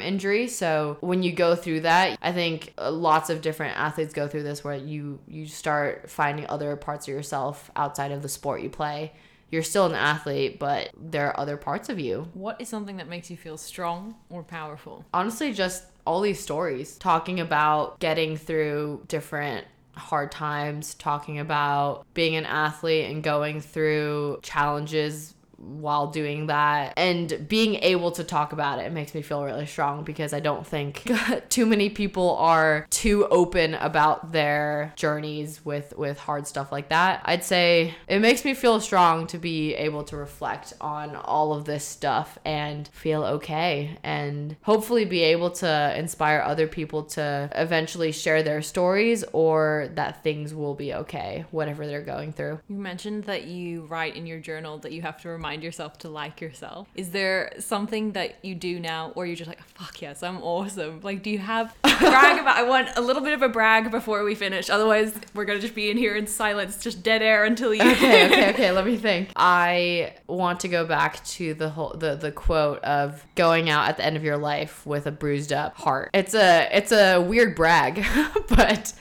injury. 0.00 0.48
So 0.48 0.96
when 1.00 1.22
you 1.22 1.32
go 1.32 1.54
through 1.54 1.80
that, 1.80 2.18
I 2.20 2.32
think 2.32 2.74
uh, 2.78 2.90
lots 2.90 3.30
of 3.30 3.42
different 3.42 3.76
athletes 3.76 4.12
go 4.12 4.28
through 4.28 4.42
this 4.44 4.64
where 4.64 4.76
you 4.76 5.20
you 5.26 5.46
start 5.46 6.10
finding 6.10 6.46
other 6.48 6.76
parts 6.76 7.08
of 7.08 7.14
yourself 7.14 7.70
outside 7.76 8.12
of 8.12 8.22
the 8.22 8.28
sport 8.28 8.62
you 8.62 8.70
play. 8.70 9.12
You're 9.50 9.62
still 9.64 9.86
an 9.86 9.96
athlete, 9.96 10.60
but 10.60 10.90
there 10.96 11.26
are 11.26 11.40
other 11.40 11.56
parts 11.56 11.88
of 11.88 11.98
you. 11.98 12.28
What 12.34 12.60
is 12.60 12.68
something 12.68 12.98
that 12.98 13.08
makes 13.08 13.30
you 13.30 13.36
feel 13.36 13.56
strong 13.56 14.14
or 14.28 14.44
powerful? 14.44 15.04
Honestly, 15.12 15.52
just 15.52 15.84
all 16.06 16.20
these 16.20 16.40
stories 16.40 16.96
talking 16.98 17.40
about 17.40 17.98
getting 17.98 18.36
through 18.36 19.04
different 19.08 19.66
hard 19.94 20.30
times, 20.30 20.94
talking 20.94 21.38
about 21.38 22.06
being 22.14 22.36
an 22.36 22.46
athlete 22.46 23.10
and 23.10 23.22
going 23.22 23.60
through 23.60 24.38
challenges 24.42 25.34
while 25.60 26.06
doing 26.06 26.46
that 26.46 26.94
and 26.96 27.46
being 27.48 27.74
able 27.76 28.10
to 28.12 28.24
talk 28.24 28.52
about 28.52 28.78
it, 28.78 28.90
makes 28.92 29.14
me 29.14 29.22
feel 29.22 29.44
really 29.44 29.66
strong 29.66 30.04
because 30.04 30.32
I 30.32 30.40
don't 30.40 30.66
think 30.66 31.10
too 31.50 31.66
many 31.66 31.90
people 31.90 32.36
are 32.36 32.86
too 32.90 33.26
open 33.26 33.74
about 33.74 34.32
their 34.32 34.92
journeys 34.96 35.64
with 35.64 35.96
with 35.96 36.18
hard 36.18 36.46
stuff 36.46 36.72
like 36.72 36.88
that. 36.88 37.20
I'd 37.24 37.44
say 37.44 37.94
it 38.08 38.20
makes 38.20 38.44
me 38.44 38.54
feel 38.54 38.80
strong 38.80 39.26
to 39.28 39.38
be 39.38 39.74
able 39.74 40.02
to 40.04 40.16
reflect 40.16 40.72
on 40.80 41.14
all 41.14 41.52
of 41.52 41.66
this 41.66 41.84
stuff 41.84 42.38
and 42.44 42.88
feel 42.88 43.22
okay 43.24 43.98
and 44.02 44.56
hopefully 44.62 45.04
be 45.04 45.22
able 45.24 45.50
to 45.50 45.94
inspire 45.96 46.40
other 46.40 46.66
people 46.66 47.02
to 47.02 47.50
eventually 47.54 48.12
share 48.12 48.42
their 48.42 48.62
stories 48.62 49.24
or 49.32 49.90
that 49.94 50.24
things 50.24 50.54
will 50.54 50.74
be 50.74 50.94
okay 50.94 51.44
whatever 51.50 51.86
they're 51.86 52.00
going 52.02 52.32
through. 52.32 52.60
You 52.68 52.78
mentioned 52.78 53.24
that 53.24 53.44
you 53.44 53.82
write 53.82 54.16
in 54.16 54.26
your 54.26 54.38
journal 54.38 54.78
that 54.78 54.92
you 54.92 55.02
have 55.02 55.20
to 55.22 55.28
remind 55.28 55.49
yourself 55.58 55.98
to 55.98 56.08
like 56.08 56.40
yourself. 56.40 56.88
Is 56.94 57.10
there 57.10 57.52
something 57.58 58.12
that 58.12 58.44
you 58.44 58.54
do 58.54 58.80
now 58.80 59.12
or 59.14 59.26
you're 59.26 59.36
just 59.36 59.48
like, 59.48 59.62
fuck 59.62 60.00
yes, 60.00 60.22
I'm 60.22 60.42
awesome? 60.42 61.00
Like, 61.02 61.22
do 61.22 61.30
you 61.30 61.38
have 61.38 61.74
brag 61.82 62.40
about? 62.40 62.56
I 62.56 62.62
want 62.62 62.88
a 62.96 63.00
little 63.00 63.22
bit 63.22 63.34
of 63.34 63.42
a 63.42 63.48
brag 63.48 63.90
before 63.90 64.24
we 64.24 64.34
finish. 64.34 64.70
Otherwise, 64.70 65.18
we're 65.34 65.44
gonna 65.44 65.58
just 65.58 65.74
be 65.74 65.90
in 65.90 65.96
here 65.96 66.16
in 66.16 66.26
silence, 66.26 66.78
just 66.78 67.02
dead 67.02 67.22
air 67.22 67.44
until 67.44 67.74
you. 67.74 67.82
okay, 67.82 68.26
okay, 68.32 68.50
okay. 68.50 68.72
Let 68.72 68.86
me 68.86 68.96
think. 68.96 69.30
I 69.36 70.14
want 70.26 70.60
to 70.60 70.68
go 70.68 70.86
back 70.86 71.24
to 71.24 71.54
the 71.54 71.70
whole 71.70 71.94
the 71.96 72.14
the 72.14 72.32
quote 72.32 72.82
of 72.84 73.26
going 73.34 73.68
out 73.68 73.88
at 73.88 73.96
the 73.96 74.04
end 74.04 74.16
of 74.16 74.24
your 74.24 74.38
life 74.38 74.86
with 74.86 75.06
a 75.06 75.12
bruised 75.12 75.52
up 75.52 75.76
heart. 75.76 76.10
It's 76.14 76.34
a 76.34 76.68
it's 76.72 76.92
a 76.92 77.20
weird 77.20 77.54
brag, 77.54 78.04
but 78.48 78.92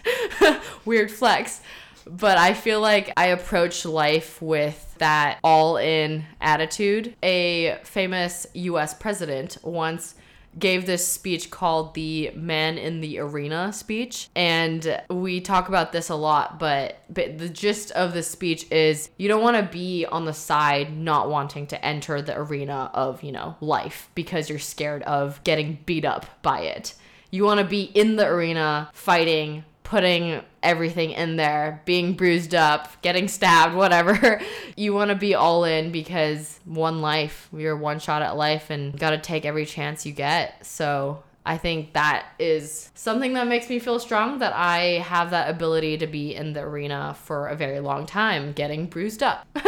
weird 0.86 1.12
flex. 1.12 1.62
But 2.10 2.38
I 2.38 2.54
feel 2.54 2.82
like 2.82 3.14
I 3.16 3.28
approach 3.28 3.86
life 3.86 4.42
with 4.42 4.96
that 4.98 5.40
all 5.44 5.78
in 5.78 6.26
attitude. 6.42 7.16
A 7.24 7.78
famous 7.84 8.48
US 8.54 8.94
president 8.94 9.58
once 9.64 10.16
gave 10.58 10.86
this 10.86 11.08
speech 11.08 11.52
called 11.52 11.94
the 11.94 12.32
Man 12.36 12.78
in 12.78 13.02
the 13.02 13.20
Arena 13.20 13.72
speech. 13.72 14.30
And 14.36 15.02
we 15.10 15.42
talk 15.42 15.70
about 15.70 15.92
this 15.92 16.10
a 16.10 16.16
lot, 16.16 16.60
but, 16.60 17.04
but 17.10 17.38
the 17.38 17.50
gist 17.50 17.92
of 17.92 18.14
the 18.14 18.24
speech 18.24 18.70
is 18.72 19.10
you 19.18 19.28
don't 19.28 19.44
want 19.44 19.58
to 19.58 19.72
be 19.72 20.06
on 20.06 20.26
the 20.26 20.34
side 20.34 20.98
not 20.98 21.30
wanting 21.30 21.68
to 21.68 21.86
enter 21.86 22.22
the 22.22 22.38
arena 22.38 22.90
of, 22.94 23.22
you 23.24 23.32
know, 23.32 23.56
life 23.62 24.10
because 24.16 24.50
you're 24.50 24.60
scared 24.60 25.04
of 25.04 25.44
getting 25.44 25.80
beat 25.86 26.06
up 26.06 26.26
by 26.42 26.62
it. 26.62 26.96
You 27.32 27.44
want 27.44 27.60
to 27.60 27.66
be 27.66 27.84
in 27.84 28.16
the 28.16 28.26
arena 28.26 28.90
fighting, 28.92 29.64
putting 29.90 30.40
everything 30.62 31.10
in 31.10 31.36
there, 31.36 31.82
being 31.86 32.14
bruised 32.14 32.54
up, 32.54 33.02
getting 33.02 33.28
stabbed, 33.28 33.74
whatever. 33.74 34.40
you 34.78 34.94
want 34.94 35.10
to 35.10 35.16
be 35.16 35.34
all 35.34 35.64
in 35.64 35.92
because 35.92 36.60
one 36.66 37.02
life, 37.02 37.50
you're 37.52 37.76
one 37.76 37.98
shot 37.98 38.22
at 38.22 38.38
life 38.38 38.70
and 38.70 38.98
got 39.00 39.10
to 39.10 39.18
take 39.18 39.46
every 39.46 39.66
chance 39.66 40.06
you 40.06 40.12
get. 40.12 40.64
So 40.64 41.24
I 41.44 41.58
think 41.58 41.94
that 41.94 42.28
is 42.38 42.92
something 42.94 43.34
that 43.34 43.48
makes 43.48 43.68
me 43.68 43.80
feel 43.80 43.98
strong 43.98 44.38
that 44.40 44.54
I 44.54 45.00
have 45.00 45.32
that 45.32 45.50
ability 45.50 45.98
to 45.98 46.08
be 46.08 46.36
in 46.36 46.54
the 46.54 46.62
arena 46.62 47.16
for 47.24 47.48
a 47.48 47.56
very 47.56 47.80
long 47.80 48.06
time, 48.06 48.54
getting 48.54 48.86
bruised 48.86 49.24
up. 49.24 49.48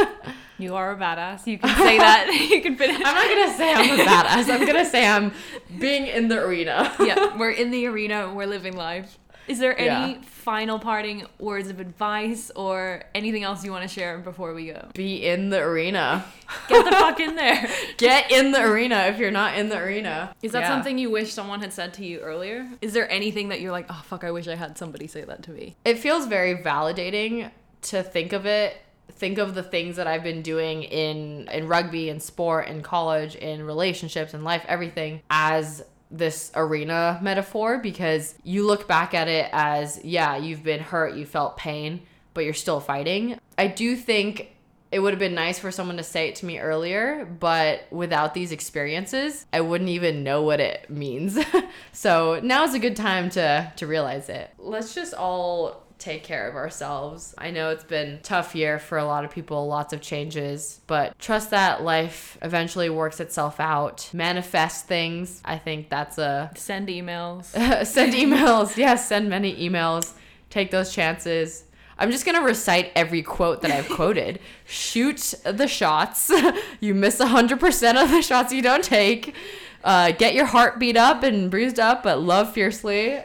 You 0.62 0.76
are 0.76 0.92
a 0.92 0.96
badass. 0.96 1.48
You 1.48 1.58
can 1.58 1.76
say 1.76 1.98
that. 1.98 2.48
you 2.52 2.62
can 2.62 2.76
finish. 2.76 2.98
I'm 2.98 3.16
not 3.16 3.28
gonna 3.28 3.58
say 3.58 3.74
I'm 3.74 4.00
a 4.00 4.04
badass. 4.04 4.54
I'm 4.54 4.68
gonna 4.68 4.86
say 4.86 5.08
I'm 5.08 5.34
being 5.80 6.06
in 6.06 6.28
the 6.28 6.40
arena. 6.40 6.94
yeah, 7.00 7.36
we're 7.36 7.50
in 7.50 7.72
the 7.72 7.88
arena. 7.88 8.32
We're 8.32 8.46
living 8.46 8.76
life. 8.76 9.18
Is 9.52 9.60
there 9.60 9.78
any 9.78 10.14
Yeah. 10.14 10.22
final 10.24 10.80
parting 10.80 11.26
words 11.38 11.70
of 11.70 11.80
advice 11.82 12.52
or 12.56 13.04
anything 13.14 13.44
else 13.44 13.66
you 13.66 13.72
want 13.72 13.84
to 13.84 13.88
share 13.94 14.18
before 14.20 14.54
we 14.54 14.68
go? 14.68 14.88
Be 14.94 15.26
in 15.28 15.50
the 15.50 15.60
arena. 15.60 16.24
Get 16.70 16.86
the 16.86 16.92
fuck 16.92 17.20
in 17.20 17.36
there. 17.36 17.70
Get 17.98 18.32
in 18.32 18.52
the 18.52 18.62
arena 18.64 19.08
if 19.10 19.18
you're 19.20 19.30
not 19.32 19.58
in 19.58 19.68
the 19.70 19.78
arena. 19.78 20.34
Is 20.42 20.54
that 20.54 20.62
Yeah. 20.62 20.70
something 20.70 20.98
you 20.98 21.10
wish 21.12 21.34
someone 21.34 21.60
had 21.60 21.74
said 21.74 21.94
to 21.96 22.06
you 22.06 22.20
earlier? 22.22 22.68
Is 22.82 22.94
there 22.94 23.12
anything 23.12 23.50
that 23.50 23.60
you're 23.62 23.72
like, 23.74 23.88
oh 23.90 24.02
fuck, 24.06 24.24
I 24.24 24.32
wish 24.32 24.48
I 24.48 24.56
had 24.56 24.78
somebody 24.78 25.08
say 25.08 25.22
that 25.24 25.44
to 25.44 25.52
me? 25.52 25.76
It 25.86 26.00
feels 26.00 26.28
very 26.28 26.56
validating 26.56 27.52
to 27.84 28.02
think 28.04 28.32
of 28.34 28.46
it. 28.46 28.78
Think 29.12 29.38
of 29.38 29.54
the 29.56 29.62
things 29.64 29.98
that 29.98 30.08
I've 30.08 30.24
been 30.24 30.42
doing 30.42 30.84
in 30.84 31.48
in 31.52 31.68
rugby 31.68 32.10
and 32.10 32.24
sport 32.24 32.68
and 32.70 32.84
college 32.84 33.36
in 33.36 33.64
relationships 33.64 34.34
and 34.34 34.44
life 34.44 34.64
everything 34.68 35.22
as 35.30 35.84
this 36.12 36.52
arena 36.56 37.20
metaphor 37.22 37.78
because 37.78 38.36
you 38.44 38.66
look 38.66 38.88
back 38.88 39.14
at 39.14 39.28
it 39.28 39.50
as 39.54 40.04
yeah, 40.04 40.36
you've 40.38 40.64
been 40.64 40.82
hurt, 40.82 41.16
you 41.16 41.26
felt 41.26 41.58
pain, 41.58 42.02
but 42.34 42.44
you're 42.44 42.54
still 42.54 42.80
fighting. 42.80 43.40
I 43.58 43.68
do 43.68 43.96
think 43.96 44.52
it 44.92 45.00
would 45.00 45.14
have 45.14 45.20
been 45.20 45.34
nice 45.34 45.58
for 45.58 45.72
someone 45.72 45.98
to 45.98 46.04
say 46.04 46.28
it 46.28 46.36
to 46.36 46.46
me 46.46 46.60
earlier, 46.60 47.26
but 47.26 47.88
without 47.92 48.34
these 48.34 48.52
experiences, 48.52 49.46
I 49.54 49.62
wouldn't 49.62 49.90
even 49.90 50.24
know 50.24 50.44
what 50.44 50.60
it 50.60 50.90
means. 50.90 51.40
so 51.94 52.42
now 52.44 52.66
is 52.66 52.74
a 52.74 52.80
good 52.80 52.98
time 52.98 53.30
to 53.32 53.72
to 53.78 53.88
realize 53.88 54.28
it. 54.28 54.52
Let's 54.58 54.94
just 54.94 55.14
all 55.14 55.81
take 56.02 56.24
care 56.24 56.50
of 56.50 56.56
ourselves. 56.56 57.36
I 57.38 57.52
know 57.52 57.70
it's 57.70 57.84
been 57.84 58.14
a 58.14 58.18
tough 58.18 58.56
year 58.56 58.80
for 58.80 58.98
a 58.98 59.06
lot 59.06 59.24
of 59.24 59.32
people, 59.32 59.68
lots 59.68 59.94
of 59.94 60.02
changes, 60.02 60.82
but 60.88 61.18
trust 61.20 61.52
that 61.52 61.84
life 61.84 62.38
eventually 62.42 62.90
works 62.90 63.20
itself 63.20 63.60
out. 63.60 64.10
Manifest 64.12 64.88
things. 64.88 65.42
I 65.46 65.58
think 65.58 65.90
that's 65.90 66.18
a 66.18 66.52
Send 66.56 66.88
emails. 66.88 67.46
send 67.86 68.14
emails. 68.14 68.76
Yes, 68.76 69.08
send 69.08 69.30
many 69.30 69.56
emails. 69.70 70.14
Take 70.50 70.72
those 70.72 70.94
chances. 70.94 71.66
I'm 71.98 72.10
just 72.10 72.26
gonna 72.26 72.42
recite 72.42 72.92
every 72.96 73.22
quote 73.22 73.62
that 73.62 73.70
I've 73.72 73.88
quoted. 73.88 74.40
Shoot 74.66 75.36
the 75.46 75.68
shots. 75.68 76.32
you 76.80 76.96
miss 76.96 77.20
100% 77.20 78.04
of 78.04 78.10
the 78.10 78.22
shots 78.24 78.52
you 78.52 78.64
don't 78.64 78.84
take. 78.84 79.36
Uh, 79.84 80.12
get 80.12 80.34
your 80.34 80.46
heart 80.46 80.80
beat 80.80 80.98
up 80.98 81.22
and 81.24 81.52
bruised 81.52 81.80
up, 81.80 82.04
but 82.04 82.20
love 82.20 82.54
fiercely. 82.54 83.22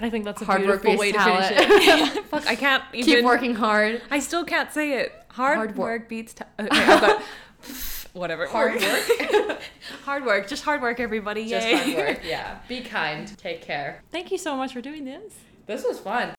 Uh, 0.00 0.06
I 0.06 0.10
think 0.10 0.24
that's 0.24 0.42
a 0.42 0.44
Hard 0.44 0.66
work 0.66 0.82
beautiful 0.82 0.98
way 1.00 1.12
to 1.12 1.18
finish 1.20 1.50
it. 1.50 2.24
Fuck, 2.30 2.46
I 2.46 2.54
can't 2.56 2.82
even. 2.92 3.04
keep 3.04 3.24
working 3.24 3.54
hard. 3.54 4.02
I 4.10 4.20
still 4.20 4.44
can't 4.44 4.72
say 4.72 5.00
it. 5.00 5.12
Hard, 5.28 5.56
Hard 5.56 5.70
work. 5.70 6.00
work. 6.00 6.08
beats. 6.08 6.34
Ta- 6.34 6.46
okay, 6.58 6.68
I've 6.70 7.00
got 7.00 7.22
whatever. 8.12 8.46
Hard 8.46 8.80
work. 8.80 9.60
hard 10.04 10.24
work. 10.24 10.48
Just 10.48 10.64
hard 10.64 10.82
work, 10.82 11.00
everybody. 11.00 11.48
Just 11.48 11.66
hard 11.66 11.96
work. 11.96 12.20
Yeah. 12.24 12.58
Be 12.68 12.80
kind. 12.80 13.36
Take 13.38 13.62
care. 13.62 14.02
Thank 14.10 14.30
you 14.30 14.38
so 14.38 14.56
much 14.56 14.72
for 14.72 14.80
doing 14.80 15.04
this. 15.04 15.34
This 15.66 15.84
was 15.84 15.98
fun. 16.00 16.34